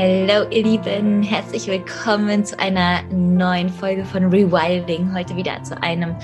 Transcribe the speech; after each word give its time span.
Hallo 0.00 0.46
ihr 0.50 0.62
Lieben, 0.62 1.24
herzlich 1.24 1.66
willkommen 1.66 2.44
zu 2.44 2.56
einer 2.60 3.02
neuen 3.10 3.68
Folge 3.68 4.04
von 4.04 4.26
Rewilding. 4.26 5.12
Heute 5.12 5.34
wieder 5.34 5.60
zu 5.64 5.76
einem 5.82 6.14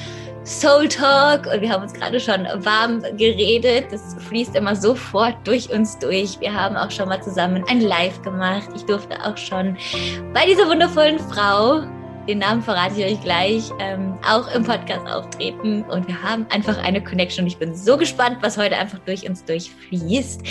Soul 0.44 0.86
Talk 0.86 1.48
und 1.52 1.60
wir 1.60 1.70
haben 1.70 1.82
uns 1.82 1.92
gerade 1.92 2.20
schon 2.20 2.46
warm 2.64 3.02
geredet. 3.16 3.86
Das 3.90 4.14
fließt 4.28 4.54
immer 4.54 4.76
sofort 4.76 5.34
durch 5.42 5.70
uns 5.70 5.98
durch. 5.98 6.38
Wir 6.38 6.54
haben 6.54 6.76
auch 6.76 6.92
schon 6.92 7.08
mal 7.08 7.20
zusammen 7.20 7.64
ein 7.68 7.80
Live 7.80 8.22
gemacht. 8.22 8.68
Ich 8.76 8.84
durfte 8.84 9.20
auch 9.26 9.36
schon 9.36 9.76
bei 10.32 10.46
dieser 10.46 10.68
wundervollen 10.68 11.18
Frau 11.18 11.82
den 12.26 12.38
Namen 12.38 12.62
verrate 12.62 13.00
ich 13.00 13.04
euch 13.04 13.20
gleich, 13.22 13.70
ähm, 13.80 14.18
auch 14.26 14.52
im 14.54 14.64
Podcast 14.64 15.06
auftreten. 15.06 15.82
Und 15.84 16.08
wir 16.08 16.22
haben 16.22 16.46
einfach 16.50 16.78
eine 16.78 17.02
Connection. 17.02 17.46
Ich 17.46 17.58
bin 17.58 17.74
so 17.74 17.96
gespannt, 17.96 18.38
was 18.40 18.56
heute 18.56 18.76
einfach 18.76 18.98
durch 19.00 19.28
uns 19.28 19.44
durchfließt. 19.44 20.42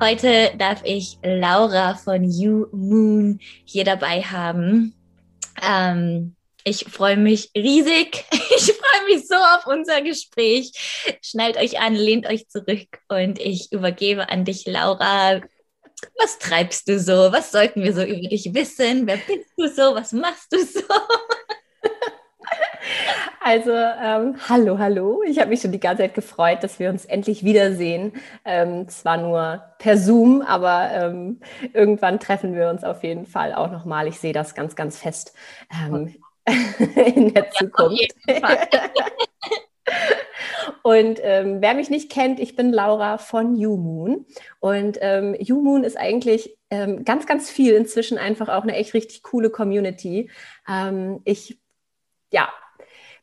Heute 0.00 0.52
darf 0.58 0.82
ich 0.84 1.18
Laura 1.22 1.94
von 1.94 2.24
You 2.24 2.66
Moon 2.72 3.40
hier 3.64 3.84
dabei 3.84 4.20
haben. 4.22 4.94
Ähm, 5.62 6.36
ich 6.64 6.84
freue 6.84 7.16
mich 7.16 7.50
riesig. 7.56 8.24
Ich 8.56 8.72
freue 8.72 9.16
mich 9.16 9.26
so 9.26 9.34
auf 9.34 9.66
unser 9.66 10.00
Gespräch. 10.00 10.70
Schnallt 11.20 11.56
euch 11.56 11.80
an, 11.80 11.94
lehnt 11.94 12.26
euch 12.26 12.46
zurück 12.48 13.00
und 13.08 13.40
ich 13.40 13.72
übergebe 13.72 14.30
an 14.30 14.44
dich, 14.44 14.64
Laura. 14.64 15.40
Was 16.18 16.38
treibst 16.38 16.88
du 16.88 16.98
so? 16.98 17.32
Was 17.32 17.52
sollten 17.52 17.82
wir 17.82 17.92
so 17.92 18.02
über 18.02 18.28
dich 18.28 18.52
wissen? 18.54 19.06
Wer 19.06 19.16
bist 19.16 19.50
du 19.56 19.68
so? 19.68 19.94
Was 19.94 20.12
machst 20.12 20.52
du 20.52 20.58
so? 20.58 20.80
Also, 23.46 23.72
ähm, 23.72 24.36
hallo, 24.48 24.78
hallo. 24.78 25.22
Ich 25.26 25.38
habe 25.38 25.50
mich 25.50 25.60
schon 25.60 25.72
die 25.72 25.80
ganze 25.80 26.02
Zeit 26.02 26.14
gefreut, 26.14 26.62
dass 26.62 26.78
wir 26.78 26.88
uns 26.88 27.04
endlich 27.04 27.44
wiedersehen. 27.44 28.12
Ähm, 28.44 28.88
zwar 28.88 29.18
nur 29.18 29.62
per 29.78 29.98
Zoom, 29.98 30.40
aber 30.40 30.90
ähm, 30.92 31.40
irgendwann 31.74 32.20
treffen 32.20 32.54
wir 32.54 32.70
uns 32.70 32.84
auf 32.84 33.02
jeden 33.02 33.26
Fall 33.26 33.52
auch 33.52 33.70
nochmal. 33.70 34.06
Ich 34.08 34.18
sehe 34.18 34.32
das 34.32 34.54
ganz, 34.54 34.76
ganz 34.76 34.98
fest 34.98 35.34
ähm, 35.70 36.14
in 36.96 37.34
der 37.34 37.50
Zukunft. 37.50 38.14
Und 40.82 41.20
ähm, 41.22 41.60
wer 41.60 41.74
mich 41.74 41.90
nicht 41.90 42.10
kennt, 42.10 42.40
ich 42.40 42.56
bin 42.56 42.72
Laura 42.72 43.18
von 43.18 43.56
YouMoon. 43.56 44.26
Und 44.60 44.98
ähm, 45.00 45.36
YouMoon 45.38 45.84
ist 45.84 45.96
eigentlich 45.96 46.56
ähm, 46.70 47.04
ganz, 47.04 47.26
ganz 47.26 47.50
viel 47.50 47.74
inzwischen 47.74 48.18
einfach 48.18 48.48
auch 48.48 48.62
eine 48.62 48.76
echt 48.76 48.94
richtig 48.94 49.22
coole 49.22 49.50
Community. 49.50 50.30
Ähm, 50.68 51.20
ich 51.24 51.58
ja, 52.34 52.52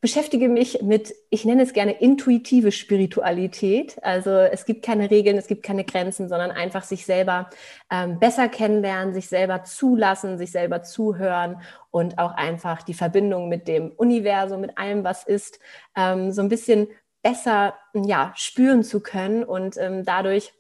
beschäftige 0.02 0.50
mich 0.50 0.82
mit, 0.82 1.14
ich 1.30 1.46
nenne 1.46 1.62
es 1.62 1.74
gerne 1.74 1.92
intuitive 1.92 2.72
Spiritualität. 2.72 4.04
Also 4.04 4.32
es 4.32 4.66
gibt 4.66 4.84
keine 4.84 5.12
Regeln, 5.12 5.38
es 5.38 5.46
gibt 5.46 5.62
keine 5.62 5.86
Grenzen, 5.86 6.28
sondern 6.28 6.50
einfach 6.50 6.84
sich 6.84 7.06
selber 7.06 7.50
ähm, 7.92 8.20
besser 8.20 8.50
kennenlernen, 8.50 9.14
sich 9.14 9.30
selber 9.30 9.64
zulassen, 9.64 10.40
sich 10.40 10.52
selber 10.52 10.82
zuhören 10.82 11.62
und 11.92 12.18
auch 12.18 12.34
einfach 12.34 12.82
die 12.82 12.96
Verbindung 12.96 13.48
mit 13.48 13.68
dem 13.68 13.92
Universum, 13.92 14.62
mit 14.62 14.78
allem, 14.78 15.04
was 15.04 15.24
ist, 15.24 15.60
ähm, 15.96 16.32
so 16.32 16.42
ein 16.42 16.50
bisschen 16.50 16.88
besser 17.22 17.76
ja, 17.94 18.34
spüren 18.36 18.84
zu 18.84 19.02
können 19.02 19.44
und 19.44 19.78
ähm, 19.78 20.04
dadurch 20.04 20.54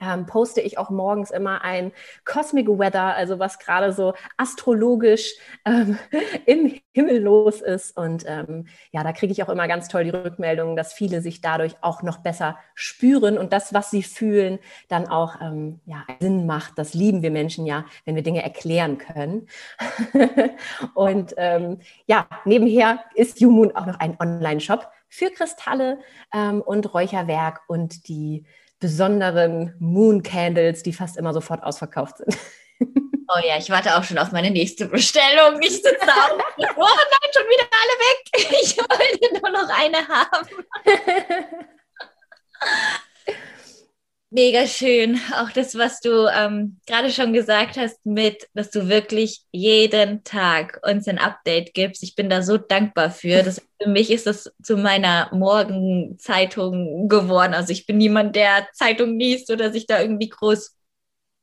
ähm, 0.00 0.26
poste 0.26 0.60
ich 0.60 0.78
auch 0.78 0.90
morgens 0.90 1.30
immer 1.30 1.62
ein 1.62 1.92
Cosmic 2.24 2.68
Weather, 2.68 3.14
also 3.14 3.38
was 3.38 3.58
gerade 3.58 3.92
so 3.92 4.14
astrologisch 4.36 5.34
ähm, 5.64 5.98
im 6.46 6.80
Himmel 6.92 7.18
los 7.18 7.60
ist. 7.60 7.96
Und 7.96 8.24
ähm, 8.26 8.66
ja, 8.90 9.02
da 9.02 9.12
kriege 9.12 9.32
ich 9.32 9.42
auch 9.42 9.48
immer 9.48 9.68
ganz 9.68 9.88
toll 9.88 10.04
die 10.04 10.10
Rückmeldung, 10.10 10.76
dass 10.76 10.92
viele 10.92 11.20
sich 11.20 11.40
dadurch 11.40 11.76
auch 11.80 12.02
noch 12.02 12.18
besser 12.18 12.58
spüren 12.74 13.38
und 13.38 13.52
das, 13.52 13.72
was 13.72 13.90
sie 13.90 14.02
fühlen, 14.02 14.58
dann 14.88 15.06
auch 15.08 15.40
ähm, 15.40 15.80
ja, 15.86 16.04
Sinn 16.20 16.46
macht. 16.46 16.78
Das 16.78 16.94
lieben 16.94 17.22
wir 17.22 17.30
Menschen 17.30 17.66
ja, 17.66 17.84
wenn 18.04 18.14
wir 18.14 18.22
Dinge 18.22 18.42
erklären 18.42 18.98
können. 18.98 19.48
und 20.94 21.34
ähm, 21.36 21.78
ja, 22.06 22.26
nebenher 22.44 23.04
ist 23.14 23.40
YouMoon 23.40 23.74
auch 23.76 23.86
noch 23.86 24.00
ein 24.00 24.16
Online-Shop 24.18 24.88
für 25.08 25.30
Kristalle 25.30 25.98
ähm, 26.32 26.60
und 26.60 26.92
Räucherwerk 26.92 27.62
und 27.68 28.08
die 28.08 28.44
besonderen 28.80 29.74
Moon 29.78 30.22
Candles, 30.22 30.82
die 30.82 30.92
fast 30.92 31.16
immer 31.16 31.32
sofort 31.32 31.62
ausverkauft 31.62 32.18
sind. 32.18 32.36
Oh 33.26 33.40
ja, 33.42 33.56
ich 33.56 33.70
warte 33.70 33.96
auch 33.96 34.04
schon 34.04 34.18
auf 34.18 34.32
meine 34.32 34.50
nächste 34.50 34.84
Bestellung. 34.86 35.60
Ich 35.62 35.76
sitze 35.76 35.96
da 35.98 36.34
und 36.34 36.42
oh 36.76 36.84
nein, 36.84 37.30
schon 37.32 37.46
wieder 37.46 37.66
alle 37.80 37.96
weg. 38.04 38.20
Ich 38.62 38.76
wollte 38.76 39.40
nur 39.40 39.50
noch 39.50 39.68
eine 39.70 40.06
haben. 40.06 40.48
Mega 44.34 44.66
schön. 44.66 45.20
Auch 45.36 45.52
das, 45.52 45.78
was 45.78 46.00
du 46.00 46.26
ähm, 46.26 46.80
gerade 46.88 47.12
schon 47.12 47.32
gesagt 47.32 47.76
hast, 47.76 48.04
mit, 48.04 48.48
dass 48.52 48.68
du 48.72 48.88
wirklich 48.88 49.42
jeden 49.52 50.24
Tag 50.24 50.80
uns 50.84 51.06
ein 51.06 51.20
Update 51.20 51.72
gibst. 51.72 52.02
Ich 52.02 52.16
bin 52.16 52.28
da 52.28 52.42
so 52.42 52.56
dankbar 52.56 53.12
für. 53.12 53.44
Das, 53.44 53.62
für 53.80 53.88
mich 53.88 54.10
ist 54.10 54.26
das 54.26 54.52
zu 54.60 54.76
meiner 54.76 55.32
Morgenzeitung 55.32 57.08
geworden. 57.08 57.54
Also 57.54 57.70
ich 57.72 57.86
bin 57.86 57.96
niemand, 57.96 58.34
der 58.34 58.66
Zeitung 58.72 59.20
liest 59.20 59.52
oder 59.52 59.70
sich 59.70 59.86
da 59.86 60.00
irgendwie 60.00 60.30
groß 60.30 60.76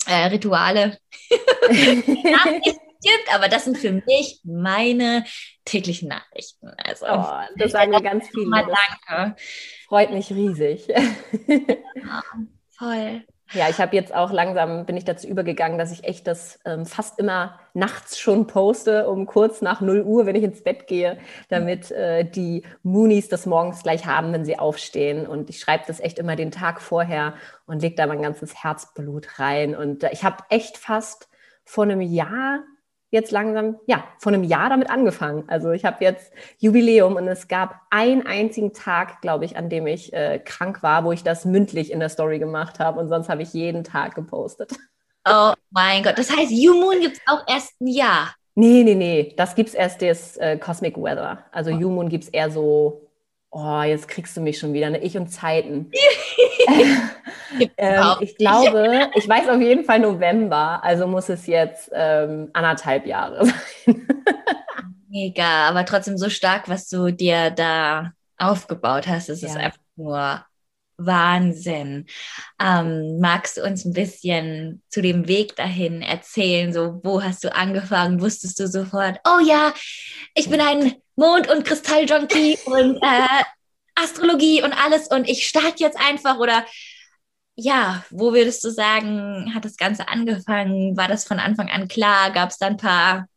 äh, 0.07 0.25
Rituale 0.25 0.97
gibt, 1.69 3.33
aber 3.33 3.47
das 3.47 3.63
sind 3.63 3.77
für 3.77 3.93
mich 4.05 4.41
meine 4.43 5.23
täglichen 5.63 6.09
Nachrichten. 6.09 6.67
Also, 6.75 7.05
oh, 7.05 7.39
das 7.55 7.71
sagen 7.71 7.93
wir 7.93 8.01
ganz 8.01 8.27
viele. 8.27 8.49
Danke. 8.51 9.37
Freut 9.87 10.11
mich 10.11 10.29
riesig. 10.31 10.89
Ja. 10.89 12.21
Voll. 12.81 13.21
Ja, 13.53 13.69
ich 13.69 13.79
habe 13.79 13.95
jetzt 13.95 14.15
auch 14.15 14.31
langsam, 14.31 14.85
bin 14.87 14.97
ich 14.97 15.05
dazu 15.05 15.27
übergegangen, 15.27 15.77
dass 15.77 15.91
ich 15.91 16.05
echt 16.05 16.25
das 16.25 16.59
ähm, 16.65 16.87
fast 16.87 17.19
immer 17.19 17.59
nachts 17.75 18.17
schon 18.17 18.47
poste, 18.47 19.07
um 19.07 19.27
kurz 19.27 19.61
nach 19.61 19.81
0 19.81 20.01
Uhr, 20.01 20.25
wenn 20.25 20.35
ich 20.35 20.43
ins 20.43 20.63
Bett 20.63 20.87
gehe, 20.87 21.19
damit 21.49 21.91
äh, 21.91 22.23
die 22.23 22.63
Moonies 22.81 23.29
das 23.29 23.45
morgens 23.45 23.83
gleich 23.83 24.07
haben, 24.07 24.33
wenn 24.33 24.45
sie 24.45 24.57
aufstehen. 24.57 25.27
Und 25.27 25.49
ich 25.51 25.59
schreibe 25.59 25.83
das 25.85 25.99
echt 25.99 26.17
immer 26.17 26.35
den 26.35 26.49
Tag 26.49 26.81
vorher 26.81 27.35
und 27.67 27.83
lege 27.83 27.95
da 27.95 28.07
mein 28.07 28.21
ganzes 28.23 28.63
Herzblut 28.63 29.37
rein. 29.37 29.75
Und 29.75 30.03
äh, 30.03 30.09
ich 30.11 30.23
habe 30.23 30.37
echt 30.49 30.77
fast 30.77 31.27
vor 31.65 31.83
einem 31.83 32.01
Jahr 32.01 32.63
jetzt 33.11 33.31
langsam, 33.31 33.77
ja, 33.85 34.05
vor 34.17 34.33
einem 34.33 34.43
Jahr 34.43 34.69
damit 34.69 34.89
angefangen. 34.89 35.43
Also 35.47 35.71
ich 35.71 35.85
habe 35.85 36.03
jetzt 36.03 36.33
Jubiläum 36.57 37.17
und 37.17 37.27
es 37.27 37.47
gab 37.47 37.81
einen 37.89 38.25
einzigen 38.25 38.73
Tag, 38.73 39.21
glaube 39.21 39.45
ich, 39.45 39.57
an 39.57 39.69
dem 39.69 39.85
ich 39.85 40.11
äh, 40.13 40.39
krank 40.39 40.81
war, 40.81 41.03
wo 41.03 41.11
ich 41.11 41.23
das 41.23 41.45
mündlich 41.45 41.91
in 41.91 41.99
der 41.99 42.09
Story 42.09 42.39
gemacht 42.39 42.79
habe 42.79 42.99
und 42.99 43.09
sonst 43.09 43.29
habe 43.29 43.43
ich 43.43 43.53
jeden 43.53 43.83
Tag 43.83 44.15
gepostet. 44.15 44.71
Oh 45.29 45.53
mein 45.69 46.01
Gott, 46.01 46.17
das 46.17 46.35
heißt, 46.35 46.51
You 46.51 46.73
Moon 46.73 46.99
gibt 46.99 47.17
es 47.17 47.21
auch 47.27 47.43
erst 47.47 47.79
ein 47.79 47.87
Jahr. 47.87 48.33
Nee, 48.55 48.83
nee, 48.83 48.95
nee, 48.95 49.33
das 49.37 49.55
gibt 49.55 49.69
es 49.69 49.75
erst 49.75 50.01
das 50.01 50.37
äh, 50.37 50.57
Cosmic 50.57 50.97
Weather. 50.97 51.45
Also 51.51 51.71
oh. 51.71 51.77
You 51.77 51.89
Moon 51.89 52.09
gibt 52.09 52.23
es 52.23 52.29
eher 52.29 52.49
so 52.49 53.10
Oh, 53.53 53.81
jetzt 53.81 54.07
kriegst 54.07 54.35
du 54.37 54.41
mich 54.41 54.57
schon 54.57 54.73
wieder, 54.73 54.89
ne? 54.89 54.99
Ich 54.99 55.17
und 55.17 55.27
Zeiten. 55.27 55.91
ähm, 57.77 58.15
ich 58.21 58.37
glaube, 58.37 59.09
ich 59.15 59.27
weiß 59.27 59.49
auf 59.49 59.59
jeden 59.59 59.83
Fall 59.83 59.99
November, 59.99 60.83
also 60.83 61.07
muss 61.07 61.29
es 61.29 61.47
jetzt 61.47 61.91
ähm, 61.93 62.49
anderthalb 62.53 63.05
Jahre 63.05 63.45
sein. 63.45 64.07
Mega, 65.09 65.67
aber 65.67 65.85
trotzdem 65.85 66.17
so 66.17 66.29
stark, 66.29 66.69
was 66.69 66.87
du 66.87 67.11
dir 67.11 67.51
da 67.51 68.13
aufgebaut 68.37 69.07
hast. 69.07 69.29
Es 69.29 69.41
ja. 69.41 69.49
ist 69.49 69.57
einfach 69.57 69.79
nur 69.97 70.45
Wahnsinn. 71.05 72.05
Ähm, 72.59 73.19
magst 73.19 73.57
du 73.57 73.63
uns 73.63 73.85
ein 73.85 73.93
bisschen 73.93 74.81
zu 74.89 75.01
dem 75.01 75.27
Weg 75.27 75.55
dahin 75.55 76.01
erzählen? 76.01 76.73
So, 76.73 76.99
wo 77.03 77.21
hast 77.23 77.43
du 77.43 77.53
angefangen? 77.53 78.21
Wusstest 78.21 78.59
du 78.59 78.67
sofort, 78.67 79.19
oh 79.25 79.39
ja, 79.45 79.73
ich 80.35 80.49
bin 80.49 80.61
ein 80.61 80.95
Mond- 81.15 81.49
und 81.49 81.65
Kristalljunkie 81.65 82.57
und 82.65 82.97
äh, 83.01 83.43
Astrologie 83.95 84.63
und 84.63 84.73
alles 84.73 85.07
und 85.07 85.27
ich 85.27 85.47
starte 85.47 85.83
jetzt 85.83 85.99
einfach 85.99 86.37
oder 86.37 86.65
ja, 87.55 88.03
wo 88.09 88.33
würdest 88.33 88.63
du 88.63 88.69
sagen, 88.69 89.53
hat 89.53 89.65
das 89.65 89.77
Ganze 89.77 90.07
angefangen? 90.07 90.95
War 90.97 91.07
das 91.07 91.25
von 91.25 91.39
Anfang 91.39 91.69
an 91.69 91.87
klar? 91.87 92.31
Gab 92.31 92.49
es 92.49 92.57
da 92.57 92.67
ein 92.67 92.77
paar 92.77 93.27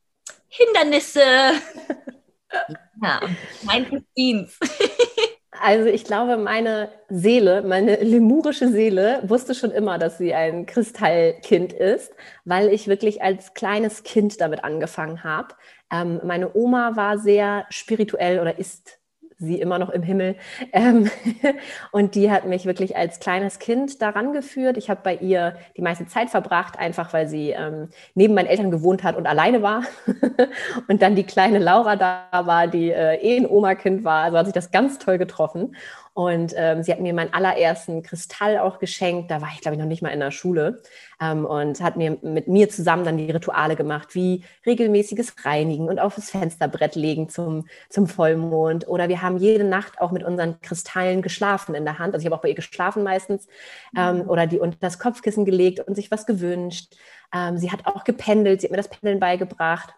Hindernisse? 0.48 1.20
ja, 3.02 3.20
mein 3.62 3.86
Verdienst. 3.86 4.58
Also 5.60 5.88
ich 5.88 6.04
glaube, 6.04 6.36
meine 6.36 6.90
Seele, 7.08 7.62
meine 7.62 7.96
lemurische 7.96 8.68
Seele 8.68 9.22
wusste 9.24 9.54
schon 9.54 9.70
immer, 9.70 9.98
dass 9.98 10.18
sie 10.18 10.34
ein 10.34 10.66
Kristallkind 10.66 11.72
ist, 11.72 12.12
weil 12.44 12.68
ich 12.68 12.88
wirklich 12.88 13.22
als 13.22 13.54
kleines 13.54 14.02
Kind 14.02 14.40
damit 14.40 14.64
angefangen 14.64 15.22
habe. 15.22 15.54
Ähm, 15.92 16.20
meine 16.24 16.54
Oma 16.54 16.96
war 16.96 17.18
sehr 17.18 17.66
spirituell 17.70 18.40
oder 18.40 18.58
ist 18.58 18.98
sie 19.44 19.60
immer 19.60 19.78
noch 19.78 19.90
im 19.90 20.02
Himmel. 20.02 20.36
Ähm, 20.72 21.10
und 21.92 22.14
die 22.14 22.30
hat 22.30 22.46
mich 22.46 22.66
wirklich 22.66 22.96
als 22.96 23.20
kleines 23.20 23.58
Kind 23.58 24.02
daran 24.02 24.32
geführt. 24.32 24.76
Ich 24.76 24.90
habe 24.90 25.00
bei 25.02 25.14
ihr 25.14 25.54
die 25.76 25.82
meiste 25.82 26.06
Zeit 26.06 26.30
verbracht, 26.30 26.78
einfach 26.78 27.12
weil 27.12 27.28
sie 27.28 27.50
ähm, 27.50 27.88
neben 28.14 28.34
meinen 28.34 28.46
Eltern 28.46 28.70
gewohnt 28.70 29.02
hat 29.04 29.16
und 29.16 29.26
alleine 29.26 29.62
war. 29.62 29.82
und 30.88 31.02
dann 31.02 31.14
die 31.14 31.24
kleine 31.24 31.58
Laura 31.58 31.96
da 31.96 32.26
war, 32.32 32.66
die 32.66 32.90
äh, 32.90 33.16
eh 33.16 33.36
ein 33.36 33.46
Oma-Kind 33.46 34.04
war. 34.04 34.24
Also 34.24 34.38
hat 34.38 34.46
sich 34.46 34.54
das 34.54 34.70
ganz 34.70 34.98
toll 34.98 35.18
getroffen. 35.18 35.76
Und 36.14 36.54
ähm, 36.56 36.84
sie 36.84 36.92
hat 36.92 37.00
mir 37.00 37.12
meinen 37.12 37.34
allerersten 37.34 38.04
Kristall 38.04 38.58
auch 38.58 38.78
geschenkt. 38.78 39.32
Da 39.32 39.40
war 39.40 39.48
ich, 39.52 39.60
glaube 39.60 39.74
ich, 39.74 39.80
noch 39.80 39.88
nicht 39.88 40.00
mal 40.00 40.10
in 40.10 40.20
der 40.20 40.30
Schule. 40.30 40.80
Ähm, 41.20 41.44
und 41.44 41.80
hat 41.80 41.96
mir 41.96 42.18
mit 42.22 42.46
mir 42.46 42.68
zusammen 42.68 43.04
dann 43.04 43.18
die 43.18 43.32
Rituale 43.32 43.74
gemacht, 43.74 44.14
wie 44.14 44.44
regelmäßiges 44.64 45.44
Reinigen 45.44 45.88
und 45.88 45.98
auf 45.98 46.14
das 46.14 46.30
Fensterbrett 46.30 46.94
legen 46.94 47.28
zum, 47.28 47.66
zum 47.88 48.06
Vollmond. 48.06 48.86
Oder 48.86 49.08
wir 49.08 49.22
haben 49.22 49.38
jede 49.38 49.64
Nacht 49.64 50.00
auch 50.00 50.12
mit 50.12 50.22
unseren 50.22 50.60
Kristallen 50.60 51.20
geschlafen 51.20 51.74
in 51.74 51.84
der 51.84 51.98
Hand. 51.98 52.14
Also 52.14 52.22
ich 52.22 52.26
habe 52.26 52.36
auch 52.36 52.42
bei 52.42 52.50
ihr 52.50 52.54
geschlafen 52.54 53.02
meistens. 53.02 53.48
Ähm, 53.96 54.18
mhm. 54.18 54.30
Oder 54.30 54.46
die 54.46 54.60
unter 54.60 54.78
das 54.80 55.00
Kopfkissen 55.00 55.44
gelegt 55.44 55.80
und 55.80 55.96
sich 55.96 56.12
was 56.12 56.26
gewünscht. 56.26 56.94
Ähm, 57.34 57.58
sie 57.58 57.72
hat 57.72 57.86
auch 57.86 58.04
gependelt. 58.04 58.60
Sie 58.60 58.68
hat 58.68 58.70
mir 58.70 58.76
das 58.76 58.88
Pendeln 58.88 59.18
beigebracht. 59.18 59.92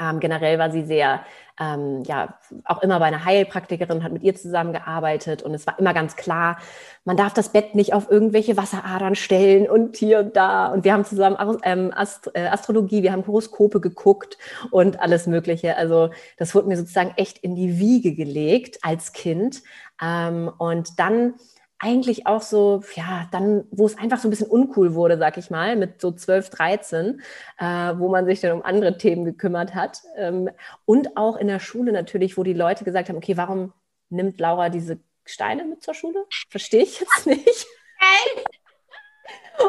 Ähm, 0.00 0.20
generell 0.20 0.58
war 0.58 0.70
sie 0.70 0.84
sehr, 0.84 1.24
ähm, 1.60 2.02
ja, 2.04 2.38
auch 2.64 2.82
immer 2.82 2.98
bei 2.98 3.06
einer 3.06 3.24
Heilpraktikerin, 3.24 4.02
hat 4.02 4.12
mit 4.12 4.22
ihr 4.22 4.34
zusammengearbeitet 4.34 5.42
und 5.42 5.54
es 5.54 5.66
war 5.66 5.78
immer 5.78 5.94
ganz 5.94 6.16
klar, 6.16 6.58
man 7.04 7.16
darf 7.16 7.32
das 7.34 7.50
Bett 7.50 7.74
nicht 7.74 7.92
auf 7.92 8.10
irgendwelche 8.10 8.56
Wasseradern 8.56 9.14
stellen 9.14 9.68
und 9.68 9.96
hier 9.96 10.20
und 10.20 10.36
da. 10.36 10.68
Und 10.68 10.84
wir 10.84 10.92
haben 10.92 11.04
zusammen 11.04 11.58
ähm, 11.62 11.92
Ast 11.94 12.30
äh, 12.34 12.46
Astrologie, 12.46 13.02
wir 13.02 13.12
haben 13.12 13.26
Horoskope 13.26 13.80
geguckt 13.80 14.38
und 14.70 15.00
alles 15.00 15.26
Mögliche. 15.26 15.76
Also 15.76 16.10
das 16.38 16.54
wurde 16.54 16.68
mir 16.68 16.76
sozusagen 16.76 17.12
echt 17.16 17.38
in 17.38 17.54
die 17.54 17.78
Wiege 17.78 18.14
gelegt 18.14 18.78
als 18.82 19.12
Kind. 19.12 19.62
Ähm, 20.02 20.50
und 20.58 20.98
dann 20.98 21.34
eigentlich 21.84 22.26
auch 22.26 22.40
so, 22.40 22.82
ja, 22.94 23.28
dann, 23.30 23.64
wo 23.70 23.84
es 23.84 23.98
einfach 23.98 24.18
so 24.18 24.26
ein 24.26 24.30
bisschen 24.30 24.48
uncool 24.48 24.94
wurde, 24.94 25.18
sag 25.18 25.36
ich 25.36 25.50
mal, 25.50 25.76
mit 25.76 26.00
so 26.00 26.12
12, 26.12 26.48
13, 26.48 27.20
äh, 27.58 27.64
wo 27.64 28.08
man 28.08 28.24
sich 28.24 28.40
dann 28.40 28.52
um 28.52 28.62
andere 28.62 28.96
Themen 28.96 29.26
gekümmert 29.26 29.74
hat. 29.74 30.00
Ähm, 30.16 30.48
und 30.86 31.18
auch 31.18 31.36
in 31.36 31.46
der 31.46 31.60
Schule 31.60 31.92
natürlich, 31.92 32.38
wo 32.38 32.42
die 32.42 32.54
Leute 32.54 32.84
gesagt 32.84 33.10
haben, 33.10 33.18
okay, 33.18 33.36
warum 33.36 33.74
nimmt 34.08 34.40
Laura 34.40 34.70
diese 34.70 34.98
Steine 35.26 35.64
mit 35.64 35.82
zur 35.82 35.92
Schule? 35.92 36.24
Verstehe 36.48 36.84
ich 36.84 37.00
jetzt 37.00 37.26
nicht. 37.26 37.66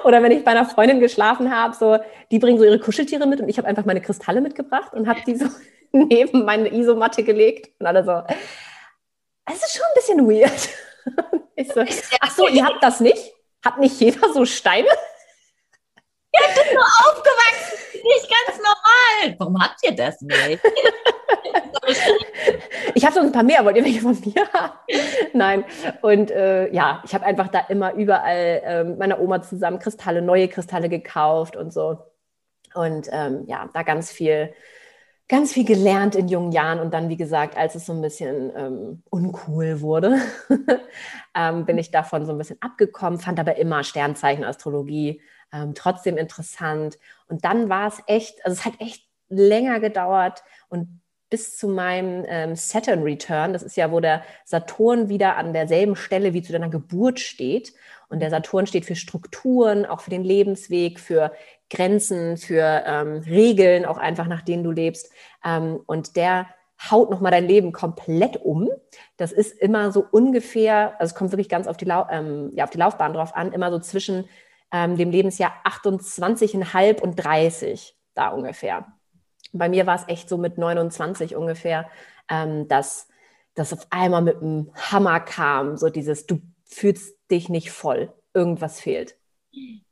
Oder 0.05 0.23
wenn 0.23 0.31
ich 0.31 0.45
bei 0.45 0.51
einer 0.51 0.65
Freundin 0.65 1.01
geschlafen 1.01 1.53
habe, 1.53 1.75
so, 1.75 1.99
die 2.31 2.39
bringen 2.39 2.57
so 2.57 2.63
ihre 2.63 2.79
Kuscheltiere 2.79 3.27
mit 3.27 3.41
und 3.41 3.49
ich 3.49 3.57
habe 3.57 3.67
einfach 3.67 3.85
meine 3.85 4.01
Kristalle 4.01 4.39
mitgebracht 4.39 4.93
und 4.93 5.07
habe 5.07 5.19
die 5.27 5.35
so 5.35 5.47
neben 5.91 6.45
meine 6.45 6.73
Isomatte 6.73 7.23
gelegt 7.23 7.71
und 7.79 7.85
alle 7.85 8.05
so. 8.05 8.23
Es 9.47 9.57
ist 9.57 9.75
schon 9.75 9.85
ein 9.85 9.95
bisschen 9.95 10.27
weird. 10.29 10.69
Ich 11.57 11.71
so, 11.71 11.85
ach 12.19 12.31
so, 12.31 12.49
ihr 12.49 12.65
habt 12.65 12.83
das 12.83 12.99
nicht? 12.99 13.31
Hat 13.63 13.79
nicht 13.79 13.97
jeder 14.01 14.33
so 14.33 14.45
Steine? 14.45 14.89
Ja, 14.89 16.41
das 16.47 16.65
ist 16.65 16.73
nur 16.73 16.83
aufgewachsen, 16.83 17.77
nicht 17.93 18.29
ganz 18.29 18.57
normal. 18.57 19.35
Warum 19.39 19.63
habt 19.63 19.79
ihr 19.83 19.95
das 19.95 20.19
nicht? 20.19 20.61
ich 22.93 23.05
habe 23.05 23.15
so 23.15 23.21
ein 23.21 23.31
paar 23.31 23.43
mehr. 23.43 23.63
Wollt 23.63 23.77
ihr 23.77 23.85
welche 23.85 24.01
von 24.01 24.19
mir 24.25 24.51
haben? 24.51 24.73
Nein. 25.33 25.65
Und 26.01 26.29
äh, 26.31 26.69
ja, 26.73 27.01
ich 27.05 27.13
habe 27.13 27.25
einfach 27.25 27.47
da 27.47 27.59
immer 27.69 27.93
überall 27.93 28.61
äh, 28.65 28.83
meiner 28.83 29.19
Oma 29.19 29.41
zusammen 29.41 29.79
Kristalle, 29.79 30.21
neue 30.21 30.49
Kristalle 30.49 30.89
gekauft 30.89 31.55
und 31.55 31.71
so. 31.71 31.99
Und 32.73 33.07
ähm, 33.11 33.45
ja, 33.47 33.69
da 33.73 33.83
ganz 33.83 34.11
viel 34.11 34.53
ganz 35.27 35.53
viel 35.53 35.65
gelernt 35.65 36.15
in 36.15 36.27
jungen 36.27 36.51
Jahren 36.51 36.79
und 36.79 36.93
dann, 36.93 37.09
wie 37.09 37.17
gesagt, 37.17 37.57
als 37.57 37.75
es 37.75 37.85
so 37.85 37.93
ein 37.93 38.01
bisschen 38.01 38.51
ähm, 38.55 39.03
uncool 39.09 39.81
wurde, 39.81 40.19
ähm, 41.35 41.65
bin 41.65 41.77
ich 41.77 41.89
davon 41.91 42.25
so 42.25 42.31
ein 42.31 42.37
bisschen 42.37 42.61
abgekommen, 42.61 43.19
fand 43.19 43.39
aber 43.39 43.55
immer 43.57 43.83
Sternzeichen-Astrologie 43.83 45.21
ähm, 45.51 45.73
trotzdem 45.73 46.17
interessant. 46.17 46.99
Und 47.27 47.43
dann 47.43 47.69
war 47.69 47.87
es 47.87 48.01
echt, 48.05 48.45
also 48.45 48.53
es 48.53 48.65
hat 48.65 48.79
echt 48.79 49.07
länger 49.29 49.79
gedauert 49.79 50.43
und 50.69 51.01
bis 51.29 51.57
zu 51.57 51.67
meinem 51.67 52.23
ähm, 52.27 52.55
Saturn 52.55 53.03
Return, 53.03 53.53
das 53.53 53.63
ist 53.63 53.77
ja, 53.77 53.91
wo 53.91 53.99
der 53.99 54.23
Saturn 54.45 55.09
wieder 55.09 55.37
an 55.37 55.53
derselben 55.53 55.95
Stelle 55.95 56.33
wie 56.33 56.41
zu 56.41 56.53
deiner 56.53 56.69
Geburt 56.69 57.19
steht. 57.19 57.73
Und 58.09 58.19
der 58.19 58.29
Saturn 58.29 58.67
steht 58.67 58.85
für 58.85 58.95
Strukturen, 58.95 59.85
auch 59.85 60.01
für 60.01 60.11
den 60.11 60.23
Lebensweg, 60.23 60.99
für 60.99 61.31
Grenzen, 61.69 62.37
für 62.37 62.83
ähm, 62.85 63.23
Regeln, 63.25 63.85
auch 63.85 63.97
einfach 63.97 64.27
nach 64.27 64.43
denen 64.43 64.63
du 64.63 64.71
lebst. 64.71 65.11
Ähm, 65.43 65.79
und 65.87 66.15
der 66.15 66.47
haut 66.91 67.09
nochmal 67.09 67.31
dein 67.31 67.47
Leben 67.47 67.71
komplett 67.71 68.37
um. 68.37 68.69
Das 69.17 69.31
ist 69.31 69.59
immer 69.59 69.91
so 69.91 70.05
ungefähr, 70.11 70.99
also 70.99 71.11
es 71.11 71.15
kommt 71.15 71.31
wirklich 71.31 71.49
ganz 71.49 71.67
auf 71.67 71.77
die, 71.77 71.85
Lau 71.85 72.05
ähm, 72.11 72.51
ja, 72.53 72.65
auf 72.65 72.69
die 72.69 72.77
Laufbahn 72.77 73.13
drauf 73.13 73.35
an, 73.35 73.51
immer 73.51 73.71
so 73.71 73.79
zwischen 73.79 74.29
ähm, 74.71 74.97
dem 74.97 75.09
Lebensjahr 75.09 75.53
28,5 75.65 77.01
und 77.01 77.15
30, 77.15 77.97
da 78.13 78.29
ungefähr. 78.29 78.85
Bei 79.57 79.69
mir 79.69 79.85
war 79.85 79.95
es 79.95 80.07
echt 80.07 80.29
so 80.29 80.37
mit 80.37 80.57
29 80.57 81.35
ungefähr, 81.35 81.89
ähm, 82.29 82.67
dass 82.67 83.07
das 83.53 83.73
auf 83.73 83.87
einmal 83.89 84.21
mit 84.21 84.41
einem 84.41 84.71
Hammer 84.75 85.19
kam, 85.19 85.77
so 85.77 85.89
dieses, 85.89 86.25
du 86.25 86.41
fühlst 86.65 87.15
dich 87.31 87.49
nicht 87.49 87.71
voll, 87.71 88.13
irgendwas 88.33 88.81
fehlt. 88.81 89.15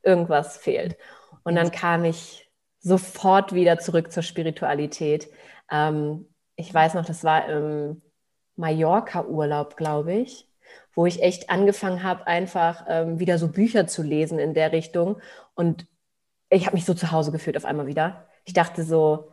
Irgendwas 0.02 0.58
fehlt. 0.58 0.96
Und 1.44 1.54
dann 1.54 1.70
kam 1.70 2.04
ich 2.04 2.50
sofort 2.80 3.54
wieder 3.54 3.78
zurück 3.78 4.12
zur 4.12 4.22
Spiritualität. 4.22 5.28
Ähm, 5.70 6.26
ich 6.56 6.72
weiß 6.72 6.94
noch, 6.94 7.06
das 7.06 7.24
war 7.24 7.48
im 7.48 8.02
Mallorca-Urlaub, 8.56 9.76
glaube 9.76 10.12
ich, 10.12 10.46
wo 10.94 11.06
ich 11.06 11.22
echt 11.22 11.50
angefangen 11.50 12.02
habe, 12.02 12.26
einfach 12.26 12.84
ähm, 12.88 13.18
wieder 13.18 13.38
so 13.38 13.48
Bücher 13.48 13.86
zu 13.86 14.02
lesen 14.02 14.38
in 14.38 14.54
der 14.54 14.72
Richtung. 14.72 15.20
Und 15.54 15.86
ich 16.50 16.66
habe 16.66 16.76
mich 16.76 16.84
so 16.84 16.94
zu 16.94 17.10
Hause 17.10 17.32
gefühlt 17.32 17.56
auf 17.56 17.64
einmal 17.64 17.86
wieder. 17.86 18.28
Ich 18.44 18.52
dachte 18.52 18.84
so, 18.84 19.30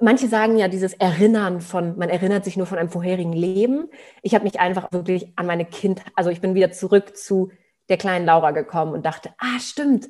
manche 0.00 0.28
sagen 0.28 0.56
ja 0.56 0.68
dieses 0.68 0.94
Erinnern 0.94 1.60
von, 1.60 1.96
man 1.98 2.08
erinnert 2.08 2.44
sich 2.44 2.56
nur 2.56 2.66
von 2.66 2.78
einem 2.78 2.90
vorherigen 2.90 3.32
Leben. 3.32 3.88
Ich 4.22 4.34
habe 4.34 4.44
mich 4.44 4.60
einfach 4.60 4.90
wirklich 4.92 5.32
an 5.36 5.46
meine 5.46 5.64
Kind, 5.64 6.02
also 6.14 6.30
ich 6.30 6.40
bin 6.40 6.54
wieder 6.54 6.72
zurück 6.72 7.16
zu 7.16 7.50
der 7.88 7.96
kleinen 7.96 8.26
Laura 8.26 8.52
gekommen 8.52 8.92
und 8.92 9.04
dachte, 9.04 9.30
ah, 9.38 9.58
stimmt, 9.60 10.08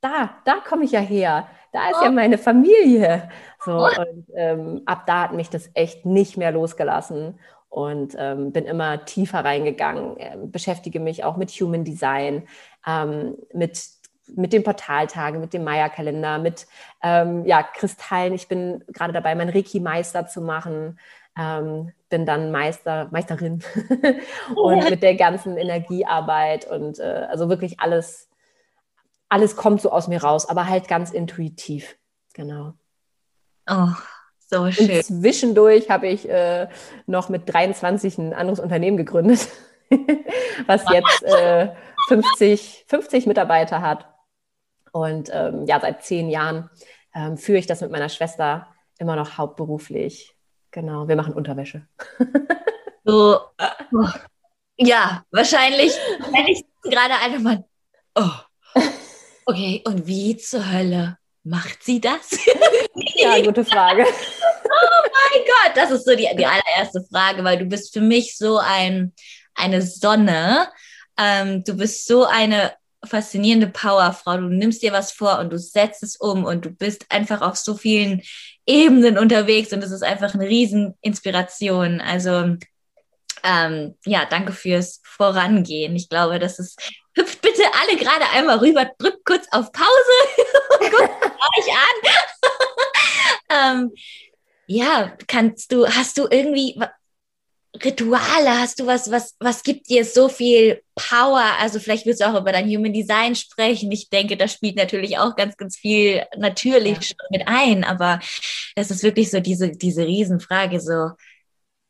da, 0.00 0.30
da 0.44 0.56
komme 0.56 0.84
ich 0.84 0.92
ja 0.92 1.00
her. 1.00 1.48
Da 1.72 1.88
ist 1.88 1.96
oh. 2.00 2.04
ja 2.04 2.10
meine 2.10 2.38
Familie. 2.38 3.30
So, 3.64 3.72
oh. 3.78 3.88
und 4.00 4.26
ähm, 4.36 4.82
ab 4.84 5.06
da 5.06 5.22
hat 5.22 5.32
mich 5.32 5.48
das 5.48 5.70
echt 5.74 6.04
nicht 6.04 6.36
mehr 6.36 6.52
losgelassen 6.52 7.38
und 7.68 8.14
ähm, 8.18 8.52
bin 8.52 8.66
immer 8.66 9.06
tiefer 9.06 9.44
reingegangen, 9.44 10.18
äh, 10.18 10.36
beschäftige 10.44 11.00
mich 11.00 11.24
auch 11.24 11.38
mit 11.38 11.50
Human 11.52 11.84
Design, 11.84 12.46
ähm, 12.86 13.36
mit, 13.54 13.80
mit 14.28 14.52
den 14.52 14.62
Portaltagen, 14.62 15.40
mit 15.40 15.52
dem 15.52 15.64
Maya-Kalender, 15.64 16.38
mit 16.38 16.66
ähm, 17.02 17.44
ja, 17.44 17.62
Kristallen. 17.62 18.32
Ich 18.34 18.48
bin 18.48 18.84
gerade 18.88 19.12
dabei, 19.12 19.34
meinen 19.34 19.50
Reiki-Meister 19.50 20.26
zu 20.26 20.40
machen. 20.40 20.98
Ähm, 21.38 21.92
bin 22.08 22.26
dann 22.26 22.50
Meister, 22.50 23.08
Meisterin 23.10 23.62
und 24.54 24.90
mit 24.90 25.02
der 25.02 25.14
ganzen 25.16 25.56
Energiearbeit 25.56 26.70
und 26.70 26.98
äh, 26.98 27.26
also 27.30 27.48
wirklich 27.48 27.80
alles 27.80 28.28
alles 29.32 29.56
kommt 29.56 29.80
so 29.80 29.90
aus 29.90 30.08
mir 30.08 30.22
raus, 30.22 30.46
aber 30.46 30.68
halt 30.68 30.88
ganz 30.88 31.10
intuitiv. 31.10 31.96
Genau. 32.34 32.74
Oh, 33.66 33.88
so 34.38 34.70
schön. 34.70 34.90
Und 34.90 35.04
zwischendurch 35.04 35.88
habe 35.88 36.08
ich 36.08 36.28
äh, 36.28 36.68
noch 37.06 37.30
mit 37.30 37.50
23 37.50 38.18
ein 38.18 38.34
anderes 38.34 38.60
Unternehmen 38.60 38.98
gegründet, 38.98 39.48
was 40.66 40.84
jetzt 40.92 41.22
äh, 41.22 41.70
50, 42.08 42.84
50 42.88 43.26
Mitarbeiter 43.26 43.80
hat. 43.80 44.11
Und 44.92 45.30
ähm, 45.32 45.66
ja, 45.66 45.80
seit 45.80 46.04
zehn 46.04 46.30
Jahren 46.30 46.70
ähm, 47.14 47.36
führe 47.36 47.58
ich 47.58 47.66
das 47.66 47.80
mit 47.80 47.90
meiner 47.90 48.08
Schwester 48.08 48.68
immer 48.98 49.16
noch 49.16 49.38
hauptberuflich. 49.38 50.36
Genau, 50.70 51.08
wir 51.08 51.16
machen 51.16 51.34
Unterwäsche. 51.34 51.86
so, 53.04 53.40
oh, 53.58 54.08
ja, 54.76 55.24
wahrscheinlich, 55.30 55.92
wenn 56.32 56.46
ich 56.46 56.64
gerade 56.82 57.14
einfach 57.14 57.40
mal, 57.40 57.64
oh, 58.14 58.30
Okay, 59.44 59.82
und 59.84 60.06
wie 60.06 60.36
zur 60.36 60.70
Hölle 60.70 61.18
macht 61.42 61.82
sie 61.82 62.00
das? 62.00 62.30
ja, 63.16 63.40
gute 63.42 63.64
Frage. 63.64 64.04
oh 64.64 65.08
mein 65.12 65.44
Gott, 65.44 65.76
das 65.76 65.90
ist 65.90 66.04
so 66.04 66.14
die, 66.14 66.28
die 66.36 66.46
allererste 66.46 67.04
Frage, 67.10 67.42
weil 67.42 67.58
du 67.58 67.64
bist 67.64 67.92
für 67.92 68.00
mich 68.00 68.36
so 68.36 68.58
ein, 68.58 69.12
eine 69.54 69.82
Sonne. 69.82 70.68
Ähm, 71.18 71.64
du 71.64 71.76
bist 71.76 72.06
so 72.06 72.24
eine 72.24 72.72
faszinierende 73.04 73.66
Powerfrau. 73.68 74.36
Du 74.36 74.48
nimmst 74.48 74.82
dir 74.82 74.92
was 74.92 75.12
vor 75.12 75.38
und 75.38 75.52
du 75.52 75.58
setzt 75.58 76.02
es 76.02 76.16
um 76.16 76.44
und 76.44 76.64
du 76.64 76.70
bist 76.70 77.06
einfach 77.08 77.40
auf 77.40 77.56
so 77.56 77.74
vielen 77.74 78.22
Ebenen 78.66 79.18
unterwegs 79.18 79.72
und 79.72 79.82
es 79.82 79.90
ist 79.90 80.02
einfach 80.02 80.34
eine 80.34 80.46
Rieseninspiration. 80.46 82.00
Also 82.00 82.56
ähm, 83.44 83.94
ja, 84.04 84.24
danke 84.24 84.52
fürs 84.52 85.00
Vorangehen. 85.04 85.96
Ich 85.96 86.08
glaube, 86.08 86.38
das 86.38 86.58
ist 86.58 86.78
hüpft 87.14 87.42
bitte 87.42 87.62
alle 87.80 87.98
gerade 87.98 88.24
einmal 88.32 88.58
rüber, 88.58 88.90
drückt 88.98 89.24
kurz 89.24 89.46
auf 89.50 89.70
Pause 89.72 89.90
und 90.80 90.90
guckt 90.90 91.24
euch 91.58 91.72
an. 91.72 92.10
ähm, 93.82 93.92
ja, 94.66 95.12
kannst 95.26 95.72
du, 95.72 95.86
hast 95.86 96.16
du 96.18 96.28
irgendwie 96.30 96.80
Rituale, 97.84 98.60
hast 98.60 98.80
du 98.80 98.86
was, 98.86 99.10
was, 99.10 99.36
was 99.40 99.62
gibt 99.62 99.88
dir 99.88 100.04
so 100.04 100.28
viel 100.28 100.82
Power? 100.94 101.44
Also 101.60 101.80
vielleicht 101.80 102.06
willst 102.06 102.20
du 102.20 102.26
auch 102.26 102.40
über 102.40 102.52
dein 102.52 102.68
Human 102.68 102.92
Design 102.92 103.34
sprechen. 103.34 103.90
Ich 103.90 104.10
denke, 104.10 104.36
das 104.36 104.52
spielt 104.52 104.76
natürlich 104.76 105.18
auch 105.18 105.36
ganz, 105.36 105.56
ganz 105.56 105.76
viel 105.76 106.24
natürlich 106.36 106.96
ja. 106.96 107.02
schon 107.02 107.26
mit 107.30 107.48
ein, 107.48 107.84
aber 107.84 108.20
das 108.76 108.90
ist 108.90 109.02
wirklich 109.02 109.30
so 109.30 109.40
diese, 109.40 109.70
diese 109.70 110.06
Riesenfrage, 110.06 110.80
so 110.80 111.10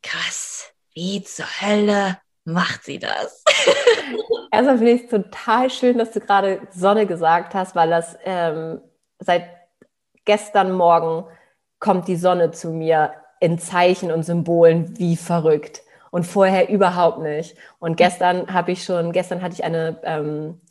krass, 0.01 0.71
wie 0.93 1.23
zur 1.23 1.45
Hölle 1.61 2.17
macht 2.45 2.83
sie 2.83 2.99
das? 2.99 3.43
Erstmal 4.51 4.77
finde 4.77 4.91
ich 4.91 5.03
es 5.03 5.09
total 5.09 5.69
schön, 5.69 5.97
dass 5.97 6.11
du 6.11 6.19
gerade 6.19 6.67
Sonne 6.71 7.05
gesagt 7.05 7.53
hast, 7.53 7.75
weil 7.75 7.89
das 7.89 8.17
ähm, 8.25 8.81
seit 9.19 9.49
gestern 10.25 10.71
Morgen 10.71 11.25
kommt 11.79 12.07
die 12.07 12.15
Sonne 12.15 12.51
zu 12.51 12.69
mir 12.69 13.13
in 13.39 13.59
Zeichen 13.59 14.11
und 14.11 14.23
Symbolen 14.23 14.97
wie 14.97 15.17
verrückt 15.17 15.82
und 16.13 16.27
vorher 16.27 16.69
überhaupt 16.69 17.23
nicht. 17.23 17.57
Und 17.79 17.97
gestern 17.97 18.53
habe 18.53 18.71
ich 18.71 18.83
schon, 18.83 19.13
gestern 19.13 19.41
hatte 19.41 19.55
ich 19.55 19.63
eine 19.63 19.97
ähm, 20.03 20.61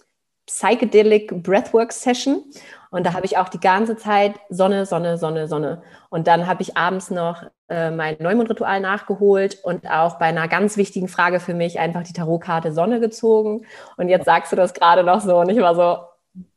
Psychedelic 0.46 1.42
Breathwork 1.42 1.90
Session 1.90 2.44
und 2.92 3.04
da 3.04 3.12
habe 3.12 3.26
ich 3.26 3.36
auch 3.36 3.48
die 3.48 3.58
ganze 3.58 3.96
Zeit 3.96 4.36
Sonne, 4.50 4.86
Sonne, 4.86 5.18
Sonne, 5.18 5.48
Sonne. 5.48 5.82
Und 6.10 6.28
dann 6.28 6.46
habe 6.46 6.62
ich 6.62 6.76
abends 6.76 7.10
noch 7.10 7.42
äh, 7.68 7.90
mein 7.90 8.18
Neumondritual 8.20 8.78
nachgeholt 8.78 9.58
und 9.64 9.90
auch 9.90 10.20
bei 10.20 10.26
einer 10.26 10.46
ganz 10.46 10.76
wichtigen 10.76 11.08
Frage 11.08 11.40
für 11.40 11.54
mich 11.54 11.80
einfach 11.80 12.04
die 12.04 12.12
Tarotkarte 12.12 12.72
Sonne 12.72 13.00
gezogen. 13.00 13.66
Und 13.96 14.08
jetzt 14.08 14.26
sagst 14.26 14.52
du 14.52 14.56
das 14.56 14.74
gerade 14.74 15.02
noch 15.02 15.22
so 15.22 15.40
und 15.40 15.48
ich 15.48 15.58
war 15.58 15.74
so, 15.74 16.04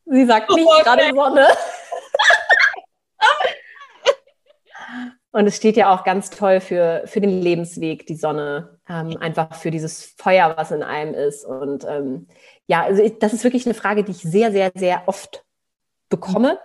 sie 0.06 0.28
sagt 0.28 0.52
nicht 0.52 0.68
okay. 0.68 0.84
gerade 0.84 1.04
Sonne. 1.12 1.48
Und 5.32 5.48
es 5.48 5.58
steht 5.58 5.76
ja 5.76 5.94
auch 5.94 6.06
ganz 6.06 6.30
toll 6.30 6.62
für, 6.62 7.02
für 7.08 7.20
den 7.20 7.42
Lebensweg, 7.42 8.08
die 8.08 8.16
Sonne. 8.16 8.75
Ähm, 8.88 9.18
einfach 9.20 9.56
für 9.56 9.72
dieses 9.72 10.14
Feuer, 10.18 10.54
was 10.58 10.72
in 10.72 10.84
einem 10.84 11.14
ist. 11.14 11.44
Und 11.44 11.86
ähm, 11.88 12.28
ja, 12.68 12.84
also 12.84 13.02
ich, 13.02 13.18
das 13.20 13.34
ist 13.34 13.44
wirklich 13.44 13.66
eine 13.66 13.74
Frage, 13.74 14.04
die 14.04 14.12
ich 14.12 14.22
sehr, 14.22 14.52
sehr, 14.52 14.72
sehr 14.76 15.04
oft 15.08 15.44
bekomme. 16.10 16.60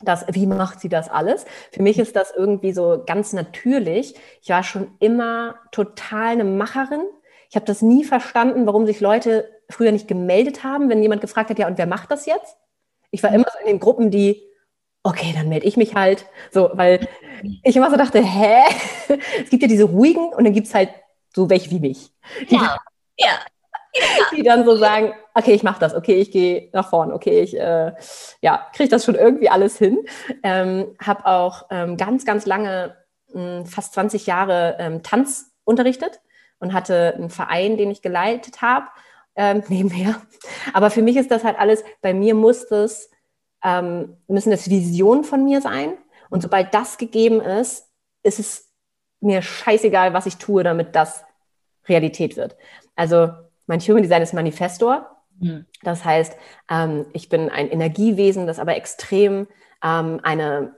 Das, 0.00 0.26
wie 0.32 0.46
macht 0.46 0.80
sie 0.80 0.88
das 0.88 1.08
alles? 1.08 1.44
Für 1.70 1.82
mich 1.82 1.98
ist 1.98 2.16
das 2.16 2.32
irgendwie 2.36 2.72
so 2.72 3.02
ganz 3.06 3.32
natürlich. 3.32 4.14
Ich 4.42 4.50
war 4.50 4.64
schon 4.64 4.96
immer 4.98 5.54
total 5.70 6.32
eine 6.32 6.44
Macherin. 6.44 7.04
Ich 7.48 7.56
habe 7.56 7.66
das 7.66 7.82
nie 7.82 8.04
verstanden, 8.04 8.66
warum 8.66 8.84
sich 8.84 9.00
Leute 9.00 9.48
früher 9.70 9.92
nicht 9.92 10.08
gemeldet 10.08 10.64
haben, 10.64 10.88
wenn 10.88 11.02
jemand 11.02 11.20
gefragt 11.20 11.50
hat, 11.50 11.58
ja, 11.58 11.68
und 11.68 11.78
wer 11.78 11.86
macht 11.86 12.10
das 12.10 12.26
jetzt? 12.26 12.56
Ich 13.12 13.22
war 13.22 13.32
immer 13.32 13.46
so 13.52 13.58
in 13.60 13.66
den 13.66 13.80
Gruppen, 13.80 14.10
die 14.10 14.42
okay, 15.04 15.32
dann 15.34 15.48
melde 15.48 15.66
ich 15.66 15.76
mich 15.76 15.94
halt. 15.94 16.26
So, 16.50 16.70
weil 16.72 17.06
ich 17.62 17.76
immer 17.76 17.90
so 17.90 17.96
dachte, 17.96 18.20
hä? 18.22 18.62
Es 19.42 19.50
gibt 19.50 19.62
ja 19.62 19.68
diese 19.68 19.84
ruhigen 19.84 20.32
und 20.32 20.44
dann 20.44 20.54
gibt 20.54 20.66
es 20.66 20.74
halt 20.74 20.88
so 21.34 21.50
welche 21.50 21.70
wie 21.70 21.80
mich. 21.80 22.12
Die, 22.50 22.54
ja, 22.56 22.78
ja. 23.18 23.38
Die 24.36 24.42
dann 24.42 24.64
so 24.64 24.76
sagen, 24.76 25.14
okay, 25.34 25.52
ich 25.52 25.62
mache 25.62 25.78
das, 25.78 25.94
okay, 25.94 26.14
ich 26.14 26.32
gehe 26.32 26.68
nach 26.72 26.90
vorn, 26.90 27.12
okay, 27.12 27.40
ich 27.42 27.56
äh, 27.56 27.92
ja, 28.40 28.66
kriege 28.74 28.88
das 28.88 29.04
schon 29.04 29.14
irgendwie 29.14 29.48
alles 29.48 29.78
hin. 29.78 30.04
Ähm, 30.42 30.96
habe 31.00 31.26
auch 31.26 31.66
ähm, 31.70 31.96
ganz, 31.96 32.24
ganz 32.24 32.44
lange, 32.44 32.96
mh, 33.32 33.58
hm, 33.58 33.66
fast 33.66 33.94
20 33.94 34.26
Jahre 34.26 34.76
ähm, 34.80 35.02
Tanz 35.04 35.52
unterrichtet 35.62 36.20
und 36.58 36.72
hatte 36.72 37.14
einen 37.16 37.30
Verein, 37.30 37.76
den 37.76 37.90
ich 37.90 38.02
geleitet 38.02 38.62
habe, 38.62 38.86
ähm, 39.36 39.62
nebenher. 39.68 40.20
Aber 40.72 40.90
für 40.90 41.02
mich 41.02 41.16
ist 41.16 41.30
das 41.30 41.44
halt 41.44 41.58
alles, 41.58 41.84
bei 42.02 42.14
mir 42.14 42.34
muss 42.34 42.66
das 42.66 43.10
ähm, 43.64 44.18
müssen 44.28 44.50
das 44.50 44.68
Visionen 44.68 45.24
von 45.24 45.42
mir 45.42 45.60
sein. 45.60 45.94
Und 46.30 46.42
sobald 46.42 46.72
das 46.74 46.98
gegeben 46.98 47.40
ist, 47.40 47.88
ist 48.22 48.38
es 48.38 48.73
mir 49.24 49.42
scheißegal, 49.42 50.12
was 50.12 50.26
ich 50.26 50.36
tue, 50.36 50.62
damit 50.62 50.94
das 50.94 51.24
Realität 51.88 52.36
wird. 52.36 52.56
Also 52.96 53.30
mein 53.66 53.80
Human 53.80 54.02
Design 54.02 54.22
ist 54.22 54.34
Manifestor. 54.34 55.10
Mhm. 55.38 55.66
Das 55.82 56.04
heißt, 56.04 56.36
ähm, 56.70 57.06
ich 57.12 57.28
bin 57.28 57.50
ein 57.50 57.70
Energiewesen, 57.70 58.46
das 58.46 58.58
aber 58.58 58.76
extrem 58.76 59.46
ähm, 59.82 60.20
eine, 60.22 60.76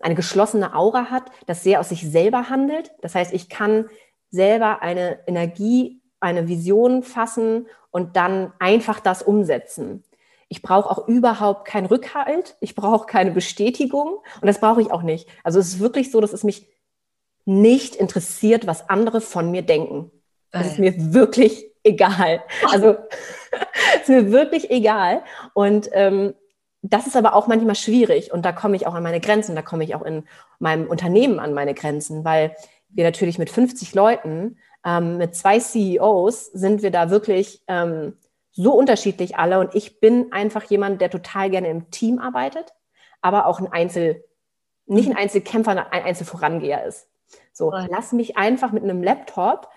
eine 0.00 0.14
geschlossene 0.14 0.74
Aura 0.74 1.10
hat, 1.10 1.30
das 1.46 1.62
sehr 1.62 1.80
aus 1.80 1.90
sich 1.90 2.08
selber 2.10 2.48
handelt. 2.48 2.92
Das 3.02 3.14
heißt, 3.14 3.32
ich 3.32 3.48
kann 3.48 3.88
selber 4.30 4.82
eine 4.82 5.20
Energie, 5.26 6.00
eine 6.20 6.48
Vision 6.48 7.02
fassen 7.02 7.66
und 7.90 8.16
dann 8.16 8.52
einfach 8.58 9.00
das 9.00 9.22
umsetzen. 9.22 10.04
Ich 10.48 10.62
brauche 10.62 10.90
auch 10.90 11.08
überhaupt 11.08 11.66
keinen 11.66 11.86
Rückhalt. 11.86 12.56
Ich 12.60 12.74
brauche 12.74 13.06
keine 13.06 13.32
Bestätigung. 13.32 14.20
Und 14.40 14.46
das 14.46 14.60
brauche 14.60 14.80
ich 14.80 14.90
auch 14.90 15.02
nicht. 15.02 15.28
Also 15.44 15.58
es 15.58 15.74
ist 15.74 15.80
wirklich 15.80 16.10
so, 16.10 16.20
dass 16.20 16.32
es 16.32 16.42
mich 16.42 16.66
nicht 17.48 17.96
interessiert, 17.96 18.66
was 18.66 18.90
andere 18.90 19.22
von 19.22 19.50
mir 19.50 19.62
denken. 19.62 20.10
Das 20.50 20.66
ist 20.66 20.78
mir 20.78 21.14
wirklich 21.14 21.66
egal. 21.82 22.42
Also 22.70 22.96
es 23.94 24.00
ist 24.02 24.08
mir 24.10 24.30
wirklich 24.30 24.70
egal. 24.70 25.22
Und 25.54 25.88
ähm, 25.92 26.34
das 26.82 27.06
ist 27.06 27.16
aber 27.16 27.34
auch 27.34 27.46
manchmal 27.46 27.74
schwierig. 27.74 28.32
Und 28.32 28.44
da 28.44 28.52
komme 28.52 28.76
ich 28.76 28.86
auch 28.86 28.94
an 28.94 29.02
meine 29.02 29.20
Grenzen. 29.20 29.56
Da 29.56 29.62
komme 29.62 29.84
ich 29.84 29.94
auch 29.94 30.02
in 30.02 30.24
meinem 30.58 30.86
Unternehmen 30.86 31.40
an 31.40 31.54
meine 31.54 31.72
Grenzen, 31.72 32.22
weil 32.22 32.54
wir 32.90 33.04
natürlich 33.04 33.38
mit 33.38 33.48
50 33.48 33.94
Leuten, 33.94 34.58
ähm, 34.84 35.16
mit 35.16 35.34
zwei 35.34 35.58
CEOs, 35.58 36.46
sind 36.46 36.82
wir 36.82 36.90
da 36.90 37.08
wirklich 37.08 37.62
ähm, 37.66 38.18
so 38.52 38.72
unterschiedlich 38.74 39.36
alle 39.36 39.60
und 39.60 39.74
ich 39.74 40.00
bin 40.00 40.32
einfach 40.32 40.64
jemand, 40.64 41.00
der 41.00 41.10
total 41.10 41.48
gerne 41.48 41.68
im 41.68 41.90
Team 41.90 42.18
arbeitet, 42.18 42.74
aber 43.22 43.46
auch 43.46 43.60
ein 43.60 43.72
Einzel, 43.72 44.24
nicht 44.86 45.08
ein 45.08 45.16
Einzelkämpfer, 45.16 45.92
ein 45.92 46.04
Einzelvorangeher 46.04 46.84
ist. 46.84 47.08
So, 47.58 47.72
lass 47.72 48.12
mich 48.12 48.36
einfach 48.36 48.70
mit 48.70 48.84
einem 48.84 49.02
Laptop 49.02 49.68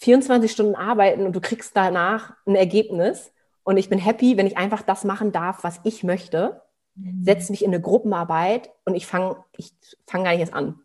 24 0.00 0.52
Stunden 0.52 0.74
arbeiten 0.74 1.24
und 1.24 1.34
du 1.34 1.40
kriegst 1.40 1.74
danach 1.74 2.34
ein 2.46 2.54
Ergebnis 2.54 3.32
und 3.62 3.78
ich 3.78 3.88
bin 3.88 3.98
happy, 3.98 4.36
wenn 4.36 4.46
ich 4.46 4.58
einfach 4.58 4.82
das 4.82 5.04
machen 5.04 5.32
darf, 5.32 5.64
was 5.64 5.80
ich 5.84 6.04
möchte. 6.04 6.60
Mhm. 6.96 7.24
Setz 7.24 7.48
mich 7.48 7.64
in 7.64 7.70
eine 7.70 7.80
Gruppenarbeit 7.80 8.70
und 8.84 8.94
ich 8.94 9.06
fange 9.06 9.42
ich 9.56 9.72
fang 10.06 10.22
gar 10.22 10.32
nicht 10.32 10.40
erst 10.40 10.52
an. 10.52 10.80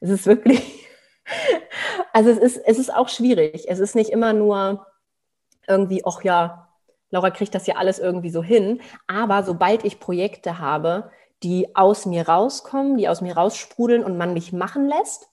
Es 0.00 0.10
ist 0.10 0.26
wirklich, 0.26 0.84
also 2.12 2.28
es 2.28 2.38
ist, 2.38 2.56
es 2.56 2.80
ist 2.80 2.92
auch 2.92 3.08
schwierig. 3.08 3.66
Es 3.68 3.78
ist 3.78 3.94
nicht 3.94 4.10
immer 4.10 4.32
nur 4.32 4.84
irgendwie, 5.68 6.02
ach 6.04 6.24
ja, 6.24 6.72
Laura 7.10 7.30
kriegt 7.30 7.54
das 7.54 7.68
ja 7.68 7.76
alles 7.76 8.00
irgendwie 8.00 8.30
so 8.30 8.42
hin. 8.42 8.80
Aber 9.06 9.44
sobald 9.44 9.84
ich 9.84 10.00
Projekte 10.00 10.58
habe, 10.58 11.12
die 11.44 11.76
aus 11.76 12.04
mir 12.04 12.28
rauskommen, 12.28 12.96
die 12.96 13.08
aus 13.08 13.20
mir 13.20 13.36
raussprudeln 13.36 14.02
und 14.02 14.18
man 14.18 14.34
mich 14.34 14.52
machen 14.52 14.88
lässt, 14.88 15.28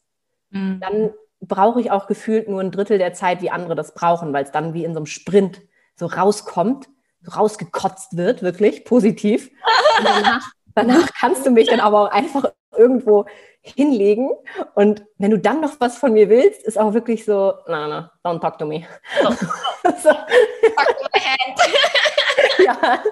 mhm. 0.50 0.80
dann 0.80 1.14
brauche 1.42 1.80
ich 1.80 1.92
auch 1.92 2.08
gefühlt 2.08 2.50
nur 2.50 2.62
ein 2.62 2.72
Drittel 2.72 2.98
der 2.98 3.14
Zeit, 3.14 3.42
wie 3.42 3.52
andere 3.52 3.76
das 3.76 3.94
brauchen, 3.94 4.34
weil 4.34 4.44
es 4.44 4.52
dann 4.52 4.74
wie 4.74 4.84
in 4.84 4.94
so 4.94 5.00
einem 5.00 5.06
Sprint 5.06 5.62
so 5.96 6.06
rauskommt, 6.08 6.88
so 7.22 7.32
rausgekotzt 7.32 8.18
wird, 8.18 8.42
wirklich 8.42 8.86
positiv. 8.86 9.50
Und 10.00 10.06
danach, 10.06 10.52
danach 10.76 11.10
kannst 11.20 11.46
du 11.46 11.52
mich 11.52 11.68
dann 11.68 11.80
aber 11.80 12.02
auch 12.04 12.12
einfach 12.12 12.52
irgendwo 12.76 13.26
hinlegen. 13.62 14.30
Und 14.76 15.06
wenn 15.18 15.32
du 15.32 15.40
dann 15.40 15.62
noch 15.62 15.80
was 15.80 15.98
von 15.98 16.14
mir 16.14 16.30
willst, 16.30 16.64
ist 16.64 16.78
auch 16.78 16.94
wirklich 16.94 17.26
so, 17.26 17.54
na, 17.68 17.88
na, 17.88 18.12
don't 18.24 18.40
talk 18.40 18.58
to 18.58 18.66
me. 18.66 18.86
Oh. 19.24 19.32
so. 20.04 20.10
ja. 22.64 23.04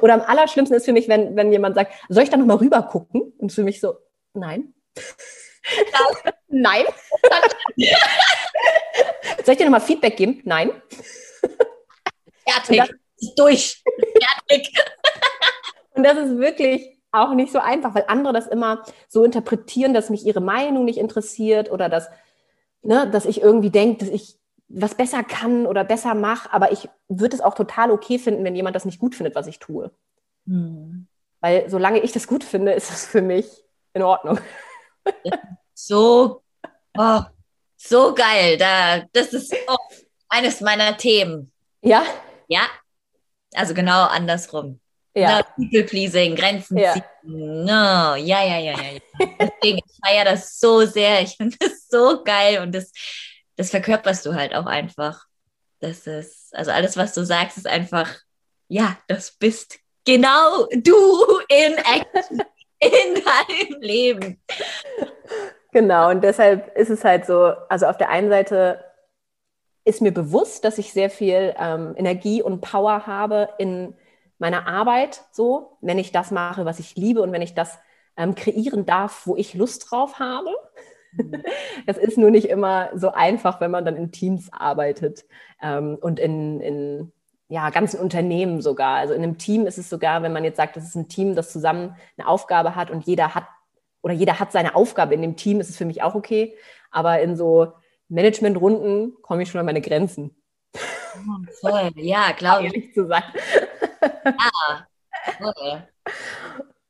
Oder 0.00 0.14
am 0.14 0.22
allerschlimmsten 0.22 0.76
ist 0.76 0.86
für 0.86 0.92
mich, 0.92 1.08
wenn, 1.08 1.36
wenn 1.36 1.52
jemand 1.52 1.74
sagt, 1.74 1.92
soll 2.08 2.22
ich 2.22 2.30
da 2.30 2.36
nochmal 2.36 2.56
rüber 2.56 2.82
gucken? 2.82 3.32
Und 3.38 3.52
für 3.52 3.62
mich 3.62 3.80
so, 3.80 3.96
nein. 4.32 4.72
Nein. 6.48 6.84
soll 9.44 9.52
ich 9.52 9.58
dir 9.58 9.64
nochmal 9.64 9.80
Feedback 9.80 10.16
geben? 10.16 10.40
Nein. 10.44 10.70
Fertig. 12.46 12.82
durch. 13.36 13.82
Fertig. 14.46 14.72
Und 15.94 16.04
das 16.04 16.16
ist 16.18 16.38
wirklich 16.38 16.98
auch 17.10 17.34
nicht 17.34 17.52
so 17.52 17.58
einfach, 17.58 17.94
weil 17.94 18.04
andere 18.08 18.32
das 18.32 18.46
immer 18.46 18.84
so 19.08 19.24
interpretieren, 19.24 19.94
dass 19.94 20.10
mich 20.10 20.24
ihre 20.26 20.40
Meinung 20.40 20.84
nicht 20.84 20.98
interessiert 20.98 21.70
oder 21.70 21.88
dass, 21.88 22.08
ne, 22.82 23.08
dass 23.10 23.24
ich 23.24 23.40
irgendwie 23.40 23.70
denke, 23.70 24.04
dass 24.04 24.14
ich 24.14 24.38
was 24.68 24.94
besser 24.94 25.24
kann 25.24 25.66
oder 25.66 25.82
besser 25.82 26.14
mache, 26.14 26.52
aber 26.52 26.72
ich 26.72 26.88
würde 27.08 27.34
es 27.34 27.40
auch 27.40 27.54
total 27.54 27.90
okay 27.90 28.18
finden, 28.18 28.44
wenn 28.44 28.54
jemand 28.54 28.76
das 28.76 28.84
nicht 28.84 28.98
gut 28.98 29.14
findet, 29.14 29.34
was 29.34 29.46
ich 29.46 29.58
tue. 29.58 29.90
Hm. 30.46 31.06
Weil 31.40 31.70
solange 31.70 32.00
ich 32.00 32.12
das 32.12 32.26
gut 32.26 32.44
finde, 32.44 32.72
ist 32.72 32.90
es 32.90 33.06
für 33.06 33.22
mich 33.22 33.64
in 33.94 34.02
Ordnung. 34.02 34.38
So, 35.74 36.42
oh, 36.96 37.20
so 37.76 38.14
geil. 38.14 38.56
Da, 38.56 39.04
das 39.12 39.32
ist 39.32 39.54
oh, 39.68 39.76
eines 40.28 40.60
meiner 40.60 40.96
Themen. 40.96 41.52
Ja? 41.82 42.04
Ja. 42.48 42.62
Also 43.54 43.74
genau 43.74 44.06
andersrum. 44.06 44.80
Ja. 45.14 45.42
People 45.56 45.84
pleasing, 45.84 46.36
Grenzen 46.36 46.78
ja. 46.78 46.92
ziehen. 46.92 47.04
No, 47.22 48.14
ja, 48.16 48.44
ja, 48.44 48.58
ja, 48.58 48.80
ja. 48.80 49.00
Deswegen, 49.40 49.78
ich 49.78 49.98
feiere 50.04 50.24
das 50.24 50.58
so 50.58 50.84
sehr. 50.84 51.22
Ich 51.22 51.36
finde 51.36 51.56
das 51.58 51.88
so 51.88 52.22
geil 52.24 52.60
und 52.60 52.74
das, 52.74 52.92
das 53.56 53.70
verkörperst 53.70 54.26
du 54.26 54.34
halt 54.34 54.54
auch 54.54 54.66
einfach. 54.66 55.24
Das 55.80 56.06
ist, 56.06 56.54
also 56.56 56.70
alles, 56.72 56.96
was 56.96 57.14
du 57.14 57.24
sagst, 57.24 57.56
ist 57.56 57.66
einfach, 57.66 58.16
ja, 58.68 58.98
das 59.06 59.32
bist 59.32 59.78
genau 60.04 60.66
du 60.66 61.38
in 61.48 61.74
Action 61.74 62.42
in 62.80 63.14
deinem 63.68 63.80
Leben. 63.80 64.40
Genau, 65.72 66.10
und 66.10 66.24
deshalb 66.24 66.76
ist 66.76 66.90
es 66.90 67.04
halt 67.04 67.26
so, 67.26 67.52
also 67.68 67.86
auf 67.86 67.98
der 67.98 68.10
einen 68.10 68.30
Seite 68.30 68.84
ist 69.84 70.02
mir 70.02 70.12
bewusst, 70.12 70.64
dass 70.64 70.78
ich 70.78 70.92
sehr 70.92 71.10
viel 71.10 71.54
ähm, 71.58 71.94
Energie 71.96 72.42
und 72.42 72.60
Power 72.60 73.06
habe 73.06 73.48
in 73.58 73.94
meiner 74.38 74.66
Arbeit 74.66 75.24
so, 75.32 75.78
wenn 75.80 75.98
ich 75.98 76.12
das 76.12 76.30
mache, 76.30 76.64
was 76.64 76.78
ich 76.78 76.96
liebe 76.96 77.22
und 77.22 77.32
wenn 77.32 77.42
ich 77.42 77.54
das 77.54 77.78
ähm, 78.16 78.34
kreieren 78.34 78.84
darf, 78.84 79.26
wo 79.26 79.36
ich 79.36 79.54
Lust 79.54 79.90
drauf 79.90 80.18
habe. 80.18 80.50
Es 81.86 81.96
ist 81.96 82.18
nur 82.18 82.30
nicht 82.30 82.48
immer 82.48 82.90
so 82.94 83.12
einfach, 83.12 83.60
wenn 83.60 83.70
man 83.70 83.84
dann 83.84 83.96
in 83.96 84.12
Teams 84.12 84.50
arbeitet 84.52 85.24
ähm, 85.62 85.96
und 86.00 86.20
in, 86.20 86.60
in 86.60 87.12
ja, 87.48 87.70
ganzen 87.70 88.00
Unternehmen 88.00 88.60
sogar. 88.60 88.96
Also 88.96 89.14
in 89.14 89.22
einem 89.22 89.38
Team 89.38 89.66
ist 89.66 89.78
es 89.78 89.88
sogar, 89.88 90.22
wenn 90.22 90.32
man 90.32 90.44
jetzt 90.44 90.56
sagt, 90.56 90.76
das 90.76 90.84
ist 90.84 90.94
ein 90.94 91.08
Team, 91.08 91.34
das 91.34 91.52
zusammen 91.52 91.96
eine 92.16 92.28
Aufgabe 92.28 92.74
hat 92.74 92.90
und 92.90 93.06
jeder 93.06 93.34
hat 93.34 93.44
oder 94.02 94.14
jeder 94.14 94.38
hat 94.38 94.52
seine 94.52 94.74
Aufgabe 94.74 95.14
in 95.14 95.22
dem 95.22 95.36
Team, 95.36 95.60
ist 95.60 95.70
es 95.70 95.76
für 95.76 95.84
mich 95.84 96.02
auch 96.02 96.14
okay. 96.14 96.56
Aber 96.90 97.20
in 97.20 97.36
so 97.36 97.72
Managementrunden 98.08 99.16
komme 99.22 99.42
ich 99.42 99.50
schon 99.50 99.58
an 99.58 99.66
meine 99.66 99.80
Grenzen. 99.80 100.36
Oh, 100.74 101.52
voll, 101.60 101.90
ja, 101.96 102.32
glaube 102.32 102.66
ich. 102.66 102.74
Ehrlich 102.74 102.94
zu 102.94 103.06
sein. 103.06 103.24
Ja, 104.24 104.86
voll. 105.38 105.88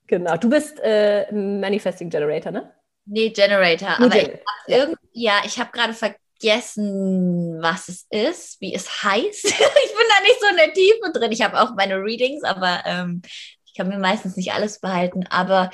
Genau. 0.06 0.36
Du 0.36 0.48
bist 0.48 0.80
äh, 0.80 1.30
Manifesting 1.32 2.10
Generator, 2.10 2.50
ne? 2.50 2.72
Nee, 3.04 3.30
Generator. 3.30 3.96
Nee, 3.98 4.04
aber 4.04 4.14
Gen 4.14 4.30
ich 4.66 4.76
ja. 4.76 4.86
ja, 5.12 5.32
ich 5.44 5.58
habe 5.58 5.70
gerade 5.70 5.94
vergessen, 5.94 7.58
was 7.60 7.88
es 7.88 8.06
ist, 8.10 8.60
wie 8.60 8.74
es 8.74 9.02
heißt. 9.02 9.44
ich 9.44 9.97
da 10.18 10.22
nicht 10.22 10.40
so 10.40 10.46
in 10.48 10.56
der 10.56 10.72
Tiefe 10.72 11.12
drin. 11.12 11.32
Ich 11.32 11.42
habe 11.42 11.60
auch 11.60 11.74
meine 11.74 11.96
Readings, 11.96 12.44
aber 12.44 12.82
ähm, 12.84 13.22
ich 13.64 13.74
kann 13.74 13.88
mir 13.88 13.98
meistens 13.98 14.36
nicht 14.36 14.52
alles 14.52 14.80
behalten. 14.80 15.26
Aber 15.30 15.70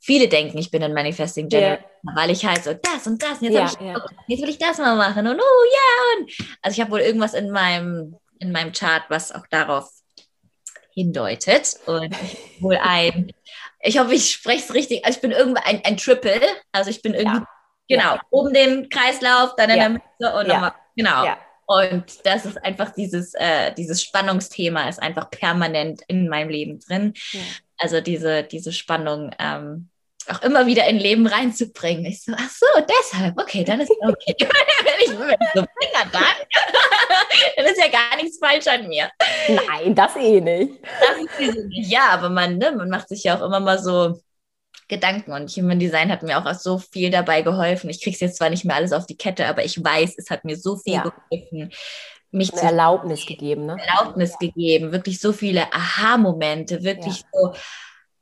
viele 0.00 0.28
denken, 0.28 0.58
ich 0.58 0.70
bin 0.70 0.82
ein 0.82 0.94
Manifesting 0.94 1.48
Generator, 1.48 1.84
yeah. 2.04 2.16
weil 2.16 2.30
ich 2.30 2.44
halt 2.44 2.64
so 2.64 2.74
das 2.74 3.06
und 3.06 3.22
das 3.22 3.40
und 3.40 3.52
jetzt, 3.52 3.54
ja, 3.54 3.64
ich, 3.66 3.80
ja. 3.80 4.04
jetzt 4.26 4.42
will 4.42 4.48
ich 4.48 4.58
das 4.58 4.78
mal 4.78 4.96
machen 4.96 5.26
und 5.26 5.38
oh 5.38 5.64
ja. 5.72 6.18
Und, 6.18 6.32
also 6.62 6.74
ich 6.74 6.80
habe 6.80 6.90
wohl 6.92 7.00
irgendwas 7.00 7.34
in 7.34 7.50
meinem, 7.50 8.16
in 8.38 8.52
meinem 8.52 8.72
Chart, 8.72 9.02
was 9.08 9.32
auch 9.32 9.46
darauf 9.50 9.90
hindeutet 10.92 11.76
und 11.86 12.14
wohl 12.60 12.78
ein, 12.82 13.32
ich 13.82 13.98
hoffe, 13.98 14.14
ich 14.14 14.30
spreche 14.30 14.64
es 14.64 14.74
richtig, 14.74 15.04
also 15.04 15.16
ich 15.16 15.22
bin 15.22 15.30
irgendwie 15.30 15.62
ein, 15.64 15.82
ein 15.84 15.96
Triple, 15.96 16.40
also 16.72 16.90
ich 16.90 17.00
bin 17.02 17.14
irgendwie, 17.14 17.44
ja. 17.88 17.96
genau, 17.96 18.18
oben 18.30 18.52
den 18.52 18.88
Kreislauf, 18.88 19.54
dann 19.56 19.70
in 19.70 19.78
der 19.78 19.88
Mitte 19.88 20.34
und 20.38 20.48
nochmal, 20.48 20.72
genau. 20.96 21.24
Und 21.70 22.26
das 22.26 22.46
ist 22.46 22.64
einfach 22.64 22.90
dieses, 22.90 23.32
äh, 23.34 23.72
dieses 23.74 24.02
Spannungsthema 24.02 24.88
ist 24.88 25.00
einfach 25.00 25.30
permanent 25.30 26.02
in 26.08 26.28
meinem 26.28 26.48
Leben 26.48 26.80
drin. 26.80 27.14
Also 27.78 28.00
diese, 28.00 28.42
diese 28.42 28.72
Spannung, 28.72 29.30
ähm, 29.38 29.88
auch 30.28 30.42
immer 30.42 30.66
wieder 30.66 30.88
in 30.88 30.98
Leben 30.98 31.28
reinzubringen. 31.28 32.06
Ich 32.06 32.24
so, 32.24 32.32
ach 32.36 32.50
so, 32.50 32.66
deshalb, 32.88 33.40
okay, 33.40 33.62
dann 33.62 33.80
ist 33.80 33.90
okay. 33.90 34.34
wenn 34.40 35.00
ich 35.00 35.10
wenn 35.10 35.36
so 35.54 35.60
bin, 35.60 35.88
dann, 35.92 36.10
dann 37.56 37.66
ist 37.66 37.78
ja 37.78 37.88
gar 37.88 38.16
nichts 38.16 38.38
falsch 38.38 38.66
an 38.66 38.88
mir. 38.88 39.08
Nein, 39.48 39.94
das 39.94 40.16
eh 40.16 40.40
nicht. 40.40 40.74
Das 40.82 41.46
ist. 41.46 41.56
Ja, 41.70 42.08
aber 42.10 42.30
man, 42.30 42.58
ne, 42.58 42.72
man 42.72 42.88
macht 42.88 43.08
sich 43.08 43.22
ja 43.22 43.38
auch 43.38 43.46
immer 43.46 43.60
mal 43.60 43.78
so 43.78 44.20
Gedanken 44.90 45.32
und 45.32 45.48
Human 45.50 45.78
Design 45.78 46.10
hat 46.10 46.22
mir 46.22 46.36
auch 46.36 46.54
so 46.54 46.78
viel 46.78 47.10
dabei 47.10 47.40
geholfen. 47.40 47.88
Ich 47.88 48.02
kriege 48.02 48.14
es 48.14 48.20
jetzt 48.20 48.36
zwar 48.36 48.50
nicht 48.50 48.64
mehr 48.66 48.76
alles 48.76 48.92
auf 48.92 49.06
die 49.06 49.16
Kette, 49.16 49.46
aber 49.46 49.64
ich 49.64 49.82
weiß, 49.82 50.16
es 50.18 50.28
hat 50.28 50.44
mir 50.44 50.56
so 50.56 50.76
viel 50.76 50.94
ja. 50.94 51.02
geholfen. 51.02 51.72
Mich 52.32 52.52
Eine 52.52 52.62
Erlaubnis 52.62 53.24
gegeben, 53.24 53.66
ne? 53.66 53.76
Erlaubnis 53.80 54.32
ja. 54.32 54.48
gegeben, 54.48 54.92
wirklich 54.92 55.18
so 55.18 55.32
viele 55.32 55.72
Aha-Momente, 55.72 56.84
wirklich 56.84 57.20
ja. 57.20 57.26
so, 57.32 57.54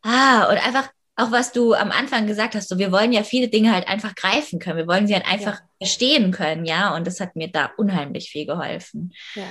ah, 0.02 0.44
und 0.50 0.64
einfach 0.64 0.88
auch 1.16 1.32
was 1.32 1.50
du 1.50 1.74
am 1.74 1.90
Anfang 1.90 2.28
gesagt 2.28 2.54
hast, 2.54 2.68
so 2.68 2.78
wir 2.78 2.92
wollen 2.92 3.12
ja 3.12 3.24
viele 3.24 3.48
Dinge 3.48 3.72
halt 3.74 3.88
einfach 3.88 4.14
greifen 4.14 4.60
können. 4.60 4.76
Wir 4.76 4.86
wollen 4.86 5.08
sie 5.08 5.14
halt 5.14 5.26
einfach 5.26 5.60
verstehen 5.78 6.30
können, 6.30 6.64
ja. 6.64 6.94
Und 6.94 7.08
das 7.08 7.18
hat 7.18 7.34
mir 7.34 7.50
da 7.50 7.70
unheimlich 7.76 8.30
viel 8.30 8.46
geholfen. 8.46 9.12
Ja, 9.34 9.42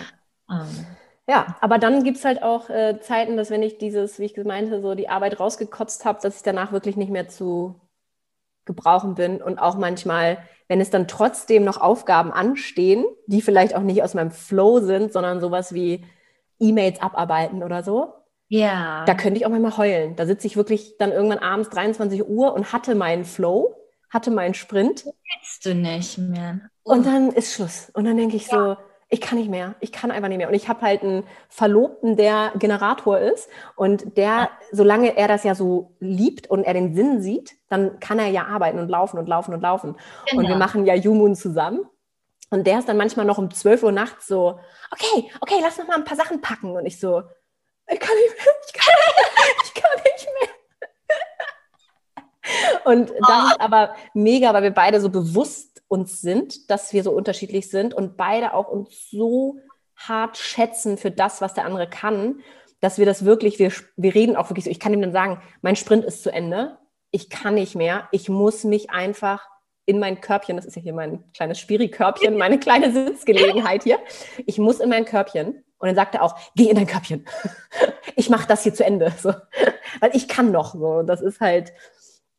ähm. 0.49 0.87
Ja 1.27 1.57
aber 1.61 1.77
dann 1.77 2.03
gibt 2.03 2.17
es 2.17 2.25
halt 2.25 2.43
auch 2.43 2.69
äh, 2.69 2.99
Zeiten, 2.99 3.37
dass 3.37 3.49
wenn 3.49 3.63
ich 3.63 3.77
dieses, 3.77 4.19
wie 4.19 4.25
ich 4.25 4.37
meinte, 4.43 4.81
so 4.81 4.95
die 4.95 5.09
Arbeit 5.09 5.39
rausgekotzt 5.39 6.05
habe, 6.05 6.19
dass 6.21 6.37
ich 6.37 6.43
danach 6.43 6.71
wirklich 6.71 6.95
nicht 6.97 7.11
mehr 7.11 7.27
zu 7.27 7.75
gebrauchen 8.65 9.15
bin. 9.15 9.41
Und 9.41 9.57
auch 9.57 9.77
manchmal, 9.77 10.37
wenn 10.67 10.79
es 10.79 10.91
dann 10.91 11.07
trotzdem 11.07 11.63
noch 11.63 11.81
Aufgaben 11.81 12.31
anstehen, 12.31 13.05
die 13.25 13.41
vielleicht 13.41 13.75
auch 13.75 13.81
nicht 13.81 14.03
aus 14.03 14.13
meinem 14.13 14.31
Flow 14.31 14.79
sind, 14.79 15.11
sondern 15.11 15.39
sowas 15.39 15.73
wie 15.73 16.05
E-Mails 16.59 17.01
abarbeiten 17.01 17.63
oder 17.63 17.81
so, 17.83 18.13
ja. 18.49 19.03
Da 19.05 19.13
könnte 19.13 19.39
ich 19.39 19.45
auch 19.45 19.49
mal 19.49 19.77
heulen. 19.77 20.15
Da 20.15 20.25
sitze 20.25 20.47
ich 20.47 20.55
wirklich 20.55 20.97
dann 20.97 21.11
irgendwann 21.11 21.39
abends 21.39 21.69
23 21.69 22.27
Uhr 22.27 22.53
und 22.53 22.71
hatte 22.71 22.95
meinen 22.95 23.25
Flow, 23.25 23.75
hatte 24.09 24.31
meinen 24.31 24.53
Sprint. 24.53 25.05
Willst 25.05 25.65
du 25.65 25.75
nicht 25.75 26.17
mehr. 26.17 26.61
Oh. 26.83 26.93
Und 26.93 27.05
dann 27.05 27.31
ist 27.31 27.53
Schluss. 27.53 27.91
Und 27.93 28.05
dann 28.05 28.15
denke 28.15 28.37
ich 28.37 28.47
ja. 28.47 28.57
so, 28.57 28.77
ich 29.09 29.21
kann 29.21 29.37
nicht 29.37 29.49
mehr. 29.49 29.75
Ich 29.79 29.91
kann 29.91 30.11
einfach 30.11 30.27
nicht 30.27 30.37
mehr. 30.37 30.49
Und 30.49 30.53
ich 30.53 30.67
habe 30.67 30.81
halt 30.81 31.01
einen 31.01 31.23
Verlobten, 31.49 32.17
der 32.17 32.51
Generator 32.55 33.17
ist. 33.19 33.49
Und 33.75 34.17
der, 34.17 34.25
ja. 34.25 34.49
solange 34.71 35.15
er 35.15 35.27
das 35.27 35.43
ja 35.43 35.55
so 35.55 35.95
liebt 35.99 36.49
und 36.49 36.63
er 36.63 36.73
den 36.73 36.93
Sinn 36.93 37.21
sieht, 37.21 37.55
dann 37.69 37.99
kann 37.99 38.19
er 38.19 38.27
ja 38.27 38.45
arbeiten 38.45 38.79
und 38.79 38.89
laufen 38.89 39.17
und 39.17 39.27
laufen 39.27 39.53
und 39.53 39.61
laufen. 39.61 39.95
Genau. 40.29 40.41
Und 40.41 40.49
wir 40.49 40.57
machen 40.57 40.85
ja 40.85 40.93
Jumun 40.93 41.35
zusammen. 41.35 41.85
Und 42.49 42.67
der 42.67 42.79
ist 42.79 42.89
dann 42.89 42.97
manchmal 42.97 43.25
noch 43.25 43.37
um 43.37 43.51
12 43.51 43.83
Uhr 43.83 43.91
nachts 43.91 44.27
so, 44.27 44.59
okay, 44.91 45.29
okay, 45.41 45.55
lass 45.61 45.77
noch 45.77 45.87
mal 45.87 45.95
ein 45.95 46.05
paar 46.05 46.17
Sachen 46.17 46.41
packen. 46.41 46.71
Und 46.71 46.85
ich 46.85 46.99
so, 46.99 47.23
ich 47.89 47.99
kann 47.99 48.15
nicht 48.15 48.45
mehr, 48.45 48.53
ich 48.65 48.73
kann, 48.73 48.93
ich 49.63 49.73
kann 49.73 49.91
nicht 50.03 50.27
mehr. 50.41 50.46
Und 52.85 53.09
das 53.27 53.51
ist 53.51 53.61
aber 53.61 53.95
mega, 54.13 54.53
weil 54.53 54.63
wir 54.63 54.71
beide 54.71 55.01
so 55.01 55.09
bewusst 55.09 55.83
uns 55.87 56.21
sind, 56.21 56.69
dass 56.69 56.93
wir 56.93 57.03
so 57.03 57.11
unterschiedlich 57.11 57.69
sind 57.69 57.93
und 57.93 58.17
beide 58.17 58.53
auch 58.53 58.67
uns 58.67 59.09
so 59.09 59.57
hart 59.95 60.37
schätzen 60.37 60.97
für 60.97 61.11
das, 61.11 61.41
was 61.41 61.53
der 61.53 61.65
andere 61.65 61.89
kann, 61.89 62.41
dass 62.79 62.97
wir 62.97 63.05
das 63.05 63.25
wirklich, 63.25 63.57
wir, 63.57 63.71
wir 63.95 64.13
reden 64.13 64.35
auch 64.35 64.49
wirklich 64.49 64.65
so, 64.65 64.71
ich 64.71 64.79
kann 64.79 64.93
ihm 64.93 65.01
dann 65.01 65.11
sagen, 65.11 65.41
mein 65.61 65.75
Sprint 65.75 66.05
ist 66.05 66.23
zu 66.23 66.31
Ende, 66.31 66.77
ich 67.11 67.29
kann 67.29 67.55
nicht 67.55 67.75
mehr, 67.75 68.07
ich 68.11 68.29
muss 68.29 68.63
mich 68.63 68.91
einfach 68.91 69.47
in 69.85 69.99
mein 69.99 70.19
Körbchen, 70.21 70.57
das 70.57 70.65
ist 70.65 70.75
ja 70.75 70.81
hier 70.81 70.93
mein 70.93 71.23
kleines 71.31 71.59
Spiri-Körbchen, 71.59 72.37
meine 72.37 72.59
kleine 72.59 72.91
Sitzgelegenheit 72.91 73.83
hier, 73.83 73.97
ich 74.45 74.57
muss 74.57 74.79
in 74.79 74.89
mein 74.89 75.05
Körbchen 75.05 75.63
und 75.79 75.87
dann 75.87 75.95
sagt 75.95 76.15
er 76.15 76.23
auch, 76.23 76.35
geh 76.55 76.69
in 76.69 76.75
dein 76.75 76.87
Köpfchen. 76.87 77.25
Ich 78.19 78.31
mache 78.31 78.47
das 78.47 78.63
hier 78.63 78.73
zu 78.73 78.83
Ende. 78.83 79.13
So. 79.15 79.31
Weil 79.99 80.09
ich 80.13 80.27
kann 80.27 80.49
noch. 80.49 80.73
So. 80.73 81.03
Das 81.03 81.21
ist 81.21 81.39
halt, 81.39 81.71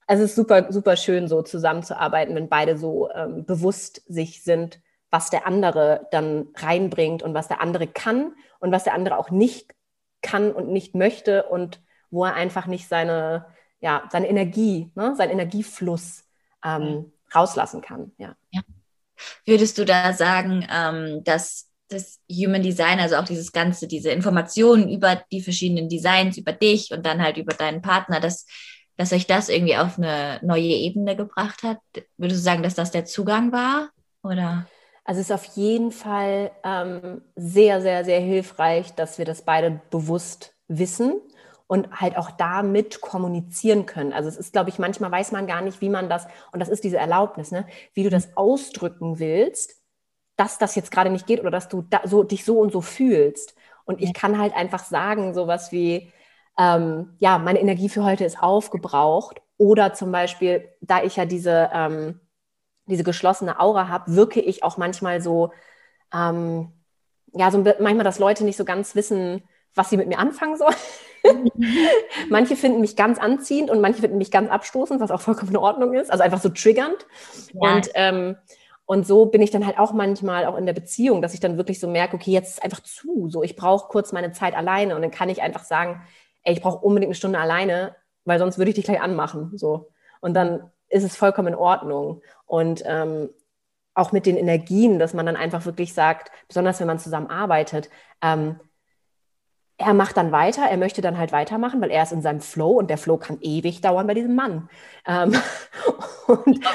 es 0.09 0.21
ist 0.21 0.35
super, 0.35 0.73
super 0.73 0.97
schön, 0.97 1.29
so 1.29 1.43
zusammenzuarbeiten, 1.43 2.35
wenn 2.35 2.49
beide 2.49 2.79
so 2.79 3.11
ähm, 3.11 3.45
bewusst 3.45 4.03
sich 4.09 4.43
sind, 4.43 4.81
was 5.11 5.31
der 5.31 5.47
andere 5.47 6.09
dann 6.11 6.49
reinbringt 6.57 7.23
und 7.23 7.35
was 7.35 7.49
der 7.49 7.61
andere 7.61 7.87
kann 7.87 8.33
und 8.59 8.73
was 8.73 8.85
der 8.85 8.95
andere 8.95 9.19
auch 9.19 9.31
nicht 9.31 9.75
kann 10.23 10.51
und 10.51 10.71
nicht 10.71 10.95
möchte 10.95 11.45
und 11.45 11.81
wo 12.11 12.25
er 12.25 12.35
einfach 12.35 12.67
nicht 12.67 12.89
seine, 12.89 13.47
ja, 13.81 14.09
seine 14.11 14.29
Energie, 14.29 14.91
ne, 14.95 15.15
seinen 15.15 15.31
Energiefluss 15.31 16.25
ähm, 16.65 17.13
rauslassen 17.35 17.83
kann. 17.83 18.13
Ja. 18.17 18.35
ja. 18.51 18.63
Würdest 19.45 19.77
du 19.77 19.85
da 19.85 20.15
sagen, 20.15 20.67
ähm, 20.75 21.23
dass 21.23 21.69
das 21.89 22.21
Human 22.31 22.63
Design, 22.63 22.99
also 22.99 23.17
auch 23.17 23.25
dieses 23.25 23.53
ganze, 23.53 23.87
diese 23.87 24.11
Informationen 24.11 24.89
über 24.91 25.23
die 25.31 25.43
verschiedenen 25.43 25.89
Designs, 25.91 26.39
über 26.39 26.53
dich 26.53 26.93
und 26.93 27.05
dann 27.05 27.23
halt 27.23 27.37
über 27.37 27.55
deinen 27.55 27.83
Partner, 27.83 28.21
dass, 28.21 28.47
dass 28.99 29.13
euch 29.15 29.27
das 29.27 29.49
irgendwie 29.49 29.77
auf 29.79 29.97
eine 29.97 30.39
neue 30.43 30.65
Ebene 30.65 31.17
gebracht 31.17 31.63
hat? 31.63 31.79
Würdest 32.19 32.41
du 32.41 32.45
sagen, 32.45 32.63
dass 32.63 32.75
das 32.75 32.91
der 32.91 33.07
Zugang 33.07 33.51
war? 33.51 33.89
Oder? 34.23 34.67
Also 35.05 35.21
es 35.21 35.31
ist 35.31 35.33
auf 35.33 35.45
jeden 35.57 35.91
Fall 35.91 36.51
ähm, 36.63 37.23
sehr, 37.35 37.81
sehr, 37.81 38.05
sehr 38.05 38.21
hilfreich, 38.21 38.95
dass 38.95 39.17
wir 39.17 39.25
das 39.25 39.41
beide 39.43 39.81
bewusst 39.89 40.55
wissen 40.69 41.15
und 41.67 41.91
halt 41.93 42.19
auch 42.19 42.31
damit 42.33 43.01
kommunizieren 43.01 43.87
können. 43.87 44.13
Also 44.13 44.29
es 44.29 44.37
ist, 44.37 44.53
glaube 44.53 44.69
ich, 44.69 44.79
manchmal 44.79 45.11
weiß 45.11 45.33
man 45.33 45.47
gar 45.47 45.63
nicht, 45.63 45.81
wie 45.81 45.89
man 45.89 46.11
das, 46.11 46.27
und 46.53 46.61
das 46.61 46.69
ist 46.69 46.85
diese 46.85 46.99
Erlaubnis, 46.99 47.51
ne, 47.51 47.67
wie 47.95 48.03
du 48.03 48.11
das 48.11 48.37
ausdrücken 48.37 49.19
willst 49.19 49.79
dass 50.39 50.57
das 50.57 50.77
jetzt 50.77 50.93
gerade 50.93 51.11
nicht 51.11 51.27
geht 51.27 51.41
oder 51.41 51.51
dass 51.51 51.69
du 51.69 51.83
da 51.83 52.01
so, 52.05 52.23
dich 52.23 52.45
so 52.45 52.61
und 52.61 52.73
so 52.73 52.81
fühlst. 52.81 53.55
Und 53.85 54.01
ich 54.01 54.15
kann 54.15 54.39
halt 54.39 54.55
einfach 54.55 54.85
sagen, 54.85 55.35
sowas 55.35 55.73
wie, 55.73 56.13
ähm, 56.59 57.15
ja, 57.19 57.39
meine 57.39 57.61
Energie 57.61 57.89
für 57.89 58.05
heute 58.05 58.25
ist 58.25 58.43
aufgebraucht. 58.43 59.41
Oder 59.57 59.95
zum 59.95 60.13
Beispiel, 60.13 60.69
da 60.81 61.03
ich 61.03 61.17
ja 61.17 61.25
diese, 61.25 61.71
ähm, 61.73 62.21
diese 62.87 63.05
geschlossene 63.05 63.61
Aura 63.61 63.89
habe, 63.89 64.15
wirke 64.15 64.41
ich 64.41 64.63
auch 64.63 64.77
manchmal 64.77 65.21
so, 65.21 65.53
ähm, 66.13 66.73
ja, 67.33 67.51
so 67.51 67.59
manchmal, 67.59 68.05
dass 68.05 68.19
Leute 68.19 68.45
nicht 68.45 68.57
so 68.57 68.65
ganz 68.65 68.95
wissen, 68.95 69.43
was 69.75 69.91
sie 69.91 69.97
mit 69.97 70.09
mir 70.09 70.19
anfangen 70.19 70.57
sollen. 70.57 70.75
manche 72.29 72.57
finden 72.57 72.81
mich 72.81 72.97
ganz 72.97 73.19
anziehend 73.19 73.71
und 73.71 73.81
manche 73.81 74.01
finden 74.01 74.19
mich 74.19 74.31
ganz 74.31 74.51
abstoßend, 74.51 75.01
was 75.01 75.11
auch 75.11 75.21
vollkommen 75.21 75.51
in 75.51 75.57
Ordnung 75.57 75.95
ist. 75.95 76.11
Also 76.11 76.25
einfach 76.25 76.41
so 76.41 76.49
triggernd. 76.49 77.07
Ja. 77.53 77.75
Und 77.75 77.91
ähm, 77.95 78.37
und 78.91 79.07
so 79.07 79.27
bin 79.27 79.43
ich 79.43 79.51
dann 79.51 79.67
halt 79.67 79.79
auch 79.79 79.93
manchmal 79.93 80.47
auch 80.47 80.57
in 80.57 80.65
der 80.65 80.73
Beziehung, 80.73 81.21
dass 81.21 81.35
ich 81.35 81.41
dann 81.41 81.59
wirklich 81.59 81.79
so 81.79 81.89
merke, 81.89 82.17
okay, 82.17 82.31
jetzt 82.31 82.53
ist 82.53 82.65
einfach 82.65 82.81
zu, 82.81 83.29
so 83.29 83.43
ich 83.43 83.55
brauche 83.55 83.87
kurz 83.89 84.13
meine 84.13 84.33
Zeit 84.33 84.57
alleine 84.57 84.97
und 84.97 85.03
dann 85.03 85.11
kann 85.11 85.29
ich 85.29 85.43
einfach 85.43 85.65
sagen, 85.65 86.01
ey, 86.45 86.55
ich 86.55 86.63
brauche 86.63 86.85
unbedingt 86.85 87.09
eine 87.09 87.15
Stunde 87.15 87.39
alleine, 87.39 87.95
weil 88.25 88.39
sonst 88.39 88.59
würde 88.59 88.71
ich 88.71 88.75
dich 88.75 88.85
gleich 88.85 89.01
anmachen, 89.01 89.57
so. 89.57 89.91
Und 90.21 90.35
dann 90.35 90.71
ist 90.89 91.05
es 91.05 91.17
vollkommen 91.17 91.49
in 91.49 91.55
Ordnung. 91.55 92.23
Und 92.47 92.83
ähm, 92.87 93.31
auch 93.95 94.13
mit 94.13 94.27
den 94.27 94.37
Energien, 94.37 94.99
dass 94.99 95.15
man 95.15 95.27
dann 95.27 95.37
einfach 95.37 95.67
wirklich 95.67 95.93
sagt, 95.93 96.31
besonders 96.47 96.81
wenn 96.81 96.87
man 96.87 96.99
zusammen 96.99 97.29
arbeitet, 97.29 97.91
ähm, 98.23 98.61
er 99.77 99.95
macht 99.95 100.17
dann 100.17 100.33
weiter, 100.33 100.63
er 100.63 100.77
möchte 100.77 101.03
dann 101.03 101.19
halt 101.19 101.31
weitermachen, 101.31 101.81
weil 101.81 101.91
er 101.91 102.03
ist 102.03 102.13
in 102.13 102.23
seinem 102.23 102.41
Flow 102.41 102.73
und 102.73 102.91
der 102.91 102.99
Flow 102.99 103.17
kann 103.17 103.39
ewig 103.41 103.81
dauern 103.81 104.07
bei 104.07 104.15
diesem 104.15 104.35
Mann. 104.35 104.69
Ähm, 105.07 105.35
und, 106.27 106.67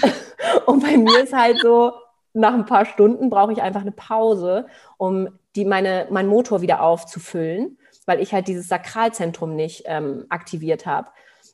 und 0.66 0.82
bei 0.82 0.98
mir 0.98 1.24
ist 1.24 1.32
halt 1.32 1.58
so, 1.60 1.92
nach 2.34 2.54
ein 2.54 2.66
paar 2.66 2.84
Stunden 2.84 3.30
brauche 3.30 3.52
ich 3.52 3.62
einfach 3.62 3.82
eine 3.82 3.92
Pause, 3.92 4.66
um 4.96 5.28
die 5.54 5.64
meine, 5.64 6.06
meinen 6.10 6.28
Motor 6.28 6.62
wieder 6.62 6.82
aufzufüllen, 6.82 7.78
weil 8.06 8.20
ich 8.20 8.32
halt 8.32 8.48
dieses 8.48 8.68
Sakralzentrum 8.68 9.54
nicht 9.54 9.84
ähm, 9.86 10.26
aktiviert 10.28 10.86
habe. 10.86 11.10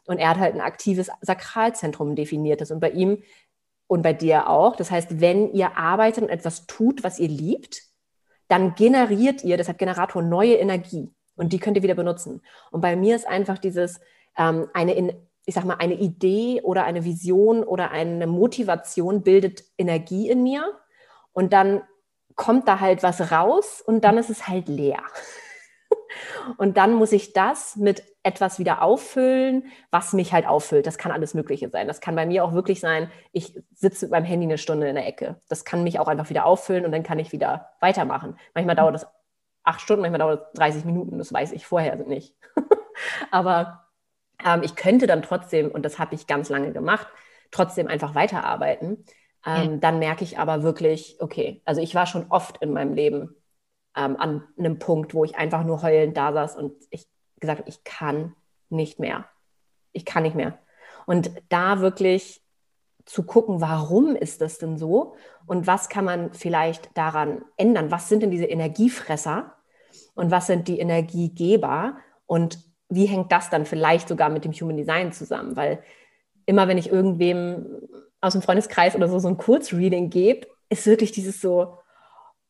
Und 0.07 0.19
er 0.19 0.31
hat 0.31 0.39
halt 0.39 0.55
ein 0.55 0.61
aktives 0.61 1.11
Sakralzentrum 1.21 2.17
definiertes. 2.17 2.71
Und 2.71 2.81
bei 2.81 2.91
ihm 2.91 3.23
und 3.89 4.03
bei 4.03 4.13
dir 4.13 4.49
auch. 4.49 4.77
Das 4.77 4.91
heißt, 4.91 5.21
wenn 5.21 5.53
ihr 5.53 5.77
arbeitet 5.77 6.25
und 6.25 6.31
etwas 6.31 6.67
tut, 6.67 7.03
was 7.03 7.19
ihr 7.19 7.29
liebt, 7.29 7.83
dann 8.47 8.75
generiert 8.75 9.45
ihr, 9.45 9.57
deshalb 9.57 9.79
Generator, 9.79 10.23
neue 10.23 10.55
Energie. 10.55 11.13
Und 11.37 11.53
die 11.53 11.59
könnt 11.59 11.77
ihr 11.77 11.83
wieder 11.83 11.95
benutzen. 11.95 12.43
Und 12.71 12.81
bei 12.81 12.97
mir 12.97 13.17
ist 13.17 13.27
einfach 13.27 13.59
dieses, 13.59 14.01
ähm, 14.37 14.69
eine, 14.73 14.95
in, 14.95 15.13
ich 15.47 15.55
sag 15.55 15.65
mal, 15.65 15.77
eine 15.77 15.95
Idee 15.95 16.61
oder 16.63 16.85
eine 16.85 17.05
Vision 17.05 17.63
oder 17.63 17.91
eine 17.91 18.27
Motivation 18.27 19.23
bildet 19.23 19.65
Energie 19.77 20.29
in 20.29 20.43
mir. 20.43 20.75
Und 21.33 21.53
dann 21.53 21.83
kommt 22.35 22.69
da 22.69 22.81
halt 22.81 23.03
was 23.03 23.33
raus 23.33 23.83
und 23.85 24.05
dann 24.05 24.19
ist 24.19 24.31
es 24.31 24.49
halt 24.49 24.69
leer. 24.69 25.03
Und 26.57 26.77
dann 26.77 26.95
muss 26.95 27.13
ich 27.13 27.33
das 27.33 27.77
mit 27.77 28.03
etwas 28.23 28.59
wieder 28.59 28.83
auffüllen, 28.83 29.71
was 29.91 30.13
mich 30.13 30.33
halt 30.33 30.47
auffüllt. 30.47 30.87
Das 30.87 30.99
kann 30.99 31.13
alles 31.13 31.35
Mögliche 31.35 31.69
sein. 31.69 31.87
Das 31.87 32.01
kann 32.01 32.17
bei 32.17 32.27
mir 32.27 32.45
auch 32.45 32.53
wirklich 32.53 32.81
sein, 32.81 33.11
ich 33.33 33.59
sitze 33.75 34.07
mit 34.07 34.13
meinem 34.13 34.25
Handy 34.25 34.47
eine 34.47 34.59
Stunde 34.59 34.89
in 34.89 34.95
der 34.95 35.07
Ecke. 35.07 35.41
Das 35.49 35.65
kann 35.65 35.85
mich 35.85 35.99
auch 35.99 36.09
einfach 36.09 36.31
wieder 36.31 36.47
auffüllen 36.47 36.85
und 36.85 36.93
dann 36.93 37.03
kann 37.03 37.19
ich 37.19 37.33
wieder 37.33 37.71
weitermachen. 37.81 38.37
Manchmal 38.55 38.77
dauert 38.77 38.95
das 38.95 39.07
acht 39.65 39.81
Stunden, 39.81 40.03
manchmal 40.03 40.19
dauert 40.19 40.49
es 40.53 40.59
30 40.59 40.85
Minuten. 40.85 41.19
Das 41.19 41.33
weiß 41.33 41.53
ich 41.53 41.67
vorher 41.67 41.97
nicht. 41.97 42.35
Aber 43.31 43.85
ähm, 44.45 44.63
ich 44.63 44.77
könnte 44.77 45.07
dann 45.07 45.23
trotzdem, 45.23 45.71
und 45.71 45.85
das 45.85 45.99
habe 45.99 46.15
ich 46.15 46.27
ganz 46.27 46.49
lange 46.49 46.73
gemacht, 46.73 47.07
trotzdem 47.51 47.87
einfach 47.87 48.15
weiterarbeiten. 48.15 49.05
Ähm, 49.47 49.73
ja. 49.73 49.77
Dann 49.79 49.99
merke 49.99 50.25
ich 50.25 50.39
aber 50.39 50.63
wirklich, 50.63 51.17
okay, 51.21 51.63
also 51.65 51.81
ich 51.81 51.95
war 51.95 52.07
schon 52.07 52.27
oft 52.29 52.61
in 52.61 52.73
meinem 52.73 52.93
Leben 52.93 53.37
ähm, 53.97 54.17
an 54.17 54.45
einem 54.59 54.79
Punkt, 54.79 55.15
wo 55.15 55.25
ich 55.25 55.37
einfach 55.37 55.65
nur 55.65 55.83
heulend 55.83 56.17
da 56.17 56.33
saß 56.33 56.57
und 56.57 56.75
ich 56.91 57.07
gesagt 57.41 57.61
habe, 57.61 57.69
ich 57.69 57.85
kann 57.85 58.35
nicht 58.69 58.99
mehr. 58.99 59.27
Ich 59.93 60.05
kann 60.05 60.23
nicht 60.23 60.37
mehr. 60.37 60.59
Und 61.07 61.31
da 61.49 61.81
wirklich 61.81 62.43
zu 63.05 63.23
gucken, 63.23 63.61
warum 63.61 64.15
ist 64.15 64.43
das 64.43 64.59
denn 64.59 64.77
so 64.77 65.17
und 65.47 65.67
was 65.67 65.89
kann 65.89 66.05
man 66.05 66.35
vielleicht 66.35 66.91
daran 66.97 67.43
ändern? 67.57 67.91
Was 67.91 68.09
sind 68.09 68.23
denn 68.23 68.31
diese 68.31 68.45
Energiefresser 68.45 69.55
und 70.15 70.31
was 70.31 70.47
sind 70.47 70.69
die 70.69 70.79
Energiegeber 70.79 71.97
und 72.27 72.59
wie 72.91 73.07
hängt 73.07 73.33
das 73.33 73.49
dann 73.49 73.65
vielleicht 73.65 74.09
sogar 74.09 74.29
mit 74.29 74.45
dem 74.45 74.53
Human 74.53 74.77
Design 74.77 75.13
zusammen? 75.13 75.57
Weil 75.57 75.83
immer 76.45 76.69
wenn 76.69 76.79
ich 76.79 76.91
irgendwem 76.91 77.89
aus 78.21 78.33
dem 78.33 78.43
Freundeskreis 78.43 78.95
oder 78.95 79.09
so 79.09 79.19
so 79.19 79.29
ein 79.29 79.39
Kurzreading 79.39 80.11
gebe, 80.11 80.47
ist 80.69 80.87
wirklich 80.87 81.13
dieses 81.13 81.41
so, 81.41 81.79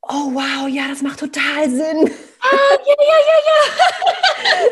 oh 0.08 0.34
wow, 0.34 0.68
ja, 0.68 0.88
das 0.88 1.02
macht 1.02 1.20
total 1.20 1.68
Sinn. 1.68 2.10
Ah, 2.40 2.78
ja, 2.86 2.94
ja, 2.98 3.18
ja, 3.28 3.38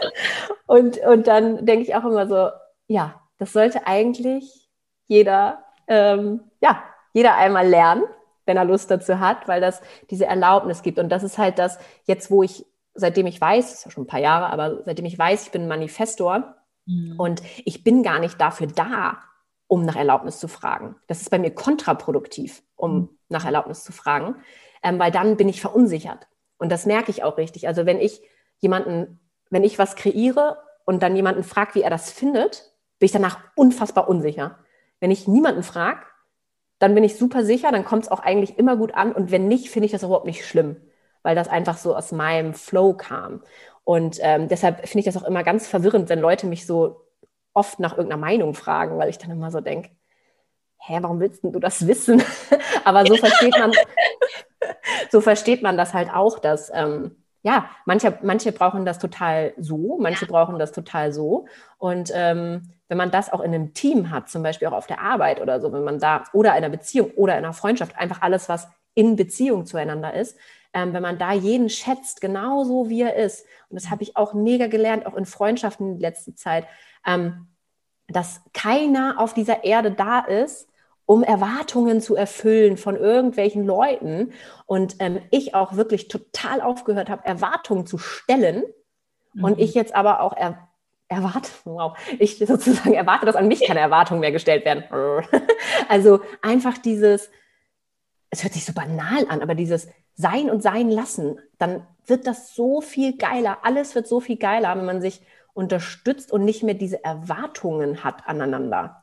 ja. 0.02 0.50
und, 0.66 0.98
und 0.98 1.26
dann 1.26 1.64
denke 1.66 1.82
ich 1.82 1.94
auch 1.94 2.04
immer 2.04 2.26
so, 2.26 2.50
ja, 2.86 3.20
das 3.38 3.52
sollte 3.52 3.86
eigentlich 3.86 4.70
jeder, 5.06 5.64
ähm, 5.88 6.40
ja, 6.60 6.82
jeder 7.12 7.36
einmal 7.36 7.66
lernen, 7.68 8.04
wenn 8.46 8.56
er 8.56 8.64
Lust 8.64 8.90
dazu 8.90 9.20
hat, 9.20 9.48
weil 9.48 9.60
das 9.60 9.82
diese 10.10 10.26
Erlaubnis 10.26 10.82
gibt. 10.82 10.98
Und 10.98 11.08
das 11.10 11.22
ist 11.22 11.38
halt 11.38 11.58
das, 11.58 11.78
jetzt 12.04 12.30
wo 12.30 12.42
ich, 12.42 12.64
seitdem 12.94 13.26
ich 13.26 13.40
weiß, 13.40 13.70
das 13.70 13.78
ist 13.78 13.84
ja 13.84 13.90
schon 13.90 14.04
ein 14.04 14.08
paar 14.08 14.20
Jahre, 14.20 14.50
aber 14.50 14.84
seitdem 14.84 15.04
ich 15.04 15.18
weiß, 15.18 15.44
ich 15.44 15.50
bin 15.50 15.68
Manifestor 15.68 16.56
mhm. 16.86 17.14
und 17.18 17.42
ich 17.64 17.84
bin 17.84 18.02
gar 18.02 18.20
nicht 18.20 18.40
dafür 18.40 18.68
da, 18.68 19.18
um 19.66 19.84
nach 19.84 19.96
Erlaubnis 19.96 20.38
zu 20.38 20.48
fragen. 20.48 20.96
Das 21.08 21.20
ist 21.20 21.30
bei 21.30 21.38
mir 21.38 21.50
kontraproduktiv, 21.50 22.62
um 22.76 22.94
mhm. 22.94 23.08
nach 23.28 23.44
Erlaubnis 23.44 23.84
zu 23.84 23.92
fragen 23.92 24.36
ähm, 24.86 25.00
weil 25.00 25.10
dann 25.10 25.36
bin 25.36 25.48
ich 25.48 25.60
verunsichert. 25.60 26.28
Und 26.58 26.70
das 26.70 26.86
merke 26.86 27.10
ich 27.10 27.24
auch 27.24 27.38
richtig. 27.38 27.66
Also 27.66 27.86
wenn 27.86 28.00
ich 28.00 28.22
jemanden, 28.60 29.18
wenn 29.50 29.64
ich 29.64 29.80
was 29.80 29.96
kreiere 29.96 30.58
und 30.84 31.02
dann 31.02 31.16
jemanden 31.16 31.42
fragt, 31.42 31.74
wie 31.74 31.82
er 31.82 31.90
das 31.90 32.12
findet, 32.12 32.72
bin 33.00 33.06
ich 33.06 33.12
danach 33.12 33.40
unfassbar 33.56 34.08
unsicher. 34.08 34.58
Wenn 35.00 35.10
ich 35.10 35.26
niemanden 35.26 35.64
frage, 35.64 36.00
dann 36.78 36.94
bin 36.94 37.02
ich 37.02 37.16
super 37.16 37.44
sicher, 37.44 37.72
dann 37.72 37.84
kommt 37.84 38.04
es 38.04 38.10
auch 38.10 38.20
eigentlich 38.20 38.58
immer 38.58 38.76
gut 38.76 38.94
an. 38.94 39.12
Und 39.12 39.32
wenn 39.32 39.48
nicht, 39.48 39.70
finde 39.70 39.86
ich 39.86 39.92
das 39.92 40.04
überhaupt 40.04 40.24
nicht 40.24 40.46
schlimm, 40.46 40.76
weil 41.22 41.34
das 41.34 41.48
einfach 41.48 41.78
so 41.78 41.96
aus 41.96 42.12
meinem 42.12 42.54
Flow 42.54 42.94
kam. 42.94 43.42
Und 43.82 44.18
ähm, 44.22 44.46
deshalb 44.46 44.86
finde 44.86 45.00
ich 45.00 45.12
das 45.12 45.20
auch 45.20 45.26
immer 45.26 45.42
ganz 45.42 45.66
verwirrend, 45.66 46.08
wenn 46.08 46.20
Leute 46.20 46.46
mich 46.46 46.64
so 46.64 47.06
oft 47.54 47.80
nach 47.80 47.96
irgendeiner 47.96 48.20
Meinung 48.20 48.54
fragen, 48.54 48.98
weil 48.98 49.08
ich 49.08 49.18
dann 49.18 49.32
immer 49.32 49.50
so 49.50 49.60
denke, 49.60 49.90
hä, 50.78 50.98
warum 51.00 51.18
willst 51.18 51.42
du 51.42 51.58
das 51.58 51.86
wissen? 51.86 52.22
Aber 52.84 53.04
so 53.04 53.16
versteht 53.16 53.58
man, 53.58 53.72
so 55.10 55.20
versteht 55.20 55.62
man 55.62 55.76
das 55.76 55.94
halt 55.94 56.10
auch, 56.12 56.38
dass 56.38 56.70
ähm, 56.74 57.16
ja, 57.42 57.70
manche, 57.84 58.18
manche 58.22 58.50
brauchen 58.50 58.84
das 58.84 58.98
total 58.98 59.52
so, 59.56 59.98
manche 60.00 60.24
ja. 60.24 60.30
brauchen 60.30 60.58
das 60.58 60.72
total 60.72 61.12
so. 61.12 61.46
Und 61.78 62.10
ähm, 62.12 62.72
wenn 62.88 62.98
man 62.98 63.12
das 63.12 63.32
auch 63.32 63.40
in 63.40 63.54
einem 63.54 63.72
Team 63.72 64.10
hat, 64.10 64.28
zum 64.28 64.42
Beispiel 64.42 64.66
auch 64.66 64.72
auf 64.72 64.88
der 64.88 65.00
Arbeit 65.00 65.40
oder 65.40 65.60
so, 65.60 65.72
wenn 65.72 65.84
man 65.84 66.00
da 66.00 66.24
oder 66.32 66.50
in 66.50 66.56
einer 66.56 66.70
Beziehung 66.70 67.12
oder 67.12 67.38
in 67.38 67.44
einer 67.44 67.52
Freundschaft, 67.52 67.96
einfach 67.96 68.22
alles, 68.22 68.48
was 68.48 68.66
in 68.94 69.14
Beziehung 69.14 69.64
zueinander 69.64 70.14
ist, 70.14 70.36
ähm, 70.72 70.92
wenn 70.92 71.02
man 71.02 71.18
da 71.18 71.32
jeden 71.32 71.70
schätzt, 71.70 72.20
genauso 72.20 72.88
wie 72.88 73.02
er 73.02 73.14
ist. 73.14 73.46
Und 73.68 73.80
das 73.80 73.90
habe 73.90 74.02
ich 74.02 74.16
auch 74.16 74.34
mega 74.34 74.66
gelernt, 74.66 75.06
auch 75.06 75.14
in 75.14 75.24
Freundschaften 75.24 75.92
in 75.94 76.00
letzter 76.00 76.34
Zeit, 76.34 76.66
ähm, 77.06 77.46
dass 78.08 78.42
keiner 78.54 79.16
auf 79.18 79.34
dieser 79.34 79.64
Erde 79.64 79.92
da 79.92 80.18
ist, 80.20 80.68
um 81.06 81.22
Erwartungen 81.22 82.00
zu 82.00 82.16
erfüllen 82.16 82.76
von 82.76 82.96
irgendwelchen 82.96 83.64
Leuten. 83.64 84.32
Und 84.66 84.96
ähm, 84.98 85.20
ich 85.30 85.54
auch 85.54 85.76
wirklich 85.76 86.08
total 86.08 86.60
aufgehört 86.60 87.08
habe, 87.08 87.24
Erwartungen 87.24 87.86
zu 87.86 87.96
stellen. 87.96 88.64
Mhm. 89.32 89.44
Und 89.44 89.58
ich 89.60 89.74
jetzt 89.74 89.94
aber 89.94 90.20
auch 90.20 90.36
er 90.36 90.68
erwarte, 91.08 91.50
wow, 91.64 91.96
ich 92.18 92.38
sozusagen 92.38 92.94
erwarte, 92.94 93.26
dass 93.26 93.36
an 93.36 93.46
mich 93.46 93.64
keine 93.64 93.78
Erwartungen 93.78 94.20
mehr 94.20 94.32
gestellt 94.32 94.64
werden. 94.64 94.82
also 95.88 96.20
einfach 96.42 96.78
dieses, 96.78 97.30
es 98.30 98.42
hört 98.42 98.52
sich 98.52 98.64
so 98.64 98.72
banal 98.72 99.24
an, 99.28 99.40
aber 99.40 99.54
dieses 99.54 99.86
Sein 100.14 100.50
und 100.50 100.64
Sein 100.64 100.90
lassen, 100.90 101.38
dann 101.58 101.86
wird 102.06 102.26
das 102.26 102.56
so 102.56 102.80
viel 102.80 103.16
geiler. 103.16 103.58
Alles 103.62 103.94
wird 103.94 104.08
so 104.08 104.18
viel 104.18 104.36
geiler, 104.36 104.76
wenn 104.76 104.84
man 104.84 105.00
sich 105.00 105.22
unterstützt 105.54 106.32
und 106.32 106.44
nicht 106.44 106.62
mehr 106.64 106.74
diese 106.74 107.04
Erwartungen 107.04 108.02
hat 108.02 108.26
aneinander. 108.26 109.02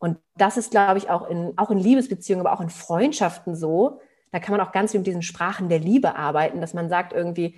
Und 0.00 0.18
das 0.36 0.56
ist, 0.56 0.70
glaube 0.72 0.98
ich, 0.98 1.10
auch 1.10 1.28
in, 1.28 1.52
auch 1.56 1.70
in 1.70 1.78
Liebesbeziehungen, 1.78 2.44
aber 2.44 2.56
auch 2.56 2.62
in 2.62 2.70
Freundschaften 2.70 3.54
so. 3.54 4.00
Da 4.32 4.40
kann 4.40 4.56
man 4.56 4.66
auch 4.66 4.72
ganz 4.72 4.90
viel 4.90 5.00
mit 5.00 5.06
diesen 5.06 5.22
Sprachen 5.22 5.68
der 5.68 5.78
Liebe 5.78 6.16
arbeiten, 6.16 6.60
dass 6.60 6.74
man 6.74 6.88
sagt 6.88 7.12
irgendwie, 7.12 7.54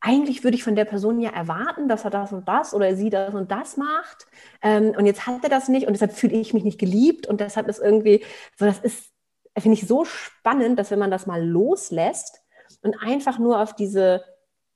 eigentlich 0.00 0.44
würde 0.44 0.56
ich 0.56 0.64
von 0.64 0.76
der 0.76 0.84
Person 0.84 1.20
ja 1.20 1.30
erwarten, 1.30 1.88
dass 1.88 2.04
er 2.04 2.10
das 2.10 2.32
und 2.32 2.46
das 2.48 2.74
oder 2.74 2.96
sie 2.96 3.10
das 3.10 3.32
und 3.32 3.50
das 3.50 3.76
macht. 3.76 4.26
Ähm, 4.60 4.92
und 4.96 5.06
jetzt 5.06 5.26
hat 5.26 5.44
er 5.44 5.48
das 5.48 5.68
nicht 5.68 5.86
und 5.86 5.92
deshalb 5.92 6.12
fühle 6.12 6.36
ich 6.36 6.52
mich 6.52 6.64
nicht 6.64 6.78
geliebt 6.78 7.26
und 7.26 7.40
deshalb 7.40 7.68
ist 7.68 7.80
irgendwie, 7.80 8.24
so 8.56 8.66
das 8.66 8.80
ist, 8.80 9.10
finde 9.56 9.78
ich 9.78 9.86
so 9.86 10.04
spannend, 10.04 10.78
dass 10.78 10.90
wenn 10.90 10.98
man 10.98 11.10
das 11.10 11.26
mal 11.26 11.42
loslässt 11.42 12.42
und 12.82 13.00
einfach 13.02 13.38
nur 13.38 13.60
auf 13.60 13.74
diese 13.74 14.24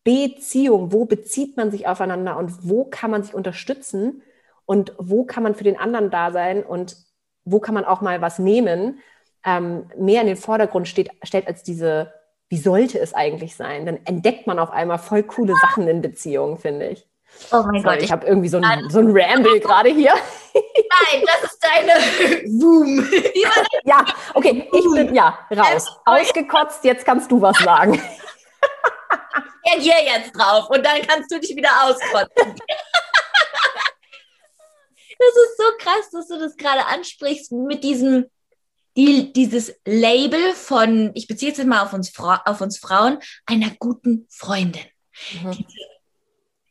Beziehung, 0.04 0.92
wo 0.92 1.04
bezieht 1.04 1.56
man 1.56 1.70
sich 1.70 1.86
aufeinander 1.86 2.36
und 2.36 2.68
wo 2.68 2.84
kann 2.84 3.10
man 3.10 3.22
sich 3.22 3.34
unterstützen, 3.34 4.22
und 4.70 4.92
wo 4.98 5.24
kann 5.24 5.42
man 5.42 5.56
für 5.56 5.64
den 5.64 5.76
anderen 5.76 6.10
da 6.10 6.30
sein 6.30 6.62
und 6.62 6.96
wo 7.44 7.58
kann 7.58 7.74
man 7.74 7.84
auch 7.84 8.02
mal 8.02 8.20
was 8.20 8.38
nehmen, 8.38 9.00
ähm, 9.44 9.90
mehr 9.98 10.20
in 10.20 10.28
den 10.28 10.36
Vordergrund 10.36 10.86
steht, 10.86 11.10
stellt 11.24 11.48
als 11.48 11.64
diese, 11.64 12.12
wie 12.48 12.56
sollte 12.56 13.00
es 13.00 13.12
eigentlich 13.12 13.56
sein? 13.56 13.84
Dann 13.84 13.98
entdeckt 14.04 14.46
man 14.46 14.60
auf 14.60 14.70
einmal 14.70 14.98
voll 14.98 15.24
coole 15.24 15.56
Sachen 15.60 15.88
in 15.88 16.00
Beziehungen, 16.02 16.56
finde 16.56 16.86
ich. 16.86 17.04
Oh 17.50 17.64
mein 17.66 17.82
Sorry, 17.82 17.96
Gott. 17.96 18.04
Ich 18.04 18.12
habe 18.12 18.24
irgendwie 18.24 18.46
so 18.46 18.58
ein, 18.58 18.88
so 18.90 19.00
ein 19.00 19.10
Ramble 19.10 19.58
gerade 19.58 19.88
hier. 19.88 20.14
Nein, 20.54 21.24
das 21.26 21.50
ist 21.50 21.58
deine 21.60 22.60
Boom. 22.60 23.08
ja, 23.84 24.04
okay, 24.34 24.68
ich 24.72 24.84
bin 24.94 25.12
ja 25.16 25.36
raus. 25.50 25.88
Ausgekotzt, 26.04 26.84
jetzt 26.84 27.04
kannst 27.04 27.28
du 27.28 27.42
was 27.42 27.58
sagen. 27.58 28.00
Ich 29.64 29.72
reagiere 29.72 30.16
jetzt 30.16 30.30
drauf 30.30 30.70
und 30.70 30.86
dann 30.86 31.02
kannst 31.08 31.28
du 31.32 31.40
dich 31.40 31.56
wieder 31.56 31.70
auskotzen. 31.82 32.54
Das 35.20 35.36
ist 35.36 35.56
so 35.58 35.64
krass, 35.78 36.10
dass 36.10 36.28
du 36.28 36.38
das 36.38 36.56
gerade 36.56 36.86
ansprichst 36.86 37.52
mit 37.52 37.84
diesem, 37.84 38.24
die, 38.96 39.32
dieses 39.34 39.74
Label 39.84 40.54
von, 40.54 41.10
ich 41.14 41.28
beziehe 41.28 41.52
es 41.52 41.58
jetzt 41.58 41.66
mal 41.66 41.82
auf 41.82 41.92
uns, 41.92 42.12
auf 42.18 42.60
uns 42.62 42.78
Frauen, 42.78 43.18
einer 43.44 43.70
guten 43.78 44.26
Freundin. 44.30 44.82
Mhm. 45.42 45.52
Diese 45.52 45.86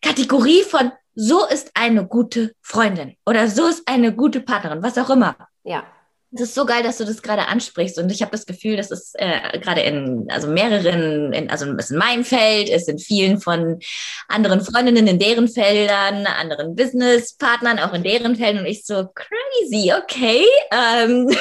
Kategorie 0.01 0.63
von, 0.63 0.91
so 1.13 1.45
ist 1.45 1.71
eine 1.75 2.07
gute 2.07 2.55
Freundin 2.61 3.15
oder 3.25 3.47
so 3.49 3.67
ist 3.67 3.87
eine 3.87 4.15
gute 4.15 4.41
Partnerin, 4.41 4.81
was 4.81 4.97
auch 4.97 5.11
immer. 5.11 5.35
Ja. 5.63 5.83
Es 6.31 6.41
ist 6.41 6.53
so 6.53 6.65
geil, 6.65 6.83
dass 6.83 6.97
du 6.97 7.05
das 7.05 7.23
gerade 7.23 7.47
ansprichst. 7.47 7.97
Und 7.97 8.11
ich 8.11 8.21
habe 8.21 8.31
das 8.31 8.45
Gefühl, 8.45 8.77
dass 8.77 8.91
es 8.91 9.13
äh, 9.15 9.57
gerade 9.59 9.81
in, 9.81 10.27
also 10.29 10.47
mehreren, 10.47 11.33
in, 11.33 11.49
also 11.49 11.71
ist 11.73 11.89
in 11.89 11.97
meinem 11.97 12.23
Feld, 12.23 12.69
es 12.69 12.85
sind 12.85 13.01
vielen 13.01 13.41
von 13.41 13.79
anderen 14.27 14.61
Freundinnen 14.61 15.07
in 15.07 15.17
deren 15.17 15.47
Feldern, 15.47 16.27
anderen 16.27 16.75
Businesspartnern 16.75 17.79
auch 17.79 17.93
in 17.93 18.03
deren 18.03 18.35
Feldern. 18.35 18.63
Und 18.63 18.69
ich 18.69 18.85
so, 18.85 19.07
crazy, 19.15 19.91
okay. 19.91 20.45
Ähm, 20.71 21.35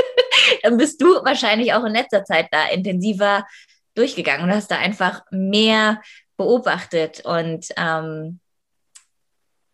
dann 0.62 0.78
bist 0.78 1.02
du 1.02 1.06
wahrscheinlich 1.22 1.74
auch 1.74 1.84
in 1.84 1.92
letzter 1.92 2.24
Zeit 2.24 2.48
da 2.50 2.68
intensiver 2.68 3.46
durchgegangen 3.94 4.48
und 4.48 4.54
hast 4.54 4.70
da 4.70 4.78
einfach 4.78 5.22
mehr 5.30 6.00
beobachtet. 6.38 7.24
Und 7.26 7.66
ähm, 7.76 8.40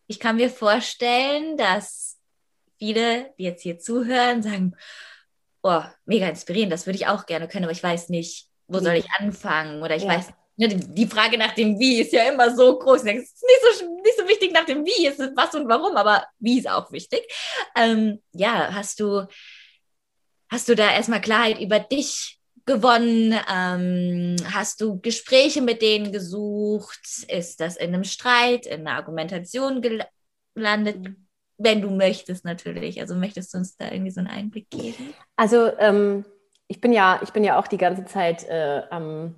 ich 0.08 0.18
kann 0.18 0.36
mir 0.36 0.50
vorstellen, 0.50 1.56
dass 1.56 2.05
viele, 2.78 3.34
die 3.38 3.44
jetzt 3.44 3.62
hier 3.62 3.78
zuhören, 3.78 4.42
sagen, 4.42 4.76
oh, 5.62 5.82
mega 6.04 6.28
inspirierend, 6.28 6.72
das 6.72 6.86
würde 6.86 6.96
ich 6.96 7.06
auch 7.06 7.26
gerne 7.26 7.48
können, 7.48 7.64
aber 7.64 7.72
ich 7.72 7.82
weiß 7.82 8.08
nicht, 8.08 8.48
wo 8.68 8.78
soll 8.80 8.94
ich 8.94 9.10
anfangen? 9.18 9.82
Oder 9.82 9.96
ich 9.96 10.02
ja. 10.02 10.08
weiß, 10.08 10.28
ne, 10.56 10.68
die 10.68 11.06
Frage 11.06 11.38
nach 11.38 11.54
dem 11.54 11.78
Wie 11.78 12.00
ist 12.00 12.12
ja 12.12 12.24
immer 12.24 12.54
so 12.54 12.78
groß. 12.78 13.02
Es 13.04 13.22
ist 13.22 13.42
nicht 13.42 13.78
so, 13.78 13.96
nicht 14.02 14.18
so 14.18 14.28
wichtig 14.28 14.52
nach 14.52 14.64
dem 14.64 14.84
Wie, 14.84 15.06
es 15.06 15.18
ist 15.18 15.36
was 15.36 15.54
und 15.54 15.68
warum, 15.68 15.96
aber 15.96 16.24
wie 16.38 16.58
ist 16.58 16.68
auch 16.68 16.90
wichtig. 16.92 17.20
Ähm, 17.76 18.22
ja, 18.32 18.72
hast 18.72 19.00
du, 19.00 19.26
hast 20.48 20.68
du 20.68 20.74
da 20.74 20.92
erstmal 20.92 21.20
Klarheit 21.20 21.60
über 21.60 21.78
dich 21.78 22.38
gewonnen? 22.64 23.38
Ähm, 23.52 24.36
hast 24.52 24.80
du 24.80 25.00
Gespräche 25.00 25.62
mit 25.62 25.82
denen 25.82 26.12
gesucht? 26.12 27.00
Ist 27.28 27.60
das 27.60 27.76
in 27.76 27.94
einem 27.94 28.04
Streit, 28.04 28.66
in 28.66 28.86
einer 28.86 28.96
Argumentation 28.96 29.80
gelandet? 30.54 31.16
Wenn 31.58 31.80
du 31.80 31.90
möchtest 31.90 32.44
natürlich. 32.44 33.00
Also 33.00 33.14
möchtest 33.14 33.54
du 33.54 33.58
uns 33.58 33.76
da 33.76 33.90
irgendwie 33.90 34.10
so 34.10 34.20
einen 34.20 34.28
Einblick 34.28 34.70
geben? 34.70 35.14
Also 35.36 35.70
ähm, 35.78 36.24
ich 36.68 36.80
bin 36.80 36.92
ja, 36.92 37.20
ich 37.22 37.32
bin 37.32 37.44
ja 37.44 37.58
auch 37.58 37.66
die 37.66 37.78
ganze 37.78 38.04
Zeit 38.04 38.44
äh, 38.48 38.82
am 38.90 39.34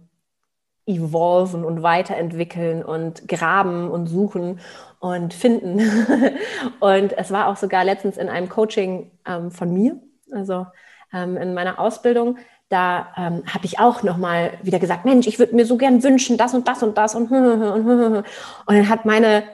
evolven 0.87 1.65
und 1.65 1.83
weiterentwickeln 1.83 2.83
und 2.83 3.29
graben 3.29 3.91
und 3.91 4.07
suchen 4.07 4.61
und 5.01 5.35
finden. 5.35 5.81
und 6.81 7.17
es 7.17 7.31
war 7.31 7.49
auch 7.49 7.57
sogar 7.57 7.85
letztens 7.85 8.17
in 8.17 8.29
einem 8.29 8.49
Coaching 8.49 9.11
ähm, 9.27 9.51
von 9.51 9.73
mir, 9.73 10.01
also 10.33 10.67
ähm, 11.13 11.37
in 11.37 11.55
meiner 11.55 11.79
Ausbildung, 11.79 12.39
da 12.71 13.09
ähm, 13.17 13.43
habe 13.47 13.65
ich 13.65 13.79
auch 13.79 14.03
nochmal 14.03 14.59
wieder 14.63 14.79
gesagt, 14.79 15.05
Mensch, 15.05 15.27
ich 15.27 15.39
würde 15.39 15.55
mir 15.55 15.65
so 15.65 15.77
gern 15.77 16.03
wünschen, 16.03 16.37
das 16.37 16.55
und 16.55 16.69
das 16.69 16.83
und 16.83 16.99
das 16.99 17.15
und 17.15 17.31
und 17.31 18.25
dann 18.67 18.89
hat 18.89 19.05
meine 19.05 19.45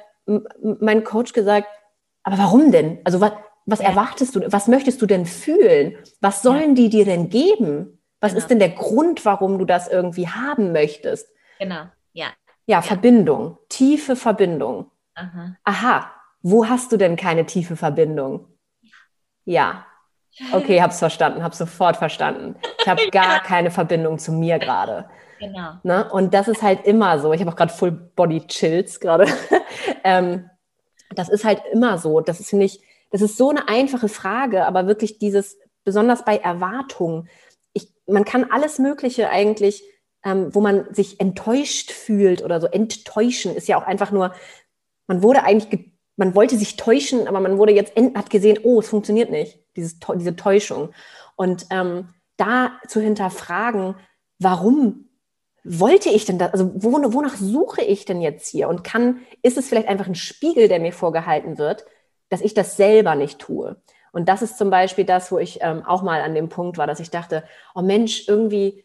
mein 0.62 1.04
Coach 1.04 1.32
gesagt, 1.32 1.68
aber 2.24 2.38
warum 2.38 2.72
denn? 2.72 2.98
Also 3.04 3.20
was, 3.20 3.32
was 3.66 3.80
ja. 3.80 3.90
erwartest 3.90 4.34
du? 4.34 4.52
Was 4.52 4.66
möchtest 4.66 5.00
du 5.00 5.06
denn 5.06 5.26
fühlen? 5.26 5.96
Was 6.20 6.42
sollen 6.42 6.70
ja. 6.70 6.74
die 6.74 6.88
dir 6.88 7.04
denn 7.04 7.28
geben? 7.28 8.00
Was 8.20 8.32
genau. 8.32 8.42
ist 8.42 8.50
denn 8.50 8.58
der 8.58 8.70
Grund, 8.70 9.24
warum 9.24 9.58
du 9.58 9.64
das 9.64 9.86
irgendwie 9.86 10.28
haben 10.28 10.72
möchtest? 10.72 11.28
Genau, 11.58 11.84
ja. 12.12 12.26
Ja, 12.26 12.32
ja. 12.66 12.82
Verbindung, 12.82 13.58
tiefe 13.68 14.16
Verbindung. 14.16 14.90
Aha. 15.14 15.56
Aha, 15.64 16.10
wo 16.42 16.66
hast 16.66 16.90
du 16.90 16.96
denn 16.96 17.16
keine 17.16 17.46
tiefe 17.46 17.76
Verbindung? 17.76 18.48
Ja. 19.44 19.86
Okay, 20.52 20.82
hab's 20.82 20.98
verstanden, 20.98 21.44
hab's 21.44 21.58
sofort 21.58 21.96
verstanden. 21.96 22.56
Ich 22.80 22.88
habe 22.88 23.08
gar 23.12 23.40
keine 23.40 23.70
Verbindung 23.70 24.18
zu 24.18 24.32
mir 24.32 24.58
gerade. 24.58 25.08
Genau. 25.38 25.74
Ne? 25.82 26.10
Und 26.10 26.34
das 26.34 26.48
ist 26.48 26.62
halt 26.62 26.84
immer 26.86 27.18
so. 27.18 27.32
Ich 27.32 27.40
habe 27.40 27.50
auch 27.50 27.56
gerade 27.56 27.72
Full 27.72 27.92
Body 27.92 28.46
Chills 28.46 28.98
gerade. 28.98 29.26
ähm, 30.04 30.50
das 31.14 31.28
ist 31.28 31.44
halt 31.44 31.62
immer 31.72 31.98
so. 31.98 32.20
Das 32.20 32.40
ist 32.40 32.52
nicht, 32.52 32.82
das 33.10 33.22
ist 33.22 33.36
so 33.36 33.50
eine 33.50 33.68
einfache 33.68 34.08
Frage, 34.08 34.66
aber 34.66 34.86
wirklich 34.86 35.18
dieses, 35.18 35.58
besonders 35.84 36.24
bei 36.24 36.38
Erwartungen, 36.38 37.28
ich, 37.72 37.88
man 38.06 38.24
kann 38.24 38.50
alles 38.50 38.78
Mögliche 38.78 39.30
eigentlich, 39.30 39.84
ähm, 40.24 40.54
wo 40.54 40.60
man 40.60 40.92
sich 40.92 41.20
enttäuscht 41.20 41.92
fühlt 41.92 42.42
oder 42.42 42.60
so, 42.60 42.66
enttäuschen 42.66 43.54
ist 43.54 43.68
ja 43.68 43.76
auch 43.76 43.86
einfach 43.86 44.10
nur, 44.10 44.34
man 45.06 45.22
wurde 45.22 45.44
eigentlich, 45.44 45.92
man 46.16 46.34
wollte 46.34 46.56
sich 46.56 46.76
täuschen, 46.76 47.28
aber 47.28 47.40
man 47.40 47.58
wurde 47.58 47.72
jetzt, 47.72 47.94
hat 47.96 48.30
gesehen, 48.30 48.58
oh, 48.62 48.80
es 48.80 48.88
funktioniert 48.88 49.30
nicht, 49.30 49.60
dieses, 49.76 49.98
diese 50.16 50.36
Täuschung. 50.36 50.90
Und 51.36 51.66
ähm, 51.70 52.08
da 52.36 52.72
zu 52.88 53.00
hinterfragen, 53.00 53.96
warum 54.38 55.08
wollte 55.64 56.10
ich 56.10 56.26
denn 56.26 56.38
das? 56.38 56.52
Also 56.52 56.70
wonach 56.74 57.36
suche 57.36 57.82
ich 57.82 58.04
denn 58.04 58.20
jetzt 58.20 58.46
hier? 58.48 58.68
Und 58.68 58.84
kann, 58.84 59.20
ist 59.42 59.56
es 59.56 59.68
vielleicht 59.68 59.88
einfach 59.88 60.06
ein 60.06 60.14
Spiegel, 60.14 60.68
der 60.68 60.78
mir 60.78 60.92
vorgehalten 60.92 61.58
wird, 61.58 61.86
dass 62.28 62.42
ich 62.42 62.54
das 62.54 62.76
selber 62.76 63.14
nicht 63.14 63.38
tue? 63.38 63.76
Und 64.12 64.28
das 64.28 64.42
ist 64.42 64.58
zum 64.58 64.70
Beispiel 64.70 65.04
das, 65.04 65.32
wo 65.32 65.38
ich 65.38 65.58
ähm, 65.62 65.84
auch 65.84 66.02
mal 66.02 66.20
an 66.20 66.34
dem 66.34 66.48
Punkt 66.48 66.78
war, 66.78 66.86
dass 66.86 67.00
ich 67.00 67.10
dachte, 67.10 67.42
oh 67.74 67.82
Mensch, 67.82 68.28
irgendwie 68.28 68.83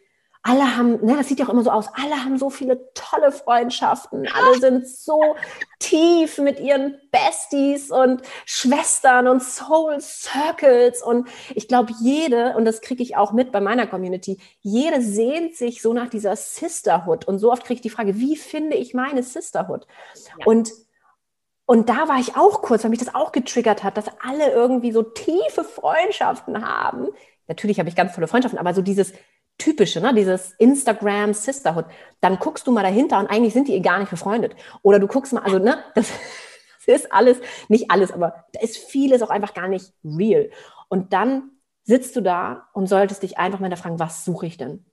alle 0.50 0.76
haben, 0.76 1.06
ne, 1.06 1.16
das 1.16 1.28
sieht 1.28 1.40
ja 1.40 1.46
auch 1.46 1.50
immer 1.50 1.64
so 1.64 1.70
aus, 1.70 1.90
alle 1.94 2.26
haben 2.26 2.40
so 2.40 2.50
viele 2.50 2.92
tolle 2.96 3.32
Freundschaften, 3.32 4.28
alle 4.28 4.58
sind 4.60 4.88
so 4.88 5.36
tief 5.78 6.40
mit 6.40 6.60
ihren 6.60 6.98
Besties 7.12 7.92
und 7.92 8.24
Schwestern 8.46 9.28
und 9.28 9.44
Soul 9.44 10.02
Circles 10.02 11.04
und 11.04 11.28
ich 11.54 11.68
glaube, 11.68 11.94
jede, 12.02 12.56
und 12.56 12.66
das 12.66 12.82
kriege 12.82 13.04
ich 13.04 13.16
auch 13.16 13.32
mit 13.32 13.52
bei 13.52 13.62
meiner 13.62 13.86
Community, 13.86 14.40
jede 14.62 15.02
sehnt 15.04 15.56
sich 15.56 15.84
so 15.84 15.94
nach 15.94 16.10
dieser 16.10 16.36
Sisterhood 16.36 17.28
und 17.28 17.38
so 17.38 17.52
oft 17.52 17.64
kriege 17.64 17.76
ich 17.76 17.82
die 17.82 17.92
Frage, 17.92 18.16
wie 18.16 18.36
finde 18.36 18.76
ich 18.76 18.96
meine 18.96 19.22
Sisterhood? 19.22 19.86
Ja. 20.16 20.46
Und 20.46 20.72
und 21.68 21.88
da 21.88 22.08
war 22.08 22.20
ich 22.20 22.36
auch 22.36 22.64
kurz, 22.64 22.84
weil 22.84 22.90
mich 22.90 22.98
das 22.98 23.14
auch 23.14 23.32
getriggert 23.32 23.84
hat, 23.84 23.96
dass 23.96 24.08
alle 24.28 24.52
irgendwie 24.52 24.92
so 24.92 25.04
tiefe 25.04 25.64
Freundschaften 25.64 26.68
haben. 26.68 27.10
Natürlich 27.48 27.78
habe 27.78 27.88
ich 27.88 27.96
ganz 27.96 28.16
tolle 28.16 28.28
Freundschaften, 28.28 28.58
aber 28.58 28.74
so 28.74 28.82
dieses, 28.82 29.14
typische, 29.60 30.02
ne? 30.02 30.14
dieses 30.16 30.54
Instagram 30.58 31.34
Sisterhood, 31.34 31.86
dann 32.22 32.40
guckst 32.40 32.66
du 32.66 32.72
mal 32.72 32.82
dahinter 32.82 33.20
und 33.20 33.28
eigentlich 33.28 33.54
sind 33.54 33.68
die 33.68 33.80
gar 33.82 34.00
nicht 34.00 34.10
befreundet. 34.10 34.56
Oder 34.82 35.00
du 35.00 35.06
guckst 35.06 35.34
mal, 35.34 35.44
also 35.44 35.60
ne, 35.60 35.84
das, 35.94 36.10
das 36.88 37.02
ist 37.04 37.14
alles, 37.14 37.40
nicht 37.68 37.92
alles, 37.92 38.12
aber 38.12 38.46
da 38.54 38.62
ist 38.62 38.78
vieles 38.78 39.22
auch 39.22 39.30
einfach 39.30 39.54
gar 39.54 39.68
nicht 39.68 39.94
real. 40.04 40.50
Und 40.88 41.14
dann 41.14 41.52
sitzt 41.84 42.16
du 42.16 42.22
da 42.22 42.68
und 42.74 42.88
solltest 42.88 43.22
dich 43.22 43.38
einfach 43.38 43.60
mal 43.60 43.76
fragen, 43.76 44.00
was 44.00 44.26
suche 44.26 44.48
ich 44.48 44.58
denn? 44.58 44.86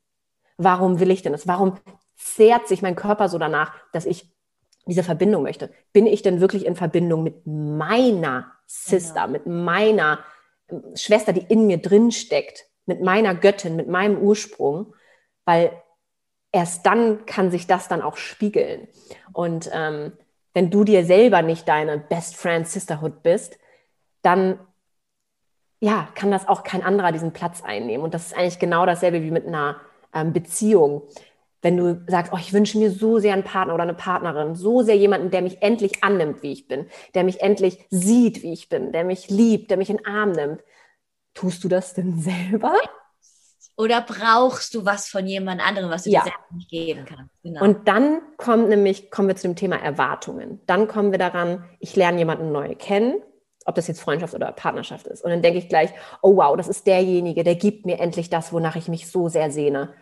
Warum 0.59 1.01
will 1.01 1.11
ich 1.11 1.23
denn 1.23 1.33
das? 1.33 1.47
Warum 1.47 1.79
zehrt 2.17 2.69
sich 2.69 2.83
mein 2.83 2.97
Körper 2.97 3.29
so 3.29 3.39
danach, 3.39 3.73
dass 3.93 4.07
ich 4.07 4.31
diese 4.87 5.03
Verbindung 5.03 5.43
möchte? 5.43 5.71
Bin 5.93 6.07
ich 6.07 6.23
denn 6.23 6.41
wirklich 6.41 6.65
in 6.65 6.77
Verbindung 6.77 7.23
mit 7.23 7.47
meiner 7.47 8.53
Sister, 8.67 9.27
genau. 9.27 9.33
mit 9.33 9.47
meiner 9.47 10.21
ähm, 10.69 10.83
Schwester, 10.95 11.33
die 11.33 11.45
in 11.49 11.67
mir 11.67 11.79
drin 11.79 12.11
steckt? 12.11 12.67
Mit 12.87 13.03
meiner 13.03 13.35
Göttin, 13.35 13.77
mit 13.77 13.89
meinem 13.89 14.19
Ursprung, 14.19 14.95
weil 15.45 15.73
erst 16.53 16.87
dann 16.87 17.27
kann 17.27 17.51
sich 17.51 17.67
das 17.67 17.89
dann 17.89 18.03
auch 18.03 18.17
spiegeln. 18.17 18.89
Und 19.33 19.69
ähm, 19.73 20.13
wenn 20.55 20.71
du 20.71 20.85
dir 20.85 21.05
selber 21.05 21.43
nicht 21.43 21.69
deine 21.69 21.99
Best 21.99 22.37
Friend 22.37 22.67
Sisterhood 22.67 23.23
bist, 23.23 23.59
dann 24.23 24.59
ja, 25.81 26.09
kann 26.15 26.31
das 26.31 26.49
auch 26.49 26.63
kein 26.63 26.83
anderer 26.83 27.13
diesen 27.13 27.33
Platz 27.33 27.63
einnehmen. 27.63 28.05
Und 28.05 28.15
das 28.15 28.29
ist 28.29 28.37
eigentlich 28.37 28.59
genau 28.59 28.87
dasselbe 28.87 29.23
wie 29.23 29.31
mit 29.31 29.47
einer 29.47 29.81
ähm, 30.15 30.33
Beziehung. 30.33 31.03
Wenn 31.61 31.77
du 31.77 32.03
sagst, 32.07 32.33
oh, 32.33 32.39
ich 32.39 32.53
wünsche 32.53 32.79
mir 32.79 32.91
so 32.91 33.19
sehr 33.19 33.35
einen 33.35 33.45
Partner 33.45 33.75
oder 33.75 33.83
eine 33.83 33.95
Partnerin, 33.95 34.55
so 34.55 34.83
sehr 34.83 34.97
jemanden, 34.97 35.31
der 35.31 35.43
mich 35.43 35.63
endlich 35.63 36.03
annimmt, 36.03 36.43
wie 36.43 36.53
ich 36.53 36.69
bin, 36.69 36.87
der 37.15 37.25
mich 37.25 37.43
endlich 37.43 37.85
sieht, 37.91 38.43
wie 38.43 38.53
ich 38.53 38.69
bin, 38.69 38.93
der 38.93 39.05
mich 39.05 39.29
liebt, 39.29 39.71
der 39.71 39.77
mich 39.77 39.91
in 39.91 39.99
den 39.99 40.07
Arm 40.07 40.33
nimmt, 40.33 40.63
Tust 41.37 41.63
du 41.63 41.69
das 41.69 41.93
denn 41.93 42.19
selber? 42.19 42.73
Oder 43.77 44.01
brauchst 44.01 44.75
du 44.75 44.87
was 44.87 45.07
von 45.07 45.27
jemand 45.27 45.61
anderem, 45.61 45.91
was 45.91 46.05
du 46.05 46.11
ja. 46.11 46.21
dir 46.21 46.31
selber 46.31 46.55
nicht 46.55 46.71
geben 46.71 47.05
kannst? 47.05 47.31
Genau. 47.43 47.63
Und 47.63 47.87
dann 47.87 48.23
kommt 48.39 48.71
nämlich, 48.71 49.11
kommen 49.11 49.29
wir 49.29 49.37
zu 49.37 49.47
dem 49.47 49.55
Thema 49.55 49.77
Erwartungen. 49.77 50.63
Dann 50.67 50.89
kommen 50.89 51.13
wir 51.13 51.19
daran, 51.19 51.65
ich 51.79 51.95
lerne 51.95 52.19
jemanden 52.19 52.53
neu 52.53 52.75
kennen, 52.75 53.21
ob 53.67 53.75
das 53.75 53.87
jetzt 53.87 54.01
Freundschaft 54.01 54.35
oder 54.35 54.51
Partnerschaft 54.53 55.07
ist. 55.07 55.23
Und 55.23 55.31
dann 55.31 55.43
denke 55.43 55.59
ich 55.59 55.69
gleich, 55.69 55.91
oh 56.23 56.37
wow, 56.37 56.57
das 56.57 56.69
ist 56.69 56.87
derjenige, 56.87 57.45
der 57.45 57.57
gibt 57.57 57.85
mir 57.85 58.01
endlich 58.01 58.31
das, 58.31 58.51
wonach 58.55 58.77
ich 58.77 58.89
mich 58.89 59.11
so 59.11 59.29
sehr 59.29 59.51
sehne. 59.51 59.93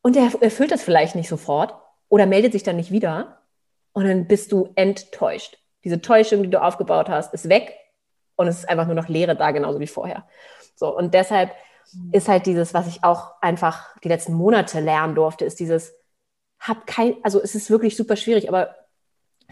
Und 0.00 0.14
der 0.14 0.30
erfüllt 0.40 0.70
das 0.70 0.84
vielleicht 0.84 1.16
nicht 1.16 1.28
sofort 1.28 1.74
oder 2.08 2.26
meldet 2.26 2.52
sich 2.52 2.62
dann 2.62 2.76
nicht 2.76 2.92
wieder. 2.92 3.42
Und 3.92 4.06
dann 4.06 4.28
bist 4.28 4.52
du 4.52 4.68
enttäuscht. 4.76 5.58
Diese 5.82 6.00
Täuschung, 6.00 6.44
die 6.44 6.50
du 6.50 6.62
aufgebaut 6.62 7.08
hast, 7.08 7.34
ist 7.34 7.48
weg 7.48 7.74
und 8.42 8.48
es 8.48 8.58
ist 8.58 8.68
einfach 8.68 8.86
nur 8.86 8.94
noch 8.94 9.08
Leere 9.08 9.36
da, 9.36 9.50
genauso 9.50 9.80
wie 9.80 9.86
vorher. 9.86 10.24
So, 10.74 10.94
und 10.96 11.14
deshalb 11.14 11.52
mhm. 11.92 12.10
ist 12.12 12.28
halt 12.28 12.46
dieses, 12.46 12.74
was 12.74 12.86
ich 12.86 13.04
auch 13.04 13.40
einfach 13.40 13.96
die 14.00 14.08
letzten 14.08 14.34
Monate 14.34 14.80
lernen 14.80 15.14
durfte, 15.14 15.44
ist 15.44 15.60
dieses, 15.60 15.94
hab 16.60 16.86
kein, 16.86 17.16
also 17.22 17.40
es 17.40 17.54
ist 17.54 17.70
wirklich 17.70 17.96
super 17.96 18.16
schwierig, 18.16 18.48
aber 18.48 18.74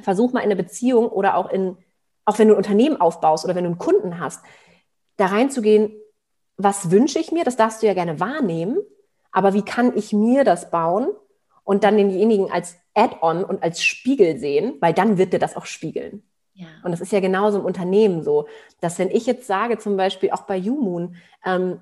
versuch 0.02 0.32
mal 0.32 0.40
in 0.40 0.46
eine 0.46 0.56
Beziehung 0.56 1.08
oder 1.08 1.36
auch 1.36 1.50
in, 1.50 1.76
auch 2.24 2.38
wenn 2.38 2.48
du 2.48 2.54
ein 2.54 2.58
Unternehmen 2.58 3.00
aufbaust 3.00 3.44
oder 3.44 3.54
wenn 3.54 3.64
du 3.64 3.70
einen 3.70 3.78
Kunden 3.78 4.20
hast, 4.20 4.42
da 5.16 5.26
reinzugehen, 5.26 5.92
was 6.56 6.90
wünsche 6.90 7.18
ich 7.18 7.32
mir, 7.32 7.44
das 7.44 7.56
darfst 7.56 7.82
du 7.82 7.86
ja 7.86 7.94
gerne 7.94 8.20
wahrnehmen, 8.20 8.78
aber 9.32 9.54
wie 9.54 9.62
kann 9.62 9.96
ich 9.96 10.12
mir 10.12 10.44
das 10.44 10.70
bauen 10.70 11.08
und 11.64 11.84
dann 11.84 11.96
denjenigen 11.96 12.50
als 12.50 12.76
Add-on 12.94 13.44
und 13.44 13.62
als 13.62 13.82
Spiegel 13.82 14.38
sehen, 14.38 14.74
weil 14.80 14.92
dann 14.92 15.18
wird 15.18 15.32
dir 15.32 15.38
das 15.38 15.56
auch 15.56 15.66
spiegeln. 15.66 16.22
Ja. 16.60 16.66
Und 16.84 16.92
das 16.92 17.00
ist 17.00 17.10
ja 17.10 17.20
genauso 17.20 17.58
im 17.58 17.64
Unternehmen 17.64 18.22
so, 18.22 18.46
dass 18.80 18.98
wenn 18.98 19.10
ich 19.10 19.24
jetzt 19.24 19.46
sage, 19.46 19.78
zum 19.78 19.96
Beispiel 19.96 20.30
auch 20.30 20.42
bei 20.42 20.56
YouMoon, 20.56 21.16
ähm, 21.44 21.80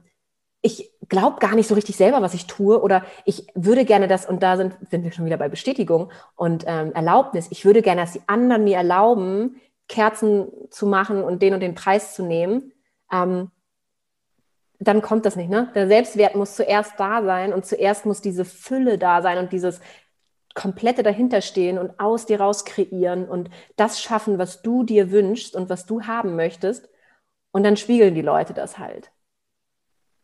ich 0.60 0.90
glaube 1.08 1.40
gar 1.40 1.54
nicht 1.56 1.68
so 1.68 1.74
richtig 1.74 1.96
selber, 1.96 2.22
was 2.22 2.34
ich 2.34 2.46
tue 2.46 2.80
oder 2.80 3.04
ich 3.24 3.46
würde 3.54 3.84
gerne 3.84 4.06
das, 4.06 4.24
und 4.26 4.42
da 4.42 4.56
sind, 4.56 4.76
sind 4.88 5.02
wir 5.02 5.10
schon 5.10 5.24
wieder 5.24 5.36
bei 5.36 5.48
Bestätigung 5.48 6.12
und 6.36 6.64
ähm, 6.66 6.92
Erlaubnis, 6.92 7.48
ich 7.50 7.64
würde 7.64 7.82
gerne, 7.82 8.02
dass 8.02 8.12
die 8.12 8.22
anderen 8.26 8.64
mir 8.64 8.76
erlauben, 8.76 9.60
Kerzen 9.88 10.48
zu 10.70 10.86
machen 10.86 11.24
und 11.24 11.42
den 11.42 11.54
und 11.54 11.60
den 11.60 11.74
Preis 11.74 12.14
zu 12.14 12.22
nehmen, 12.22 12.72
ähm, 13.12 13.50
dann 14.78 15.02
kommt 15.02 15.26
das 15.26 15.34
nicht. 15.34 15.50
Ne? 15.50 15.72
Der 15.74 15.88
Selbstwert 15.88 16.36
muss 16.36 16.54
zuerst 16.54 16.92
da 16.98 17.24
sein 17.24 17.52
und 17.52 17.66
zuerst 17.66 18.06
muss 18.06 18.20
diese 18.20 18.44
Fülle 18.44 18.96
da 18.96 19.22
sein 19.22 19.38
und 19.38 19.52
dieses 19.52 19.80
komplette 20.58 21.04
dahinterstehen 21.04 21.78
und 21.78 22.00
aus 22.00 22.26
dir 22.26 22.40
raus 22.40 22.64
kreieren 22.64 23.28
und 23.28 23.48
das 23.76 24.02
schaffen, 24.02 24.38
was 24.38 24.60
du 24.60 24.82
dir 24.82 25.12
wünschst 25.12 25.54
und 25.54 25.70
was 25.70 25.86
du 25.86 26.02
haben 26.02 26.34
möchtest. 26.34 26.88
Und 27.52 27.62
dann 27.62 27.76
spiegeln 27.76 28.14
die 28.14 28.22
Leute 28.22 28.54
das 28.54 28.76
halt. 28.76 29.12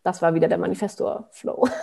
Das 0.03 0.23
war 0.23 0.35
wieder 0.35 0.49
der 0.49 0.59
Manifestor-Flow. 0.59 1.69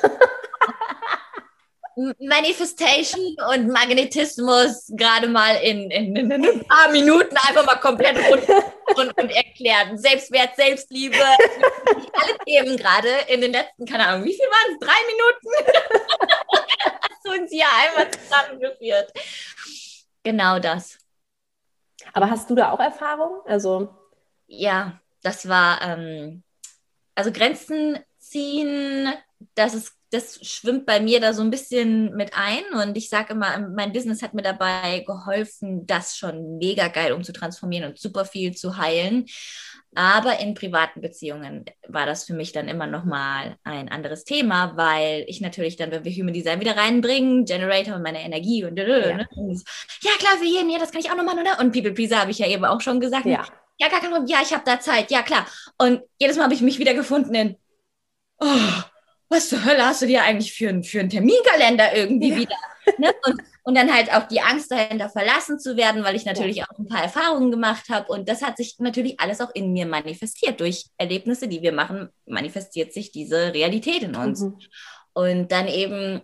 Manifestation 2.20 3.36
und 3.54 3.68
Magnetismus 3.68 4.92
gerade 4.96 5.28
mal 5.28 5.56
in, 5.58 5.92
in, 5.92 6.16
in, 6.16 6.32
ein 6.32 6.66
paar 6.66 6.90
Minuten 6.92 7.36
einfach 7.36 7.66
mal 7.66 7.76
komplett 7.76 8.18
rund 8.30 8.48
und, 8.96 9.18
und 9.18 9.30
erklärt. 9.32 10.00
Selbstwert, 10.00 10.56
Selbstliebe, 10.56 11.18
alle 11.18 12.38
Themen 12.46 12.78
gerade 12.78 13.10
in 13.28 13.42
den 13.42 13.52
letzten, 13.52 13.86
keine 13.86 14.08
Ahnung, 14.08 14.26
wie 14.26 14.34
viel 14.34 14.46
waren 14.46 14.74
es? 14.74 14.80
Drei 14.80 14.94
Minuten? 15.08 16.61
Uns 17.40 17.52
hier 17.52 17.66
einmal 17.80 18.12
zusammengeführt. 18.12 19.12
Genau 20.24 20.60
das. 20.60 20.98
Aber 22.14 22.30
hast 22.30 22.50
du 22.50 22.56
da 22.56 22.72
auch 22.72 22.80
Erfahrung? 22.80 23.42
Also 23.46 23.94
ja, 24.48 25.00
das 25.24 25.48
war 25.48 25.82
ähm, 25.82 26.44
also 27.16 27.32
Grenzen 27.32 28.00
ziehen, 28.20 29.14
das 29.56 29.74
ist 29.74 29.94
das 30.12 30.46
schwimmt 30.46 30.86
bei 30.86 31.00
mir 31.00 31.22
da 31.22 31.34
so 31.34 31.42
ein 31.42 31.50
bisschen 31.50 32.14
mit 32.16 32.34
ein. 32.36 32.64
Und 32.74 32.98
ich 32.98 33.10
sage 33.10 33.34
immer, 33.34 33.58
mein 33.60 33.94
Business 33.94 34.22
hat 34.22 34.34
mir 34.34 34.42
dabei 34.42 35.06
geholfen, 35.08 35.88
das 35.88 36.18
schon 36.18 36.58
mega 36.58 36.90
geil 36.90 37.14
umzutransformieren 37.14 37.92
und 37.92 38.00
super 38.00 38.26
viel 38.26 38.54
zu 38.54 38.76
heilen. 38.76 39.26
Aber 39.94 40.40
in 40.40 40.54
privaten 40.54 41.02
Beziehungen 41.02 41.66
war 41.88 42.06
das 42.06 42.24
für 42.24 42.34
mich 42.34 42.54
dann 42.54 42.70
immer 42.70 42.88
noch 42.88 43.04
mal 43.04 43.58
ein 43.64 43.90
anderes 43.90 44.24
Thema, 44.24 44.78
weil 44.78 45.26
ich 45.28 45.42
natürlich 45.42 45.76
dann, 45.76 45.92
wenn 45.92 46.06
wir 46.06 46.12
Human 46.14 46.34
Design 46.34 46.62
wieder 46.62 46.78
reinbringen, 46.78 47.44
Generator 47.44 47.96
und 47.96 48.04
meine 48.04 48.22
Energie 48.22 48.64
und, 48.64 48.78
ja. 48.78 48.86
Ne? 48.86 49.28
ja 50.02 50.12
klar, 50.18 50.38
für 50.38 50.46
jeden, 50.46 50.70
ja, 50.70 50.80
das 50.80 50.92
kann 50.92 51.02
ich 51.02 51.12
auch 51.12 51.18
noch 51.18 51.26
machen, 51.26 51.40
oder? 51.40 51.60
Und 51.60 51.74
People 51.74 51.92
Pleaser 51.92 52.22
habe 52.22 52.32
ich 52.32 52.40
ja 52.40 52.48
eben 52.48 52.64
auch 52.64 52.80
schon 52.80 53.02
gesagt. 53.02 53.26
Ja, 53.26 53.46
ja 53.80 53.90
gar 53.90 54.00
kein 54.00 54.12
Problem, 54.12 54.28
ja, 54.28 54.40
ich 54.42 54.54
habe 54.54 54.64
da 54.66 54.80
Zeit, 54.80 55.12
ja 55.12 55.24
klar. 55.24 55.46
Und 55.78 56.02
jedes 56.20 56.38
Mal 56.38 56.44
habe 56.46 56.54
ich 56.54 56.62
mich 56.62 56.80
wieder 56.80 56.94
gefunden 56.94 57.36
in, 57.36 57.58
oh, 58.40 58.48
was 59.28 59.50
zur 59.50 59.66
Hölle 59.66 59.86
hast 59.86 60.02
du 60.02 60.08
dir 60.08 60.24
eigentlich 60.24 60.54
für, 60.54 60.70
ein, 60.70 60.84
für 60.84 61.02
einen 61.02 61.10
Terminkalender 61.10 61.94
irgendwie 61.96 62.30
ja. 62.30 62.38
wieder? 62.38 62.56
Ne? 62.98 63.14
Und, 63.26 63.42
und 63.64 63.76
dann 63.76 63.94
halt 63.94 64.14
auch 64.14 64.28
die 64.28 64.42
Angst 64.42 64.72
dahinter 64.72 65.10
verlassen 65.10 65.60
zu 65.60 65.78
werden, 65.78 66.04
weil 66.04 66.16
ich 66.16 66.26
natürlich 66.26 66.58
ja. 66.58 66.66
auch 66.66 66.80
ein 66.80 66.88
paar 66.88 67.04
Erfahrungen 67.04 67.52
gemacht 67.52 67.90
habe. 67.90 68.12
Und 68.12 68.30
das 68.30 68.42
hat 68.42 68.58
sich 68.58 68.76
natürlich 68.80 69.20
alles 69.20 69.42
auch 69.42 69.54
in 69.54 69.74
mir 69.74 69.86
manifestiert. 69.86 70.60
Durch 70.60 70.86
Erlebnisse, 70.98 71.48
die 71.48 71.62
wir 71.62 71.72
machen, 71.72 72.10
manifestiert 72.26 72.94
sich 72.94 73.12
diese 73.12 73.54
Realität 73.54 74.04
in 74.04 74.16
uns. 74.16 74.42
Mhm. 74.42 74.60
Und 75.14 75.52
dann 75.52 75.68
eben 75.68 76.22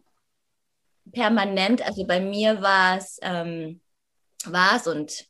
permanent, 1.12 1.86
also 1.86 2.06
bei 2.06 2.20
mir 2.20 2.62
war 2.62 2.98
es, 2.98 3.20
ähm, 3.22 3.82
war 4.46 4.76
es 4.76 4.88
und 4.88 5.26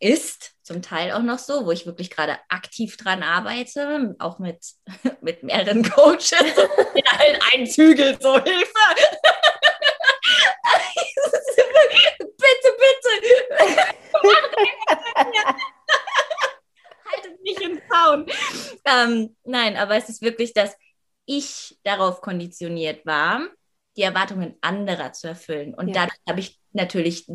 ist 0.00 0.52
zum 0.62 0.82
Teil 0.82 1.12
auch 1.12 1.22
noch 1.22 1.38
so, 1.38 1.66
wo 1.66 1.72
ich 1.72 1.84
wirklich 1.84 2.10
gerade 2.10 2.38
aktiv 2.48 2.96
dran 2.96 3.22
arbeite, 3.22 4.16
auch 4.18 4.38
mit, 4.38 4.58
mit 5.20 5.42
mehreren 5.42 5.82
Coaches, 5.88 6.32
in 6.94 7.04
allen 7.18 7.38
Einzügeln, 7.52 8.16
so 8.20 8.34
Hilfe. 8.42 8.78
Bitte. 13.20 14.76
Haltet 17.12 17.42
mich 17.42 17.60
im 17.60 17.80
Zaun. 17.90 18.26
Ähm, 18.84 19.36
nein, 19.44 19.76
aber 19.76 19.96
es 19.96 20.08
ist 20.08 20.22
wirklich, 20.22 20.52
dass 20.52 20.76
ich 21.26 21.78
darauf 21.84 22.20
konditioniert 22.20 23.06
war, 23.06 23.48
die 23.96 24.02
Erwartungen 24.02 24.56
anderer 24.60 25.12
zu 25.12 25.28
erfüllen. 25.28 25.74
Und 25.74 25.88
ja. 25.88 25.94
dadurch 25.94 26.18
habe 26.28 26.40
ich 26.40 26.60
natürlich 26.72 27.26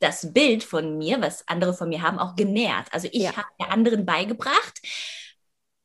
das 0.00 0.32
Bild 0.32 0.64
von 0.64 0.98
mir, 0.98 1.20
was 1.20 1.46
andere 1.46 1.74
von 1.74 1.88
mir 1.88 2.02
haben, 2.02 2.18
auch 2.18 2.34
genährt. 2.34 2.88
Also 2.92 3.08
ich 3.12 3.22
ja. 3.22 3.36
habe 3.36 3.48
der 3.60 3.70
anderen 3.70 4.04
beigebracht, 4.04 4.80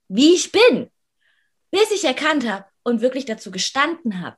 wie 0.07 0.33
ich 0.33 0.51
bin, 0.51 0.89
bis 1.71 1.91
ich 1.91 2.03
erkannt 2.03 2.47
habe 2.47 2.65
und 2.83 3.01
wirklich 3.01 3.25
dazu 3.25 3.51
gestanden 3.51 4.21
habe. 4.21 4.37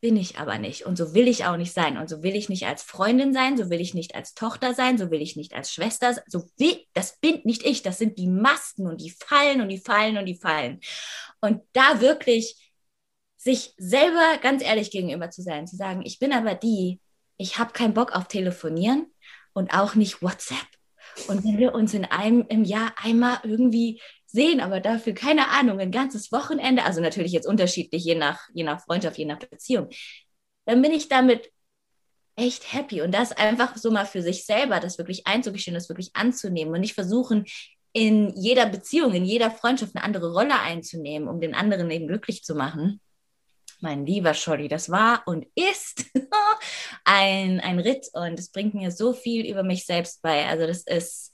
Bin 0.00 0.16
ich 0.16 0.38
aber 0.38 0.58
nicht 0.58 0.86
und 0.86 0.96
so 0.96 1.12
will 1.12 1.26
ich 1.26 1.44
auch 1.44 1.56
nicht 1.56 1.72
sein 1.72 1.98
und 1.98 2.08
so 2.08 2.22
will 2.22 2.36
ich 2.36 2.48
nicht 2.48 2.66
als 2.66 2.82
Freundin 2.82 3.32
sein, 3.32 3.56
so 3.56 3.68
will 3.68 3.80
ich 3.80 3.94
nicht 3.94 4.14
als 4.14 4.34
Tochter 4.34 4.72
sein, 4.72 4.96
so 4.96 5.10
will 5.10 5.20
ich 5.20 5.34
nicht 5.34 5.54
als 5.54 5.72
Schwester 5.72 6.14
sein, 6.14 6.22
so 6.28 6.48
will, 6.56 6.84
das 6.92 7.18
bin 7.18 7.40
nicht 7.44 7.64
ich, 7.64 7.82
das 7.82 7.98
sind 7.98 8.16
die 8.16 8.28
Masken 8.28 8.86
und 8.86 9.00
die 9.00 9.10
fallen 9.10 9.60
und 9.60 9.68
die 9.68 9.78
fallen 9.78 10.16
und 10.16 10.26
die 10.26 10.36
fallen. 10.36 10.80
Und 11.40 11.62
da 11.72 12.00
wirklich 12.00 12.72
sich 13.36 13.74
selber 13.76 14.38
ganz 14.40 14.62
ehrlich 14.62 14.90
gegenüber 14.90 15.30
zu 15.30 15.42
sein, 15.42 15.66
zu 15.66 15.76
sagen, 15.76 16.02
ich 16.04 16.18
bin 16.18 16.32
aber 16.32 16.54
die, 16.54 17.00
ich 17.36 17.58
habe 17.58 17.72
keinen 17.72 17.94
Bock 17.94 18.12
auf 18.12 18.28
Telefonieren 18.28 19.06
und 19.52 19.72
auch 19.72 19.94
nicht 19.94 20.22
WhatsApp. 20.22 20.66
Und 21.26 21.44
wenn 21.44 21.58
wir 21.58 21.74
uns 21.74 21.94
in 21.94 22.04
einem 22.04 22.46
im 22.48 22.64
Jahr 22.64 22.92
einmal 23.02 23.38
irgendwie 23.42 24.00
sehen, 24.30 24.60
aber 24.60 24.80
dafür 24.80 25.14
keine 25.14 25.48
Ahnung, 25.48 25.80
ein 25.80 25.90
ganzes 25.90 26.30
Wochenende, 26.32 26.84
also 26.84 27.00
natürlich 27.00 27.32
jetzt 27.32 27.46
unterschiedlich, 27.46 28.04
je 28.04 28.14
nach, 28.14 28.40
je 28.52 28.64
nach 28.64 28.82
Freundschaft, 28.82 29.18
je 29.18 29.24
nach 29.24 29.38
Beziehung, 29.38 29.88
dann 30.66 30.82
bin 30.82 30.92
ich 30.92 31.08
damit 31.08 31.50
echt 32.36 32.72
happy. 32.72 33.02
Und 33.02 33.12
das 33.12 33.32
einfach 33.32 33.76
so 33.76 33.90
mal 33.90 34.06
für 34.06 34.22
sich 34.22 34.44
selber, 34.44 34.80
das 34.80 34.98
wirklich 34.98 35.26
einzugestehen, 35.26 35.74
das 35.74 35.88
wirklich 35.88 36.10
anzunehmen 36.14 36.74
und 36.74 36.80
nicht 36.80 36.94
versuchen, 36.94 37.46
in 37.92 38.34
jeder 38.36 38.66
Beziehung, 38.66 39.14
in 39.14 39.24
jeder 39.24 39.50
Freundschaft 39.50 39.96
eine 39.96 40.04
andere 40.04 40.32
Rolle 40.32 40.60
einzunehmen, 40.60 41.28
um 41.28 41.40
den 41.40 41.54
anderen 41.54 41.90
eben 41.90 42.06
glücklich 42.06 42.44
zu 42.44 42.54
machen 42.54 43.00
mein 43.80 44.06
lieber 44.06 44.34
Scholli, 44.34 44.68
das 44.68 44.90
war 44.90 45.22
und 45.26 45.46
ist 45.54 46.04
ein, 47.04 47.60
ein 47.60 47.78
Ritt 47.78 48.08
und 48.12 48.38
es 48.38 48.50
bringt 48.50 48.74
mir 48.74 48.90
so 48.90 49.12
viel 49.12 49.46
über 49.46 49.62
mich 49.62 49.86
selbst 49.86 50.22
bei. 50.22 50.46
Also 50.46 50.66
das 50.66 50.82
ist, 50.82 51.32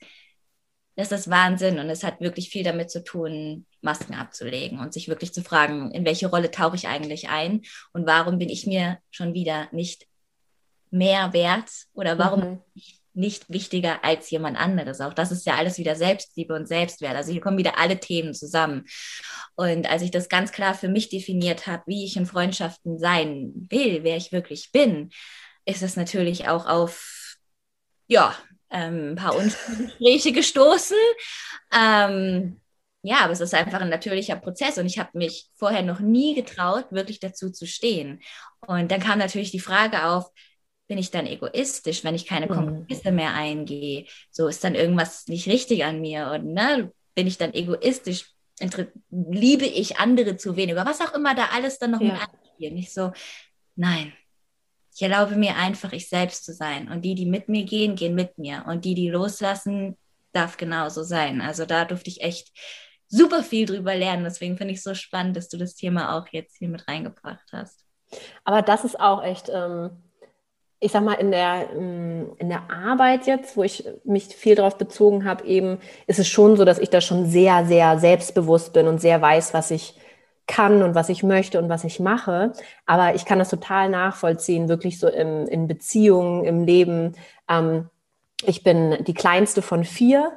das 0.97 1.13
ist 1.13 1.31
Wahnsinn 1.31 1.79
und 1.79 1.91
es 1.91 2.05
hat 2.05 2.21
wirklich 2.21 2.51
viel 2.51 2.63
damit 2.63 2.91
zu 2.91 3.03
tun, 3.03 3.67
Masken 3.81 4.15
abzulegen 4.15 4.79
und 4.79 4.93
sich 4.93 5.09
wirklich 5.09 5.35
zu 5.35 5.43
fragen, 5.43 5.91
in 5.91 6.05
welche 6.05 6.29
Rolle 6.29 6.51
tauche 6.51 6.77
ich 6.77 6.89
eigentlich 6.89 7.29
ein 7.29 7.63
und 7.93 8.07
warum 8.07 8.39
bin 8.39 8.49
ich 8.49 8.67
mir 8.67 8.99
schon 9.11 9.35
wieder 9.35 9.69
nicht 9.73 10.07
mehr 10.91 11.33
wert 11.33 11.71
oder 11.93 12.19
warum 12.19 12.41
mhm. 12.41 12.61
ich 12.75 13.01
nicht 13.15 13.49
wichtiger 13.49 14.05
als 14.05 14.31
jemand 14.31 14.59
anderes. 14.59 15.01
Auch 15.01 15.15
das 15.15 15.31
ist 15.31 15.47
ja 15.47 15.55
alles 15.55 15.79
wieder 15.79 15.95
Selbstliebe 15.95 16.53
und 16.53 16.67
Selbstwert. 16.67 17.15
Also 17.15 17.31
hier 17.31 17.41
kommen 17.41 17.59
wieder 17.59 17.79
alle 17.79 18.01
Themen 18.01 18.35
zusammen. 18.35 18.87
Und 19.55 19.89
als 19.89 20.03
ich 20.03 20.11
das 20.11 20.29
ganz 20.29 20.51
klar 20.51 20.75
für 20.75 20.89
mich 20.89 21.09
definiert 21.11 21.69
habe, 21.69 21.85
wie 21.87 22.05
ich 22.05 22.17
in 22.17 22.27
Freundschaften 22.27 22.99
sein 22.99 23.53
will, 23.71 24.03
wer 24.03 24.17
ich 24.17 24.33
wirklich 24.33 24.73
bin, 24.73 25.11
ist 25.65 25.83
es 25.83 25.97
natürlich 25.97 26.49
auch 26.49 26.67
auf, 26.67 27.37
ja, 28.09 28.37
ähm, 28.75 29.13
ein 29.13 29.17
paar 29.17 29.35
Gespräche 29.39 30.33
gestoßen. 30.33 30.97
Ähm, 31.73 32.61
ja, 33.03 33.19
aber 33.21 33.33
es 33.33 33.41
ist 33.41 33.55
einfach 33.55 33.81
ein 33.81 33.91
natürlicher 33.91 34.37
Prozess 34.37 34.79
und 34.79 34.87
ich 34.87 34.99
habe 34.99 35.11
mich 35.15 35.49
vorher 35.55 35.83
noch 35.83 36.01
nie 36.01 36.35
getraut, 36.35 36.87
wirklich 36.91 37.21
dazu 37.21 37.51
zu 37.51 37.67
stehen. 37.67 38.21
Und 38.67 38.91
dann 38.91 39.01
kam 39.01 39.19
natürlich 39.19 39.51
die 39.51 39.61
Frage 39.61 40.07
auf, 40.07 40.31
bin 40.87 40.99
ich 40.99 41.11
dann 41.11 41.27
egoistisch, 41.27 42.03
wenn 42.05 42.15
ich 42.15 42.27
keine 42.27 42.47
mhm. 42.47 42.55
Kompromisse 42.55 43.13
mehr 43.13 43.35
eingehe? 43.35 44.07
So 44.31 44.49
ist 44.49 44.65
dann 44.65 44.75
irgendwas 44.75 45.29
nicht 45.29 45.47
richtig 45.49 45.85
an 45.85 46.01
mir 46.01 46.31
und 46.35 46.53
ne, 46.53 46.93
bin 47.15 47.27
ich 47.27 47.39
dann 47.39 47.55
egoistisch? 47.55 48.31
Liebe 49.11 49.67
ich 49.67 49.99
andere 49.99 50.37
zu 50.37 50.57
wenig? 50.57 50.75
Oder 50.75 50.87
was 50.87 51.01
auch 51.01 51.15
immer 51.15 51.35
da 51.35 51.47
alles 51.53 51.79
dann 51.79 51.93
noch 51.93 52.01
ja. 52.01 52.13
mit 52.13 52.21
einspielt. 52.21 52.75
Nicht 52.75 52.93
so, 52.93 53.13
nein, 53.77 54.13
ich 54.95 55.03
erlaube 55.03 55.37
mir 55.37 55.57
einfach, 55.57 55.93
ich 55.93 56.09
selbst 56.09 56.45
zu 56.45 56.53
sein. 56.53 56.91
Und 56.91 57.03
die, 57.03 57.15
die 57.15 57.27
mit 57.27 57.49
mir 57.49 57.65
gehen, 57.65 57.97
gehen 57.97 58.15
mit 58.15 58.39
mir. 58.39 58.65
Und 58.69 58.85
die, 58.85 58.95
die 58.95 59.11
loslassen, 59.11 59.97
darf 60.33 60.57
genauso 60.57 61.03
sein. 61.03 61.41
Also 61.41 61.65
da 61.65 61.85
durfte 61.85 62.11
ich 62.11 62.23
echt 62.23 62.53
super 63.09 63.43
viel 63.43 63.67
drüber 63.67 63.95
lernen. 63.95 64.25
Deswegen 64.25 64.57
finde 64.57 64.73
ich 64.73 64.79
es 64.79 64.85
so 64.85 64.95
spannend, 64.95 65.37
dass 65.37 65.49
du 65.49 65.57
das 65.57 65.75
Thema 65.75 66.17
auch 66.17 66.29
jetzt 66.31 66.57
hier 66.59 66.69
mit 66.69 66.87
reingebracht 66.89 67.47
hast. 67.53 67.85
Aber 68.45 68.63
das 68.63 68.85
ist 68.85 68.99
auch 68.99 69.23
echt 69.23 69.49
ähm, 69.49 69.91
ich 70.85 70.93
sag 70.93 71.03
mal, 71.03 71.15
in 71.15 71.31
der, 71.31 71.69
mm, 71.73 72.37
in 72.39 72.49
der 72.51 72.71
Arbeit 72.71 73.27
jetzt, 73.27 73.57
wo 73.57 73.63
ich 73.63 73.89
mich 74.05 74.27
viel 74.27 74.55
darauf 74.55 74.77
bezogen 74.77 75.25
habe, 75.25 75.45
eben 75.47 75.79
ist 76.07 76.19
es 76.19 76.29
schon 76.29 76.59
so, 76.59 76.67
dass 76.67 76.79
ich 76.79 76.91
da 76.91 77.01
schon 77.01 77.27
sehr, 77.27 77.65
sehr 77.65 77.99
selbstbewusst 77.99 78.75
bin 78.75 78.87
und 78.87 79.01
sehr 79.01 79.23
weiß, 79.23 79.55
was 79.55 79.71
ich 79.71 79.95
kann 80.47 80.83
und 80.83 80.95
was 80.95 81.09
ich 81.09 81.23
möchte 81.23 81.59
und 81.59 81.69
was 81.69 81.85
ich 81.85 82.01
mache. 82.01 82.53
Aber 82.87 83.15
ich 83.15 83.25
kann 83.25 83.39
das 83.39 83.51
total 83.51 83.89
nachvollziehen, 83.89 84.69
wirklich 84.69 84.99
so 84.99 85.09
im, 85.09 85.47
in 85.47 85.67
Beziehungen, 85.67 86.45
im 86.45 86.65
Leben. 86.65 87.15
Ähm, 87.49 87.89
ich 88.45 88.63
bin 88.63 89.03
die 89.05 89.15
kleinste 89.15 89.63
von 89.63 89.85
vier 89.85 90.33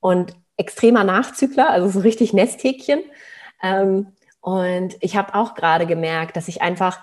und 0.00 0.34
extremer 0.56 1.04
Nachzügler, 1.04 1.70
also 1.70 1.88
so 1.88 2.00
richtig 2.00 2.32
Nesthäkchen. 2.32 3.00
Ähm, 3.62 4.12
und 4.40 4.96
ich 5.00 5.16
habe 5.16 5.34
auch 5.34 5.54
gerade 5.54 5.86
gemerkt, 5.86 6.36
dass 6.36 6.48
ich 6.48 6.62
einfach 6.62 7.00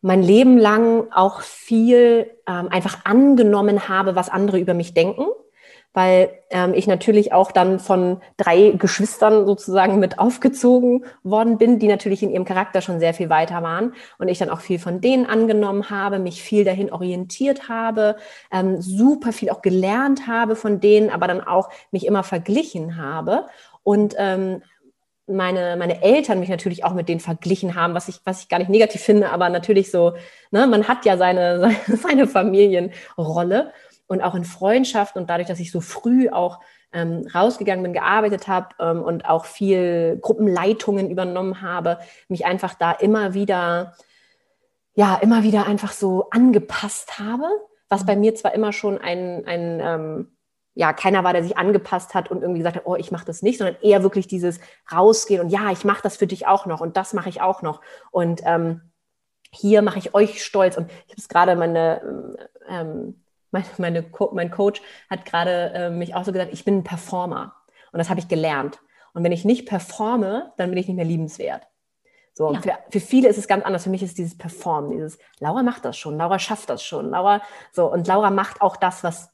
mein 0.00 0.22
Leben 0.22 0.58
lang 0.58 1.10
auch 1.12 1.40
viel 1.40 2.30
ähm, 2.46 2.68
einfach 2.68 3.04
angenommen 3.04 3.88
habe, 3.88 4.14
was 4.14 4.28
andere 4.28 4.58
über 4.58 4.74
mich 4.74 4.94
denken 4.94 5.26
weil 5.94 6.30
ähm, 6.50 6.74
ich 6.74 6.86
natürlich 6.86 7.32
auch 7.32 7.52
dann 7.52 7.78
von 7.78 8.20
drei 8.36 8.72
Geschwistern 8.72 9.46
sozusagen 9.46 10.00
mit 10.00 10.18
aufgezogen 10.18 11.04
worden 11.22 11.56
bin, 11.56 11.78
die 11.78 11.86
natürlich 11.86 12.22
in 12.22 12.30
ihrem 12.30 12.44
Charakter 12.44 12.82
schon 12.82 13.00
sehr 13.00 13.14
viel 13.14 13.30
weiter 13.30 13.62
waren 13.62 13.94
und 14.18 14.28
ich 14.28 14.38
dann 14.38 14.50
auch 14.50 14.60
viel 14.60 14.78
von 14.78 15.00
denen 15.00 15.24
angenommen 15.24 15.88
habe, 15.88 16.18
mich 16.18 16.42
viel 16.42 16.64
dahin 16.64 16.92
orientiert 16.92 17.68
habe, 17.68 18.16
ähm, 18.52 18.82
super 18.82 19.32
viel 19.32 19.50
auch 19.50 19.62
gelernt 19.62 20.26
habe 20.26 20.56
von 20.56 20.80
denen, 20.80 21.10
aber 21.10 21.28
dann 21.28 21.40
auch 21.40 21.70
mich 21.92 22.06
immer 22.06 22.24
verglichen 22.24 22.96
habe 22.96 23.46
und 23.84 24.14
ähm, 24.18 24.62
meine, 25.26 25.76
meine 25.76 26.02
Eltern 26.02 26.40
mich 26.40 26.50
natürlich 26.50 26.84
auch 26.84 26.92
mit 26.92 27.08
denen 27.08 27.20
verglichen 27.20 27.74
haben, 27.74 27.94
was 27.94 28.08
ich, 28.08 28.20
was 28.24 28.42
ich 28.42 28.48
gar 28.48 28.58
nicht 28.58 28.68
negativ 28.68 29.00
finde, 29.00 29.30
aber 29.30 29.48
natürlich 29.48 29.90
so, 29.90 30.14
ne, 30.50 30.66
man 30.66 30.86
hat 30.86 31.06
ja 31.06 31.16
seine, 31.16 31.60
seine, 31.60 31.76
seine 32.02 32.26
Familienrolle 32.26 33.72
und 34.06 34.22
auch 34.22 34.34
in 34.34 34.44
Freundschaft 34.44 35.16
und 35.16 35.30
dadurch, 35.30 35.48
dass 35.48 35.60
ich 35.60 35.70
so 35.70 35.80
früh 35.80 36.28
auch 36.28 36.60
ähm, 36.92 37.26
rausgegangen 37.34 37.82
bin, 37.82 37.92
gearbeitet 37.92 38.48
habe 38.48 38.68
ähm, 38.78 39.02
und 39.02 39.24
auch 39.26 39.44
viel 39.44 40.18
Gruppenleitungen 40.20 41.10
übernommen 41.10 41.62
habe, 41.62 41.98
mich 42.28 42.46
einfach 42.46 42.74
da 42.74 42.92
immer 42.92 43.34
wieder, 43.34 43.94
ja, 44.94 45.16
immer 45.16 45.42
wieder 45.42 45.66
einfach 45.66 45.92
so 45.92 46.28
angepasst 46.30 47.18
habe, 47.18 47.46
was 47.88 48.06
bei 48.06 48.16
mir 48.16 48.34
zwar 48.34 48.54
immer 48.54 48.72
schon 48.72 48.98
ein, 48.98 49.44
ein 49.46 49.80
ähm, 49.80 50.30
ja, 50.74 50.92
keiner 50.92 51.22
war, 51.24 51.32
der 51.32 51.42
sich 51.42 51.56
angepasst 51.56 52.14
hat 52.14 52.30
und 52.30 52.42
irgendwie 52.42 52.58
gesagt 52.58 52.76
hat, 52.76 52.86
oh, 52.86 52.96
ich 52.96 53.12
mache 53.12 53.24
das 53.24 53.42
nicht, 53.42 53.58
sondern 53.58 53.76
eher 53.80 54.02
wirklich 54.02 54.26
dieses 54.26 54.60
rausgehen 54.92 55.40
und 55.40 55.48
ja, 55.48 55.70
ich 55.70 55.84
mache 55.84 56.02
das 56.02 56.16
für 56.16 56.26
dich 56.26 56.46
auch 56.46 56.66
noch 56.66 56.80
und 56.80 56.96
das 56.96 57.12
mache 57.12 57.28
ich 57.28 57.40
auch 57.40 57.62
noch. 57.62 57.80
Und 58.10 58.42
ähm, 58.44 58.92
hier 59.54 59.82
mache 59.82 59.98
ich 59.98 60.14
euch 60.14 60.44
stolz. 60.44 60.76
Und 60.76 60.90
ich 60.90 61.12
habe 61.12 61.18
es 61.20 61.28
gerade 61.28 61.56
meine 61.56 62.36
ähm, 62.68 63.23
meine, 63.54 63.66
meine 63.78 64.02
Co 64.02 64.30
mein 64.34 64.50
Coach 64.50 64.82
hat 65.08 65.24
gerade 65.24 65.72
äh, 65.74 65.90
mich 65.90 66.14
auch 66.14 66.24
so 66.24 66.32
gesagt, 66.32 66.52
ich 66.52 66.64
bin 66.64 66.78
ein 66.78 66.84
Performer. 66.84 67.54
Und 67.92 67.98
das 67.98 68.10
habe 68.10 68.20
ich 68.20 68.28
gelernt. 68.28 68.80
Und 69.14 69.24
wenn 69.24 69.32
ich 69.32 69.44
nicht 69.44 69.66
performe, 69.66 70.52
dann 70.56 70.68
bin 70.70 70.78
ich 70.78 70.88
nicht 70.88 70.96
mehr 70.96 71.04
liebenswert. 71.04 71.66
So, 72.34 72.52
ja. 72.52 72.60
für, 72.60 72.72
für 72.90 73.00
viele 73.00 73.28
ist 73.28 73.38
es 73.38 73.46
ganz 73.46 73.64
anders. 73.64 73.84
Für 73.84 73.90
mich 73.90 74.02
ist 74.02 74.18
dieses 74.18 74.36
Performen, 74.36 74.90
dieses 74.90 75.18
Laura 75.38 75.62
macht 75.62 75.84
das 75.84 75.96
schon, 75.96 76.18
Laura 76.18 76.40
schafft 76.40 76.68
das 76.68 76.82
schon, 76.82 77.10
Laura 77.10 77.40
so 77.72 77.90
und 77.90 78.06
Laura 78.08 78.30
macht 78.30 78.60
auch 78.60 78.76
das, 78.76 79.04
was 79.04 79.30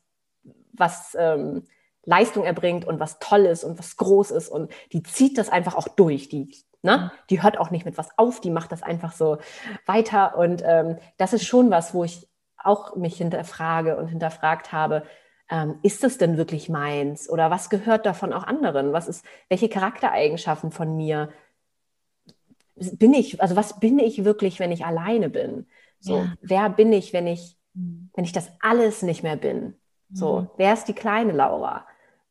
was 0.73 1.17
ähm, 1.19 1.65
Leistung 2.05 2.45
erbringt 2.45 2.87
und 2.87 3.01
was 3.01 3.19
toll 3.19 3.47
ist 3.47 3.65
und 3.65 3.79
was 3.79 3.97
groß 3.97 4.31
ist 4.31 4.49
und 4.49 4.71
die 4.93 5.03
zieht 5.03 5.39
das 5.39 5.49
einfach 5.49 5.75
auch 5.75 5.89
durch. 5.89 6.29
Die 6.29 6.55
Ne? 6.83 6.97
Mhm. 6.97 7.11
Die 7.29 7.43
hört 7.43 7.59
auch 7.59 7.71
nicht 7.71 7.85
mit 7.85 7.99
was 7.99 8.09
auf, 8.17 8.41
die 8.41 8.49
macht 8.49 8.73
das 8.73 8.83
einfach 8.83 9.13
so 9.13 9.37
weiter. 9.85 10.39
Und 10.39 10.63
ähm, 10.65 10.97
das 11.19 11.35
ist 11.35 11.45
schon 11.45 11.71
was, 11.71 11.93
wo 11.93 12.05
ich 12.05 12.30
auch 12.65 12.97
mich 12.97 13.17
hinterfrage 13.17 13.97
und 13.97 14.09
hinterfragt 14.09 14.73
habe, 14.73 15.05
ähm, 15.51 15.79
ist 15.83 16.05
das 16.05 16.19
denn 16.19 16.37
wirklich 16.37 16.69
meins? 16.69 17.29
Oder 17.29 17.51
was 17.51 17.71
gehört 17.71 18.07
davon 18.07 18.33
auch 18.33 18.45
anderen? 18.45 18.93
Was 18.93 19.09
ist, 19.09 19.25
welche 19.49 19.69
Charaktereigenschaften 19.69 20.71
von 20.71 20.97
mir 20.97 21.31
bin 22.77 23.13
ich, 23.13 23.43
also 23.43 23.57
was 23.57 23.79
bin 23.79 23.99
ich 23.99 24.25
wirklich, 24.25 24.59
wenn 24.59 24.73
ich 24.73 24.87
alleine 24.87 25.29
bin? 25.29 25.67
So, 25.99 26.19
ja. 26.19 26.35
wer 26.41 26.71
bin 26.71 26.93
ich, 26.93 27.13
wenn 27.13 27.27
ich, 27.27 27.59
mhm. 27.75 28.11
wenn 28.15 28.25
ich 28.25 28.33
das 28.33 28.51
alles 28.61 29.03
nicht 29.03 29.23
mehr 29.23 29.37
bin? 29.37 29.75
So, 30.13 30.43
mhm. 30.43 30.51
wer 30.57 30.73
ist 30.73 30.87
die 30.87 30.95
kleine 30.95 31.33
Laura? 31.33 31.87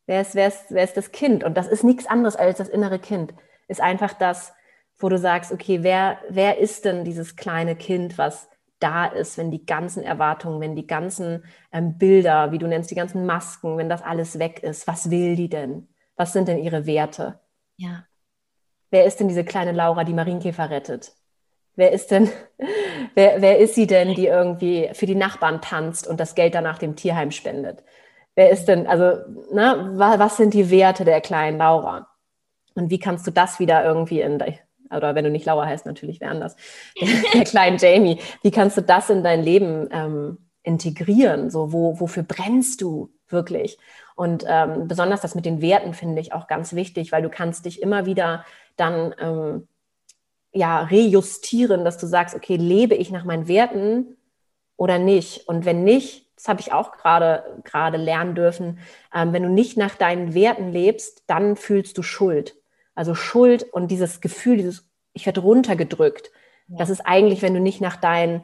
Wer 0.06 0.22
ist, 0.22 0.34
wer, 0.34 0.48
ist, 0.48 0.66
wer 0.70 0.84
ist 0.84 0.98
das 0.98 1.12
Kind? 1.12 1.44
Und 1.44 1.56
das 1.56 1.68
ist 1.68 1.84
nichts 1.84 2.08
anderes 2.08 2.36
als 2.36 2.58
das 2.58 2.70
innere 2.70 2.98
Kind. 2.98 3.34
Ist 3.68 3.82
einfach 3.82 4.14
das, 4.14 4.54
wo 4.98 5.08
du 5.08 5.18
sagst, 5.18 5.52
okay, 5.52 5.84
wer, 5.84 6.18
wer 6.30 6.58
ist 6.58 6.86
denn 6.86 7.06
dieses 7.06 7.36
kleine 7.36 7.76
Kind, 7.76 8.18
was 8.18 8.49
da 8.80 9.06
ist, 9.06 9.38
wenn 9.38 9.52
die 9.52 9.66
ganzen 9.66 10.04
Erwartungen, 10.04 10.62
wenn 10.62 10.76
die 10.76 10.88
ganzen 10.88 11.44
ähm, 11.72 11.98
Bilder, 11.98 12.52
wie 12.52 12.58
du 12.58 12.68
nennst, 12.68 12.92
die 12.92 12.96
ganzen 12.96 13.26
Masken, 13.26 13.78
wenn 13.78 13.90
das 13.90 14.02
alles 14.02 14.40
weg 14.40 14.64
ist, 14.64 14.88
was 14.88 15.10
will 15.10 15.36
die 15.36 15.50
denn? 15.50 15.90
Was 16.16 16.34
sind 16.34 16.48
denn 16.48 16.58
ihre 16.58 16.86
Werte? 16.86 17.40
Ja. 17.78 18.06
Wer 18.92 19.06
ist 19.06 19.20
denn 19.20 19.28
diese 19.28 19.44
kleine 19.44 19.72
Laura, 19.72 20.04
die 20.04 20.14
Marienkäfer 20.14 20.70
rettet? 20.70 21.14
Wer 21.76 21.92
ist 21.92 22.12
denn, 22.12 22.30
wer, 23.16 23.42
wer 23.42 23.60
ist 23.60 23.76
sie 23.76 23.88
denn, 23.88 24.16
die 24.16 24.28
irgendwie 24.28 24.90
für 24.94 25.06
die 25.06 25.16
Nachbarn 25.16 25.62
tanzt 25.62 26.08
und 26.08 26.20
das 26.20 26.36
Geld 26.36 26.56
danach 26.56 26.78
dem 26.78 26.96
Tierheim 26.96 27.32
spendet? 27.32 27.84
Wer 28.36 28.50
ist 28.50 28.66
denn, 28.66 28.88
also, 28.88 29.18
ne, 29.52 29.92
was 29.96 30.38
sind 30.38 30.54
die 30.54 30.72
Werte 30.72 31.04
der 31.04 31.22
kleinen 31.22 31.58
Laura? 31.58 32.08
Und 32.76 32.90
wie 32.90 33.00
kannst 33.00 33.28
du 33.28 33.32
das 33.32 33.60
wieder 33.60 33.84
irgendwie 33.84 34.22
in, 34.22 34.40
oder 34.96 35.16
wenn 35.16 35.26
du 35.26 35.32
nicht 35.32 35.46
Laura 35.46 35.66
heißt, 35.66 35.86
natürlich 35.86 36.20
wer 36.22 36.32
anders, 36.32 36.56
der 37.34 37.44
kleinen 37.44 37.78
Jamie, 37.78 38.20
wie 38.42 38.52
kannst 38.52 38.78
du 38.78 38.82
das 38.82 39.10
in 39.10 39.24
dein 39.24 39.44
Leben 39.44 39.88
ähm, 39.92 40.38
integrieren? 40.64 41.50
So, 41.50 41.72
wo, 41.74 42.00
wofür 42.00 42.24
brennst 42.24 42.82
du 42.82 43.12
wirklich? 43.28 43.78
Und 44.16 44.44
ähm, 44.48 44.88
besonders 44.88 45.22
das 45.22 45.36
mit 45.36 45.46
den 45.46 45.62
Werten 45.62 45.94
finde 45.94 46.22
ich 46.22 46.34
auch 46.34 46.48
ganz 46.48 46.74
wichtig, 46.74 47.12
weil 47.12 47.22
du 47.22 47.30
kannst 47.30 47.66
dich 47.66 47.82
immer 47.82 48.06
wieder 48.06 48.44
dann 48.76 49.16
ähm, 49.20 49.68
ja 50.52 50.82
rejustieren, 50.82 51.86
dass 51.86 51.98
du 51.98 52.08
sagst, 52.08 52.36
okay, 52.36 52.58
lebe 52.58 52.96
ich 52.96 53.12
nach 53.12 53.24
meinen 53.24 53.48
Werten 53.48 54.18
oder 54.76 55.00
nicht? 55.00 55.48
Und 55.48 55.66
wenn 55.66 55.84
nicht, 55.84 56.28
das 56.36 56.48
habe 56.48 56.62
ich 56.62 56.74
auch 56.74 56.94
gerade 56.94 57.62
gerade 57.64 57.98
lernen 57.98 58.36
dürfen, 58.36 58.80
ähm, 59.14 59.34
wenn 59.34 59.44
du 59.44 59.50
nicht 59.50 59.78
nach 59.78 59.96
deinen 59.96 60.34
Werten 60.34 60.72
lebst, 60.72 61.24
dann 61.28 61.56
fühlst 61.56 61.98
du 61.98 62.04
Schuld. 62.04 62.59
Also 63.00 63.16
Schuld 63.16 63.64
und 63.64 63.92
dieses 63.92 64.20
Gefühl, 64.20 64.58
dieses, 64.58 64.86
ich 65.14 65.26
werde 65.26 65.40
runtergedrückt. 65.40 66.32
Ja. 66.68 66.80
Das 66.80 66.90
ist 66.90 67.00
eigentlich, 67.00 67.42
wenn 67.42 67.54
du 67.54 67.62
nicht 67.62 67.80
nach 67.80 67.96
deinen 67.96 68.44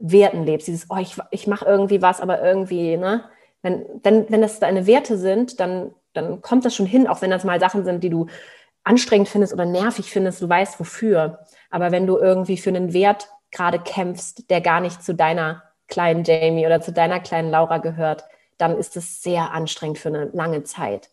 Werten 0.00 0.42
lebst. 0.42 0.66
Dieses, 0.66 0.90
oh, 0.90 0.96
ich, 0.96 1.18
ich 1.30 1.46
mache 1.46 1.66
irgendwie 1.66 2.02
was, 2.02 2.20
aber 2.20 2.42
irgendwie, 2.42 2.96
ne? 2.96 3.22
Wenn, 3.62 3.86
wenn, 4.02 4.28
wenn 4.28 4.42
das 4.42 4.58
deine 4.58 4.88
Werte 4.88 5.16
sind, 5.16 5.60
dann, 5.60 5.94
dann 6.14 6.42
kommt 6.42 6.64
das 6.64 6.74
schon 6.74 6.86
hin, 6.86 7.06
auch 7.06 7.22
wenn 7.22 7.30
das 7.30 7.44
mal 7.44 7.60
Sachen 7.60 7.84
sind, 7.84 8.02
die 8.02 8.10
du 8.10 8.26
anstrengend 8.82 9.28
findest 9.28 9.52
oder 9.52 9.66
nervig 9.66 10.10
findest, 10.10 10.42
du 10.42 10.48
weißt 10.48 10.80
wofür. 10.80 11.38
Aber 11.70 11.92
wenn 11.92 12.08
du 12.08 12.18
irgendwie 12.18 12.56
für 12.56 12.70
einen 12.70 12.92
Wert 12.92 13.28
gerade 13.52 13.78
kämpfst, 13.78 14.50
der 14.50 14.60
gar 14.62 14.80
nicht 14.80 15.04
zu 15.04 15.14
deiner 15.14 15.62
kleinen 15.86 16.24
Jamie 16.24 16.66
oder 16.66 16.80
zu 16.80 16.92
deiner 16.92 17.20
kleinen 17.20 17.52
Laura 17.52 17.78
gehört, 17.78 18.24
dann 18.58 18.76
ist 18.76 18.96
es 18.96 19.22
sehr 19.22 19.52
anstrengend 19.52 19.98
für 19.98 20.08
eine 20.08 20.24
lange 20.32 20.64
Zeit. 20.64 21.08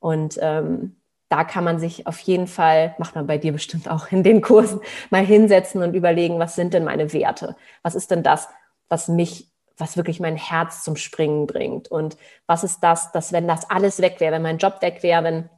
Und 0.00 0.36
ähm, 0.42 0.96
da 1.28 1.44
kann 1.44 1.64
man 1.64 1.78
sich 1.78 2.06
auf 2.06 2.18
jeden 2.20 2.46
Fall, 2.46 2.94
macht 2.98 3.14
man 3.14 3.26
bei 3.26 3.38
dir 3.38 3.52
bestimmt 3.52 3.90
auch 3.90 4.10
in 4.12 4.22
den 4.22 4.40
Kursen, 4.40 4.80
mal 5.10 5.24
hinsetzen 5.24 5.82
und 5.82 5.94
überlegen, 5.94 6.38
was 6.38 6.54
sind 6.54 6.74
denn 6.74 6.84
meine 6.84 7.12
Werte? 7.12 7.56
Was 7.82 7.94
ist 7.94 8.10
denn 8.10 8.22
das, 8.22 8.48
was 8.88 9.08
mich, 9.08 9.50
was 9.76 9.96
wirklich 9.96 10.20
mein 10.20 10.36
Herz 10.36 10.84
zum 10.84 10.96
Springen 10.96 11.46
bringt? 11.46 11.88
Und 11.88 12.16
was 12.46 12.64
ist 12.64 12.80
das, 12.80 13.12
dass 13.12 13.32
wenn 13.32 13.48
das 13.48 13.68
alles 13.70 14.00
weg 14.00 14.20
wäre, 14.20 14.34
wenn 14.34 14.42
mein 14.42 14.58
Job 14.58 14.80
weg 14.82 15.02
wäre, 15.02 15.24
wenn 15.24 15.50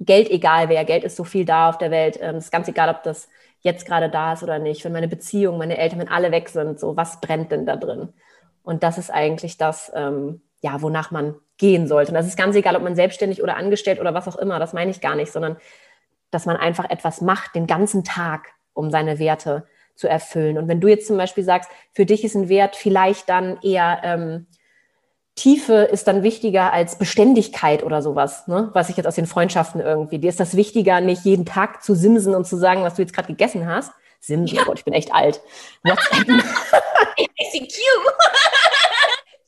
Geld 0.00 0.30
egal 0.30 0.68
wäre, 0.68 0.84
Geld 0.84 1.04
ist 1.04 1.16
so 1.16 1.24
viel 1.24 1.44
da 1.44 1.68
auf 1.68 1.78
der 1.78 1.90
Welt, 1.90 2.18
ähm, 2.20 2.36
ist 2.36 2.50
ganz 2.50 2.66
egal, 2.68 2.88
ob 2.88 3.02
das 3.04 3.28
jetzt 3.60 3.86
gerade 3.86 4.10
da 4.10 4.32
ist 4.32 4.42
oder 4.42 4.58
nicht, 4.58 4.84
wenn 4.84 4.92
meine 4.92 5.08
Beziehung, 5.08 5.58
meine 5.58 5.78
Eltern, 5.78 6.00
wenn 6.00 6.08
alle 6.08 6.32
weg 6.32 6.48
sind, 6.48 6.80
so 6.80 6.96
was 6.96 7.20
brennt 7.20 7.52
denn 7.52 7.66
da 7.66 7.76
drin? 7.76 8.12
Und 8.62 8.82
das 8.82 8.98
ist 8.98 9.10
eigentlich 9.10 9.56
das, 9.56 9.92
ähm, 9.94 10.42
ja, 10.60 10.80
wonach 10.82 11.10
man 11.10 11.36
gehen 11.58 11.86
sollte. 11.86 12.10
Und 12.10 12.14
das 12.14 12.26
ist 12.26 12.36
ganz 12.36 12.56
egal, 12.56 12.76
ob 12.76 12.82
man 12.82 12.96
selbstständig 12.96 13.42
oder 13.42 13.56
angestellt 13.56 14.00
oder 14.00 14.14
was 14.14 14.28
auch 14.28 14.36
immer, 14.36 14.58
das 14.58 14.72
meine 14.72 14.90
ich 14.90 15.00
gar 15.00 15.14
nicht, 15.14 15.32
sondern 15.32 15.56
dass 16.30 16.46
man 16.46 16.56
einfach 16.56 16.90
etwas 16.90 17.20
macht 17.20 17.54
den 17.54 17.66
ganzen 17.66 18.02
Tag, 18.02 18.48
um 18.72 18.90
seine 18.90 19.18
Werte 19.18 19.66
zu 19.94 20.08
erfüllen. 20.08 20.58
Und 20.58 20.66
wenn 20.66 20.80
du 20.80 20.88
jetzt 20.88 21.06
zum 21.06 21.16
Beispiel 21.16 21.44
sagst, 21.44 21.70
für 21.92 22.06
dich 22.06 22.24
ist 22.24 22.34
ein 22.34 22.48
Wert 22.48 22.74
vielleicht 22.74 23.28
dann 23.28 23.58
eher 23.62 24.00
ähm, 24.02 24.46
Tiefe 25.36 25.74
ist 25.74 26.06
dann 26.06 26.22
wichtiger 26.22 26.72
als 26.72 26.96
Beständigkeit 26.96 27.82
oder 27.82 28.02
sowas, 28.02 28.46
ne? 28.46 28.70
was 28.72 28.88
ich 28.88 28.96
jetzt 28.96 29.06
aus 29.06 29.16
den 29.16 29.26
Freundschaften 29.26 29.80
irgendwie. 29.80 30.18
Dir 30.18 30.28
ist 30.28 30.38
das 30.38 30.56
wichtiger, 30.56 31.00
nicht 31.00 31.24
jeden 31.24 31.44
Tag 31.44 31.82
zu 31.82 31.96
simsen 31.96 32.34
und 32.34 32.46
zu 32.46 32.56
sagen, 32.56 32.82
was 32.82 32.94
du 32.94 33.02
jetzt 33.02 33.14
gerade 33.14 33.28
gegessen 33.28 33.66
hast. 33.66 33.92
Simsen, 34.20 34.56
ja. 34.56 34.62
oh 34.62 34.66
Gott, 34.66 34.78
ich 34.78 34.84
bin 34.84 34.94
echt 34.94 35.12
alt. 35.12 35.40
WhatsApp. 35.82 36.28
ICQ. 37.18 37.76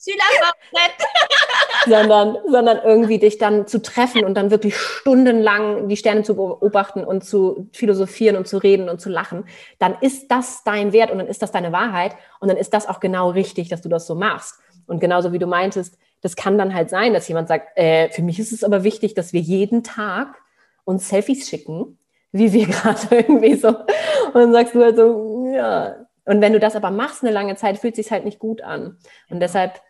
sondern, 1.86 2.38
sondern 2.48 2.78
irgendwie 2.84 3.18
dich 3.18 3.38
dann 3.38 3.66
zu 3.66 3.82
treffen 3.82 4.24
und 4.24 4.34
dann 4.34 4.50
wirklich 4.50 4.76
stundenlang 4.76 5.88
die 5.88 5.96
Sterne 5.96 6.22
zu 6.22 6.36
beobachten 6.36 7.04
und 7.04 7.24
zu 7.24 7.68
philosophieren 7.72 8.36
und 8.36 8.46
zu 8.46 8.58
reden 8.58 8.88
und 8.88 9.00
zu 9.00 9.08
lachen, 9.08 9.44
dann 9.78 9.96
ist 10.00 10.30
das 10.30 10.62
dein 10.64 10.92
Wert 10.92 11.10
und 11.10 11.18
dann 11.18 11.26
ist 11.26 11.42
das 11.42 11.52
deine 11.52 11.72
Wahrheit 11.72 12.16
und 12.40 12.48
dann 12.48 12.56
ist 12.56 12.74
das 12.74 12.88
auch 12.88 13.00
genau 13.00 13.30
richtig, 13.30 13.68
dass 13.68 13.82
du 13.82 13.88
das 13.88 14.06
so 14.06 14.14
machst. 14.14 14.56
Und 14.86 15.00
genauso 15.00 15.32
wie 15.32 15.38
du 15.38 15.46
meintest, 15.46 15.98
das 16.20 16.36
kann 16.36 16.58
dann 16.58 16.74
halt 16.74 16.90
sein, 16.90 17.12
dass 17.12 17.28
jemand 17.28 17.48
sagt, 17.48 17.76
äh, 17.76 18.08
für 18.10 18.22
mich 18.22 18.38
ist 18.38 18.52
es 18.52 18.64
aber 18.64 18.84
wichtig, 18.84 19.14
dass 19.14 19.32
wir 19.32 19.40
jeden 19.40 19.82
Tag 19.82 20.36
uns 20.84 21.08
Selfies 21.08 21.48
schicken, 21.48 21.98
wie 22.32 22.52
wir 22.52 22.66
gerade 22.68 23.06
irgendwie 23.10 23.56
so. 23.56 23.68
Und 23.68 24.34
dann 24.34 24.52
sagst 24.52 24.74
du 24.74 24.82
halt 24.82 24.96
so, 24.96 25.52
ja. 25.54 26.06
Und 26.24 26.40
wenn 26.40 26.52
du 26.52 26.58
das 26.58 26.74
aber 26.74 26.90
machst 26.90 27.22
eine 27.22 27.32
lange 27.32 27.54
Zeit, 27.54 27.78
fühlt 27.78 27.96
es 27.96 28.04
sich 28.04 28.12
halt 28.12 28.24
nicht 28.24 28.38
gut 28.38 28.60
an. 28.60 28.98
Und 29.30 29.40
deshalb 29.40 29.80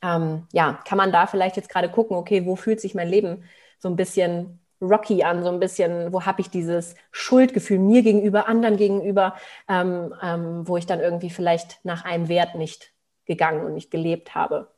ähm, 0.00 0.46
ja, 0.52 0.80
kann 0.86 0.98
man 0.98 1.12
da 1.12 1.26
vielleicht 1.26 1.56
jetzt 1.56 1.68
gerade 1.68 1.90
gucken, 1.90 2.16
okay, 2.16 2.46
wo 2.46 2.56
fühlt 2.56 2.80
sich 2.80 2.94
mein 2.94 3.08
Leben 3.08 3.44
so 3.78 3.88
ein 3.88 3.96
bisschen 3.96 4.60
rocky 4.80 5.22
an, 5.22 5.42
so 5.42 5.50
ein 5.50 5.60
bisschen, 5.60 6.12
wo 6.12 6.24
habe 6.24 6.40
ich 6.40 6.50
dieses 6.50 6.94
Schuldgefühl 7.10 7.78
mir 7.78 8.02
gegenüber, 8.02 8.48
anderen 8.48 8.76
gegenüber, 8.76 9.36
ähm, 9.68 10.14
ähm, 10.22 10.66
wo 10.66 10.76
ich 10.76 10.86
dann 10.86 11.00
irgendwie 11.00 11.30
vielleicht 11.30 11.84
nach 11.84 12.04
einem 12.04 12.28
Wert 12.28 12.54
nicht 12.54 12.92
gegangen 13.26 13.64
und 13.64 13.74
nicht 13.74 13.90
gelebt 13.90 14.34
habe. 14.34 14.68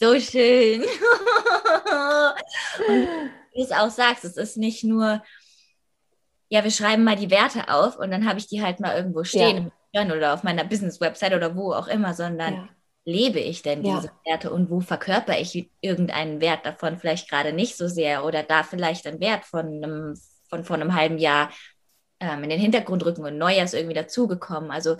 So 0.00 0.18
schön. 0.20 0.82
und 2.88 3.08
wie 3.52 3.58
du 3.58 3.62
es 3.64 3.72
auch 3.72 3.90
sagst, 3.90 4.24
es 4.24 4.36
ist 4.36 4.56
nicht 4.56 4.84
nur, 4.84 5.22
ja, 6.48 6.62
wir 6.62 6.70
schreiben 6.70 7.02
mal 7.02 7.16
die 7.16 7.30
Werte 7.30 7.68
auf 7.68 7.98
und 7.98 8.12
dann 8.12 8.26
habe 8.28 8.38
ich 8.38 8.46
die 8.46 8.62
halt 8.62 8.78
mal 8.80 8.96
irgendwo 8.96 9.24
stehen 9.24 9.64
ja. 9.64 9.72
Oder 9.94 10.34
auf 10.34 10.42
meiner 10.42 10.64
Business-Website 10.64 11.34
oder 11.34 11.56
wo 11.56 11.72
auch 11.72 11.88
immer, 11.88 12.14
sondern 12.14 12.54
ja. 12.54 12.68
lebe 13.04 13.40
ich 13.40 13.62
denn 13.62 13.82
diese 13.82 14.08
ja. 14.08 14.12
Werte 14.24 14.52
und 14.52 14.70
wo 14.70 14.80
verkörper 14.80 15.38
ich 15.38 15.70
irgendeinen 15.80 16.40
Wert 16.40 16.66
davon 16.66 16.98
vielleicht 16.98 17.28
gerade 17.28 17.52
nicht 17.52 17.76
so 17.76 17.88
sehr 17.88 18.24
oder 18.24 18.42
da 18.42 18.62
vielleicht 18.62 19.06
ein 19.06 19.20
Wert 19.20 19.44
von 19.44 19.66
einem, 19.66 20.14
von 20.48 20.64
vor 20.64 20.76
einem 20.76 20.94
halben 20.94 21.18
Jahr 21.18 21.50
ähm, 22.20 22.44
in 22.44 22.50
den 22.50 22.60
Hintergrund 22.60 23.04
rücken 23.04 23.24
und 23.24 23.38
neuer 23.38 23.64
ist 23.64 23.74
irgendwie 23.74 23.94
dazugekommen. 23.94 24.70
Also 24.70 24.96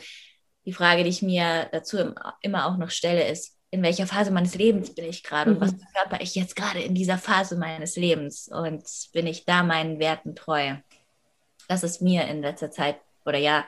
die 0.64 0.72
Frage, 0.72 1.04
die 1.04 1.10
ich 1.10 1.22
mir 1.22 1.68
dazu 1.72 2.14
immer 2.42 2.66
auch 2.66 2.76
noch 2.76 2.90
stelle, 2.90 3.28
ist, 3.28 3.56
in 3.70 3.82
welcher 3.82 4.06
Phase 4.06 4.30
meines 4.30 4.54
Lebens 4.54 4.94
bin 4.94 5.04
ich 5.04 5.22
gerade 5.22 5.50
mhm. 5.50 5.56
und 5.56 5.62
was 5.62 5.72
mhm. 5.72 5.80
verkörper 5.80 6.22
ich 6.22 6.34
jetzt 6.34 6.56
gerade 6.56 6.80
in 6.80 6.94
dieser 6.94 7.18
Phase 7.18 7.56
meines 7.56 7.96
Lebens 7.96 8.48
und 8.48 8.84
bin 9.12 9.26
ich 9.26 9.44
da 9.44 9.62
meinen 9.62 9.98
Werten 9.98 10.34
treu? 10.34 10.76
Das 11.68 11.82
ist 11.82 12.00
mir 12.00 12.26
in 12.28 12.40
letzter 12.40 12.70
Zeit 12.70 12.96
oder 13.28 13.38
ja, 13.38 13.66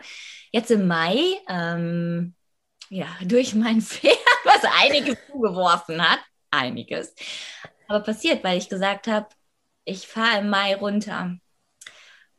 jetzt 0.52 0.70
im 0.70 0.86
Mai, 0.86 1.18
ähm, 1.48 2.34
ja, 2.88 3.08
durch 3.22 3.54
mein 3.54 3.80
Pferd, 3.80 4.18
was 4.44 4.64
einiges 4.80 5.16
zugeworfen 5.30 6.02
hat, 6.02 6.20
einiges, 6.50 7.14
aber 7.88 8.00
passiert, 8.00 8.42
weil 8.42 8.58
ich 8.58 8.68
gesagt 8.68 9.06
habe, 9.06 9.28
ich 9.84 10.06
fahre 10.06 10.40
im 10.40 10.50
Mai 10.50 10.74
runter 10.76 11.36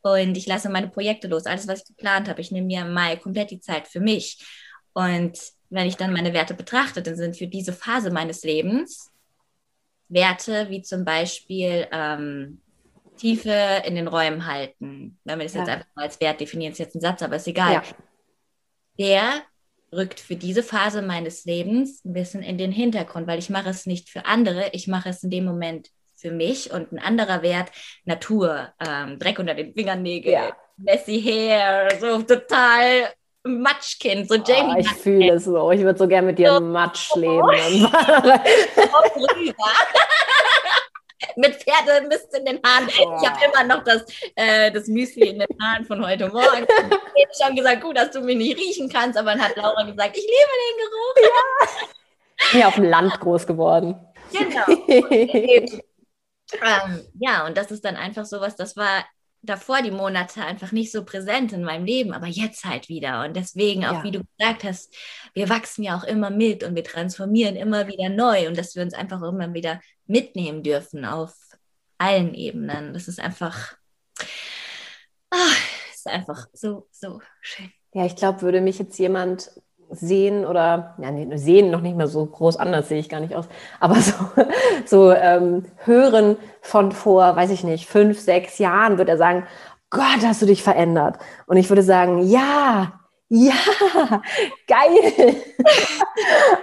und 0.02 0.38
ich 0.38 0.48
lasse 0.48 0.70
meine 0.70 0.88
Projekte 0.90 1.28
los, 1.28 1.46
alles, 1.46 1.68
was 1.68 1.82
ich 1.82 1.88
geplant 1.88 2.28
habe. 2.28 2.42
Ich 2.42 2.52
nehme 2.52 2.68
mir 2.68 2.82
im 2.82 2.94
Mai 2.94 3.18
komplett 3.18 3.52
die 3.52 3.60
Zeit 3.60 3.88
für 3.88 4.00
mich. 4.00 4.44
Und 4.94 5.38
wenn 5.70 5.88
ich 5.88 5.96
dann 5.96 6.14
meine 6.14 6.34
Werte 6.34 6.54
betrachte, 6.54 7.02
dann 7.02 7.16
sind 7.16 7.38
für 7.38 7.48
diese 7.48 7.74
Phase 7.74 8.12
meines 8.12 8.44
Lebens 8.44 9.12
Werte 10.12 10.70
wie 10.70 10.82
zum 10.82 11.06
Beispiel 11.06 11.88
ähm, 11.92 12.62
Tiefe 13.22 13.84
in 13.86 13.94
den 13.96 14.08
Räumen 14.08 14.48
halten. 14.48 15.20
Wenn 15.24 15.38
wir 15.38 15.46
das 15.46 15.54
ja. 15.54 15.60
jetzt 15.60 15.70
einfach 15.70 15.88
mal 15.96 16.06
als 16.06 16.20
Wert 16.20 16.42
definieren, 16.42 16.72
ist 16.72 16.80
jetzt 16.80 16.96
ein 16.96 17.02
Satz, 17.02 17.22
aber 17.22 17.36
ist 17.36 17.48
egal. 17.48 17.74
Ja. 17.74 17.84
Der 18.98 19.44
rückt 19.96 20.20
für 20.20 20.36
diese 20.36 20.64
Phase 20.64 21.04
meines 21.04 21.46
Lebens 21.46 22.04
ein 22.04 22.14
bisschen 22.14 22.42
in 22.42 22.58
den 22.58 22.72
Hintergrund, 22.72 23.28
weil 23.28 23.38
ich 23.38 23.52
mache 23.52 23.70
es 23.70 23.86
nicht 23.86 24.10
für 24.10 24.26
andere, 24.26 24.70
ich 24.72 24.88
mache 24.88 25.10
es 25.10 25.22
in 25.24 25.30
dem 25.30 25.46
Moment 25.46 25.90
für 26.16 26.32
mich 26.32 26.72
und 26.72 26.92
ein 26.92 27.00
anderer 27.00 27.44
Wert, 27.44 27.72
Natur, 28.06 28.74
ähm, 28.80 29.20
Dreck 29.20 29.38
unter 29.38 29.54
den 29.54 29.74
Fingernägeln, 29.74 30.34
ja. 30.34 30.56
messy 30.78 31.22
hair, 31.22 31.90
so 32.00 32.24
total 32.24 33.12
Matschkind, 33.44 34.30
so 34.30 34.36
Jamie. 34.36 34.76
Oh, 34.76 34.80
ich 34.80 34.88
fühle 34.90 35.34
es 35.34 35.46
so. 35.46 35.72
Ich 35.72 35.82
würde 35.82 35.98
so 35.98 36.08
gerne 36.08 36.28
mit 36.28 36.40
dir 36.40 36.54
so. 36.54 36.62
Matsch 36.62 37.16
leben. 37.16 37.42
mit 41.36 41.56
Pferdemist 41.56 42.34
in 42.36 42.46
den 42.46 42.60
Haaren. 42.64 42.88
Oh. 42.88 43.18
Ich 43.22 43.30
habe 43.30 43.40
immer 43.46 43.64
noch 43.76 43.84
das, 43.84 44.06
äh, 44.36 44.72
das 44.72 44.88
Müsli 44.88 45.30
in 45.30 45.40
den 45.40 45.48
Haaren 45.62 45.86
von 45.86 46.06
heute 46.06 46.30
Morgen. 46.30 46.66
Ich 47.14 47.44
habe 47.44 47.50
schon 47.50 47.56
gesagt, 47.56 47.82
gut, 47.82 47.98
dass 47.98 48.12
du 48.12 48.22
mich 48.22 48.38
nicht 48.38 48.58
riechen 48.58 48.90
kannst, 48.90 49.18
aber 49.18 49.32
dann 49.32 49.42
hat 49.42 49.56
Laura 49.56 49.84
gesagt, 49.84 50.18
ich 50.18 50.24
liebe 50.24 50.34
den 50.34 50.78
Geruch. 50.78 51.16
Ja. 51.22 51.68
Ich 52.40 52.52
bin 52.52 52.62
ja 52.62 52.68
auf 52.68 52.76
dem 52.76 52.86
Land 52.86 53.20
groß 53.20 53.46
geworden. 53.46 53.96
Genau. 54.32 54.66
ähm, 56.62 57.02
ja, 57.20 57.46
und 57.46 57.58
das 57.58 57.72
ist 57.72 57.86
dann 57.86 57.96
einfach 57.96 58.26
sowas, 58.26 58.56
das 58.56 58.76
war 58.76 59.06
davor 59.44 59.82
die 59.82 59.92
Monate 59.92 60.44
einfach 60.44 60.72
nicht 60.72 60.92
so 60.92 61.04
präsent 61.04 61.52
in 61.54 61.64
meinem 61.64 61.86
Leben, 61.86 62.14
aber 62.14 62.28
jetzt 62.28 62.64
halt 62.66 62.90
wieder. 62.90 63.24
Und 63.26 63.36
deswegen, 63.36 63.86
auch 63.86 63.94
ja. 63.94 64.04
wie 64.04 64.12
du 64.12 64.22
gesagt 64.38 64.64
hast, 64.64 64.96
wir 65.34 65.50
wachsen 65.50 65.84
ja 65.84 65.98
auch 65.98 66.04
immer 66.04 66.30
mit 66.30 66.64
und 66.64 66.76
wir 66.76 66.84
transformieren 66.84 67.56
immer 67.56 67.88
wieder 67.88 68.10
neu 68.10 68.48
und 68.48 68.58
dass 68.58 68.76
wir 68.76 68.84
uns 68.84 68.94
einfach 68.94 69.22
immer 69.22 69.54
wieder 69.54 69.82
mitnehmen 70.12 70.64
dürfen 70.64 71.06
auf 71.06 71.34
allen 71.98 72.34
Ebenen. 72.34 72.94
Das 72.94 73.08
ist 73.08 73.20
einfach, 73.20 73.76
ach, 75.30 75.58
ist 75.94 76.08
einfach 76.08 76.48
so, 76.54 76.88
so 76.92 77.22
schön. 77.42 77.72
Ja, 77.94 78.06
ich 78.06 78.16
glaube, 78.16 78.42
würde 78.42 78.62
mich 78.62 78.80
jetzt 78.80 78.98
jemand 79.00 79.52
sehen 79.90 80.46
oder 80.46 80.96
ja, 81.02 81.12
nee, 81.12 81.36
sehen 81.38 81.70
noch 81.70 81.82
nicht 81.82 81.98
mehr 81.98 82.08
so 82.08 82.26
groß 82.26 82.56
anders 82.58 82.88
sehe 82.88 83.00
ich 83.00 83.10
gar 83.10 83.20
nicht 83.20 83.36
aus, 83.36 83.50
aber 83.82 83.96
so, 83.96 84.14
so 84.86 85.12
ähm, 85.12 85.66
hören 85.84 86.38
von 86.62 86.94
vor, 86.94 87.36
weiß 87.36 87.50
ich 87.52 87.66
nicht, 87.66 87.88
fünf, 87.88 88.18
sechs 88.20 88.58
Jahren, 88.58 88.98
würde 88.98 89.12
er 89.12 89.18
sagen, 89.18 89.46
Gott, 89.90 90.26
hast 90.26 90.42
du 90.42 90.46
dich 90.46 90.64
verändert. 90.64 91.18
Und 91.48 91.58
ich 91.58 91.68
würde 91.68 91.84
sagen, 91.84 92.22
ja, 92.22 93.01
ja, 93.34 93.54
geil. 94.68 95.36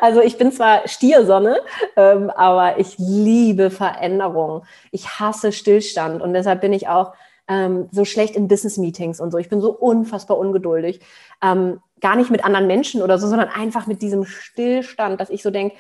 also 0.02 0.20
ich 0.20 0.36
bin 0.36 0.52
zwar 0.52 0.86
Stiersonne, 0.86 1.62
ähm, 1.96 2.28
aber 2.28 2.78
ich 2.78 2.96
liebe 2.98 3.70
Veränderung. 3.70 4.66
Ich 4.90 5.18
hasse 5.18 5.50
Stillstand 5.50 6.20
und 6.20 6.34
deshalb 6.34 6.60
bin 6.60 6.74
ich 6.74 6.86
auch 6.86 7.14
ähm, 7.48 7.88
so 7.90 8.04
schlecht 8.04 8.36
in 8.36 8.48
Business-Meetings 8.48 9.18
und 9.18 9.30
so. 9.30 9.38
Ich 9.38 9.48
bin 9.48 9.62
so 9.62 9.70
unfassbar 9.70 10.36
ungeduldig. 10.36 11.00
Ähm, 11.42 11.80
gar 12.02 12.16
nicht 12.16 12.30
mit 12.30 12.44
anderen 12.44 12.66
Menschen 12.66 13.00
oder 13.00 13.16
so, 13.16 13.28
sondern 13.28 13.48
einfach 13.48 13.86
mit 13.86 14.02
diesem 14.02 14.26
Stillstand, 14.26 15.22
dass 15.22 15.30
ich 15.30 15.42
so 15.42 15.50
denke, 15.50 15.74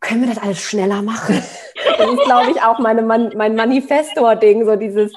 können 0.00 0.20
wir 0.20 0.28
das 0.28 0.42
alles 0.42 0.60
schneller 0.60 1.00
machen? 1.00 1.42
Das 1.98 2.10
ist, 2.10 2.24
glaube 2.24 2.50
ich, 2.50 2.60
auch 2.60 2.78
meine 2.78 3.00
Man 3.00 3.32
mein 3.38 3.54
Manifestor-Ding, 3.54 4.66
so 4.66 4.76
dieses, 4.76 5.14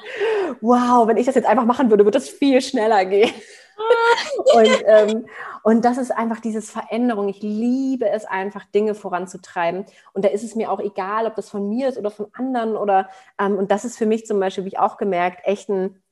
wow, 0.62 1.06
wenn 1.06 1.18
ich 1.18 1.26
das 1.26 1.34
jetzt 1.34 1.46
einfach 1.46 1.66
machen 1.66 1.90
würde, 1.90 2.06
würde 2.06 2.16
es 2.16 2.30
viel 2.30 2.62
schneller 2.62 3.04
gehen. 3.04 3.34
und, 4.54 4.84
ähm, 4.86 5.26
und 5.62 5.84
das 5.84 5.98
ist 5.98 6.10
einfach 6.10 6.40
dieses 6.40 6.70
Veränderung. 6.70 7.28
Ich 7.28 7.42
liebe 7.42 8.08
es 8.08 8.24
einfach, 8.24 8.64
Dinge 8.64 8.94
voranzutreiben. 8.94 9.84
Und 10.12 10.24
da 10.24 10.28
ist 10.28 10.44
es 10.44 10.54
mir 10.54 10.70
auch 10.70 10.80
egal, 10.80 11.26
ob 11.26 11.34
das 11.34 11.50
von 11.50 11.68
mir 11.68 11.88
ist 11.88 11.98
oder 11.98 12.10
von 12.10 12.26
anderen. 12.32 12.76
Oder 12.76 13.08
ähm, 13.38 13.56
und 13.56 13.70
das 13.70 13.84
ist 13.84 13.98
für 13.98 14.06
mich 14.06 14.26
zum 14.26 14.40
Beispiel, 14.40 14.64
wie 14.64 14.68
ich 14.68 14.78
auch 14.78 14.96
gemerkt, 14.96 15.40
echt 15.44 15.68
ein, 15.68 16.02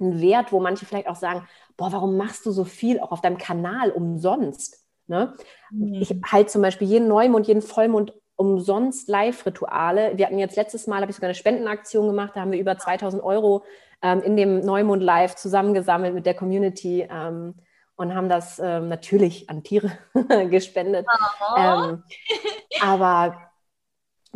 ein 0.00 0.20
Wert, 0.20 0.52
wo 0.52 0.60
manche 0.60 0.86
vielleicht 0.86 1.08
auch 1.08 1.16
sagen, 1.16 1.46
boah, 1.76 1.92
warum 1.92 2.16
machst 2.16 2.46
du 2.46 2.50
so 2.50 2.64
viel 2.64 3.00
auch 3.00 3.12
auf 3.12 3.20
deinem 3.20 3.38
Kanal 3.38 3.90
umsonst? 3.90 4.84
Ne? 5.06 5.34
Mhm. 5.70 5.94
Ich 5.94 6.14
halte 6.30 6.50
zum 6.50 6.62
Beispiel 6.62 6.88
jeden 6.88 7.08
Neumond, 7.08 7.46
jeden 7.46 7.62
Vollmond 7.62 8.12
umsonst 8.36 9.08
Live-Rituale. 9.08 10.12
Wir 10.16 10.26
hatten 10.26 10.38
jetzt 10.38 10.56
letztes 10.56 10.86
Mal, 10.86 11.00
habe 11.00 11.10
ich 11.10 11.16
sogar 11.16 11.28
eine 11.28 11.34
Spendenaktion 11.34 12.06
gemacht, 12.06 12.32
da 12.34 12.40
haben 12.40 12.52
wir 12.52 12.60
über 12.60 12.76
2000 12.76 13.22
Euro 13.22 13.64
ähm, 14.02 14.22
in 14.22 14.36
dem 14.36 14.60
Neumond 14.60 15.02
Live 15.02 15.36
zusammengesammelt 15.36 16.14
mit 16.14 16.26
der 16.26 16.34
Community 16.34 17.06
ähm, 17.10 17.54
und 17.96 18.14
haben 18.14 18.28
das 18.28 18.58
ähm, 18.58 18.88
natürlich 18.88 19.48
an 19.48 19.62
Tiere 19.62 19.92
gespendet. 20.50 21.06
Oh. 21.56 21.96
aber 22.80 23.50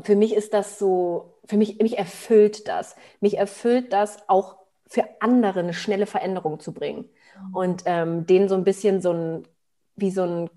für 0.03 0.17
mich 0.17 0.35
ist 0.35 0.55
das 0.55 0.79
so, 0.79 1.39
für 1.45 1.57
mich, 1.57 1.79
mich 1.79 1.99
erfüllt 1.99 2.69
das. 2.69 2.97
Mich 3.21 3.37
erfüllt 3.37 3.93
das 3.93 4.29
auch 4.29 4.57
für 4.87 5.05
andere 5.21 5.61
eine 5.61 5.75
schnelle 5.75 6.07
Veränderung 6.07 6.59
zu 6.59 6.73
bringen 6.73 7.09
mhm. 7.49 7.57
und 7.57 7.83
ähm, 7.87 8.27
denen 8.27 8.49
so 8.49 8.55
ein 8.55 8.65
bisschen 8.65 9.01
so 9.01 9.13
ein, 9.13 9.49
wie 9.97 10.11
so 10.11 10.23
ein, 10.25 10.51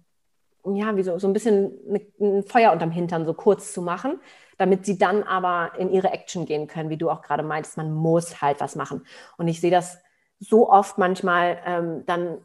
ja, 0.66 0.96
wie 0.96 1.04
so, 1.04 1.18
so 1.20 1.28
ein 1.28 1.34
bisschen 1.34 1.74
ein 2.20 2.44
Feuer 2.44 2.72
unterm 2.72 2.92
Hintern 2.92 3.26
so 3.26 3.34
kurz 3.34 3.74
zu 3.74 3.82
machen, 3.82 4.20
damit 4.58 4.86
sie 4.86 4.98
dann 4.98 5.24
aber 5.24 5.78
in 5.78 5.90
ihre 5.90 6.12
Action 6.12 6.46
gehen 6.46 6.68
können, 6.68 6.90
wie 6.90 6.98
du 6.98 7.10
auch 7.10 7.22
gerade 7.22 7.44
meintest, 7.44 7.78
man 7.78 7.94
muss 7.94 8.42
halt 8.42 8.60
was 8.62 8.76
machen. 8.76 9.06
Und 9.38 9.48
ich 9.48 9.60
sehe 9.62 9.72
das 9.72 9.98
so 10.40 10.70
oft 10.70 10.98
manchmal 10.98 11.60
ähm, 11.66 12.06
dann 12.06 12.38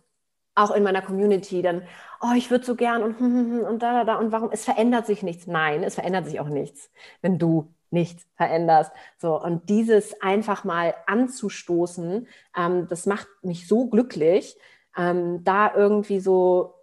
auch 0.54 0.72
in 0.72 0.82
meiner 0.82 1.02
Community, 1.02 1.62
dann, 1.62 1.82
oh, 2.20 2.32
ich 2.36 2.50
würde 2.50 2.64
so 2.64 2.74
gern 2.74 3.02
und, 3.02 3.20
und 3.66 3.82
da, 3.82 3.92
da, 3.92 4.04
da 4.04 4.16
und 4.16 4.32
warum, 4.32 4.50
es 4.50 4.64
verändert 4.64 5.06
sich 5.06 5.22
nichts. 5.22 5.46
Nein, 5.46 5.84
es 5.84 5.94
verändert 5.94 6.26
sich 6.26 6.40
auch 6.40 6.48
nichts, 6.48 6.90
wenn 7.22 7.38
du 7.38 7.72
nichts 7.90 8.26
veränderst. 8.36 8.92
So, 9.18 9.40
und 9.40 9.68
dieses 9.68 10.20
einfach 10.20 10.64
mal 10.64 10.94
anzustoßen, 11.06 12.26
ähm, 12.56 12.86
das 12.88 13.06
macht 13.06 13.28
mich 13.42 13.66
so 13.68 13.86
glücklich, 13.88 14.58
ähm, 14.96 15.44
da 15.44 15.72
irgendwie 15.74 16.20
so, 16.20 16.74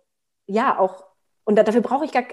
ja, 0.47 0.79
auch, 0.79 1.04
und 1.45 1.55
dafür 1.55 1.81
brauche 1.81 2.05
ich 2.05 2.11
gar, 2.11 2.23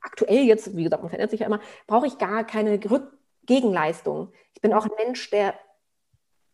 aktuell 0.00 0.44
jetzt, 0.44 0.74
wie 0.76 0.84
gesagt, 0.84 1.02
man 1.02 1.10
verändert 1.10 1.30
sich 1.30 1.40
ja 1.40 1.46
immer, 1.46 1.60
brauche 1.86 2.06
ich 2.06 2.18
gar 2.18 2.44
keine 2.44 2.80
Gegenleistung. 3.44 4.32
Ich 4.54 4.62
bin 4.62 4.72
auch 4.72 4.84
ein 4.84 5.04
Mensch, 5.04 5.30
der, 5.30 5.54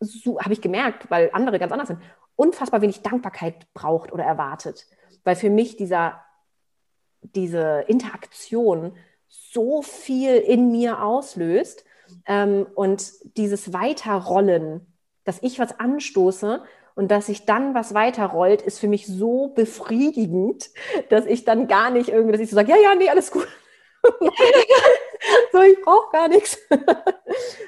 so 0.00 0.40
habe 0.40 0.52
ich 0.52 0.60
gemerkt, 0.60 1.10
weil 1.10 1.30
andere 1.32 1.58
ganz 1.58 1.72
anders 1.72 1.88
sind, 1.88 2.00
unfassbar 2.36 2.82
wenig 2.82 3.02
Dankbarkeit 3.02 3.72
braucht 3.74 4.12
oder 4.12 4.24
erwartet. 4.24 4.86
Weil 5.22 5.36
für 5.36 5.50
mich 5.50 5.76
dieser, 5.76 6.20
diese 7.22 7.84
Interaktion 7.86 8.96
so 9.28 9.82
viel 9.82 10.36
in 10.36 10.72
mir 10.72 11.00
auslöst 11.00 11.84
ähm, 12.26 12.66
und 12.74 13.12
dieses 13.36 13.72
Weiterrollen, 13.72 14.92
dass 15.22 15.42
ich 15.42 15.60
was 15.60 15.78
anstoße 15.78 16.62
und 16.94 17.10
dass 17.10 17.26
sich 17.26 17.44
dann 17.44 17.74
was 17.74 17.94
weiterrollt, 17.94 18.62
ist 18.62 18.78
für 18.78 18.88
mich 18.88 19.06
so 19.06 19.48
befriedigend, 19.48 20.70
dass 21.08 21.26
ich 21.26 21.44
dann 21.44 21.66
gar 21.66 21.90
nicht 21.90 22.08
irgendwie, 22.08 22.32
dass 22.32 22.40
ich 22.40 22.50
so 22.50 22.54
sage, 22.54 22.70
ja, 22.70 22.76
ja, 22.76 22.94
nee, 22.94 23.08
alles 23.08 23.30
gut. 23.30 23.48
so, 25.52 25.62
ich 25.62 25.80
brauche 25.82 26.10
gar 26.12 26.28
nichts. 26.28 26.58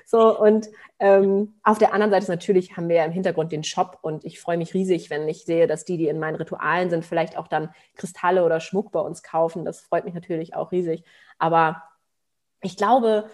so, 0.04 0.38
und 0.38 0.68
ähm, 0.98 1.54
auf 1.62 1.78
der 1.78 1.92
anderen 1.92 2.10
Seite 2.10 2.24
ist 2.24 2.28
natürlich, 2.28 2.76
haben 2.76 2.88
wir 2.88 2.96
ja 2.96 3.04
im 3.04 3.12
Hintergrund 3.12 3.52
den 3.52 3.64
Shop 3.64 3.98
und 4.02 4.24
ich 4.24 4.40
freue 4.40 4.58
mich 4.58 4.74
riesig, 4.74 5.10
wenn 5.10 5.28
ich 5.28 5.44
sehe, 5.44 5.66
dass 5.66 5.84
die, 5.84 5.96
die 5.96 6.08
in 6.08 6.18
meinen 6.18 6.36
Ritualen 6.36 6.90
sind, 6.90 7.04
vielleicht 7.04 7.36
auch 7.36 7.48
dann 7.48 7.74
Kristalle 7.94 8.44
oder 8.44 8.60
Schmuck 8.60 8.92
bei 8.92 9.00
uns 9.00 9.22
kaufen. 9.22 9.64
Das 9.64 9.80
freut 9.80 10.04
mich 10.04 10.14
natürlich 10.14 10.54
auch 10.54 10.72
riesig. 10.72 11.04
Aber 11.38 11.82
ich 12.62 12.76
glaube, 12.76 13.28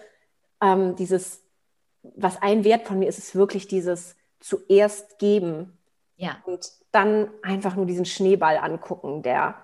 ähm, 0.61 0.95
dieses, 0.95 1.43
was 2.03 2.41
ein 2.41 2.63
Wert 2.63 2.87
von 2.87 2.99
mir 2.99 3.07
ist, 3.07 3.17
ist 3.17 3.35
wirklich 3.35 3.67
dieses 3.67 4.15
zuerst 4.39 5.19
geben. 5.19 5.77
Ja. 6.15 6.37
Und 6.45 6.71
dann 6.91 7.29
einfach 7.41 7.75
nur 7.75 7.85
diesen 7.85 8.05
Schneeball 8.05 8.57
angucken, 8.57 9.23
der 9.23 9.55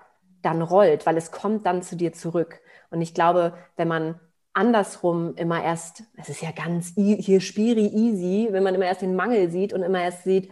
dann 0.42 0.62
rollt, 0.62 1.06
weil 1.06 1.16
es 1.16 1.30
kommt 1.30 1.66
dann 1.66 1.82
zu 1.82 1.96
dir 1.96 2.12
zurück. 2.12 2.60
Und 2.90 3.00
ich 3.00 3.14
glaube, 3.14 3.54
wenn 3.76 3.88
man 3.88 4.18
andersrum 4.52 5.34
immer 5.36 5.62
erst, 5.62 6.02
es 6.16 6.28
ist 6.28 6.42
ja 6.42 6.50
ganz 6.50 6.94
hier 6.96 7.40
spiri 7.40 7.86
easy, 7.86 8.48
wenn 8.50 8.62
man 8.62 8.74
immer 8.74 8.86
erst 8.86 9.02
den 9.02 9.14
Mangel 9.14 9.50
sieht 9.50 9.72
und 9.72 9.82
immer 9.82 10.02
erst 10.02 10.24
sieht, 10.24 10.50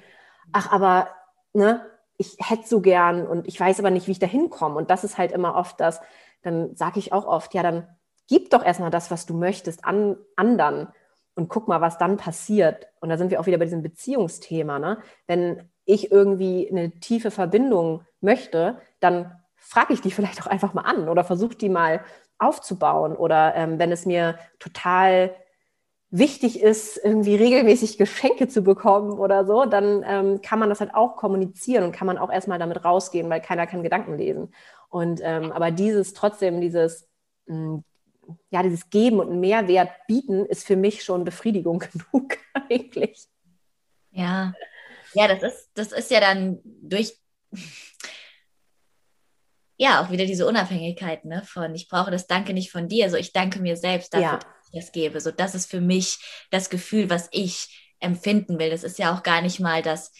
ach, 0.52 0.70
aber 0.70 1.08
ne, 1.52 1.84
ich 2.16 2.36
hätte 2.38 2.66
so 2.66 2.80
gern 2.80 3.26
und 3.26 3.48
ich 3.48 3.58
weiß 3.58 3.78
aber 3.78 3.90
nicht, 3.90 4.06
wie 4.06 4.12
ich 4.12 4.18
da 4.18 4.26
hinkomme. 4.26 4.76
Und 4.76 4.90
das 4.90 5.04
ist 5.04 5.18
halt 5.18 5.32
immer 5.32 5.54
oft 5.54 5.80
das, 5.80 6.00
dann 6.42 6.76
sage 6.76 6.98
ich 6.98 7.12
auch 7.12 7.26
oft, 7.26 7.54
ja, 7.54 7.62
dann 7.62 7.88
gib 8.28 8.50
doch 8.50 8.64
erstmal 8.64 8.90
das, 8.90 9.10
was 9.10 9.26
du 9.26 9.34
möchtest, 9.34 9.84
an 9.84 10.16
anderen 10.36 10.88
und 11.34 11.48
guck 11.48 11.68
mal, 11.68 11.80
was 11.80 11.98
dann 11.98 12.16
passiert. 12.16 12.88
Und 13.00 13.08
da 13.08 13.16
sind 13.16 13.30
wir 13.30 13.40
auch 13.40 13.46
wieder 13.46 13.58
bei 13.58 13.64
diesem 13.64 13.82
Beziehungsthema. 13.82 14.78
Ne? 14.78 14.98
Wenn 15.26 15.70
ich 15.88 16.12
irgendwie 16.12 16.68
eine 16.70 16.90
tiefe 17.00 17.30
Verbindung 17.30 18.02
möchte, 18.20 18.78
dann 19.00 19.32
frage 19.56 19.94
ich 19.94 20.00
die 20.00 20.10
vielleicht 20.16 20.40
auch 20.40 20.46
einfach 20.46 20.74
mal 20.74 20.82
an 20.82 21.08
oder 21.08 21.24
versuche 21.24 21.56
die 21.56 21.70
mal 21.70 22.04
aufzubauen. 22.38 23.16
Oder 23.16 23.54
ähm, 23.56 23.78
wenn 23.78 23.90
es 23.90 24.06
mir 24.06 24.38
total 24.58 25.34
wichtig 26.10 26.60
ist, 26.60 26.98
irgendwie 27.02 27.36
regelmäßig 27.36 27.98
Geschenke 27.98 28.48
zu 28.48 28.62
bekommen 28.62 29.18
oder 29.18 29.44
so, 29.44 29.64
dann 29.64 30.04
ähm, 30.06 30.40
kann 30.42 30.58
man 30.58 30.68
das 30.68 30.80
halt 30.80 30.94
auch 30.94 31.16
kommunizieren 31.16 31.84
und 31.84 31.92
kann 31.92 32.06
man 32.06 32.18
auch 32.18 32.30
erstmal 32.30 32.58
damit 32.58 32.84
rausgehen, 32.84 33.28
weil 33.28 33.40
keiner 33.40 33.66
kann 33.66 33.82
Gedanken 33.82 34.16
lesen. 34.16 34.54
Und 34.88 35.20
ähm, 35.22 35.52
aber 35.52 35.70
dieses 35.70 36.14
trotzdem, 36.14 36.60
dieses, 36.60 37.08
mh, 37.46 37.56
hm, 37.56 37.84
ja, 38.50 38.62
dieses 38.62 38.90
Geben 38.90 39.20
und 39.20 39.40
Mehrwert 39.40 39.90
bieten, 40.06 40.44
ist 40.44 40.66
für 40.66 40.76
mich 40.76 41.02
schon 41.02 41.24
Befriedigung 41.24 41.78
genug 42.12 42.36
eigentlich. 42.68 43.26
Ja. 44.10 44.52
Ja, 45.14 45.28
das 45.28 45.42
ist, 45.42 45.70
das 45.74 45.92
ist 45.92 46.10
ja 46.10 46.20
dann 46.20 46.60
durch 46.64 47.14
ja, 49.78 50.02
auch 50.02 50.10
wieder 50.10 50.26
diese 50.26 50.46
Unabhängigkeit, 50.46 51.24
ne, 51.24 51.42
von 51.44 51.74
ich 51.74 51.88
brauche 51.88 52.10
das 52.10 52.26
Danke 52.26 52.52
nicht 52.52 52.70
von 52.70 52.88
dir, 52.88 53.08
so 53.10 53.16
ich 53.16 53.32
danke 53.32 53.60
mir 53.60 53.76
selbst 53.76 54.12
dafür, 54.12 54.26
ja. 54.26 54.38
dass 54.38 54.68
ich 54.72 54.80
das 54.80 54.92
gebe. 54.92 55.20
So, 55.20 55.30
das 55.30 55.54
ist 55.54 55.70
für 55.70 55.80
mich 55.80 56.18
das 56.50 56.68
Gefühl, 56.68 57.08
was 57.08 57.28
ich 57.30 57.94
empfinden 58.00 58.58
will. 58.58 58.70
Das 58.70 58.82
ist 58.82 58.98
ja 58.98 59.14
auch 59.14 59.22
gar 59.22 59.40
nicht 59.40 59.60
mal 59.60 59.80
das, 59.80 60.12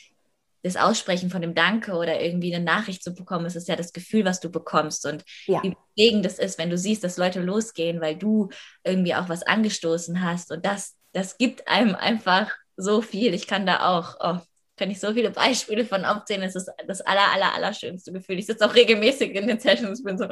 das 0.63 0.77
Aussprechen 0.77 1.29
von 1.29 1.43
dem 1.43 1.57
Danke 1.57 1.95
oder 1.95 2.21
irgendwie 2.21 2.55
eine 2.55 2.65
Nachricht 2.65 3.03
zu 3.03 3.15
bekommen. 3.15 3.47
Es 3.47 3.57
ist 3.57 3.67
ja 3.67 3.75
das 3.75 3.93
Gefühl, 3.93 4.25
was 4.25 4.39
du 4.39 4.49
bekommst 4.49 5.05
und 5.07 5.25
ja. 5.47 5.61
wie 5.65 5.75
bewegend 5.97 6.25
es 6.25 6.39
ist, 6.39 6.59
wenn 6.59 6.71
du 6.71 6.79
siehst, 6.79 7.03
dass 7.03 7.17
Leute 7.17 7.41
losgehen, 7.41 8.01
weil 8.01 8.17
du 8.17 8.51
irgendwie 8.85 9.17
auch 9.17 9.29
was 9.29 9.43
angestoßen 9.43 10.23
hast 10.23 10.53
und 10.53 10.65
das, 10.65 10.97
das 11.13 11.37
gibt 11.37 11.67
einem 11.67 11.97
einfach 11.97 12.53
so 12.77 13.03
viel. 13.03 13.35
Ich 13.35 13.49
kann 13.49 13.67
da 13.67 13.89
auch, 13.89 14.17
oh, 14.21 14.39
kann 14.79 14.91
ich 14.91 15.01
so 15.01 15.13
viele 15.13 15.31
Beispiele 15.31 15.85
von 15.85 16.05
aufzählen. 16.05 16.43
Es 16.43 16.55
ist 16.55 16.71
das 16.87 17.01
aller, 17.03 17.33
aller, 17.33 17.55
aller 17.55 17.75
schönste 17.75 18.13
Gefühl. 18.13 18.39
Ich 18.39 18.47
sitze 18.47 18.65
auch 18.65 18.75
regelmäßig 18.75 19.35
in 19.35 19.47
den 19.47 19.59
Sessions 19.59 20.01
und 20.01 20.07
bin 20.07 20.19
so, 20.19 20.25
ja. 20.25 20.31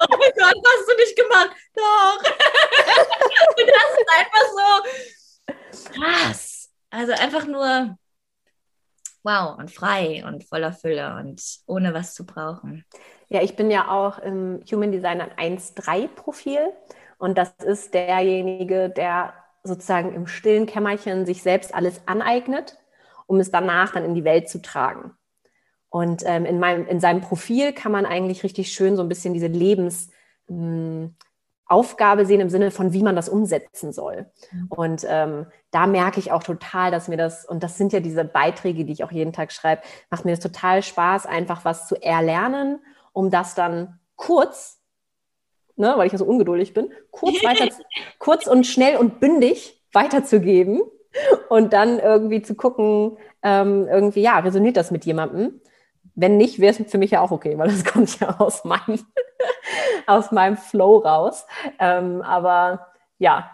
oh 0.00 0.06
mein 0.10 0.32
Gott, 0.36 0.54
was 0.54 0.78
hast 0.78 0.88
du 0.88 0.96
nicht 0.96 1.16
gemacht? 1.16 1.50
Doch. 1.74 2.18
und 3.56 3.68
das 3.68 3.90
ist 3.98 4.10
einfach 4.18 4.46
so 4.54 5.92
krass. 5.92 6.70
Also 6.90 7.12
einfach 7.12 7.46
nur 7.46 7.96
wow 9.22 9.58
und 9.58 9.70
frei 9.70 10.24
und 10.26 10.44
voller 10.44 10.72
Fülle 10.72 11.16
und 11.16 11.42
ohne 11.66 11.94
was 11.94 12.14
zu 12.14 12.24
brauchen. 12.24 12.84
Ja, 13.28 13.42
ich 13.42 13.54
bin 13.54 13.70
ja 13.70 13.90
auch 13.90 14.18
im 14.18 14.60
Human 14.70 14.92
Design 14.92 15.20
ein 15.20 15.58
1-3-Profil 15.58 16.72
und 17.18 17.38
das 17.38 17.52
ist 17.64 17.94
derjenige, 17.94 18.90
der 18.90 19.34
sozusagen 19.62 20.14
im 20.14 20.26
stillen 20.26 20.66
Kämmerchen 20.66 21.26
sich 21.26 21.42
selbst 21.42 21.74
alles 21.74 22.00
aneignet, 22.06 22.78
um 23.26 23.40
es 23.40 23.50
danach 23.50 23.92
dann 23.92 24.04
in 24.04 24.14
die 24.14 24.24
Welt 24.24 24.48
zu 24.48 24.60
tragen. 24.60 25.12
Und 25.90 26.22
ähm, 26.24 26.46
in, 26.46 26.58
meinem, 26.60 26.86
in 26.86 27.00
seinem 27.00 27.20
Profil 27.20 27.72
kann 27.72 27.92
man 27.92 28.06
eigentlich 28.06 28.44
richtig 28.44 28.72
schön 28.72 28.96
so 28.96 29.02
ein 29.02 29.08
bisschen 29.08 29.34
diese 29.34 29.48
Lebensaufgabe 29.48 31.12
hm, 32.22 32.26
sehen 32.26 32.40
im 32.40 32.48
Sinne 32.48 32.70
von, 32.70 32.92
wie 32.92 33.02
man 33.02 33.16
das 33.16 33.28
umsetzen 33.28 33.92
soll. 33.92 34.30
Mhm. 34.52 34.66
Und 34.68 35.06
ähm, 35.08 35.46
da 35.72 35.88
merke 35.88 36.20
ich 36.20 36.30
auch 36.30 36.44
total, 36.44 36.92
dass 36.92 37.08
mir 37.08 37.16
das, 37.16 37.44
und 37.44 37.64
das 37.64 37.76
sind 37.76 37.92
ja 37.92 37.98
diese 37.98 38.24
Beiträge, 38.24 38.84
die 38.84 38.92
ich 38.92 39.02
auch 39.02 39.12
jeden 39.12 39.32
Tag 39.32 39.50
schreibe, 39.52 39.82
macht 40.10 40.24
mir 40.24 40.30
das 40.30 40.40
total 40.40 40.82
Spaß, 40.82 41.26
einfach 41.26 41.64
was 41.64 41.88
zu 41.88 42.00
erlernen, 42.00 42.78
um 43.12 43.30
das 43.30 43.56
dann 43.56 43.98
kurz 44.14 44.79
ne, 45.80 45.94
weil 45.96 46.06
ich 46.06 46.12
ja 46.12 46.18
so 46.18 46.24
ungeduldig 46.24 46.74
bin, 46.74 46.92
kurz, 47.10 47.34
weiter, 47.44 47.68
kurz 48.18 48.46
und 48.46 48.66
schnell 48.66 48.96
und 48.96 49.18
bündig 49.18 49.82
weiterzugeben 49.92 50.82
und 51.48 51.72
dann 51.72 51.98
irgendwie 51.98 52.42
zu 52.42 52.54
gucken, 52.54 53.16
ähm, 53.42 53.88
irgendwie, 53.88 54.22
ja, 54.22 54.38
resoniert 54.38 54.76
das 54.76 54.90
mit 54.90 55.04
jemandem? 55.04 55.60
Wenn 56.14 56.36
nicht, 56.36 56.60
wäre 56.60 56.74
es 56.78 56.90
für 56.90 56.98
mich 56.98 57.12
ja 57.12 57.20
auch 57.20 57.30
okay, 57.30 57.58
weil 57.58 57.68
das 57.68 57.84
kommt 57.92 58.20
ja 58.20 58.38
aus 58.38 58.64
meinem, 58.64 59.00
aus 60.06 60.30
meinem 60.30 60.56
Flow 60.56 60.98
raus. 60.98 61.46
Ähm, 61.78 62.22
aber 62.22 62.86
ja, 63.18 63.50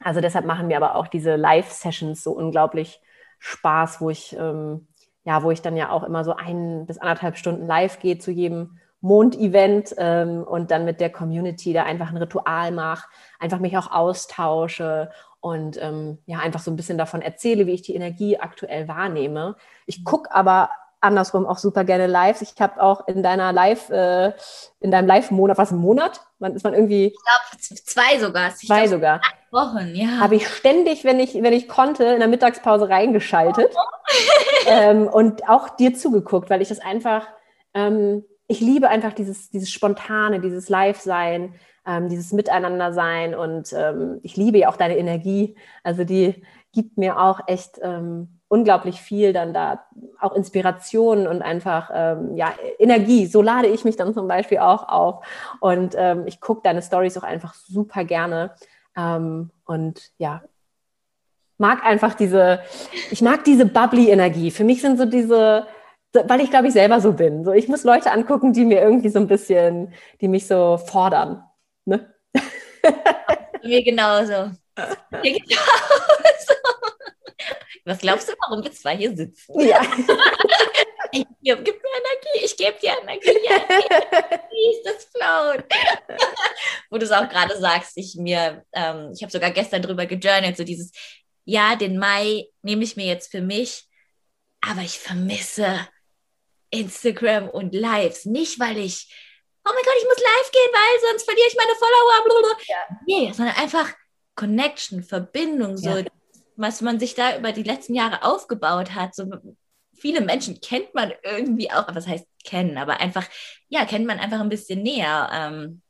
also 0.00 0.20
deshalb 0.20 0.46
machen 0.46 0.68
mir 0.68 0.76
aber 0.76 0.94
auch 0.96 1.08
diese 1.08 1.36
Live-Sessions 1.36 2.22
so 2.22 2.32
unglaublich 2.32 3.00
Spaß, 3.38 4.00
wo 4.00 4.10
ich, 4.10 4.36
ähm, 4.38 4.86
ja, 5.24 5.42
wo 5.42 5.50
ich 5.50 5.62
dann 5.62 5.76
ja 5.76 5.90
auch 5.90 6.04
immer 6.04 6.24
so 6.24 6.34
ein 6.34 6.86
bis 6.86 6.98
anderthalb 6.98 7.36
Stunden 7.36 7.66
live 7.66 7.98
gehe 7.98 8.18
zu 8.18 8.30
jedem 8.30 8.78
Mondevent 9.02 9.94
ähm, 9.98 10.44
und 10.44 10.70
dann 10.70 10.84
mit 10.84 11.00
der 11.00 11.10
Community 11.10 11.72
da 11.72 11.82
einfach 11.82 12.10
ein 12.10 12.16
Ritual 12.16 12.70
mache, 12.70 13.08
einfach 13.38 13.58
mich 13.58 13.76
auch 13.76 13.90
austausche 13.90 15.10
und 15.40 15.76
ähm, 15.82 16.18
ja, 16.26 16.38
einfach 16.38 16.60
so 16.60 16.70
ein 16.70 16.76
bisschen 16.76 16.98
davon 16.98 17.20
erzähle, 17.20 17.66
wie 17.66 17.72
ich 17.72 17.82
die 17.82 17.96
Energie 17.96 18.38
aktuell 18.38 18.86
wahrnehme. 18.86 19.56
Ich 19.86 20.04
gucke 20.04 20.32
aber 20.32 20.70
andersrum 21.02 21.46
auch 21.46 21.58
super 21.58 21.82
gerne 21.84 22.06
Lives. 22.06 22.42
Ich 22.42 22.54
habe 22.60 22.80
auch 22.80 23.08
in 23.08 23.24
deiner 23.24 23.52
Live, 23.52 23.90
äh, 23.90 24.32
in 24.80 24.92
deinem 24.92 25.08
Live-Monat, 25.08 25.58
was 25.58 25.72
ein 25.72 25.78
Monat? 25.78 26.20
Wann 26.38 26.54
ist 26.54 26.62
man 26.62 26.74
irgendwie? 26.74 27.06
Ich 27.06 27.18
glaube 27.18 27.82
zwei 27.84 28.18
sogar. 28.18 28.54
Zwei 28.54 28.86
glaub, 28.86 28.88
sogar. 28.88 29.20
Acht 29.20 29.52
Wochen, 29.52 29.94
ja. 29.94 30.20
Habe 30.20 30.36
ich 30.36 30.48
ständig, 30.48 31.04
wenn 31.04 31.18
ich, 31.18 31.34
wenn 31.34 31.52
ich 31.52 31.68
konnte, 31.68 32.04
in 32.04 32.20
der 32.20 32.28
Mittagspause 32.28 32.88
reingeschaltet 32.88 33.74
ähm, 34.66 35.08
und 35.08 35.48
auch 35.48 35.70
dir 35.70 35.94
zugeguckt, 35.94 36.50
weil 36.50 36.62
ich 36.62 36.68
das 36.68 36.78
einfach 36.78 37.26
ähm, 37.74 38.24
ich 38.52 38.60
liebe 38.60 38.90
einfach 38.90 39.14
dieses, 39.14 39.48
dieses 39.48 39.70
Spontane, 39.70 40.38
dieses 40.38 40.68
Live-Sein, 40.68 41.54
ähm, 41.86 42.10
dieses 42.10 42.32
Miteinander-Sein 42.32 43.34
und 43.34 43.72
ähm, 43.72 44.20
ich 44.22 44.36
liebe 44.36 44.58
ja 44.58 44.68
auch 44.68 44.76
deine 44.76 44.98
Energie. 44.98 45.56
Also 45.82 46.04
die 46.04 46.42
gibt 46.70 46.98
mir 46.98 47.18
auch 47.18 47.40
echt 47.46 47.80
ähm, 47.82 48.40
unglaublich 48.48 49.00
viel 49.00 49.32
dann 49.32 49.54
da, 49.54 49.86
auch 50.20 50.34
Inspiration 50.34 51.26
und 51.26 51.40
einfach 51.40 51.90
ähm, 51.94 52.36
ja, 52.36 52.52
Energie. 52.78 53.24
So 53.24 53.40
lade 53.40 53.68
ich 53.68 53.86
mich 53.86 53.96
dann 53.96 54.12
zum 54.12 54.28
Beispiel 54.28 54.58
auch 54.58 54.86
auf 54.86 55.24
und 55.60 55.94
ähm, 55.96 56.24
ich 56.26 56.38
gucke 56.38 56.60
deine 56.62 56.82
Stories 56.82 57.16
auch 57.16 57.22
einfach 57.22 57.54
super 57.54 58.04
gerne 58.04 58.54
ähm, 58.98 59.50
und 59.64 60.12
ja, 60.18 60.42
mag 61.56 61.86
einfach 61.86 62.12
diese, 62.12 62.60
ich 63.10 63.22
mag 63.22 63.44
diese 63.44 63.64
bubbly 63.64 64.10
Energie. 64.10 64.50
Für 64.50 64.64
mich 64.64 64.82
sind 64.82 64.98
so 64.98 65.06
diese 65.06 65.66
weil 66.12 66.40
ich 66.40 66.50
glaube 66.50 66.68
ich 66.68 66.72
selber 66.72 67.00
so 67.00 67.12
bin. 67.12 67.44
So, 67.44 67.52
ich 67.52 67.68
muss 67.68 67.84
Leute 67.84 68.10
angucken, 68.10 68.52
die 68.52 68.64
mir 68.64 68.80
irgendwie 68.80 69.08
so 69.08 69.18
ein 69.18 69.28
bisschen, 69.28 69.92
die 70.20 70.28
mich 70.28 70.46
so 70.46 70.78
fordern. 70.78 71.42
Ne? 71.84 72.12
Mir 73.62 73.82
genauso. 73.82 74.50
Mir 75.22 75.38
genauso. 75.38 75.72
Was 77.84 77.98
glaubst 77.98 78.28
du, 78.28 78.32
warum 78.40 78.62
wir 78.62 78.72
zwei 78.72 78.96
hier 78.96 79.14
sitzen? 79.14 79.60
Ja. 79.60 79.80
Ich, 81.14 81.26
gib 81.42 81.58
mir 81.58 81.64
Energie, 81.66 82.42
ich 82.42 82.56
gebe 82.56 82.78
dir 82.80 82.96
Energie. 83.02 83.26
Wie 83.28 84.70
ist 84.72 84.82
das 84.86 85.04
float? 85.04 85.62
Wo 86.90 86.96
du 86.96 87.04
es 87.04 87.10
auch 87.10 87.28
gerade 87.28 87.54
sagst, 87.58 87.98
ich 87.98 88.14
mir, 88.16 88.64
ähm, 88.72 89.12
ich 89.14 89.22
habe 89.22 89.30
sogar 89.30 89.50
gestern 89.50 89.82
drüber 89.82 90.06
gejournalt, 90.06 90.56
so 90.56 90.64
dieses, 90.64 90.90
ja, 91.44 91.76
den 91.76 91.98
Mai 91.98 92.46
nehme 92.62 92.82
ich 92.82 92.96
mir 92.96 93.04
jetzt 93.04 93.30
für 93.30 93.42
mich, 93.42 93.84
aber 94.62 94.80
ich 94.80 94.98
vermisse 94.98 95.86
Instagram 96.72 97.48
und 97.48 97.74
Lives. 97.74 98.24
Nicht, 98.24 98.58
weil 98.58 98.78
ich, 98.78 99.14
oh 99.64 99.70
mein 99.72 99.84
Gott, 99.84 99.94
ich 99.98 100.04
muss 100.04 100.18
live 100.18 100.50
gehen, 100.50 100.72
weil 100.72 101.10
sonst 101.10 101.24
verliere 101.24 101.48
ich 101.48 101.56
meine 101.56 101.74
Follower. 101.78 102.56
Ja. 102.66 102.96
Nee, 103.06 103.32
sondern 103.32 103.56
einfach 103.56 103.92
Connection, 104.34 105.02
Verbindung, 105.04 105.76
so. 105.76 105.90
Ja. 105.90 106.04
was 106.56 106.80
man 106.80 106.98
sich 106.98 107.14
da 107.14 107.36
über 107.38 107.52
die 107.52 107.62
letzten 107.62 107.94
Jahre 107.94 108.24
aufgebaut 108.24 108.94
hat. 108.94 109.14
So 109.14 109.30
viele 109.94 110.20
Menschen 110.20 110.60
kennt 110.60 110.94
man 110.94 111.12
irgendwie 111.22 111.70
auch, 111.70 111.86
was 111.94 112.06
heißt 112.06 112.26
kennen, 112.44 112.76
aber 112.76 113.00
einfach, 113.00 113.26
ja, 113.68 113.84
kennt 113.84 114.06
man 114.06 114.18
einfach 114.18 114.40
ein 114.40 114.48
bisschen 114.48 114.82
näher. 114.82 115.30
Ähm, 115.32 115.82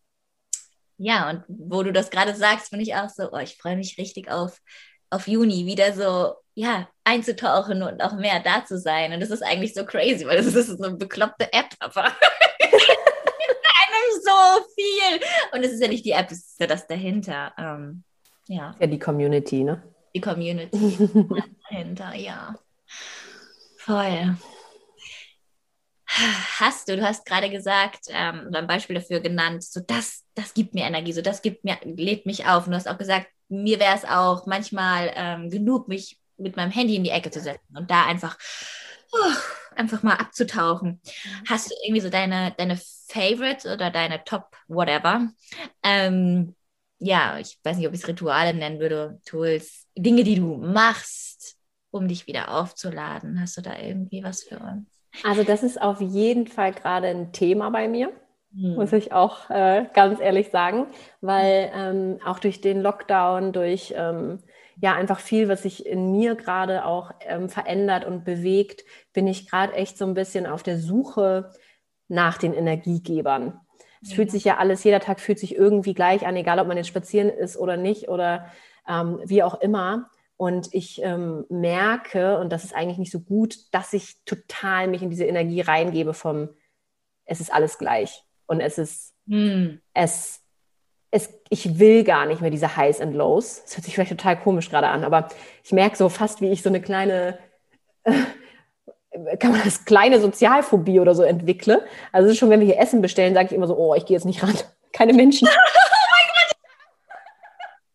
ja, 0.99 1.31
und 1.31 1.45
wo 1.49 1.83
du 1.83 1.93
das 1.93 2.11
gerade 2.11 2.35
sagst, 2.35 2.69
finde 2.69 2.85
ich 2.85 2.95
auch 2.95 3.09
so, 3.09 3.33
oh, 3.33 3.39
ich 3.39 3.57
freue 3.57 3.77
mich 3.77 3.99
richtig 3.99 4.31
auf, 4.31 4.61
auf 5.13 5.29
Juni 5.29 5.67
wieder 5.67 5.93
so, 5.93 6.35
ja, 6.55 6.89
einzutauchen 7.05 7.83
und 7.83 8.03
auch 8.03 8.15
mehr 8.15 8.41
da 8.41 8.65
zu 8.65 8.79
sein. 8.79 9.13
Und 9.13 9.21
das 9.21 9.31
ist 9.31 9.43
eigentlich 9.43 9.75
so 9.75 9.85
crazy, 9.85 10.27
weil 10.27 10.39
das 10.39 10.47
ist 10.47 10.67
so 10.69 10.83
eine 10.83 10.97
bekloppte 10.97 11.53
App, 11.53 11.75
aber 11.79 12.05
einem 13.83 14.23
so 14.23 14.65
viel. 14.75 15.21
Und 15.53 15.65
es 15.65 15.73
ist 15.73 15.83
ja 15.83 15.89
nicht 15.89 16.05
die 16.05 16.13
App, 16.13 16.31
es 16.31 16.39
ist 16.39 16.61
ja 16.61 16.67
das 16.67 16.87
dahinter. 16.87 17.53
Ähm, 17.59 18.05
ja. 18.49 18.75
Ja, 18.79 18.87
die 18.87 18.99
Community, 18.99 19.65
ne? 19.65 19.83
Die 20.15 20.21
Community 20.21 21.09
dahinter, 21.71 22.15
ja. 22.15 22.55
Voll. 23.77 24.37
Hast 26.59 26.89
du, 26.89 26.97
du 26.97 27.03
hast 27.03 27.25
gerade 27.25 27.49
gesagt, 27.51 28.05
ähm, 28.09 28.51
ein 28.53 28.67
Beispiel 28.67 28.97
dafür 28.97 29.21
genannt, 29.21 29.65
so 29.65 29.81
das, 29.81 30.25
das 30.35 30.53
gibt 30.53 30.75
mir 30.75 30.85
Energie, 30.85 31.13
so 31.13 31.23
das 31.23 31.41
gibt 31.41 31.65
mir, 31.65 31.79
lebt 31.85 32.27
mich 32.27 32.47
auf. 32.47 32.67
Und 32.67 32.73
du 32.73 32.77
hast 32.77 32.89
auch 32.89 32.99
gesagt, 32.99 33.29
mir 33.53 33.79
wäre 33.79 33.95
es 33.95 34.05
auch 34.05 34.47
manchmal 34.47 35.13
ähm, 35.15 35.51
genug, 35.51 35.89
mich 35.89 36.19
mit 36.39 36.57
meinem 36.57 36.71
Handy 36.71 36.97
in 36.97 37.05
die 37.05 37.11
Ecke 37.11 37.31
zu 37.31 37.41
setzen 37.41 37.77
und 37.77 37.91
da 37.91 38.07
einfach, 38.07 38.39
uh, 39.13 39.77
einfach 39.77 40.03
mal 40.03 40.17
abzutauchen. 40.17 41.01
Hast 41.49 41.71
du 41.71 41.75
irgendwie 41.85 42.01
so 42.01 42.09
deine, 42.09 42.55
deine 42.57 42.79
Favorites 43.09 43.67
oder 43.67 43.91
deine 43.91 44.25
Top 44.25 44.57
whatever? 44.69 45.29
Ähm, 45.83 46.55
ja, 46.99 47.39
ich 47.39 47.59
weiß 47.63 47.77
nicht, 47.77 47.87
ob 47.87 47.95
ich 47.95 48.01
es 48.01 48.09
Rituale 48.09 48.55
nennen 48.55 48.81
würde, 48.81 49.21
Tools, 49.27 49.87
Dinge, 49.97 50.25
die 50.25 50.37
du 50.37 50.57
machst, 50.57 51.57
um 51.91 52.09
dich 52.09 52.27
wieder 52.27 52.51
aufzuladen. 52.55 53.41
Hast 53.41 53.57
du 53.57 53.61
da 53.61 53.79
irgendwie 53.79 54.23
was 54.23 54.45
für 54.45 54.59
uns? 54.59 54.89
Also 55.25 55.45
das 55.45 55.63
ist 55.63 55.81
auf 55.81 56.01
jeden 56.01 56.47
Fall 56.47 56.73
gerade 56.73 57.09
ein 57.09 57.33
Thema 57.33 57.71
bei 57.71 57.87
mir, 57.87 58.13
hm. 58.55 58.75
muss 58.75 58.93
ich 58.93 59.13
auch 59.13 59.51
äh, 59.51 59.87
ganz 59.95 60.21
ehrlich 60.21 60.51
sagen, 60.51 60.87
weil 61.21 61.71
ähm, 61.75 62.19
auch 62.25 62.39
durch 62.39 62.61
den 62.61 62.81
Lockdown, 62.81 63.53
durch 63.53 63.95
ähm, 63.97 64.41
ja 64.81 64.95
einfach 64.95 65.21
viel, 65.21 65.49
was 65.49 65.63
sich 65.63 65.87
in 65.87 66.13
mir 66.13 66.35
gerade 66.35 66.85
auch 66.85 67.13
ähm, 67.21 67.49
verändert 67.49 68.05
und 68.05 68.25
bewegt, 68.25 68.85
bin 69.13 69.27
ich 69.27 69.49
gerade 69.49 69.75
echt 69.75 69.97
so 69.97 70.05
ein 70.07 70.15
bisschen 70.15 70.47
auf 70.47 70.63
der 70.63 70.79
Suche 70.79 71.51
nach 72.09 72.39
den 72.39 72.53
Energiegebern. 72.53 73.61
Es 74.03 74.11
ja. 74.11 74.17
fühlt 74.17 74.31
sich 74.31 74.45
ja 74.45 74.57
alles, 74.57 74.85
jeder 74.85 75.01
Tag 75.01 75.21
fühlt 75.21 75.39
sich 75.39 75.55
irgendwie 75.55 75.95
gleich 75.95 76.27
an, 76.27 76.37
egal 76.37 76.59
ob 76.59 76.67
man 76.67 76.77
jetzt 76.77 76.89
spazieren 76.89 77.31
ist 77.31 77.57
oder 77.57 77.77
nicht 77.77 78.09
oder 78.09 78.47
ähm, 78.89 79.21
wie 79.25 79.43
auch 79.43 79.61
immer. 79.61 80.11
Und 80.37 80.75
ich 80.75 81.01
ähm, 81.03 81.45
merke, 81.49 82.39
und 82.41 82.51
das 82.51 82.65
ist 82.65 82.75
eigentlich 82.75 82.99
nicht 82.99 83.13
so 83.13 83.21
gut, 83.21 83.73
dass 83.73 83.93
ich 83.93 84.25
total 84.25 84.89
mich 84.89 85.03
in 85.03 85.11
diese 85.11 85.25
Energie 85.25 85.61
reingebe 85.61 86.15
vom, 86.15 86.49
es 87.25 87.41
ist 87.41 87.53
alles 87.53 87.79
gleich. 87.79 88.25
Und 88.47 88.61
es 88.61 88.79
ist, 88.79 89.15
hm. 89.29 89.81
es, 89.95 90.41
es, 91.11 91.29
ich 91.51 91.79
will 91.79 92.05
gar 92.05 92.27
nicht 92.27 92.41
mehr 92.41 92.51
diese 92.51 92.77
Highs 92.77 93.01
and 93.01 93.15
Lows. 93.15 93.63
Das 93.63 93.77
hört 93.77 93.85
sich 93.85 93.95
vielleicht 93.95 94.11
total 94.11 94.39
komisch 94.39 94.71
gerade 94.71 94.89
an, 94.89 95.05
aber 95.05 95.29
ich 95.63 95.73
merke 95.73 95.97
so 95.97 96.09
fast, 96.09 96.41
wie 96.41 96.51
ich 96.51 96.63
so 96.63 96.69
eine 96.69 96.81
kleine, 96.81 97.39
äh, 98.05 98.13
kann 99.39 99.53
man 99.53 99.61
das 99.65 99.85
kleine 99.85 100.21
Sozialphobie 100.21 101.01
oder 101.01 101.15
so 101.15 101.23
entwickle. 101.23 101.85
Also 102.13 102.35
schon, 102.35 102.51
wenn 102.51 102.61
wir 102.61 102.67
hier 102.67 102.79
Essen 102.79 103.03
bestellen, 103.03 103.35
sage 103.35 103.47
ich 103.47 103.53
immer 103.53 103.67
so, 103.67 103.77
oh, 103.77 103.95
ich 103.95 104.07
gehe 104.07 104.17
jetzt 104.17 104.25
nicht 104.25 104.43
ran. 104.43 104.57
Keine 104.93 105.15
Menschen. 105.15 105.49
oh 105.49 105.51
mein 105.51 106.29
Gott! 106.35 106.57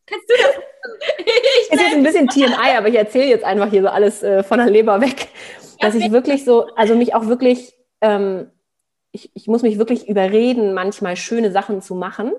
Kannst 0.07 0.29
du 0.29 0.33
das 0.43 0.67
ist 1.69 1.81
jetzt 1.81 1.95
ein 1.95 2.03
bisschen 2.03 2.27
TMI, 2.27 2.77
aber 2.77 2.87
ich 2.87 2.95
erzähle 2.95 3.25
jetzt 3.25 3.43
einfach 3.43 3.69
hier 3.69 3.81
so 3.81 3.89
alles 3.89 4.23
äh, 4.23 4.43
von 4.43 4.57
der 4.59 4.69
Leber 4.69 5.01
weg, 5.01 5.27
dass 5.79 5.95
ich 5.95 6.11
wirklich 6.11 6.45
so, 6.45 6.67
also 6.75 6.95
mich 6.95 7.13
auch 7.13 7.27
wirklich, 7.27 7.73
ähm, 8.01 8.51
ich, 9.17 9.31
ich 9.33 9.47
muss 9.47 9.63
mich 9.63 9.79
wirklich 9.79 10.07
überreden, 10.07 10.73
manchmal 10.73 11.15
schöne 11.15 11.51
Sachen 11.51 11.81
zu 11.81 11.95
machen, 11.95 12.31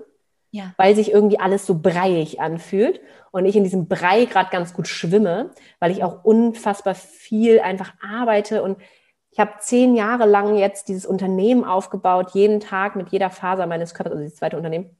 ja. 0.51 0.73
weil 0.77 0.95
sich 0.95 1.11
irgendwie 1.11 1.39
alles 1.39 1.65
so 1.65 1.75
breiig 1.75 2.39
anfühlt 2.39 3.01
und 3.31 3.45
ich 3.45 3.55
in 3.55 3.63
diesem 3.63 3.87
Brei 3.87 4.25
gerade 4.25 4.49
ganz 4.49 4.73
gut 4.73 4.87
schwimme, 4.87 5.51
weil 5.79 5.91
ich 5.91 6.03
auch 6.03 6.23
unfassbar 6.23 6.95
viel 6.95 7.59
einfach 7.59 7.93
arbeite 8.01 8.63
und 8.63 8.77
ich 9.31 9.39
habe 9.39 9.51
zehn 9.59 9.95
Jahre 9.95 10.25
lang 10.25 10.55
jetzt 10.55 10.87
dieses 10.87 11.05
Unternehmen 11.05 11.63
aufgebaut, 11.63 12.31
jeden 12.33 12.59
Tag 12.59 12.95
mit 12.95 13.09
jeder 13.09 13.29
Faser 13.29 13.67
meines 13.67 13.93
Körpers, 13.93 14.13
also 14.13 14.23
das 14.23 14.35
zweite 14.35 14.57
Unternehmen, 14.57 14.95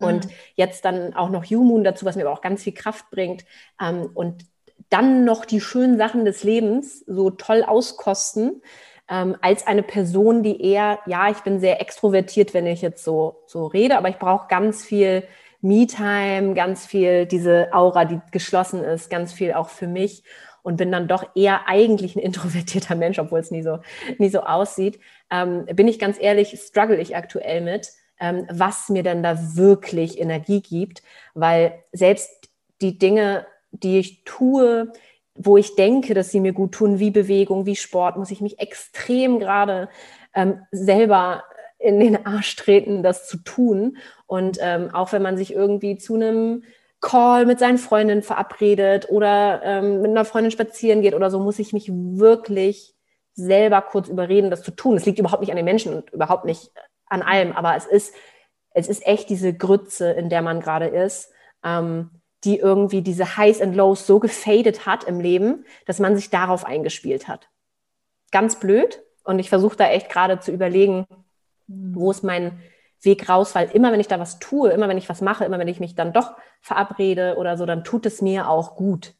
und 0.00 0.26
mhm. 0.26 0.30
jetzt 0.56 0.84
dann 0.84 1.14
auch 1.14 1.30
noch 1.30 1.44
Humoon 1.44 1.84
dazu, 1.84 2.04
was 2.04 2.16
mir 2.16 2.22
aber 2.22 2.32
auch 2.32 2.42
ganz 2.42 2.62
viel 2.62 2.74
Kraft 2.74 3.10
bringt. 3.10 3.44
Ähm, 3.80 4.10
und 4.12 4.44
dann 4.90 5.24
noch 5.24 5.44
die 5.44 5.60
schönen 5.60 5.96
Sachen 5.96 6.24
des 6.24 6.42
Lebens 6.42 7.00
so 7.06 7.30
toll 7.30 7.62
auskosten, 7.62 8.60
ähm, 9.08 9.36
als 9.40 9.66
eine 9.66 9.82
Person, 9.82 10.42
die 10.42 10.62
eher, 10.62 10.98
ja, 11.06 11.30
ich 11.30 11.40
bin 11.40 11.60
sehr 11.60 11.80
extrovertiert, 11.80 12.54
wenn 12.54 12.66
ich 12.66 12.82
jetzt 12.82 13.04
so, 13.04 13.42
so 13.46 13.66
rede, 13.66 13.98
aber 13.98 14.08
ich 14.08 14.18
brauche 14.18 14.48
ganz 14.48 14.84
viel 14.84 15.24
Me-Time, 15.60 16.54
ganz 16.54 16.86
viel 16.86 17.26
diese 17.26 17.68
Aura, 17.72 18.04
die 18.04 18.20
geschlossen 18.30 18.82
ist, 18.82 19.10
ganz 19.10 19.32
viel 19.32 19.54
auch 19.54 19.68
für 19.68 19.86
mich 19.86 20.24
und 20.62 20.76
bin 20.76 20.92
dann 20.92 21.08
doch 21.08 21.34
eher 21.34 21.68
eigentlich 21.68 22.16
ein 22.16 22.18
introvertierter 22.22 22.94
Mensch, 22.94 23.18
obwohl 23.18 23.40
es 23.40 23.50
nie 23.50 23.62
so, 23.62 23.78
nie 24.18 24.30
so 24.30 24.40
aussieht. 24.40 24.98
Ähm, 25.30 25.66
bin 25.66 25.88
ich 25.88 25.98
ganz 25.98 26.18
ehrlich, 26.20 26.58
struggle 26.58 27.00
ich 27.00 27.16
aktuell 27.16 27.60
mit 27.60 27.88
ähm, 28.20 28.46
was 28.50 28.88
mir 28.88 29.02
denn 29.02 29.22
da 29.22 29.56
wirklich 29.56 30.18
Energie 30.18 30.62
gibt, 30.62 31.02
weil 31.34 31.84
selbst 31.92 32.30
die 32.80 32.98
Dinge, 32.98 33.46
die 33.70 33.98
ich 33.98 34.24
tue, 34.24 34.92
wo 35.34 35.56
ich 35.56 35.74
denke, 35.74 36.14
dass 36.14 36.30
sie 36.30 36.40
mir 36.40 36.52
gut 36.52 36.72
tun, 36.72 36.98
wie 36.98 37.10
Bewegung, 37.10 37.66
wie 37.66 37.76
Sport, 37.76 38.16
muss 38.16 38.30
ich 38.30 38.40
mich 38.40 38.60
extrem 38.60 39.38
gerade 39.38 39.88
ähm, 40.34 40.60
selber 40.70 41.44
in 41.78 42.00
den 42.00 42.24
Arsch 42.24 42.56
treten, 42.56 43.02
das 43.02 43.28
zu 43.28 43.38
tun. 43.38 43.98
Und 44.26 44.58
ähm, 44.60 44.94
auch 44.94 45.12
wenn 45.12 45.22
man 45.22 45.36
sich 45.36 45.52
irgendwie 45.52 45.98
zu 45.98 46.14
einem 46.14 46.62
Call 47.00 47.44
mit 47.44 47.58
seinen 47.58 47.78
Freundinnen 47.78 48.22
verabredet 48.22 49.10
oder 49.10 49.60
ähm, 49.62 50.00
mit 50.00 50.10
einer 50.10 50.24
Freundin 50.24 50.50
spazieren 50.50 51.02
geht 51.02 51.14
oder 51.14 51.30
so, 51.30 51.38
muss 51.40 51.58
ich 51.58 51.72
mich 51.72 51.90
wirklich 51.92 52.94
selber 53.34 53.82
kurz 53.82 54.08
überreden, 54.08 54.50
das 54.50 54.62
zu 54.62 54.70
tun. 54.70 54.96
Es 54.96 55.04
liegt 55.04 55.18
überhaupt 55.18 55.40
nicht 55.40 55.50
an 55.50 55.56
den 55.56 55.64
Menschen 55.64 55.94
und 55.94 56.10
überhaupt 56.10 56.44
nicht 56.44 56.70
an 57.06 57.20
allem, 57.20 57.52
aber 57.52 57.76
es 57.76 57.84
ist, 57.84 58.14
es 58.70 58.88
ist 58.88 59.06
echt 59.06 59.28
diese 59.28 59.52
Grütze, 59.52 60.12
in 60.12 60.30
der 60.30 60.40
man 60.40 60.60
gerade 60.60 60.86
ist, 60.86 61.30
ähm, 61.62 62.10
die 62.44 62.58
irgendwie 62.58 63.02
diese 63.02 63.36
Highs 63.36 63.60
and 63.60 63.74
Lows 63.74 64.06
so 64.06 64.18
gefadet 64.18 64.86
hat 64.86 65.04
im 65.04 65.20
Leben, 65.20 65.64
dass 65.86 65.98
man 65.98 66.16
sich 66.16 66.30
darauf 66.30 66.64
eingespielt 66.64 67.28
hat. 67.28 67.48
Ganz 68.30 68.58
blöd. 68.58 69.02
Und 69.24 69.38
ich 69.38 69.48
versuche 69.48 69.76
da 69.76 69.88
echt 69.88 70.10
gerade 70.10 70.38
zu 70.40 70.52
überlegen, 70.52 71.06
wo 71.66 72.10
ist 72.10 72.24
mein 72.24 72.60
Weg 73.00 73.28
raus, 73.28 73.54
weil 73.54 73.70
immer 73.72 73.92
wenn 73.92 74.00
ich 74.00 74.08
da 74.08 74.18
was 74.18 74.38
tue, 74.38 74.70
immer 74.70 74.88
wenn 74.88 74.98
ich 74.98 75.08
was 75.08 75.20
mache, 75.20 75.44
immer 75.44 75.58
wenn 75.58 75.68
ich 75.68 75.80
mich 75.80 75.94
dann 75.94 76.12
doch 76.12 76.34
verabrede 76.60 77.36
oder 77.36 77.56
so, 77.56 77.66
dann 77.66 77.84
tut 77.84 78.06
es 78.06 78.20
mir 78.22 78.48
auch 78.48 78.76
gut. 78.76 79.14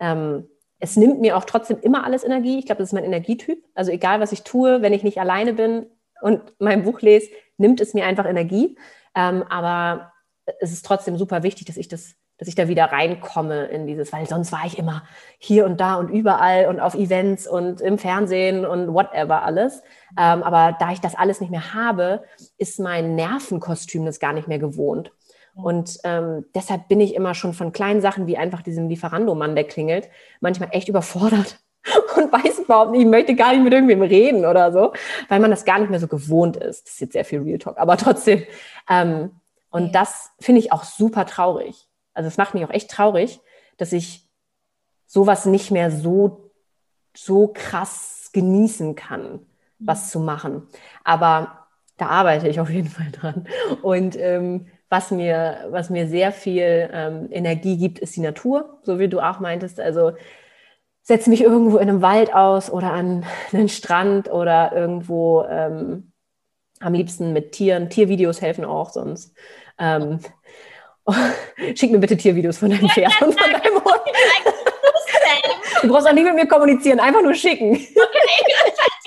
Ähm, 0.00 0.48
es 0.78 0.96
nimmt 0.96 1.20
mir 1.20 1.36
auch 1.36 1.44
trotzdem 1.44 1.78
immer 1.80 2.04
alles 2.04 2.24
Energie. 2.24 2.58
Ich 2.58 2.66
glaube, 2.66 2.80
das 2.80 2.90
ist 2.90 2.94
mein 2.94 3.04
Energietyp. 3.04 3.64
Also 3.74 3.90
egal, 3.90 4.20
was 4.20 4.32
ich 4.32 4.42
tue, 4.42 4.82
wenn 4.82 4.92
ich 4.92 5.02
nicht 5.02 5.18
alleine 5.18 5.54
bin, 5.54 5.86
und 6.20 6.52
mein 6.58 6.82
Buch 6.82 7.00
lese, 7.00 7.30
nimmt 7.56 7.80
es 7.80 7.94
mir 7.94 8.06
einfach 8.06 8.26
Energie. 8.26 8.76
Ähm, 9.14 9.42
aber 9.48 10.12
es 10.60 10.72
ist 10.72 10.84
trotzdem 10.84 11.16
super 11.16 11.42
wichtig, 11.42 11.66
dass 11.66 11.76
ich 11.76 11.88
das, 11.88 12.14
dass 12.38 12.48
ich 12.48 12.54
da 12.54 12.68
wieder 12.68 12.86
reinkomme 12.86 13.66
in 13.66 13.86
dieses, 13.86 14.12
weil 14.12 14.26
sonst 14.26 14.52
war 14.52 14.64
ich 14.64 14.78
immer 14.78 15.02
hier 15.38 15.64
und 15.64 15.80
da 15.80 15.96
und 15.96 16.08
überall 16.08 16.66
und 16.66 16.80
auf 16.80 16.94
Events 16.94 17.48
und 17.48 17.80
im 17.80 17.98
Fernsehen 17.98 18.64
und 18.64 18.94
whatever 18.94 19.42
alles. 19.42 19.82
Ähm, 20.16 20.42
aber 20.42 20.76
da 20.78 20.92
ich 20.92 21.00
das 21.00 21.16
alles 21.16 21.40
nicht 21.40 21.50
mehr 21.50 21.74
habe, 21.74 22.22
ist 22.56 22.78
mein 22.78 23.16
Nervenkostüm 23.16 24.04
das 24.04 24.20
gar 24.20 24.32
nicht 24.32 24.48
mehr 24.48 24.58
gewohnt. 24.58 25.12
Und 25.54 25.98
ähm, 26.04 26.44
deshalb 26.54 26.86
bin 26.86 27.00
ich 27.00 27.14
immer 27.14 27.34
schon 27.34 27.52
von 27.52 27.72
kleinen 27.72 28.00
Sachen 28.00 28.28
wie 28.28 28.36
einfach 28.36 28.62
diesem 28.62 28.88
Lieferandomann, 28.88 29.56
der 29.56 29.64
klingelt, 29.64 30.08
manchmal 30.40 30.68
echt 30.70 30.88
überfordert 30.88 31.58
und 32.16 32.32
weiß 32.32 32.60
überhaupt 32.60 32.92
nicht, 32.92 33.00
ich 33.00 33.08
möchte 33.08 33.34
gar 33.34 33.52
nicht 33.52 33.64
mit 33.64 33.72
irgendwem 33.72 34.02
reden 34.02 34.46
oder 34.46 34.72
so, 34.72 34.92
weil 35.28 35.40
man 35.40 35.50
das 35.50 35.64
gar 35.64 35.80
nicht 35.80 35.90
mehr 35.90 35.98
so 35.98 36.06
gewohnt 36.06 36.56
ist. 36.56 36.86
Das 36.86 36.94
ist 36.94 37.00
jetzt 37.00 37.12
sehr 37.14 37.24
viel 37.24 37.40
Real 37.40 37.58
Talk, 37.58 37.78
aber 37.78 37.96
trotzdem. 37.96 38.44
Ähm, 38.88 39.32
und 39.70 39.96
das 39.96 40.30
finde 40.38 40.60
ich 40.60 40.72
auch 40.72 40.84
super 40.84 41.26
traurig. 41.26 41.87
Also 42.14 42.28
es 42.28 42.36
macht 42.36 42.54
mich 42.54 42.64
auch 42.64 42.70
echt 42.70 42.90
traurig, 42.90 43.40
dass 43.76 43.92
ich 43.92 44.28
sowas 45.06 45.46
nicht 45.46 45.70
mehr 45.70 45.90
so, 45.90 46.50
so 47.16 47.48
krass 47.48 48.30
genießen 48.32 48.94
kann, 48.94 49.46
was 49.78 50.06
mhm. 50.06 50.10
zu 50.10 50.20
machen. 50.20 50.68
Aber 51.04 51.66
da 51.96 52.06
arbeite 52.06 52.48
ich 52.48 52.60
auf 52.60 52.70
jeden 52.70 52.88
Fall 52.88 53.10
dran. 53.10 53.48
Und 53.82 54.16
ähm, 54.16 54.66
was 54.88 55.10
mir, 55.10 55.66
was 55.70 55.90
mir 55.90 56.08
sehr 56.08 56.32
viel 56.32 56.88
ähm, 56.92 57.28
Energie 57.30 57.76
gibt, 57.76 57.98
ist 57.98 58.16
die 58.16 58.20
Natur, 58.20 58.78
so 58.82 58.98
wie 58.98 59.08
du 59.08 59.20
auch 59.20 59.40
meintest. 59.40 59.80
Also 59.80 60.12
setze 61.02 61.30
mich 61.30 61.42
irgendwo 61.42 61.78
in 61.78 61.88
einem 61.88 62.02
Wald 62.02 62.34
aus 62.34 62.70
oder 62.70 62.92
an 62.92 63.24
einen 63.52 63.68
Strand 63.68 64.30
oder 64.30 64.72
irgendwo 64.72 65.42
ähm, 65.44 66.12
am 66.80 66.94
liebsten 66.94 67.32
mit 67.32 67.52
Tieren. 67.52 67.90
Tiervideos 67.90 68.40
helfen 68.40 68.64
auch 68.64 68.90
sonst. 68.90 69.36
Ähm, 69.78 70.20
oh, 71.08 71.14
schick 71.74 71.90
mir 71.90 71.98
bitte 71.98 72.16
Tiervideos 72.16 72.58
von 72.58 72.70
deinem 72.70 72.88
Pferd 72.88 73.20
und 73.22 73.38
von 73.38 73.50
deinem 73.50 73.74
Hund. 73.84 74.02
Du 75.82 75.88
brauchst 75.88 76.08
auch 76.08 76.12
nicht 76.12 76.24
mit 76.24 76.34
mir 76.34 76.46
kommunizieren, 76.46 77.00
einfach 77.00 77.22
nur 77.22 77.34
schicken. 77.34 77.72
die 77.74 77.86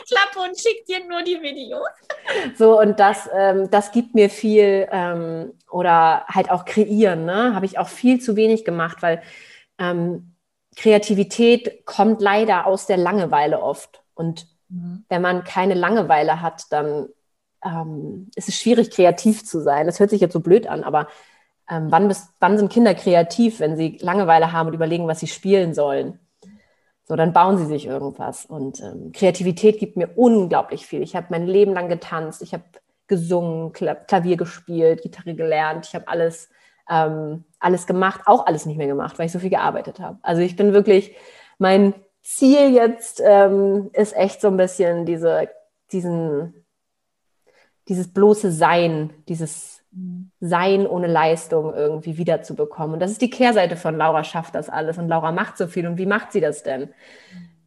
Klappe 0.07 0.39
und 0.47 0.59
schick 0.59 0.85
dir 0.85 1.05
nur 1.07 1.21
die 1.21 1.41
Videos. 1.41 1.87
So, 2.57 2.79
und 2.79 2.99
das, 2.99 3.29
ähm, 3.35 3.69
das 3.69 3.91
gibt 3.91 4.15
mir 4.15 4.29
viel 4.29 4.87
ähm, 4.91 5.53
oder 5.69 6.25
halt 6.27 6.49
auch 6.49 6.65
kreieren, 6.65 7.25
ne? 7.25 7.53
Habe 7.55 7.65
ich 7.65 7.77
auch 7.77 7.89
viel 7.89 8.19
zu 8.19 8.35
wenig 8.35 8.65
gemacht, 8.65 9.01
weil 9.01 9.21
ähm, 9.77 10.35
Kreativität 10.75 11.85
kommt 11.85 12.21
leider 12.21 12.65
aus 12.65 12.85
der 12.85 12.97
Langeweile 12.97 13.61
oft. 13.61 14.01
Und 14.13 14.47
mhm. 14.69 15.05
wenn 15.09 15.21
man 15.21 15.43
keine 15.43 15.73
Langeweile 15.73 16.41
hat, 16.41 16.63
dann 16.71 17.09
ähm, 17.63 18.29
ist 18.35 18.49
es 18.49 18.57
schwierig, 18.57 18.91
kreativ 18.91 19.45
zu 19.45 19.61
sein. 19.61 19.85
Das 19.85 19.99
hört 19.99 20.09
sich 20.09 20.21
jetzt 20.21 20.33
so 20.33 20.39
blöd 20.39 20.67
an, 20.67 20.83
aber 20.83 21.07
ähm, 21.71 21.87
wann, 21.89 22.09
bist, 22.09 22.33
wann 22.41 22.57
sind 22.57 22.71
Kinder 22.71 22.93
kreativ, 22.93 23.61
wenn 23.61 23.77
sie 23.77 23.97
Langeweile 24.01 24.51
haben 24.51 24.67
und 24.67 24.73
überlegen, 24.73 25.07
was 25.07 25.21
sie 25.21 25.27
spielen 25.27 25.73
sollen? 25.73 26.19
So, 27.05 27.15
dann 27.15 27.33
bauen 27.33 27.57
sie 27.57 27.65
sich 27.65 27.85
irgendwas. 27.85 28.45
Und 28.45 28.81
ähm, 28.81 29.11
Kreativität 29.13 29.79
gibt 29.79 29.95
mir 29.95 30.09
unglaublich 30.15 30.85
viel. 30.85 31.01
Ich 31.01 31.15
habe 31.15 31.27
mein 31.29 31.47
Leben 31.47 31.73
lang 31.73 31.87
getanzt, 31.87 32.41
ich 32.41 32.53
habe 32.53 32.63
gesungen, 33.07 33.71
Klavier 33.73 34.37
gespielt, 34.37 35.01
Gitarre 35.01 35.33
gelernt, 35.33 35.87
ich 35.87 35.95
habe 35.95 36.07
alles, 36.09 36.49
ähm, 36.89 37.45
alles 37.59 37.87
gemacht, 37.87 38.21
auch 38.25 38.45
alles 38.45 38.65
nicht 38.65 38.77
mehr 38.77 38.87
gemacht, 38.87 39.17
weil 39.17 39.25
ich 39.25 39.31
so 39.31 39.39
viel 39.39 39.49
gearbeitet 39.49 39.99
habe. 39.99 40.17
Also 40.21 40.41
ich 40.41 40.55
bin 40.55 40.73
wirklich, 40.73 41.15
mein 41.57 41.93
Ziel 42.21 42.73
jetzt 42.73 43.21
ähm, 43.25 43.89
ist 43.93 44.15
echt 44.15 44.41
so 44.41 44.47
ein 44.49 44.57
bisschen 44.57 45.05
diese, 45.05 45.49
diesen, 45.91 46.65
dieses 47.87 48.13
bloße 48.13 48.51
Sein, 48.51 49.13
dieses 49.27 49.80
sein 50.39 50.87
ohne 50.87 51.07
Leistung 51.07 51.73
irgendwie 51.73 52.17
wiederzubekommen. 52.17 52.93
Und 52.93 52.99
das 52.99 53.11
ist 53.11 53.21
die 53.21 53.29
Kehrseite 53.29 53.75
von 53.75 53.97
Laura 53.97 54.23
schafft 54.23 54.55
das 54.55 54.69
alles 54.69 54.97
und 54.97 55.09
Laura 55.09 55.31
macht 55.31 55.57
so 55.57 55.67
viel. 55.67 55.85
Und 55.85 55.97
wie 55.97 56.05
macht 56.05 56.31
sie 56.31 56.39
das 56.39 56.63
denn? 56.63 56.93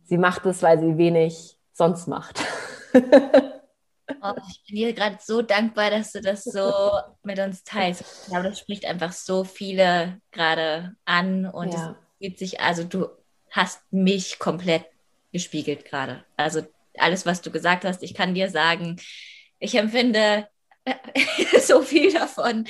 Sie 0.05 0.17
macht 0.17 0.47
es, 0.47 0.63
weil 0.63 0.79
sie 0.81 0.97
wenig 0.97 1.59
sonst 1.73 2.09
macht. 2.09 2.41
oh, 2.95 4.33
ich 4.51 4.65
bin 4.67 4.77
dir 4.77 4.93
gerade 4.95 5.19
so 5.21 5.43
dankbar, 5.43 5.91
dass 5.91 6.13
du 6.13 6.21
das 6.21 6.45
so 6.45 6.73
mit 7.23 7.39
uns 7.39 7.63
teilst. 7.65 8.03
Ich 8.03 8.29
glaube, 8.29 8.49
das 8.49 8.59
spricht 8.59 8.87
einfach 8.87 9.13
so 9.13 9.45
viele 9.45 10.19
gerade 10.31 10.95
an 11.05 11.47
und 11.47 11.75
ja. 11.75 11.91
es 11.91 12.21
geht 12.21 12.39
sich, 12.39 12.61
also 12.61 12.85
du 12.85 13.09
hast 13.51 13.81
mich 13.91 14.39
komplett 14.39 14.87
gespiegelt 15.33 15.85
gerade. 15.85 16.25
Also 16.37 16.63
alles, 16.99 17.27
was 17.27 17.43
du 17.43 17.51
gesagt 17.51 17.85
hast, 17.85 18.03
ich 18.03 18.15
kann 18.15 18.35
dir 18.35 18.49
sagen, 18.49 18.97
ich 19.59 19.75
empfinde 19.75 20.49
so 21.61 21.83
viel 21.83 22.13
davon 22.13 22.67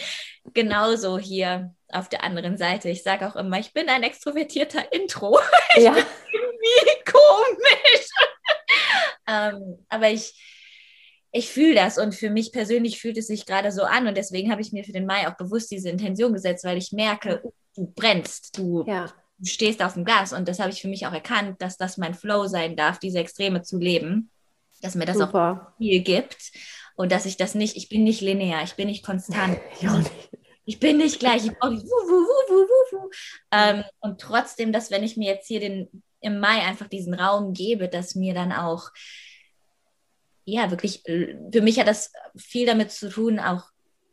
genauso 0.52 1.18
hier 1.18 1.74
auf 1.88 2.08
der 2.08 2.24
anderen 2.24 2.56
Seite. 2.56 2.88
Ich 2.88 3.02
sage 3.02 3.26
auch 3.26 3.36
immer, 3.36 3.58
ich 3.58 3.72
bin 3.72 3.88
ein 3.88 4.02
extrovertierter 4.02 4.92
Intro. 4.92 5.38
Ja. 5.76 5.96
irgendwie 5.96 7.04
komisch. 7.04 8.08
ähm, 9.28 9.84
aber 9.88 10.10
ich, 10.10 10.40
ich 11.32 11.48
fühle 11.48 11.74
das 11.74 11.98
und 11.98 12.14
für 12.14 12.30
mich 12.30 12.52
persönlich 12.52 13.00
fühlt 13.00 13.18
es 13.18 13.26
sich 13.26 13.44
gerade 13.44 13.72
so 13.72 13.82
an 13.82 14.06
und 14.06 14.16
deswegen 14.16 14.52
habe 14.52 14.62
ich 14.62 14.70
mir 14.70 14.84
für 14.84 14.92
den 14.92 15.04
Mai 15.04 15.26
auch 15.26 15.36
bewusst 15.36 15.72
diese 15.72 15.88
Intention 15.88 16.32
gesetzt, 16.32 16.64
weil 16.64 16.78
ich 16.78 16.92
merke, 16.92 17.42
du 17.74 17.92
brennst, 17.92 18.56
du, 18.56 18.84
ja. 18.86 19.12
stehst 19.42 19.82
auf 19.82 19.94
dem 19.94 20.04
Gas 20.04 20.32
und 20.32 20.46
das 20.46 20.60
habe 20.60 20.70
ich 20.70 20.80
für 20.80 20.86
mich 20.86 21.08
auch 21.08 21.12
erkannt, 21.12 21.60
dass 21.60 21.76
das 21.76 21.96
mein 21.96 22.14
Flow 22.14 22.46
sein 22.46 22.76
darf, 22.76 23.00
diese 23.00 23.18
Extreme 23.18 23.62
zu 23.62 23.78
leben, 23.78 24.30
dass 24.80 24.94
mir 24.94 25.06
das 25.06 25.18
Super. 25.18 25.72
auch 25.72 25.76
viel 25.78 26.02
gibt 26.02 26.52
und 26.96 27.12
dass 27.12 27.26
ich 27.26 27.36
das 27.36 27.54
nicht, 27.54 27.76
ich 27.76 27.88
bin 27.88 28.04
nicht 28.04 28.20
linear, 28.20 28.62
ich 28.62 28.74
bin 28.74 28.88
nicht 28.88 29.04
konstant. 29.04 29.58
Ich 30.66 30.80
bin 30.80 30.96
nicht 30.96 31.20
gleich, 31.20 31.44
ich 31.44 31.52
brauche 31.58 31.76
wuh, 31.76 32.08
wuh, 32.08 32.26
wuh, 32.48 32.66
wuh, 32.66 32.98
wuh. 32.98 33.10
Ähm, 33.50 33.84
und 34.00 34.20
trotzdem, 34.20 34.72
dass 34.72 34.90
wenn 34.90 35.02
ich 35.02 35.16
mir 35.16 35.30
jetzt 35.30 35.46
hier 35.46 35.60
den, 35.60 36.02
im 36.20 36.40
Mai 36.40 36.62
einfach 36.62 36.88
diesen 36.88 37.12
Raum 37.12 37.52
gebe, 37.52 37.88
dass 37.88 38.14
mir 38.14 38.32
dann 38.32 38.50
auch, 38.50 38.90
ja, 40.46 40.70
wirklich, 40.70 41.02
für 41.04 41.60
mich 41.60 41.78
hat 41.78 41.86
das 41.86 42.12
viel 42.36 42.66
damit 42.66 42.92
zu 42.92 43.10
tun, 43.10 43.38
auch 43.38 43.64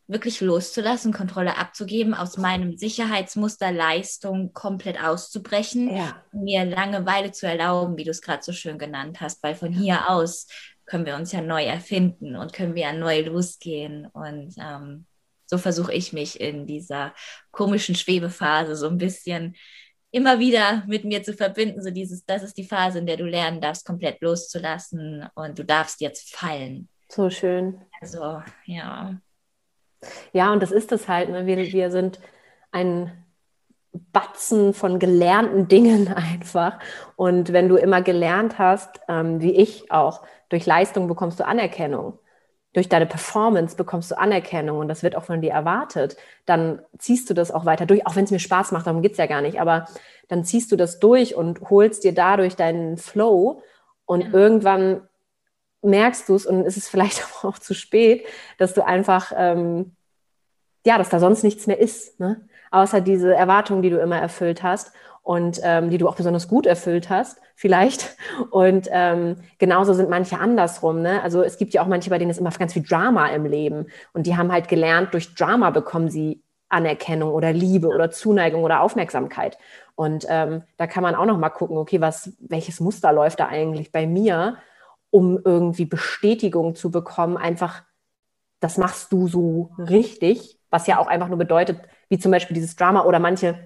wirklich 0.08 0.40
loszulassen, 0.40 1.12
Kontrolle 1.12 1.56
abzugeben, 1.56 2.12
aus 2.12 2.36
meinem 2.36 2.76
Sicherheitsmuster 2.76 3.72
Leistung 3.72 4.52
komplett 4.52 5.02
auszubrechen, 5.02 5.96
ja. 5.96 6.22
mir 6.32 6.64
Langeweile 6.64 7.32
zu 7.32 7.46
erlauben, 7.46 7.96
wie 7.96 8.04
du 8.04 8.10
es 8.10 8.20
gerade 8.20 8.42
so 8.42 8.52
schön 8.52 8.78
genannt 8.78 9.20
hast, 9.20 9.42
weil 9.42 9.54
von 9.54 9.72
hier 9.72 10.10
aus 10.10 10.48
können 10.86 11.06
wir 11.06 11.16
uns 11.16 11.32
ja 11.32 11.40
neu 11.40 11.64
erfinden 11.64 12.36
und 12.36 12.52
können 12.52 12.74
wir 12.74 12.82
ja 12.82 12.92
neu 12.92 13.22
losgehen. 13.22 14.06
Und 14.06 14.54
ähm, 14.58 15.06
so 15.46 15.58
versuche 15.58 15.92
ich 15.92 16.12
mich 16.12 16.40
in 16.40 16.66
dieser 16.66 17.14
komischen 17.50 17.94
Schwebephase 17.94 18.76
so 18.76 18.88
ein 18.88 18.98
bisschen 18.98 19.56
immer 20.10 20.38
wieder 20.38 20.84
mit 20.86 21.04
mir 21.04 21.22
zu 21.22 21.34
verbinden. 21.34 21.82
So 21.82 21.90
dieses, 21.90 22.24
das 22.24 22.42
ist 22.42 22.56
die 22.56 22.64
Phase, 22.64 22.98
in 22.98 23.06
der 23.06 23.16
du 23.16 23.24
lernen 23.24 23.60
darfst, 23.60 23.86
komplett 23.86 24.20
loszulassen 24.20 25.26
und 25.34 25.58
du 25.58 25.64
darfst 25.64 26.00
jetzt 26.00 26.34
fallen. 26.34 26.88
So 27.08 27.30
schön. 27.30 27.80
Also, 28.00 28.42
ja. 28.64 29.18
Ja, 30.32 30.52
und 30.52 30.62
das 30.62 30.70
ist 30.70 30.92
es 30.92 31.08
halt. 31.08 31.30
Ne? 31.30 31.46
Wir, 31.46 31.58
wir 31.58 31.90
sind 31.90 32.18
ein 32.70 33.21
Batzen 33.92 34.74
von 34.74 34.98
gelernten 34.98 35.68
Dingen 35.68 36.08
einfach. 36.14 36.78
Und 37.16 37.52
wenn 37.52 37.68
du 37.68 37.76
immer 37.76 38.02
gelernt 38.02 38.58
hast, 38.58 39.00
ähm, 39.08 39.40
wie 39.40 39.52
ich 39.52 39.90
auch, 39.90 40.22
durch 40.48 40.66
Leistung 40.66 41.08
bekommst 41.08 41.40
du 41.40 41.46
Anerkennung. 41.46 42.18
Durch 42.74 42.88
deine 42.88 43.06
Performance 43.06 43.76
bekommst 43.76 44.10
du 44.10 44.18
Anerkennung 44.18 44.78
und 44.78 44.88
das 44.88 45.02
wird 45.02 45.14
auch 45.14 45.24
von 45.24 45.42
dir 45.42 45.52
erwartet. 45.52 46.16
Dann 46.46 46.80
ziehst 46.96 47.28
du 47.28 47.34
das 47.34 47.50
auch 47.50 47.66
weiter 47.66 47.84
durch, 47.84 48.06
auch 48.06 48.16
wenn 48.16 48.24
es 48.24 48.30
mir 48.30 48.38
Spaß 48.38 48.72
macht, 48.72 48.86
darum 48.86 49.02
geht 49.02 49.12
es 49.12 49.18
ja 49.18 49.26
gar 49.26 49.42
nicht. 49.42 49.60
Aber 49.60 49.86
dann 50.28 50.44
ziehst 50.44 50.72
du 50.72 50.76
das 50.76 50.98
durch 50.98 51.34
und 51.34 51.60
holst 51.68 52.02
dir 52.04 52.14
dadurch 52.14 52.56
deinen 52.56 52.96
Flow 52.96 53.62
und 54.06 54.22
ja. 54.22 54.30
irgendwann 54.32 55.02
merkst 55.82 56.28
du 56.28 56.34
es 56.34 56.46
und 56.46 56.64
ist 56.64 56.76
es 56.76 56.88
vielleicht 56.88 57.22
auch 57.42 57.58
zu 57.58 57.74
spät, 57.74 58.24
dass 58.56 58.72
du 58.72 58.84
einfach, 58.84 59.32
ähm, 59.36 59.94
ja, 60.86 60.96
dass 60.96 61.10
da 61.10 61.20
sonst 61.20 61.42
nichts 61.42 61.66
mehr 61.66 61.78
ist, 61.78 62.18
ne? 62.20 62.46
Außer 62.72 63.00
diese 63.00 63.34
Erwartungen, 63.34 63.82
die 63.82 63.90
du 63.90 63.98
immer 63.98 64.18
erfüllt 64.18 64.62
hast 64.62 64.92
und 65.22 65.60
ähm, 65.62 65.90
die 65.90 65.98
du 65.98 66.08
auch 66.08 66.16
besonders 66.16 66.48
gut 66.48 66.66
erfüllt 66.66 67.08
hast, 67.08 67.40
vielleicht. 67.54 68.16
Und 68.50 68.88
ähm, 68.90 69.36
genauso 69.58 69.92
sind 69.92 70.10
manche 70.10 70.38
andersrum. 70.38 71.00
Ne? 71.00 71.22
Also 71.22 71.42
es 71.42 71.58
gibt 71.58 71.74
ja 71.74 71.82
auch 71.82 71.86
manche, 71.86 72.10
bei 72.10 72.18
denen 72.18 72.30
ist 72.30 72.40
immer 72.40 72.50
ganz 72.50 72.72
viel 72.72 72.82
Drama 72.82 73.28
im 73.28 73.46
Leben. 73.46 73.86
Und 74.12 74.26
die 74.26 74.36
haben 74.36 74.50
halt 74.50 74.68
gelernt, 74.68 75.14
durch 75.14 75.34
Drama 75.34 75.70
bekommen 75.70 76.10
sie 76.10 76.42
Anerkennung 76.68 77.32
oder 77.32 77.52
Liebe 77.52 77.88
oder 77.88 78.10
Zuneigung 78.10 78.64
oder 78.64 78.80
Aufmerksamkeit. 78.80 79.58
Und 79.94 80.26
ähm, 80.28 80.62
da 80.78 80.86
kann 80.86 81.02
man 81.02 81.14
auch 81.14 81.26
noch 81.26 81.38
mal 81.38 81.50
gucken, 81.50 81.76
okay, 81.76 82.00
was, 82.00 82.32
welches 82.40 82.80
Muster 82.80 83.12
läuft 83.12 83.40
da 83.40 83.46
eigentlich 83.46 83.92
bei 83.92 84.06
mir, 84.06 84.56
um 85.10 85.38
irgendwie 85.44 85.84
Bestätigung 85.84 86.74
zu 86.74 86.90
bekommen, 86.90 87.36
einfach, 87.36 87.82
das 88.60 88.78
machst 88.78 89.12
du 89.12 89.28
so 89.28 89.70
richtig, 89.78 90.58
was 90.70 90.86
ja 90.86 90.98
auch 90.98 91.06
einfach 91.06 91.28
nur 91.28 91.38
bedeutet, 91.38 91.78
wie 92.12 92.18
zum 92.18 92.30
Beispiel 92.30 92.54
dieses 92.54 92.76
Drama 92.76 93.06
oder 93.06 93.18
manche 93.18 93.58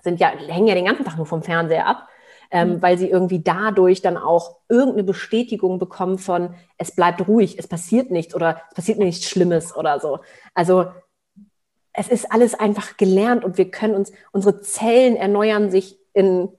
sind 0.00 0.20
ja, 0.20 0.28
hängen 0.28 0.68
ja 0.68 0.76
den 0.76 0.84
ganzen 0.84 1.04
Tag 1.04 1.16
nur 1.16 1.26
vom 1.26 1.42
Fernseher 1.42 1.88
ab, 1.88 2.08
ähm, 2.52 2.74
mhm. 2.74 2.82
weil 2.82 2.96
sie 2.96 3.10
irgendwie 3.10 3.40
dadurch 3.42 4.00
dann 4.00 4.16
auch 4.16 4.58
irgendeine 4.68 5.02
Bestätigung 5.02 5.80
bekommen 5.80 6.18
von, 6.18 6.54
es 6.78 6.94
bleibt 6.94 7.26
ruhig, 7.26 7.58
es 7.58 7.66
passiert 7.66 8.12
nichts 8.12 8.32
oder 8.32 8.60
es 8.68 8.74
passiert 8.76 9.00
nichts 9.00 9.28
Schlimmes 9.28 9.74
oder 9.74 9.98
so. 9.98 10.20
Also 10.54 10.86
es 11.92 12.06
ist 12.06 12.30
alles 12.30 12.54
einfach 12.54 12.96
gelernt 12.96 13.44
und 13.44 13.58
wir 13.58 13.72
können 13.72 13.96
uns, 13.96 14.12
unsere 14.30 14.60
Zellen 14.60 15.16
erneuern 15.16 15.72
sich 15.72 15.98
in 16.12 16.50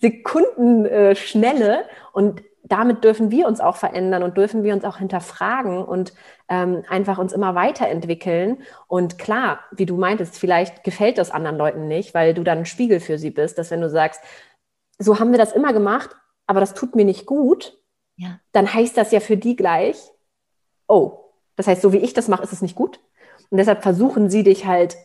Sekundenschnelle 0.00 1.80
äh, 1.80 1.84
und 2.12 2.44
damit 2.68 3.04
dürfen 3.04 3.30
wir 3.30 3.46
uns 3.46 3.60
auch 3.60 3.76
verändern 3.76 4.22
und 4.22 4.36
dürfen 4.36 4.62
wir 4.62 4.74
uns 4.74 4.84
auch 4.84 4.98
hinterfragen 4.98 5.82
und 5.82 6.12
ähm, 6.48 6.84
einfach 6.88 7.18
uns 7.18 7.32
immer 7.32 7.54
weiterentwickeln. 7.54 8.62
Und 8.86 9.18
klar, 9.18 9.60
wie 9.72 9.86
du 9.86 9.96
meintest, 9.96 10.38
vielleicht 10.38 10.84
gefällt 10.84 11.18
das 11.18 11.30
anderen 11.30 11.56
Leuten 11.56 11.88
nicht, 11.88 12.14
weil 12.14 12.34
du 12.34 12.44
dann 12.44 12.58
ein 12.58 12.66
Spiegel 12.66 13.00
für 13.00 13.18
sie 13.18 13.30
bist, 13.30 13.58
dass 13.58 13.70
wenn 13.70 13.80
du 13.80 13.88
sagst, 13.88 14.20
so 14.98 15.18
haben 15.18 15.30
wir 15.30 15.38
das 15.38 15.52
immer 15.52 15.72
gemacht, 15.72 16.14
aber 16.46 16.60
das 16.60 16.74
tut 16.74 16.94
mir 16.94 17.04
nicht 17.04 17.26
gut, 17.26 17.78
ja. 18.16 18.40
dann 18.52 18.72
heißt 18.72 18.96
das 18.96 19.12
ja 19.12 19.20
für 19.20 19.36
die 19.36 19.56
gleich, 19.56 19.96
oh, 20.88 21.24
das 21.56 21.66
heißt, 21.66 21.82
so 21.82 21.92
wie 21.92 21.98
ich 21.98 22.14
das 22.14 22.28
mache, 22.28 22.42
ist 22.42 22.52
es 22.52 22.62
nicht 22.62 22.74
gut. 22.74 23.00
Und 23.50 23.58
deshalb 23.58 23.82
versuchen 23.82 24.30
sie 24.30 24.42
dich 24.42 24.66
halt 24.66 24.96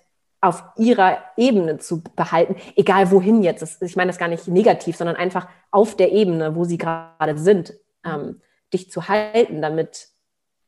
auf 0.43 0.63
ihrer 0.77 1.19
Ebene 1.37 1.77
zu 1.77 2.03
behalten, 2.03 2.57
egal 2.75 3.11
wohin 3.11 3.43
jetzt. 3.43 3.81
ich 3.81 3.95
meine 3.95 4.09
das 4.09 4.17
gar 4.17 4.27
nicht 4.27 4.47
negativ, 4.47 4.97
sondern 4.97 5.15
einfach 5.15 5.47
auf 5.71 5.95
der 5.95 6.11
Ebene, 6.11 6.55
wo 6.55 6.65
sie 6.65 6.77
gerade 6.77 7.37
sind, 7.37 7.73
ähm, 8.03 8.41
dich 8.73 8.91
zu 8.91 9.07
halten, 9.07 9.61
damit 9.61 10.09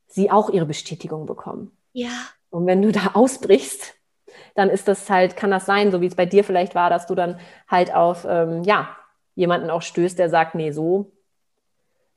sie 0.07 0.31
auch 0.31 0.49
ihre 0.49 0.65
Bestätigung 0.65 1.25
bekommen. 1.25 1.75
Ja. 1.91 2.09
Und 2.49 2.65
wenn 2.67 2.81
du 2.81 2.91
da 2.93 3.11
ausbrichst, 3.13 3.95
dann 4.53 4.69
ist 4.69 4.87
das 4.87 5.09
halt, 5.09 5.35
kann 5.35 5.51
das 5.51 5.65
sein, 5.65 5.91
so 5.91 5.99
wie 5.99 6.07
es 6.07 6.15
bei 6.15 6.25
dir 6.25 6.45
vielleicht 6.45 6.73
war, 6.73 6.89
dass 6.89 7.05
du 7.05 7.15
dann 7.15 7.39
halt 7.67 7.93
auf, 7.93 8.25
ähm, 8.27 8.63
ja, 8.63 8.95
jemanden 9.35 9.69
auch 9.69 9.81
stößt, 9.81 10.17
der 10.17 10.29
sagt, 10.29 10.55
nee, 10.55 10.71
so, 10.71 11.11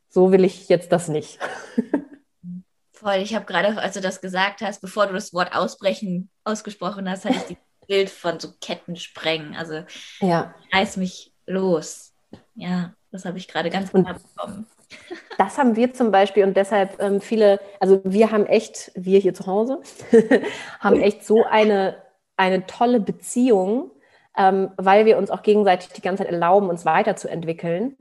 so 0.09 0.31
will 0.31 0.45
ich 0.45 0.69
jetzt 0.69 0.93
das 0.93 1.09
nicht. 1.09 1.41
Voll, 2.93 3.17
ich 3.17 3.35
habe 3.35 3.45
gerade, 3.45 3.77
als 3.79 3.95
du 3.95 4.01
das 4.01 4.21
gesagt 4.21 4.61
hast, 4.61 4.81
bevor 4.81 5.07
du 5.07 5.15
das 5.15 5.33
Wort 5.33 5.55
ausbrechen 5.55 6.31
ausgesprochen 6.49 7.09
hast, 7.09 7.25
hatte 7.25 7.37
ich 7.37 7.57
das 7.59 7.87
Bild 7.87 8.11
von 8.11 8.41
so 8.41 8.49
Ketten 8.61 8.97
sprengen. 8.97 9.55
Also 9.57 9.83
ja. 10.21 10.55
reiß 10.73 10.97
mich 10.97 11.33
los. 11.47 12.13
Ja, 12.55 12.95
das 13.11 13.25
habe 13.25 13.39
ich 13.39 13.49
gerade 13.49 13.71
ganz 13.71 13.93
genau 13.93 14.13
bekommen. 14.15 14.67
Das 15.37 15.59
haben 15.59 15.77
wir 15.77 15.93
zum 15.93 16.11
Beispiel 16.11 16.45
und 16.45 16.57
deshalb 16.57 16.99
ähm, 16.99 17.21
viele, 17.21 17.61
also 17.79 18.01
wir 18.05 18.33
haben 18.33 18.47
echt, 18.47 18.91
wir 18.95 19.21
hier 19.21 19.35
zu 19.35 19.47
Hause, 19.47 19.83
haben 20.81 20.99
echt 21.01 21.27
so 21.27 21.45
eine, 21.45 22.03
eine 22.39 22.67
tolle 22.67 22.99
Beziehung, 22.99 23.91
ähm, 24.37 24.71
weil 24.79 25.05
wir 25.05 25.19
uns 25.19 25.31
auch 25.31 25.43
gegenseitig 25.43 25.91
die 25.91 26.01
ganze 26.01 26.25
Zeit 26.25 26.33
erlauben, 26.33 26.71
uns 26.71 26.87
weiterzuentwickeln. 26.87 27.99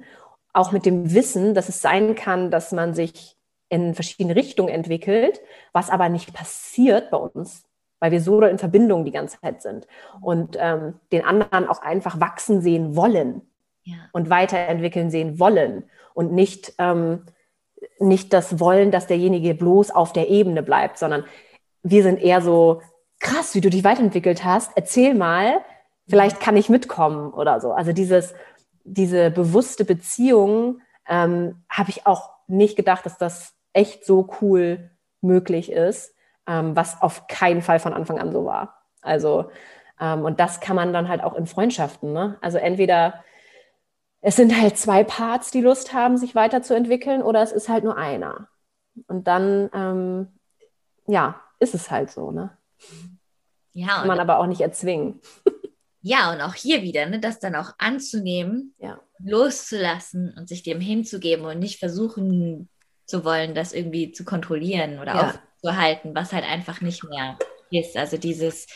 Auch 0.54 0.72
mit 0.72 0.86
dem 0.86 1.14
Wissen, 1.14 1.54
dass 1.54 1.68
es 1.68 1.82
sein 1.82 2.16
kann, 2.16 2.52
dass 2.52 2.72
man 2.72 2.94
sich 2.94 3.36
in 3.70 3.94
verschiedene 3.94 4.36
Richtungen 4.36 4.70
entwickelt, 4.70 5.42
was 5.74 5.90
aber 5.90 6.08
nicht 6.08 6.34
passiert 6.34 7.12
bei 7.12 7.18
uns, 7.18 7.67
weil 8.00 8.12
wir 8.12 8.22
so 8.22 8.42
in 8.42 8.58
Verbindung 8.58 9.06
die 9.06 9.12
ganze 9.12 9.40
Zeit 9.42 9.62
sind 9.62 9.88
und 10.22 10.58
ähm, 10.60 10.96
den 11.12 11.24
anderen 11.26 11.68
auch 11.68 11.82
einfach 11.82 12.20
wachsen 12.20 12.62
sehen 12.62 12.96
wollen 12.96 13.42
ja. 13.84 13.96
und 14.12 14.30
weiterentwickeln 14.30 15.10
sehen 15.10 15.40
wollen 15.40 15.84
und 16.14 16.32
nicht, 16.32 16.74
ähm, 16.78 17.24
nicht 18.00 18.34
das 18.34 18.60
Wollen, 18.60 18.92
dass 18.92 19.08
derjenige 19.08 19.54
bloß 19.56 19.92
auf 19.92 20.14
der 20.14 20.30
Ebene 20.30 20.64
bleibt, 20.64 20.98
sondern 20.98 21.26
wir 21.84 22.04
sind 22.04 22.22
eher 22.22 22.42
so, 22.42 22.82
krass, 23.20 23.56
wie 23.56 23.62
du 23.62 23.70
dich 23.70 23.84
weiterentwickelt 23.84 24.44
hast, 24.44 24.72
erzähl 24.76 25.14
mal, 25.14 25.62
vielleicht 26.08 26.40
kann 26.40 26.56
ich 26.58 26.70
mitkommen 26.70 27.34
oder 27.34 27.60
so. 27.60 27.72
Also 27.72 27.94
dieses, 27.94 28.34
diese 28.84 29.32
bewusste 29.32 29.86
Beziehung 29.86 30.82
ähm, 31.08 31.64
habe 31.70 31.90
ich 31.90 32.06
auch 32.06 32.30
nicht 32.48 32.76
gedacht, 32.76 33.06
dass 33.06 33.18
das 33.18 33.54
echt 33.74 34.06
so 34.06 34.30
cool 34.42 34.92
möglich 35.22 35.72
ist, 35.72 36.14
ähm, 36.48 36.76
was 36.76 37.02
auf 37.02 37.28
keinen 37.28 37.62
Fall 37.62 37.80
von 37.80 37.94
Anfang 37.94 38.20
an 38.20 38.32
so 38.32 38.46
war. 38.46 38.82
Also, 39.02 39.52
ähm, 40.00 40.26
und 40.26 40.40
das 40.40 40.60
kann 40.60 40.76
man 40.76 40.94
dann 40.94 41.08
halt 41.08 41.24
auch 41.24 41.36
in 41.36 41.48
Freundschaften. 41.48 42.14
Ne? 42.14 42.38
Also 42.42 42.58
entweder 42.58 43.24
es 44.22 44.36
sind 44.36 44.60
halt 44.60 44.78
zwei 44.78 45.04
Parts, 45.04 45.52
die 45.52 45.62
Lust 45.62 45.94
haben, 45.94 46.18
sich 46.18 46.36
weiterzuentwickeln, 46.36 47.22
oder 47.22 47.42
es 47.42 47.52
ist 47.52 47.70
halt 47.70 47.84
nur 47.84 47.98
einer. 47.98 48.50
Und 49.08 49.28
dann, 49.28 49.70
ähm, 49.74 50.28
ja, 51.08 51.40
ist 51.60 51.76
es 51.76 51.92
halt 51.92 52.12
so, 52.12 52.32
ne? 52.32 52.58
Ja. 53.74 54.00
Kann 54.00 54.08
man 54.08 54.20
aber 54.20 54.40
auch 54.40 54.48
nicht 54.48 54.62
erzwingen. 54.62 55.22
Ja, 56.02 56.32
und 56.32 56.40
auch 56.40 56.54
hier 56.54 56.84
wieder, 56.84 57.06
ne, 57.08 57.20
das 57.20 57.40
dann 57.40 57.56
auch 57.56 57.74
anzunehmen, 57.80 58.74
ja. 58.78 58.98
loszulassen 59.20 60.34
und 60.38 60.48
sich 60.48 60.64
dem 60.64 60.80
hinzugeben 60.80 61.44
und 61.44 61.60
nicht 61.60 61.80
versuchen 61.80 62.70
zu 63.06 63.26
wollen, 63.26 63.56
das 63.56 63.74
irgendwie 63.74 64.14
zu 64.14 64.24
kontrollieren 64.24 65.00
oder 65.00 65.16
ja. 65.16 65.34
Aufzuhalten, 65.58 66.16
was 66.16 66.34
halt 66.34 66.46
einfach 66.46 66.82
nicht 66.82 67.04
mehr 67.04 67.38
ist. 67.72 67.98
Also 67.98 68.18
dieses 68.18 68.68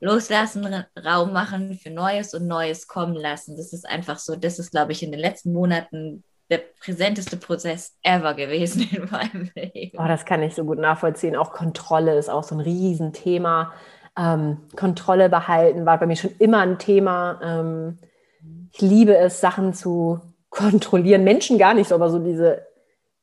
Loslassen, 0.00 0.84
Raum 1.02 1.32
machen 1.32 1.78
für 1.82 1.90
Neues 1.90 2.34
und 2.34 2.46
Neues 2.46 2.86
kommen 2.86 3.14
lassen. 3.14 3.56
Das 3.56 3.72
ist 3.72 3.88
einfach 3.88 4.18
so, 4.18 4.36
das 4.36 4.58
ist, 4.58 4.70
glaube 4.70 4.92
ich, 4.92 5.02
in 5.02 5.12
den 5.12 5.20
letzten 5.20 5.52
Monaten 5.52 6.24
der 6.50 6.60
präsenteste 6.80 7.36
Prozess 7.36 7.96
ever 8.02 8.34
gewesen 8.34 8.88
in 8.90 9.08
meinem 9.10 9.50
Leben. 9.54 9.98
Oh, 9.98 10.06
das 10.06 10.24
kann 10.24 10.42
ich 10.42 10.54
so 10.54 10.64
gut 10.64 10.78
nachvollziehen. 10.78 11.36
Auch 11.36 11.52
Kontrolle 11.52 12.18
ist 12.18 12.28
auch 12.28 12.44
so 12.44 12.54
ein 12.54 12.60
Riesenthema. 12.60 13.72
Ähm, 14.16 14.58
Kontrolle 14.76 15.28
behalten 15.28 15.86
war 15.86 15.98
bei 15.98 16.06
mir 16.06 16.16
schon 16.16 16.34
immer 16.38 16.60
ein 16.60 16.78
Thema. 16.78 17.40
Ähm, 17.42 17.98
ich 18.72 18.80
liebe 18.80 19.16
es, 19.16 19.40
Sachen 19.40 19.72
zu 19.72 20.20
kontrollieren. 20.50 21.24
Menschen 21.24 21.58
gar 21.58 21.74
nicht 21.74 21.88
so, 21.88 21.94
aber 21.94 22.10
so 22.10 22.18
diese 22.18 22.66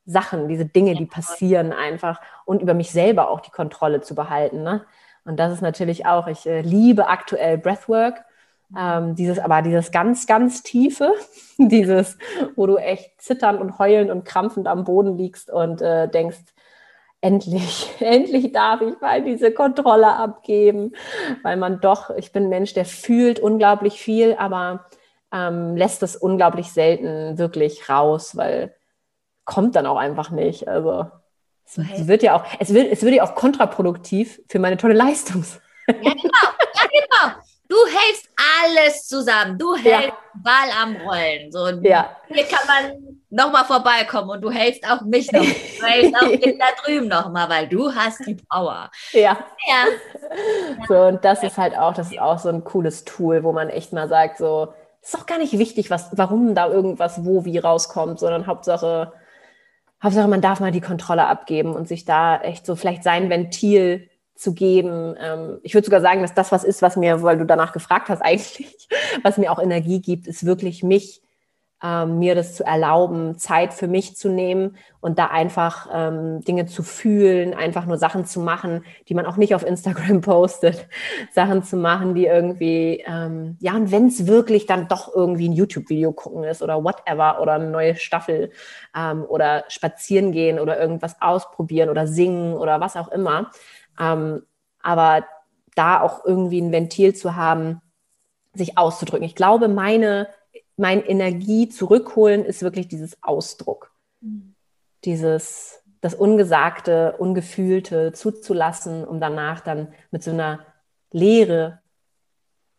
Sachen, 0.06 0.47
diese 0.47 0.66
Dinge, 0.66 0.95
die 0.95 1.06
passieren 1.06 1.74
einfach 1.74 2.20
und 2.45 2.62
über 2.62 2.74
mich 2.74 2.91
selber 2.91 3.30
auch 3.30 3.39
die 3.39 3.52
Kontrolle 3.52 4.02
zu 4.02 4.16
behalten. 4.16 4.64
Ne? 4.64 4.84
Und 5.26 5.39
das 5.39 5.54
ist 5.54 5.62
natürlich 5.62 6.06
auch, 6.06 6.28
ich 6.28 6.47
äh, 6.47 6.62
liebe 6.62 7.08
aktuell 7.08 7.58
Breathwork. 7.58 8.24
Ähm, 8.78 9.16
dieses, 9.16 9.38
aber 9.38 9.62
dieses 9.62 9.91
ganz, 9.91 10.28
ganz 10.28 10.64
tiefe, 10.64 11.14
dieses, 11.58 12.18
wo 12.56 12.68
du 12.68 12.78
echt 12.78 13.22
zitternd 13.22 13.60
und 13.60 13.80
heulend 13.80 14.10
und 14.12 14.24
krampfend 14.24 14.68
am 14.68 14.86
Boden 14.86 15.18
liegst 15.18 15.52
und 15.52 15.82
äh, 15.82 16.08
denkst, 16.08 16.39
endlich, 17.20 17.89
endlich 17.99 18.52
darf 18.52 18.82
ich 18.82 18.99
mal 19.02 19.24
diese 19.24 19.52
Kontrolle 19.52 20.16
abgeben, 20.16 20.93
weil 21.43 21.58
man 21.58 21.82
doch, 21.82 22.10
ich 22.12 22.32
bin 22.32 22.43
ein 22.43 22.49
Mensch, 22.49 22.74
der 22.74 22.86
fühlt 22.86 23.39
unglaublich 23.39 24.02
viel, 24.02 24.36
aber 24.36 24.86
ähm, 25.34 25.76
lässt 25.76 26.04
es 26.04 26.16
unglaublich 26.16 26.72
selten 26.72 27.38
wirklich 27.38 27.89
raus, 27.89 28.36
weil 28.36 28.74
kommt 29.52 29.76
dann 29.76 29.86
auch 29.86 29.97
einfach 29.97 30.30
nicht. 30.30 30.70
Also 30.70 31.08
es 31.66 32.08
wird 32.08 32.24
ja 32.24 32.36
auch, 32.36 32.45
es 32.60 32.74
wird, 32.74 32.89
es 32.89 33.02
wird 33.02 33.16
ja 33.16 33.24
auch 33.24 33.36
kontraproduktiv 33.36 34.41
für 34.47 34.60
meine 34.60 34.78
tolle 34.78 34.93
Leistung. 34.93 35.43
Ja, 35.88 35.93
genau, 35.93 36.14
ja, 36.14 36.84
genau. 36.89 37.34
Du 37.68 37.76
hältst 37.86 38.30
alles 38.64 39.08
zusammen. 39.08 39.58
Du 39.58 39.76
hältst 39.76 40.10
ja. 40.10 40.14
Ball 40.36 40.70
am 40.82 40.95
Rollen. 41.06 41.52
So, 41.52 41.68
ja. 41.82 42.16
Hier 42.30 42.45
kann 42.45 42.66
man 42.66 43.20
nochmal 43.30 43.66
vorbeikommen 43.66 44.30
und 44.30 44.41
du 44.41 44.52
hältst 44.52 44.89
auch 44.89 45.02
mich 45.02 45.30
noch. 45.34 45.41
Du 45.41 45.86
hältst 45.86 46.16
auch 46.16 46.28
den 46.45 46.58
da 46.58 46.66
drüben 46.84 47.10
nochmal, 47.10 47.49
weil 47.49 47.68
du 47.68 47.93
hast 47.93 48.26
die 48.26 48.36
Power. 48.36 48.89
Ja. 49.12 49.38
ja. 49.68 49.86
So, 50.88 50.95
und 50.95 51.26
das 51.26 51.43
ist 51.43 51.58
halt 51.58 51.78
auch, 51.78 51.93
das 51.93 52.12
ist 52.12 52.20
auch 52.20 52.39
so 52.39 52.47
ein 52.47 52.64
cooles 52.64 53.04
Tool, 53.04 53.43
wo 53.43 53.52
man 53.52 53.70
echt 53.70 53.91
mal 53.91 54.08
sagt, 54.08 54.38
so, 54.38 54.74
ist 55.02 55.14
doch 55.14 55.26
gar 55.26 55.39
nicht 55.39 55.58
wichtig, 55.58 55.89
was, 55.89 56.10
warum 56.14 56.56
da 56.56 56.70
irgendwas 56.70 57.26
wo 57.26 57.43
wie 57.43 57.58
rauskommt, 57.58 58.20
sondern 58.20 58.47
Hauptsache, 58.47 59.12
Hauptsache, 60.04 60.28
man 60.28 60.41
darf 60.41 60.60
mal 60.60 60.72
die 60.72 60.82
Kontrolle 60.82 61.28
abgeben 61.28 61.74
und 61.74 61.88
sich 61.88 62.06
da 62.06 62.41
echt 62.41 62.66
so 62.66 62.76
vielleicht 62.76 63.04
sein 63.04 63.30
Ventil 63.30 64.10
zu 64.36 64.54
geben. 64.54 65.16
Ähm, 65.20 65.60
ich 65.64 65.74
würde 65.74 65.86
sogar 65.86 66.02
sagen, 66.02 66.22
dass 66.22 66.34
das 66.34 66.52
was 66.52 66.64
ist, 66.64 66.82
was 66.82 66.97
mir, 66.97 67.22
weil 67.22 67.38
du 67.38 67.45
danach 67.45 67.74
gefragt 67.74 68.10
hast, 68.10 68.22
eigentlich, 68.24 68.89
was 69.24 69.38
mir 69.38 69.52
auch 69.52 69.60
Energie 69.60 70.02
gibt, 70.02 70.28
ist 70.28 70.45
wirklich 70.45 70.84
mich 70.84 71.22
ähm, 71.84 72.20
mir 72.20 72.36
das 72.36 72.56
zu 72.56 72.64
erlauben, 72.64 73.38
Zeit 73.38 73.74
für 73.74 73.88
mich 73.88 74.16
zu 74.16 74.30
nehmen 74.30 74.78
und 75.00 75.18
da 75.18 75.28
einfach 75.28 75.90
ähm, 75.92 76.42
Dinge 76.42 76.68
zu 76.68 76.84
fühlen, 76.84 77.56
einfach 77.56 77.86
nur 77.86 77.98
Sachen 77.98 78.26
zu 78.26 78.40
machen, 78.40 78.86
die 79.10 79.16
man 79.16 79.26
auch 79.26 79.38
nicht 79.38 79.56
auf 79.56 79.66
Instagram 79.66 80.22
postet, 80.22 80.88
Sachen 81.32 81.64
zu 81.64 81.78
machen, 81.78 82.14
die 82.14 82.26
irgendwie, 82.26 83.04
ähm, 83.08 83.58
ja, 83.60 83.74
und 83.76 83.92
wenn 83.92 84.08
es 84.08 84.28
wirklich 84.28 84.68
dann 84.68 84.88
doch 84.88 85.14
irgendwie 85.14 85.50
ein 85.50 85.54
YouTube-Video 85.54 86.12
gucken 86.12 86.44
ist 86.44 86.62
oder 86.62 86.84
whatever 86.84 87.42
oder 87.42 87.54
eine 87.54 87.70
neue 87.70 87.96
Staffel 87.96 88.52
ähm, 88.96 89.26
oder 89.28 89.64
spazieren 89.68 90.32
gehen 90.32 90.60
oder 90.60 90.80
irgendwas 90.80 91.20
ausprobieren 91.20 91.90
oder 91.90 92.06
singen 92.06 92.54
oder 92.54 92.80
was 92.80 92.96
auch 92.96 93.08
immer. 93.08 93.50
Ähm, 94.00 94.44
aber 94.84 95.26
da 95.76 96.02
auch 96.02 96.26
irgendwie 96.26 96.62
ein 96.62 96.72
Ventil 96.72 97.16
zu 97.16 97.36
haben, 97.36 97.82
sich 98.54 98.78
auszudrücken. 98.78 99.26
Ich 99.26 99.36
glaube, 99.36 99.68
meine 99.68 100.28
mein 100.78 101.03
Energie 101.03 101.69
zurückholen 101.69 102.45
ist 102.45 102.61
wirklich 102.61 102.88
dieses 102.88 103.22
Ausdruck. 103.22 103.93
Mhm. 104.22 104.55
Dieses, 105.03 105.84
das 106.01 106.13
Ungesagte, 106.13 107.17
Ungefühlte 107.17 108.13
zuzulassen, 108.13 109.05
um 109.05 109.19
danach 109.19 109.61
dann 109.61 109.93
mit 110.11 110.24
so 110.24 110.32
einer 110.32 110.65
Leere 111.11 111.82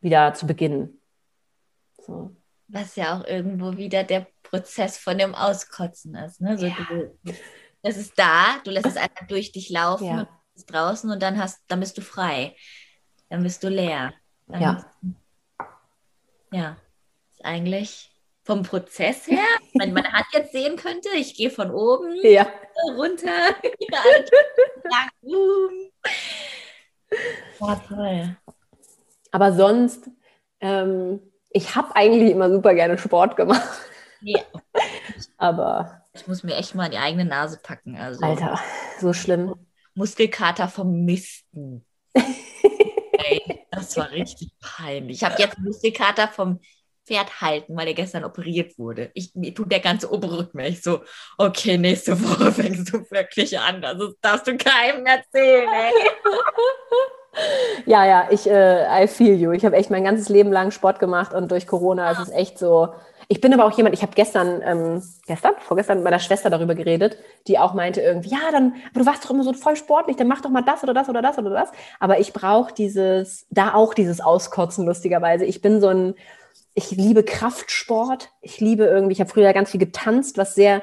wieder 0.01 0.35
zu 0.35 0.47
beginnen. 0.47 1.01
So. 1.99 2.35
Was 2.69 2.97
ja 2.97 3.19
auch 3.19 3.25
irgendwo 3.27 3.77
wieder 3.77 4.03
der 4.03 4.27
Prozess 4.43 4.99
von 4.99 5.19
dem 5.19 5.35
Auskotzen 5.35 6.15
ist. 6.15 6.41
Ne? 6.41 6.57
So, 6.59 6.67
ja. 6.67 6.77
du, 6.89 7.15
das 7.83 7.97
ist 7.97 8.19
da, 8.19 8.59
du 8.65 8.71
lässt 8.71 8.87
es 8.87 8.97
einfach 8.97 9.27
durch 9.27 9.53
dich 9.53 9.69
laufen, 9.69 10.07
ja. 10.07 10.29
ist 10.55 10.67
draußen 10.67 11.11
und 11.11 11.23
dann 11.23 11.39
hast, 11.39 11.61
dann 11.69 11.81
bist 11.81 11.99
du 11.99 12.01
frei. 12.01 12.57
Dann 13.29 13.43
bist 13.43 13.63
du 13.63 13.69
leer. 13.69 14.13
Dann 14.47 14.61
ja. 14.61 14.91
ja 16.53 16.77
eigentlich 17.45 18.11
vom 18.45 18.63
Prozess 18.63 19.27
her, 19.29 19.45
wenn 19.75 19.93
man 19.93 20.13
Hand 20.13 20.27
jetzt 20.33 20.53
sehen 20.53 20.77
könnte, 20.77 21.09
ich 21.17 21.35
gehe 21.37 21.51
von 21.51 21.71
oben 21.71 22.19
ja. 22.23 22.47
runter. 22.97 23.29
ja, 27.61 27.83
toll. 27.89 28.37
Aber 29.31 29.53
sonst, 29.53 30.11
ähm, 30.61 31.21
ich 31.51 31.77
habe 31.77 31.95
eigentlich 31.95 32.33
immer 32.33 32.51
super 32.51 32.75
gerne 32.75 32.99
Sport 32.99 33.37
gemacht. 33.37 33.81
Ja. 34.21 34.41
Aber. 35.37 35.99
Ich 36.15 36.27
muss 36.27 36.43
mir 36.43 36.57
echt 36.57 36.75
mal 36.75 36.87
in 36.87 36.91
die 36.93 36.99
eigene 36.99 37.25
Nase 37.25 37.59
packen. 37.63 37.97
Also. 37.97 38.25
Alter, 38.25 38.61
so 39.01 39.13
schlimm. 39.13 39.55
Muskelkater 39.95 40.69
vom 40.69 41.05
Misten. 41.05 41.87
Ey, 42.15 43.67
das 43.71 43.97
war 43.97 44.11
richtig 44.11 44.53
peinlich. 44.61 45.19
Ich 45.19 45.25
habe 45.25 45.41
jetzt 45.41 45.59
Muskelkater 45.59 46.29
vom 46.29 46.61
Pferd 47.13 47.41
halten, 47.41 47.77
weil 47.77 47.89
er 47.89 47.95
gestern 47.95 48.25
operiert 48.25 48.79
wurde. 48.79 49.11
Ich, 49.15 49.35
mir 49.35 49.55
tut 49.55 49.71
der 49.71 49.81
ganze 49.81 50.11
obere 50.11 50.39
Rücken 50.39 50.61
Ich 50.61 50.83
so, 50.83 51.01
okay, 51.37 51.77
nächste 51.77 52.21
Woche 52.23 52.53
fängst 52.53 52.93
du 52.93 52.99
wirklich 53.11 53.59
an. 53.59 53.83
Das 53.83 53.97
darfst 54.21 54.47
du 54.47 54.57
keinem 54.57 55.05
erzählen, 55.05 55.69
ey. 55.69 55.93
Ja, 57.87 58.05
ja, 58.05 58.29
ich, 58.31 58.47
äh, 58.47 59.05
I 59.05 59.09
feel 59.09 59.35
you. 59.35 59.53
Ich 59.53 59.65
habe 59.65 59.75
echt 59.77 59.91
mein 59.91 60.05
ganzes 60.05 60.29
Leben 60.29 60.53
lang 60.53 60.71
Sport 60.71 60.99
gemacht 60.99 61.33
und 61.33 61.51
durch 61.51 61.67
Corona 61.67 62.11
ist 62.11 62.19
es 62.19 62.29
echt 62.29 62.59
so. 62.59 62.91
Ich 63.27 63.41
bin 63.41 63.55
aber 63.55 63.65
auch 63.65 63.75
jemand, 63.75 63.95
ich 63.95 64.03
habe 64.03 64.13
gestern, 64.15 64.61
ähm, 64.63 65.03
gestern, 65.27 65.55
vorgestern 65.61 65.97
mit 65.97 66.05
meiner 66.05 66.19
Schwester 66.19 66.51
darüber 66.51 66.75
geredet, 66.75 67.17
die 67.47 67.59
auch 67.59 67.73
meinte 67.73 68.03
irgendwie, 68.03 68.29
ja, 68.29 68.51
dann, 68.53 68.75
aber 68.91 69.01
du 69.01 69.07
warst 69.07 69.25
doch 69.25 69.31
immer 69.31 69.45
so 69.45 69.55
voll 69.55 69.77
sportlich, 69.77 70.19
dann 70.19 70.29
mach 70.29 70.43
doch 70.43 70.51
mal 70.51 70.61
das 70.61 70.83
oder 70.83 70.93
das 70.93 71.09
oder 71.09 71.23
das 71.23 71.39
oder 71.39 71.49
das. 71.49 71.71
Aber 72.01 72.21
ich 72.21 72.35
brauche 72.35 72.75
dieses, 72.75 73.47
da 73.49 73.73
auch 73.73 73.95
dieses 73.95 74.21
Auskotzen, 74.21 74.85
lustigerweise. 74.85 75.47
Ich 75.47 75.63
bin 75.63 75.81
so 75.81 75.89
ein, 75.89 76.15
ich 76.75 76.91
liebe 76.91 77.23
Kraftsport. 77.23 78.31
Ich 78.41 78.61
liebe 78.61 78.85
irgendwie, 78.85 79.13
ich 79.13 79.21
habe 79.21 79.31
früher 79.31 79.53
ganz 79.53 79.71
viel 79.71 79.81
getanzt, 79.81 80.39
was 80.39 80.55
sehr 80.55 80.83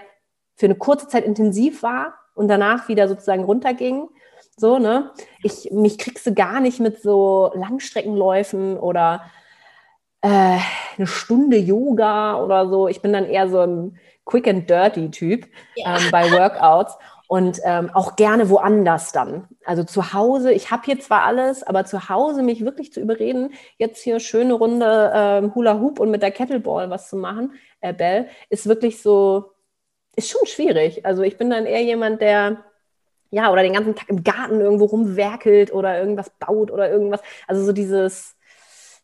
für 0.55 0.65
eine 0.65 0.75
kurze 0.75 1.07
Zeit 1.07 1.25
intensiv 1.25 1.83
war 1.83 2.13
und 2.35 2.47
danach 2.47 2.87
wieder 2.87 3.07
sozusagen 3.07 3.43
runterging. 3.43 4.09
So, 4.57 4.77
ne? 4.77 5.11
Ich, 5.41 5.71
mich 5.71 5.97
kriegst 5.97 6.25
du 6.27 6.33
gar 6.33 6.59
nicht 6.59 6.79
mit 6.79 7.01
so 7.01 7.51
Langstreckenläufen 7.55 8.77
oder 8.77 9.23
äh, 10.21 10.57
eine 10.97 11.07
Stunde 11.07 11.57
Yoga 11.57 12.43
oder 12.43 12.67
so. 12.67 12.87
Ich 12.87 13.01
bin 13.01 13.13
dann 13.13 13.25
eher 13.25 13.49
so 13.49 13.61
ein 13.61 13.97
Quick 14.25 14.47
and 14.47 14.69
Dirty 14.69 15.09
Typ 15.11 15.47
ja. 15.75 15.97
ähm, 15.97 16.11
bei 16.11 16.29
Workouts 16.31 16.97
und 17.29 17.61
ähm, 17.63 17.91
auch 17.93 18.15
gerne 18.15 18.49
woanders 18.49 19.11
dann. 19.11 19.47
Also 19.63 19.83
zu 19.83 20.13
Hause, 20.13 20.51
ich 20.51 20.71
habe 20.71 20.81
hier 20.85 20.99
zwar 20.99 21.25
alles, 21.25 21.61
aber 21.61 21.85
zu 21.85 22.09
Hause 22.09 22.41
mich 22.41 22.65
wirklich 22.65 22.91
zu 22.91 22.99
überreden, 22.99 23.53
jetzt 23.77 24.01
hier 24.01 24.19
schöne 24.19 24.53
Runde 24.53 25.11
ähm, 25.13 25.53
Hula 25.53 25.79
Hoop 25.79 25.99
und 25.99 26.09
mit 26.09 26.23
der 26.23 26.31
Kettleball 26.31 26.89
was 26.89 27.07
zu 27.07 27.17
machen, 27.17 27.53
äh, 27.81 27.93
Bell, 27.93 28.29
ist 28.49 28.65
wirklich 28.65 29.03
so, 29.03 29.51
ist 30.15 30.31
schon 30.31 30.47
schwierig. 30.47 31.05
Also 31.05 31.21
ich 31.21 31.37
bin 31.37 31.51
dann 31.51 31.67
eher 31.67 31.83
jemand, 31.83 32.19
der 32.19 32.65
ja, 33.29 33.51
oder 33.51 33.61
den 33.61 33.73
ganzen 33.73 33.93
Tag 33.93 34.09
im 34.09 34.23
Garten 34.23 34.59
irgendwo 34.59 34.85
rumwerkelt 34.85 35.71
oder 35.71 35.99
irgendwas 35.99 36.31
baut 36.31 36.71
oder 36.71 36.89
irgendwas. 36.89 37.21
Also 37.47 37.63
so 37.63 37.73
dieses, 37.73 38.37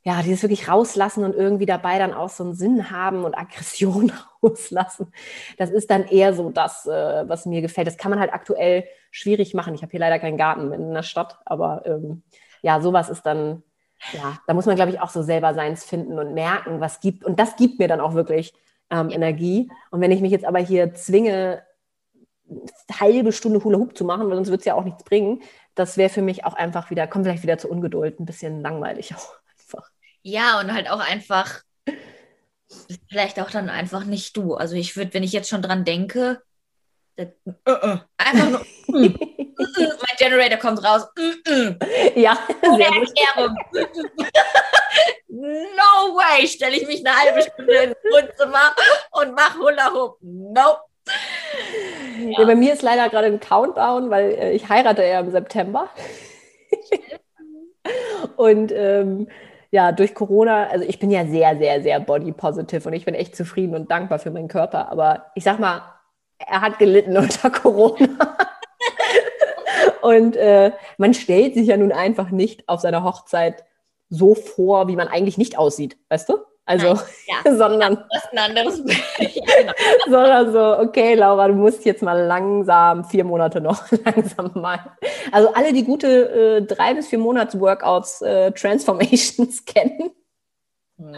ja, 0.01 0.23
dieses 0.23 0.41
wirklich 0.41 0.67
rauslassen 0.67 1.23
und 1.23 1.35
irgendwie 1.35 1.67
dabei 1.67 1.99
dann 1.99 2.13
auch 2.13 2.29
so 2.29 2.43
einen 2.43 2.55
Sinn 2.55 2.89
haben 2.89 3.23
und 3.23 3.37
Aggression 3.37 4.11
rauslassen. 4.45 5.11
Das 5.57 5.69
ist 5.69 5.89
dann 5.89 6.05
eher 6.05 6.33
so 6.33 6.49
das, 6.49 6.85
äh, 6.85 7.27
was 7.27 7.45
mir 7.45 7.61
gefällt. 7.61 7.87
Das 7.87 7.97
kann 7.97 8.11
man 8.11 8.19
halt 8.19 8.33
aktuell 8.33 8.85
schwierig 9.11 9.53
machen. 9.53 9.73
Ich 9.75 9.81
habe 9.81 9.91
hier 9.91 9.99
leider 9.99 10.19
keinen 10.19 10.37
Garten 10.37 10.71
in 10.71 10.93
der 10.93 11.03
Stadt, 11.03 11.39
aber 11.45 11.83
ähm, 11.85 12.23
ja, 12.61 12.81
sowas 12.81 13.09
ist 13.09 13.25
dann, 13.25 13.63
ja, 14.13 14.39
da 14.47 14.53
muss 14.53 14.65
man, 14.65 14.75
glaube 14.75 14.91
ich, 14.91 14.99
auch 14.99 15.09
so 15.09 15.21
selber 15.21 15.53
seins 15.53 15.83
finden 15.83 16.19
und 16.19 16.33
merken, 16.33 16.79
was 16.79 16.99
gibt. 16.99 17.23
Und 17.23 17.39
das 17.39 17.55
gibt 17.55 17.79
mir 17.79 17.87
dann 17.87 18.01
auch 18.01 18.13
wirklich 18.13 18.53
ähm, 18.89 19.09
Energie. 19.09 19.69
Und 19.91 20.01
wenn 20.01 20.11
ich 20.11 20.21
mich 20.21 20.31
jetzt 20.31 20.45
aber 20.45 20.59
hier 20.59 20.93
zwinge, 20.93 21.63
halbe 22.99 23.31
Stunde 23.31 23.63
Hula 23.63 23.77
Hoop 23.79 23.97
zu 23.97 24.05
machen, 24.05 24.27
weil 24.27 24.35
sonst 24.35 24.51
wird 24.51 24.61
es 24.61 24.65
ja 24.65 24.75
auch 24.75 24.83
nichts 24.83 25.03
bringen. 25.03 25.41
Das 25.73 25.97
wäre 25.97 26.09
für 26.09 26.21
mich 26.21 26.45
auch 26.45 26.53
einfach 26.53 26.89
wieder, 26.89 27.07
kommt 27.07 27.25
vielleicht 27.25 27.43
wieder 27.43 27.57
zur 27.57 27.71
Ungeduld, 27.71 28.19
ein 28.19 28.25
bisschen 28.25 28.61
langweilig 28.61 29.13
auch 29.15 29.33
einfach. 29.57 29.89
Ja, 30.21 30.59
und 30.59 30.73
halt 30.73 30.89
auch 30.89 30.99
einfach, 30.99 31.61
vielleicht 33.09 33.39
auch 33.39 33.51
dann 33.51 33.69
einfach 33.69 34.05
nicht 34.05 34.35
du. 34.37 34.55
Also 34.55 34.75
ich 34.75 34.95
würde, 34.95 35.13
wenn 35.13 35.23
ich 35.23 35.31
jetzt 35.31 35.49
schon 35.49 35.61
dran 35.61 35.85
denke, 35.85 36.41
das, 37.15 37.27
uh, 37.47 37.71
uh, 37.71 37.97
einfach 38.17 38.49
nur, 38.49 38.61
uh, 38.89 39.09
mein 39.57 40.17
Generator 40.17 40.57
kommt 40.57 40.83
raus. 40.83 41.07
ja, 42.15 42.37
Ohne 42.61 42.83
Erklärung. 42.83 43.55
no 45.29 46.15
way, 46.15 46.47
stelle 46.47 46.75
ich 46.75 46.87
mich 46.87 47.05
eine 47.05 47.15
halbe 47.15 47.41
Stunde 47.41 47.73
ins 47.73 47.95
Wohnzimmer 48.03 48.75
und 49.11 49.33
mache 49.33 49.59
Hula 49.59 49.93
Hoop. 49.93 50.17
Nope. 50.21 50.81
Ja. 52.19 52.39
ja. 52.39 52.45
bei 52.45 52.55
mir 52.55 52.73
ist 52.73 52.81
leider 52.81 53.09
gerade 53.09 53.27
ein 53.27 53.39
Countdown, 53.39 54.09
weil 54.09 54.31
äh, 54.31 54.51
ich 54.51 54.67
heirate 54.67 55.03
ja 55.03 55.19
im 55.19 55.31
September. 55.31 55.89
und 58.37 58.71
ähm, 58.71 59.29
ja, 59.75 59.91
durch 59.91 60.15
Corona, 60.15 60.67
also 60.67 60.85
ich 60.85 60.99
bin 60.99 61.11
ja 61.11 61.25
sehr, 61.25 61.57
sehr, 61.57 61.83
sehr 61.83 61.99
body 61.99 62.31
positive 62.31 62.87
und 62.87 62.93
ich 62.93 63.03
bin 63.03 63.13
echt 63.13 63.35
zufrieden 63.35 63.75
und 63.75 63.91
dankbar 63.91 64.19
für 64.19 64.31
meinen 64.31 64.47
Körper. 64.47 64.89
Aber 64.89 65.25
ich 65.35 65.43
sag 65.43 65.59
mal, 65.59 65.81
er 66.37 66.61
hat 66.61 66.79
gelitten 66.79 67.17
unter 67.17 67.49
Corona. 67.49 68.37
und 70.01 70.37
äh, 70.37 70.71
man 70.97 71.13
stellt 71.13 71.55
sich 71.55 71.67
ja 71.67 71.75
nun 71.75 71.91
einfach 71.91 72.29
nicht 72.29 72.69
auf 72.69 72.79
seiner 72.79 73.03
Hochzeit 73.03 73.65
so 74.07 74.33
vor, 74.33 74.87
wie 74.87 74.95
man 74.95 75.09
eigentlich 75.09 75.37
nicht 75.37 75.57
aussieht, 75.57 75.97
weißt 76.07 76.29
du? 76.29 76.37
Also, 76.65 76.87
ja. 77.27 77.55
sondern, 77.55 78.03
das 78.11 78.23
ist 78.23 78.33
ein 78.33 78.39
anderes 78.39 78.83
genau. 79.17 79.73
sondern 80.07 80.51
so, 80.51 80.79
okay, 80.79 81.13
Laura, 81.13 81.47
du 81.47 81.53
musst 81.53 81.85
jetzt 81.85 82.01
mal 82.01 82.25
langsam, 82.25 83.05
vier 83.05 83.23
Monate 83.23 83.61
noch 83.61 83.83
langsam 84.05 84.51
mal. 84.55 84.79
Also 85.31 85.53
alle, 85.53 85.73
die 85.73 85.83
gute 85.83 86.07
äh, 86.57 86.61
drei 86.63 86.95
bis 86.95 87.07
vier 87.07 87.19
Monats 87.19 87.59
Workouts, 87.59 88.21
äh, 88.21 88.51
Transformations 88.51 89.65
kennen, 89.65 90.11
hm. 90.97 91.13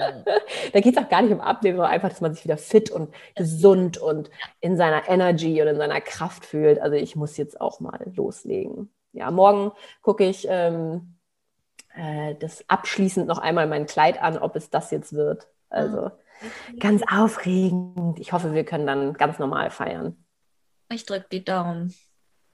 da 0.74 0.80
geht 0.80 0.98
es 0.98 1.04
auch 1.04 1.08
gar 1.08 1.22
nicht 1.22 1.32
um 1.32 1.40
Abnehmen, 1.40 1.78
sondern 1.78 1.94
einfach, 1.94 2.10
dass 2.10 2.22
man 2.22 2.34
sich 2.34 2.44
wieder 2.44 2.58
fit 2.58 2.90
und 2.90 3.14
gesund 3.36 3.98
und 3.98 4.30
in 4.60 4.76
seiner 4.76 5.08
Energy 5.08 5.62
und 5.62 5.68
in 5.68 5.78
seiner 5.78 6.02
Kraft 6.02 6.46
fühlt. 6.46 6.82
Also 6.82 6.96
ich 6.96 7.16
muss 7.16 7.38
jetzt 7.38 7.62
auch 7.62 7.80
mal 7.80 8.00
loslegen. 8.16 8.92
Ja, 9.14 9.32
morgen 9.32 9.72
gucke 10.02 10.26
ich 10.26 10.48
ähm, 10.50 11.17
äh, 11.98 12.36
das 12.36 12.64
abschließend 12.70 13.28
noch 13.28 13.40
einmal 13.40 13.68
mein 13.68 13.86
Kleid 13.86 14.22
an, 14.22 14.38
ob 14.38 14.56
es 14.56 14.70
das 14.70 14.92
jetzt 14.92 15.14
wird. 15.14 15.48
Also 15.70 16.06
ah, 16.06 16.18
ganz 16.80 17.02
aufregend. 17.10 18.20
Ich 18.20 18.32
hoffe, 18.32 18.54
wir 18.54 18.64
können 18.64 18.88
dann 18.88 19.14
ganz 19.14 19.40
normal 19.40 19.70
feiern. 19.70 20.24
Ich 20.90 21.06
drücke 21.06 21.28
die 21.32 21.44
Daumen. 21.44 21.94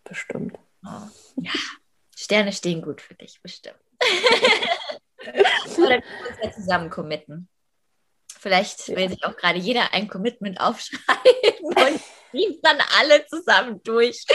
Bestimmt. 0.04 0.58
Oh. 0.86 1.08
Ja, 1.38 1.52
Sterne 2.16 2.52
stehen 2.52 2.82
gut 2.82 3.02
für 3.02 3.16
dich, 3.16 3.42
bestimmt. 3.42 3.78
Oder 5.78 6.02
wir 6.02 6.30
uns 6.30 6.38
ja 6.42 6.52
zusammen 6.52 6.90
committen. 6.90 7.48
Vielleicht 8.40 8.90
will 8.90 9.10
sich 9.10 9.24
auch 9.24 9.38
gerade 9.38 9.58
jeder 9.58 9.94
ein 9.94 10.10
Commitment 10.10 10.60
aufschreiben 10.60 11.64
und 11.64 12.02
ziehen 12.32 12.60
dann 12.62 12.78
alle 13.00 13.26
zusammen 13.28 13.82
durch 13.84 14.26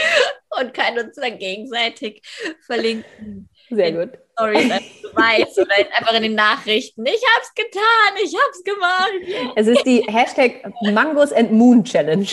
und 0.59 0.73
können 0.73 1.05
uns 1.05 1.15
dann 1.15 1.37
gegenseitig 1.37 2.23
verlinken. 2.65 3.49
Sehr 3.69 3.91
gut. 3.91 4.17
Stories 4.39 4.71
weiß 5.13 5.57
oder 5.57 5.75
einfach 5.97 6.13
in 6.13 6.23
den 6.23 6.35
Nachrichten. 6.35 7.05
Ich 7.05 7.21
hab's 7.35 7.53
getan, 7.53 8.15
ich 8.23 8.33
hab's 8.35 8.63
gemacht. 8.63 9.11
Es 9.55 9.67
ist 9.67 9.85
die 9.85 10.01
Hashtag 10.03 10.63
Mangos 10.93 11.33
and 11.33 11.51
Moon 11.51 11.83
Challenge. 11.83 12.27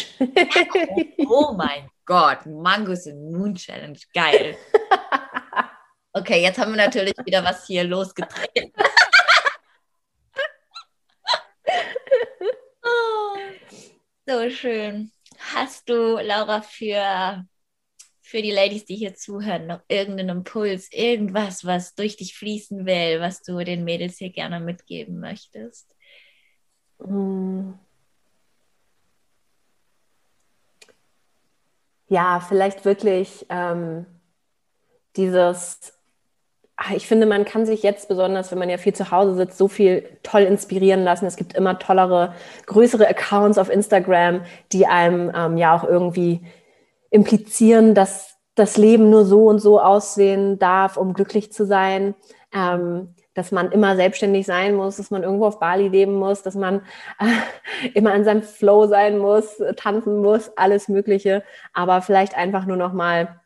oh 1.28 1.52
mein 1.56 1.90
Gott, 2.04 2.44
Mangos 2.46 3.06
and 3.06 3.32
Moon 3.32 3.54
Challenge, 3.54 3.98
geil. 4.14 4.56
Okay, 6.12 6.42
jetzt 6.42 6.58
haben 6.58 6.72
wir 6.72 6.78
natürlich 6.78 7.14
wieder 7.24 7.44
was 7.44 7.66
hier 7.66 7.84
losgetreten. 7.84 8.72
oh, 12.82 13.36
so 14.26 14.48
schön. 14.48 15.12
Hast 15.54 15.86
du, 15.90 16.18
Laura, 16.18 16.62
für 16.62 17.44
für 18.26 18.42
die 18.42 18.50
Ladies, 18.50 18.84
die 18.84 18.96
hier 18.96 19.14
zuhören, 19.14 19.68
noch 19.68 19.82
irgendeinen 19.86 20.38
Impuls, 20.38 20.88
irgendwas, 20.90 21.64
was 21.64 21.94
durch 21.94 22.16
dich 22.16 22.36
fließen 22.36 22.84
will, 22.84 23.20
was 23.20 23.42
du 23.42 23.62
den 23.62 23.84
Mädels 23.84 24.18
hier 24.18 24.30
gerne 24.30 24.58
mitgeben 24.58 25.20
möchtest? 25.20 25.94
Hm. 26.98 27.78
Ja, 32.08 32.40
vielleicht 32.40 32.84
wirklich 32.84 33.46
ähm, 33.48 34.06
dieses, 35.14 35.92
ah, 36.76 36.94
ich 36.96 37.06
finde, 37.06 37.26
man 37.26 37.44
kann 37.44 37.64
sich 37.64 37.84
jetzt 37.84 38.08
besonders, 38.08 38.50
wenn 38.50 38.58
man 38.58 38.70
ja 38.70 38.78
viel 38.78 38.94
zu 38.94 39.12
Hause 39.12 39.36
sitzt, 39.36 39.56
so 39.56 39.68
viel 39.68 40.18
toll 40.24 40.42
inspirieren 40.42 41.04
lassen. 41.04 41.26
Es 41.26 41.36
gibt 41.36 41.54
immer 41.54 41.78
tollere, 41.78 42.34
größere 42.66 43.06
Accounts 43.06 43.56
auf 43.56 43.70
Instagram, 43.70 44.42
die 44.72 44.86
einem 44.86 45.30
ähm, 45.32 45.56
ja 45.56 45.76
auch 45.76 45.84
irgendwie 45.84 46.40
implizieren, 47.10 47.94
dass 47.94 48.36
das 48.54 48.76
Leben 48.76 49.10
nur 49.10 49.24
so 49.24 49.46
und 49.46 49.58
so 49.58 49.80
aussehen 49.80 50.58
darf, 50.58 50.96
um 50.96 51.12
glücklich 51.12 51.52
zu 51.52 51.66
sein, 51.66 52.14
ähm, 52.54 53.14
dass 53.34 53.52
man 53.52 53.70
immer 53.70 53.96
selbstständig 53.96 54.46
sein 54.46 54.74
muss, 54.74 54.96
dass 54.96 55.10
man 55.10 55.22
irgendwo 55.22 55.46
auf 55.46 55.60
Bali 55.60 55.88
leben 55.88 56.14
muss, 56.14 56.42
dass 56.42 56.54
man 56.54 56.80
äh, 57.18 57.88
immer 57.94 58.12
an 58.12 58.24
seinem 58.24 58.42
Flow 58.42 58.86
sein 58.86 59.18
muss, 59.18 59.62
tanzen 59.76 60.22
muss, 60.22 60.50
alles 60.56 60.88
Mögliche, 60.88 61.44
aber 61.74 62.00
vielleicht 62.00 62.36
einfach 62.36 62.64
nur 62.64 62.78
noch 62.78 62.94
mal 62.94 63.40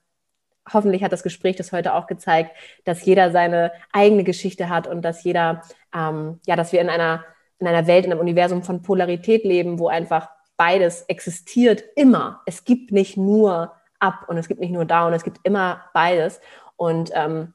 hoffentlich 0.73 1.03
hat 1.03 1.13
das 1.13 1.25
Gespräch 1.25 1.57
das 1.57 1.73
heute 1.73 1.95
auch 1.95 2.07
gezeigt, 2.07 2.57
dass 2.85 3.05
jeder 3.05 3.33
seine 3.33 3.73
eigene 3.93 4.23
Geschichte 4.23 4.69
hat 4.69 4.87
und 4.87 5.03
dass 5.03 5.25
jeder, 5.25 5.63
ähm, 5.95 6.39
ja, 6.47 6.55
dass 6.55 6.73
wir 6.73 6.81
in 6.81 6.91
einer, 6.91 7.25
in 7.59 7.67
einer 7.67 7.89
Welt, 7.89 8.05
in 8.05 8.13
einem 8.13 8.21
Universum 8.21 8.63
von 8.63 8.83
Polarität 8.83 9.45
leben, 9.45 9.79
wo 9.81 9.89
einfach 9.89 10.29
beides 10.61 11.05
existiert 11.09 11.83
immer. 11.97 12.43
Es 12.45 12.65
gibt 12.65 12.93
nicht 12.93 13.17
nur 13.17 13.73
up 13.99 14.27
und 14.29 14.37
es 14.37 14.47
gibt 14.47 14.61
nicht 14.61 14.73
nur 14.73 14.85
down, 14.85 15.15
es 15.15 15.25
gibt 15.25 15.39
immer 15.43 15.87
beides. 15.95 16.39
Und 16.77 17.13
ähm, 17.15 17.55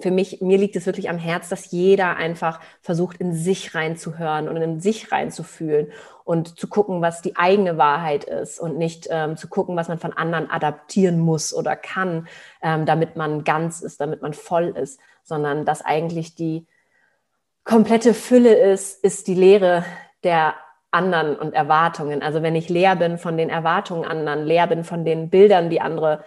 für 0.00 0.10
mich, 0.10 0.40
mir 0.40 0.58
liegt 0.58 0.74
es 0.74 0.84
wirklich 0.84 1.08
am 1.08 1.16
Herz, 1.16 1.48
dass 1.48 1.70
jeder 1.70 2.16
einfach 2.16 2.58
versucht, 2.80 3.18
in 3.18 3.34
sich 3.34 3.76
reinzuhören 3.76 4.48
und 4.48 4.56
in 4.56 4.80
sich 4.80 5.12
reinzufühlen 5.12 5.92
und 6.24 6.58
zu 6.58 6.66
gucken, 6.66 7.02
was 7.02 7.22
die 7.22 7.36
eigene 7.36 7.78
Wahrheit 7.78 8.24
ist 8.24 8.58
und 8.58 8.78
nicht 8.78 9.06
ähm, 9.12 9.36
zu 9.36 9.46
gucken, 9.46 9.76
was 9.76 9.86
man 9.86 10.00
von 10.00 10.12
anderen 10.12 10.50
adaptieren 10.50 11.20
muss 11.20 11.54
oder 11.54 11.76
kann, 11.76 12.26
ähm, 12.62 12.84
damit 12.84 13.14
man 13.14 13.44
ganz 13.44 13.80
ist, 13.80 14.00
damit 14.00 14.22
man 14.22 14.34
voll 14.34 14.74
ist, 14.76 14.98
sondern 15.22 15.64
dass 15.64 15.82
eigentlich 15.82 16.34
die 16.34 16.66
komplette 17.62 18.12
Fülle 18.12 18.54
ist, 18.54 19.04
ist 19.04 19.28
die 19.28 19.36
Lehre 19.36 19.84
der 20.24 20.56
anderen 20.94 21.36
und 21.36 21.54
Erwartungen. 21.54 22.22
Also 22.22 22.42
wenn 22.42 22.54
ich 22.54 22.68
leer 22.68 22.96
bin 22.96 23.18
von 23.18 23.36
den 23.36 23.50
Erwartungen 23.50 24.04
anderen, 24.04 24.44
leer 24.44 24.66
bin 24.66 24.84
von 24.84 25.04
den 25.04 25.28
Bildern, 25.28 25.68
die 25.68 25.80
andere 25.80 26.24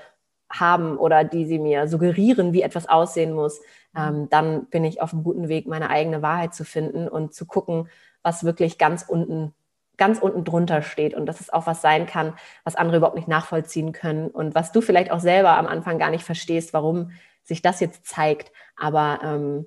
haben 0.49 0.97
oder 0.97 1.23
die 1.23 1.45
sie 1.45 1.59
mir 1.59 1.87
suggerieren, 1.87 2.53
wie 2.53 2.61
etwas 2.61 2.87
aussehen 2.87 3.33
muss, 3.33 3.61
ähm, 3.95 4.29
dann 4.29 4.65
bin 4.67 4.83
ich 4.83 5.01
auf 5.01 5.13
einem 5.13 5.23
guten 5.23 5.49
Weg, 5.49 5.67
meine 5.67 5.89
eigene 5.89 6.21
Wahrheit 6.21 6.53
zu 6.53 6.63
finden 6.63 7.07
und 7.07 7.33
zu 7.33 7.45
gucken, 7.45 7.89
was 8.21 8.43
wirklich 8.43 8.77
ganz 8.77 9.03
unten 9.07 9.53
ganz 9.97 10.19
unten 10.19 10.43
drunter 10.43 10.83
steht 10.83 11.15
und 11.15 11.25
dass 11.25 11.41
es 11.41 11.51
auch 11.51 11.65
was 11.65 11.81
sein 11.81 12.05
kann, 12.05 12.35
was 12.63 12.75
andere 12.75 12.97
überhaupt 12.97 13.15
nicht 13.15 13.27
nachvollziehen 13.27 13.93
können 13.93 14.27
und 14.27 14.53
was 14.53 14.71
du 14.71 14.81
vielleicht 14.81 15.09
auch 15.09 15.19
selber 15.19 15.57
am 15.57 15.65
Anfang 15.65 15.97
gar 15.97 16.11
nicht 16.11 16.23
verstehst, 16.23 16.71
warum 16.71 17.11
sich 17.43 17.63
das 17.63 17.79
jetzt 17.79 18.05
zeigt. 18.05 18.51
Aber 18.75 19.19
ähm, 19.23 19.65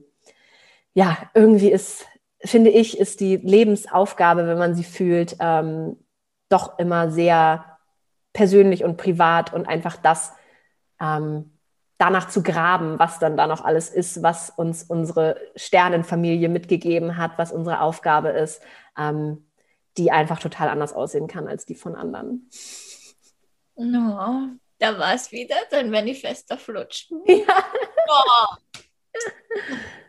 ja, 0.94 1.16
irgendwie 1.34 1.72
ist, 1.72 2.06
finde 2.44 2.70
ich, 2.70 2.98
ist 2.98 3.20
die 3.20 3.36
Lebensaufgabe, 3.36 4.46
wenn 4.46 4.58
man 4.58 4.74
sie 4.74 4.84
fühlt, 4.84 5.36
ähm, 5.40 5.96
doch 6.48 6.78
immer 6.78 7.10
sehr 7.10 7.78
persönlich 8.32 8.84
und 8.84 8.96
privat 8.96 9.52
und 9.52 9.66
einfach 9.66 9.96
das 9.96 10.32
ähm, 11.00 11.58
danach 11.98 12.28
zu 12.28 12.42
graben, 12.42 12.98
was 12.98 13.18
dann 13.18 13.36
da 13.36 13.46
noch 13.46 13.62
alles 13.62 13.90
ist, 13.90 14.22
was 14.22 14.50
uns 14.50 14.84
unsere 14.84 15.38
Sternenfamilie 15.54 16.48
mitgegeben 16.48 17.18
hat, 17.18 17.32
was 17.36 17.52
unsere 17.52 17.80
Aufgabe 17.82 18.30
ist, 18.30 18.62
ähm, 18.96 19.50
die 19.98 20.10
einfach 20.10 20.38
total 20.38 20.68
anders 20.68 20.94
aussehen 20.94 21.26
kann 21.26 21.46
als 21.46 21.66
die 21.66 21.74
von 21.74 21.94
anderen. 21.94 22.48
No, 23.76 24.48
da 24.78 24.98
war 24.98 25.14
es 25.14 25.30
wieder, 25.30 25.56
dein 25.70 25.90
Manifester 25.90 26.56
flutscht. 26.56 27.12
Ja. 27.26 27.64
Oh. 28.08 28.56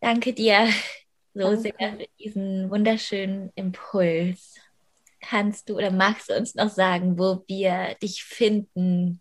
Danke 0.00 0.32
dir 0.32 0.66
so 1.34 1.42
Danke. 1.42 1.60
sehr 1.60 1.72
für 1.78 2.06
diesen 2.18 2.70
wunderschönen 2.70 3.52
Impuls. 3.54 4.56
Kannst 5.20 5.68
du 5.68 5.76
oder 5.76 5.90
magst 5.90 6.30
du 6.30 6.36
uns 6.36 6.54
noch 6.54 6.70
sagen, 6.70 7.18
wo 7.18 7.44
wir 7.46 7.94
dich 8.02 8.24
finden? 8.24 9.20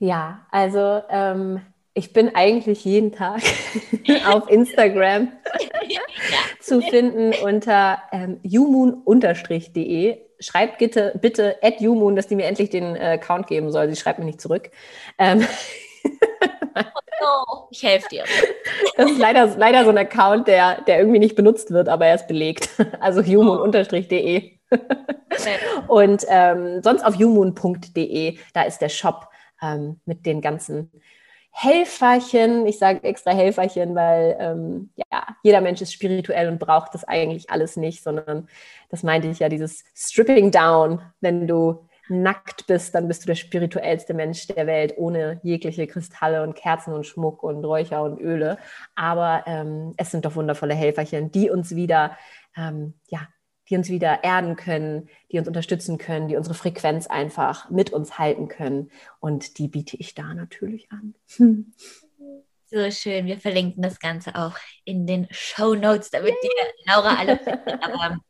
Ja, 0.00 0.46
also 0.50 1.02
ähm, 1.08 1.60
ich 1.94 2.12
bin 2.12 2.34
eigentlich 2.34 2.84
jeden 2.84 3.12
Tag 3.12 3.40
auf 4.26 4.50
Instagram 4.50 5.32
ja. 5.88 6.00
zu 6.60 6.82
finden 6.82 7.32
unter 7.44 8.02
ähm, 8.10 8.40
jumun-de. 8.42 10.18
Schreibt 10.40 10.78
bitte, 10.78 11.12
bitte 11.20 11.56
at 11.62 11.80
jumun, 11.80 12.16
dass 12.16 12.26
die 12.26 12.34
mir 12.34 12.46
endlich 12.46 12.70
den 12.70 12.96
äh, 12.96 13.18
Account 13.20 13.46
geben 13.46 13.70
soll. 13.70 13.88
Sie 13.90 13.96
schreibt 13.96 14.18
mir 14.18 14.24
nicht 14.24 14.40
zurück. 14.40 14.70
Ähm, 15.18 15.46
ich 17.70 17.82
helfe 17.82 18.08
dir. 18.08 18.24
Das 18.96 19.10
ist 19.10 19.18
leider, 19.18 19.46
leider 19.56 19.84
so 19.84 19.90
ein 19.90 19.98
Account, 19.98 20.48
der, 20.48 20.82
der 20.82 20.98
irgendwie 20.98 21.18
nicht 21.18 21.36
benutzt 21.36 21.70
wird, 21.70 21.88
aber 21.88 22.06
er 22.06 22.14
ist 22.16 22.28
belegt. 22.28 22.68
Also 23.00 23.20
jumun-de. 23.20 24.58
Und 25.88 26.24
ähm, 26.28 26.82
sonst 26.82 27.02
auf 27.02 27.14
jumun.de, 27.14 28.38
da 28.52 28.62
ist 28.62 28.78
der 28.78 28.88
Shop 28.88 29.28
ähm, 29.62 30.00
mit 30.04 30.26
den 30.26 30.40
ganzen 30.40 30.90
Helferchen. 31.50 32.66
Ich 32.66 32.78
sage 32.78 33.02
extra 33.04 33.32
Helferchen, 33.32 33.94
weil 33.94 34.36
ähm, 34.38 34.90
ja, 34.96 35.26
jeder 35.42 35.60
Mensch 35.60 35.80
ist 35.80 35.92
spirituell 35.92 36.48
und 36.48 36.58
braucht 36.58 36.94
das 36.94 37.04
eigentlich 37.04 37.50
alles 37.50 37.76
nicht, 37.76 38.02
sondern 38.02 38.48
das 38.88 39.02
meinte 39.02 39.28
ich 39.28 39.40
ja, 39.40 39.48
dieses 39.48 39.84
Stripping 39.94 40.50
Down, 40.50 41.02
wenn 41.20 41.46
du 41.46 41.86
nackt 42.10 42.66
bist, 42.66 42.94
dann 42.94 43.08
bist 43.08 43.22
du 43.22 43.26
der 43.26 43.34
spirituellste 43.36 44.14
Mensch 44.14 44.46
der 44.48 44.66
Welt, 44.66 44.94
ohne 44.96 45.40
jegliche 45.42 45.86
Kristalle 45.86 46.42
und 46.42 46.54
Kerzen 46.54 46.92
und 46.92 47.06
Schmuck 47.06 47.42
und 47.42 47.64
Räucher 47.64 48.02
und 48.02 48.20
Öle. 48.20 48.58
Aber 48.94 49.44
ähm, 49.46 49.94
es 49.96 50.10
sind 50.10 50.24
doch 50.24 50.34
wundervolle 50.34 50.74
Helferchen, 50.74 51.30
die 51.30 51.50
uns 51.50 51.74
wieder 51.74 52.16
ähm, 52.56 52.94
ja, 53.08 53.28
die 53.70 53.76
uns 53.76 53.88
wieder 53.88 54.24
erden 54.24 54.56
können, 54.56 55.08
die 55.30 55.38
uns 55.38 55.46
unterstützen 55.46 55.96
können, 55.96 56.26
die 56.26 56.36
unsere 56.36 56.54
Frequenz 56.54 57.06
einfach 57.06 57.70
mit 57.70 57.92
uns 57.92 58.18
halten 58.18 58.48
können. 58.48 58.90
Und 59.20 59.58
die 59.58 59.68
biete 59.68 59.96
ich 59.96 60.14
da 60.14 60.34
natürlich 60.34 60.90
an. 60.90 61.14
So 62.72 62.88
schön. 62.92 63.26
Wir 63.26 63.40
verlinken 63.40 63.82
das 63.82 63.98
Ganze 63.98 64.36
auch 64.36 64.56
in 64.84 65.04
den 65.04 65.26
Show 65.32 65.74
Notes, 65.74 66.08
damit 66.10 66.36
ihr 66.40 66.50
Laura 66.86 67.16
alle. 67.16 67.40
Aber 67.82 68.20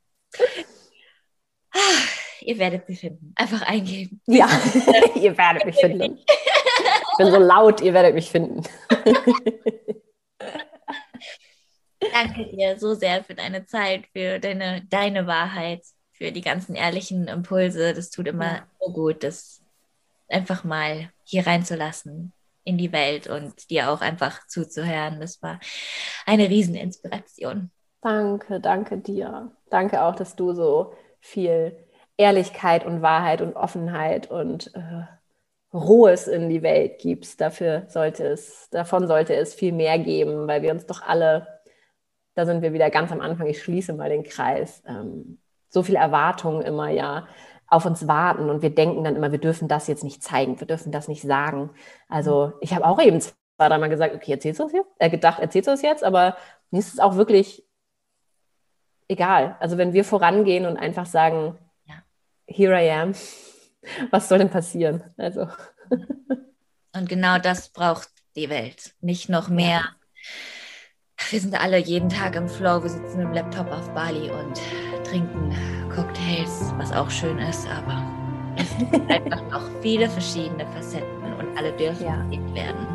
ah, 1.72 1.78
ihr 2.42 2.58
werdet 2.58 2.86
sie 2.86 2.96
finden. 2.96 3.32
Einfach 3.36 3.62
eingeben. 3.62 4.20
Ja, 4.26 4.48
ihr 5.14 5.36
werdet 5.36 5.64
mich 5.64 5.76
finden. 5.76 6.18
Ich 6.18 7.16
bin 7.18 7.30
so 7.30 7.38
laut, 7.38 7.80
ihr 7.80 7.94
werdet 7.94 8.14
mich 8.14 8.30
finden. 8.30 8.62
Danke 12.12 12.46
dir 12.46 12.78
so 12.78 12.94
sehr 12.94 13.22
für 13.24 13.34
deine 13.34 13.66
Zeit, 13.66 14.06
für 14.12 14.38
deine, 14.38 14.82
deine 14.88 15.26
Wahrheit, 15.26 15.82
für 16.12 16.32
die 16.32 16.40
ganzen 16.40 16.74
ehrlichen 16.74 17.28
Impulse. 17.28 17.92
Das 17.94 18.10
tut 18.10 18.26
immer 18.26 18.56
ja. 18.56 18.66
so 18.80 18.92
gut, 18.92 19.22
das 19.22 19.62
einfach 20.28 20.64
mal 20.64 21.10
hier 21.24 21.46
reinzulassen 21.46 22.32
in 22.64 22.78
die 22.78 22.92
Welt 22.92 23.26
und 23.26 23.70
dir 23.70 23.90
auch 23.90 24.00
einfach 24.00 24.46
zuzuhören. 24.46 25.20
Das 25.20 25.42
war 25.42 25.60
eine 26.26 26.48
Rieseninspiration. 26.48 27.70
Danke, 28.02 28.60
danke 28.60 28.98
dir. 28.98 29.50
Danke 29.68 30.02
auch, 30.02 30.14
dass 30.14 30.36
du 30.36 30.54
so 30.54 30.94
viel 31.20 31.76
Ehrlichkeit 32.20 32.84
und 32.84 33.02
Wahrheit 33.02 33.40
und 33.40 33.56
Offenheit 33.56 34.30
und 34.30 34.74
äh, 34.74 35.06
Rohes 35.72 36.26
in 36.26 36.48
die 36.48 36.62
Welt 36.62 36.98
gibst. 36.98 37.40
Dafür 37.40 37.84
sollte 37.88 38.24
es, 38.24 38.68
davon 38.70 39.06
sollte 39.06 39.34
es 39.34 39.54
viel 39.54 39.72
mehr 39.72 39.98
geben, 39.98 40.46
weil 40.46 40.62
wir 40.62 40.72
uns 40.72 40.86
doch 40.86 41.02
alle 41.02 41.60
da 42.34 42.46
sind 42.46 42.62
wir 42.62 42.72
wieder 42.72 42.90
ganz 42.90 43.12
am 43.12 43.20
Anfang, 43.20 43.46
ich 43.46 43.62
schließe 43.62 43.92
mal 43.92 44.08
den 44.08 44.24
Kreis, 44.24 44.82
ähm, 44.86 45.38
so 45.68 45.82
viel 45.82 45.96
Erwartungen 45.96 46.62
immer 46.62 46.88
ja 46.88 47.28
auf 47.66 47.86
uns 47.86 48.08
warten 48.08 48.50
und 48.50 48.62
wir 48.62 48.74
denken 48.74 49.04
dann 49.04 49.14
immer, 49.14 49.30
wir 49.30 49.38
dürfen 49.38 49.68
das 49.68 49.86
jetzt 49.86 50.02
nicht 50.02 50.22
zeigen, 50.22 50.58
wir 50.58 50.66
dürfen 50.66 50.90
das 50.90 51.06
nicht 51.06 51.22
sagen. 51.22 51.70
Also 52.08 52.54
ich 52.60 52.74
habe 52.74 52.86
auch 52.86 53.00
eben 53.00 53.20
zwei, 53.20 53.34
dreimal 53.58 53.90
gesagt, 53.90 54.14
okay, 54.14 54.32
erzählst 54.32 54.58
du 54.58 54.64
es 54.64 54.72
jetzt? 54.72 54.90
Äh, 54.98 55.10
gedacht, 55.10 55.38
erzählst 55.38 55.68
du 55.68 55.72
es 55.72 55.82
jetzt, 55.82 56.02
aber 56.02 56.36
mir 56.70 56.78
ist 56.78 56.92
es 56.92 56.98
auch 56.98 57.16
wirklich 57.16 57.64
egal. 59.06 59.56
Also 59.60 59.76
wenn 59.78 59.92
wir 59.92 60.04
vorangehen 60.04 60.66
und 60.66 60.76
einfach 60.76 61.06
sagen. 61.06 61.58
Here 62.50 62.74
I 62.74 62.90
am, 62.90 63.14
was 64.10 64.28
soll 64.28 64.38
denn 64.38 64.50
passieren? 64.50 65.02
Also. 65.16 65.46
Und 66.94 67.08
genau 67.08 67.38
das 67.38 67.68
braucht 67.68 68.08
die 68.36 68.50
Welt. 68.50 68.94
Nicht 69.00 69.28
noch 69.28 69.48
mehr. 69.48 69.84
Wir 71.30 71.40
sind 71.40 71.60
alle 71.60 71.78
jeden 71.78 72.08
Tag 72.08 72.34
im 72.34 72.48
Flow. 72.48 72.82
Wir 72.82 72.90
sitzen 72.90 73.18
dem 73.18 73.32
Laptop 73.32 73.70
auf 73.70 73.92
Bali 73.94 74.30
und 74.30 74.60
trinken 75.04 75.54
Cocktails, 75.94 76.72
was 76.76 76.92
auch 76.92 77.10
schön 77.10 77.38
ist, 77.38 77.68
aber 77.68 78.02
es 78.56 78.76
gibt 78.78 78.94
einfach 79.10 79.42
noch 79.50 79.68
viele 79.80 80.08
verschiedene 80.08 80.66
Facetten 80.68 81.34
und 81.34 81.56
alle 81.56 81.72
dürfen 81.72 82.04
ja. 82.04 82.22
gelebt 82.24 82.54
werden. 82.54 82.86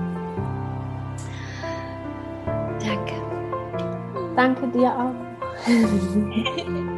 Danke. 2.79 3.15
Danke 4.35 4.67
dir 4.67 4.91
auch. 4.91 5.15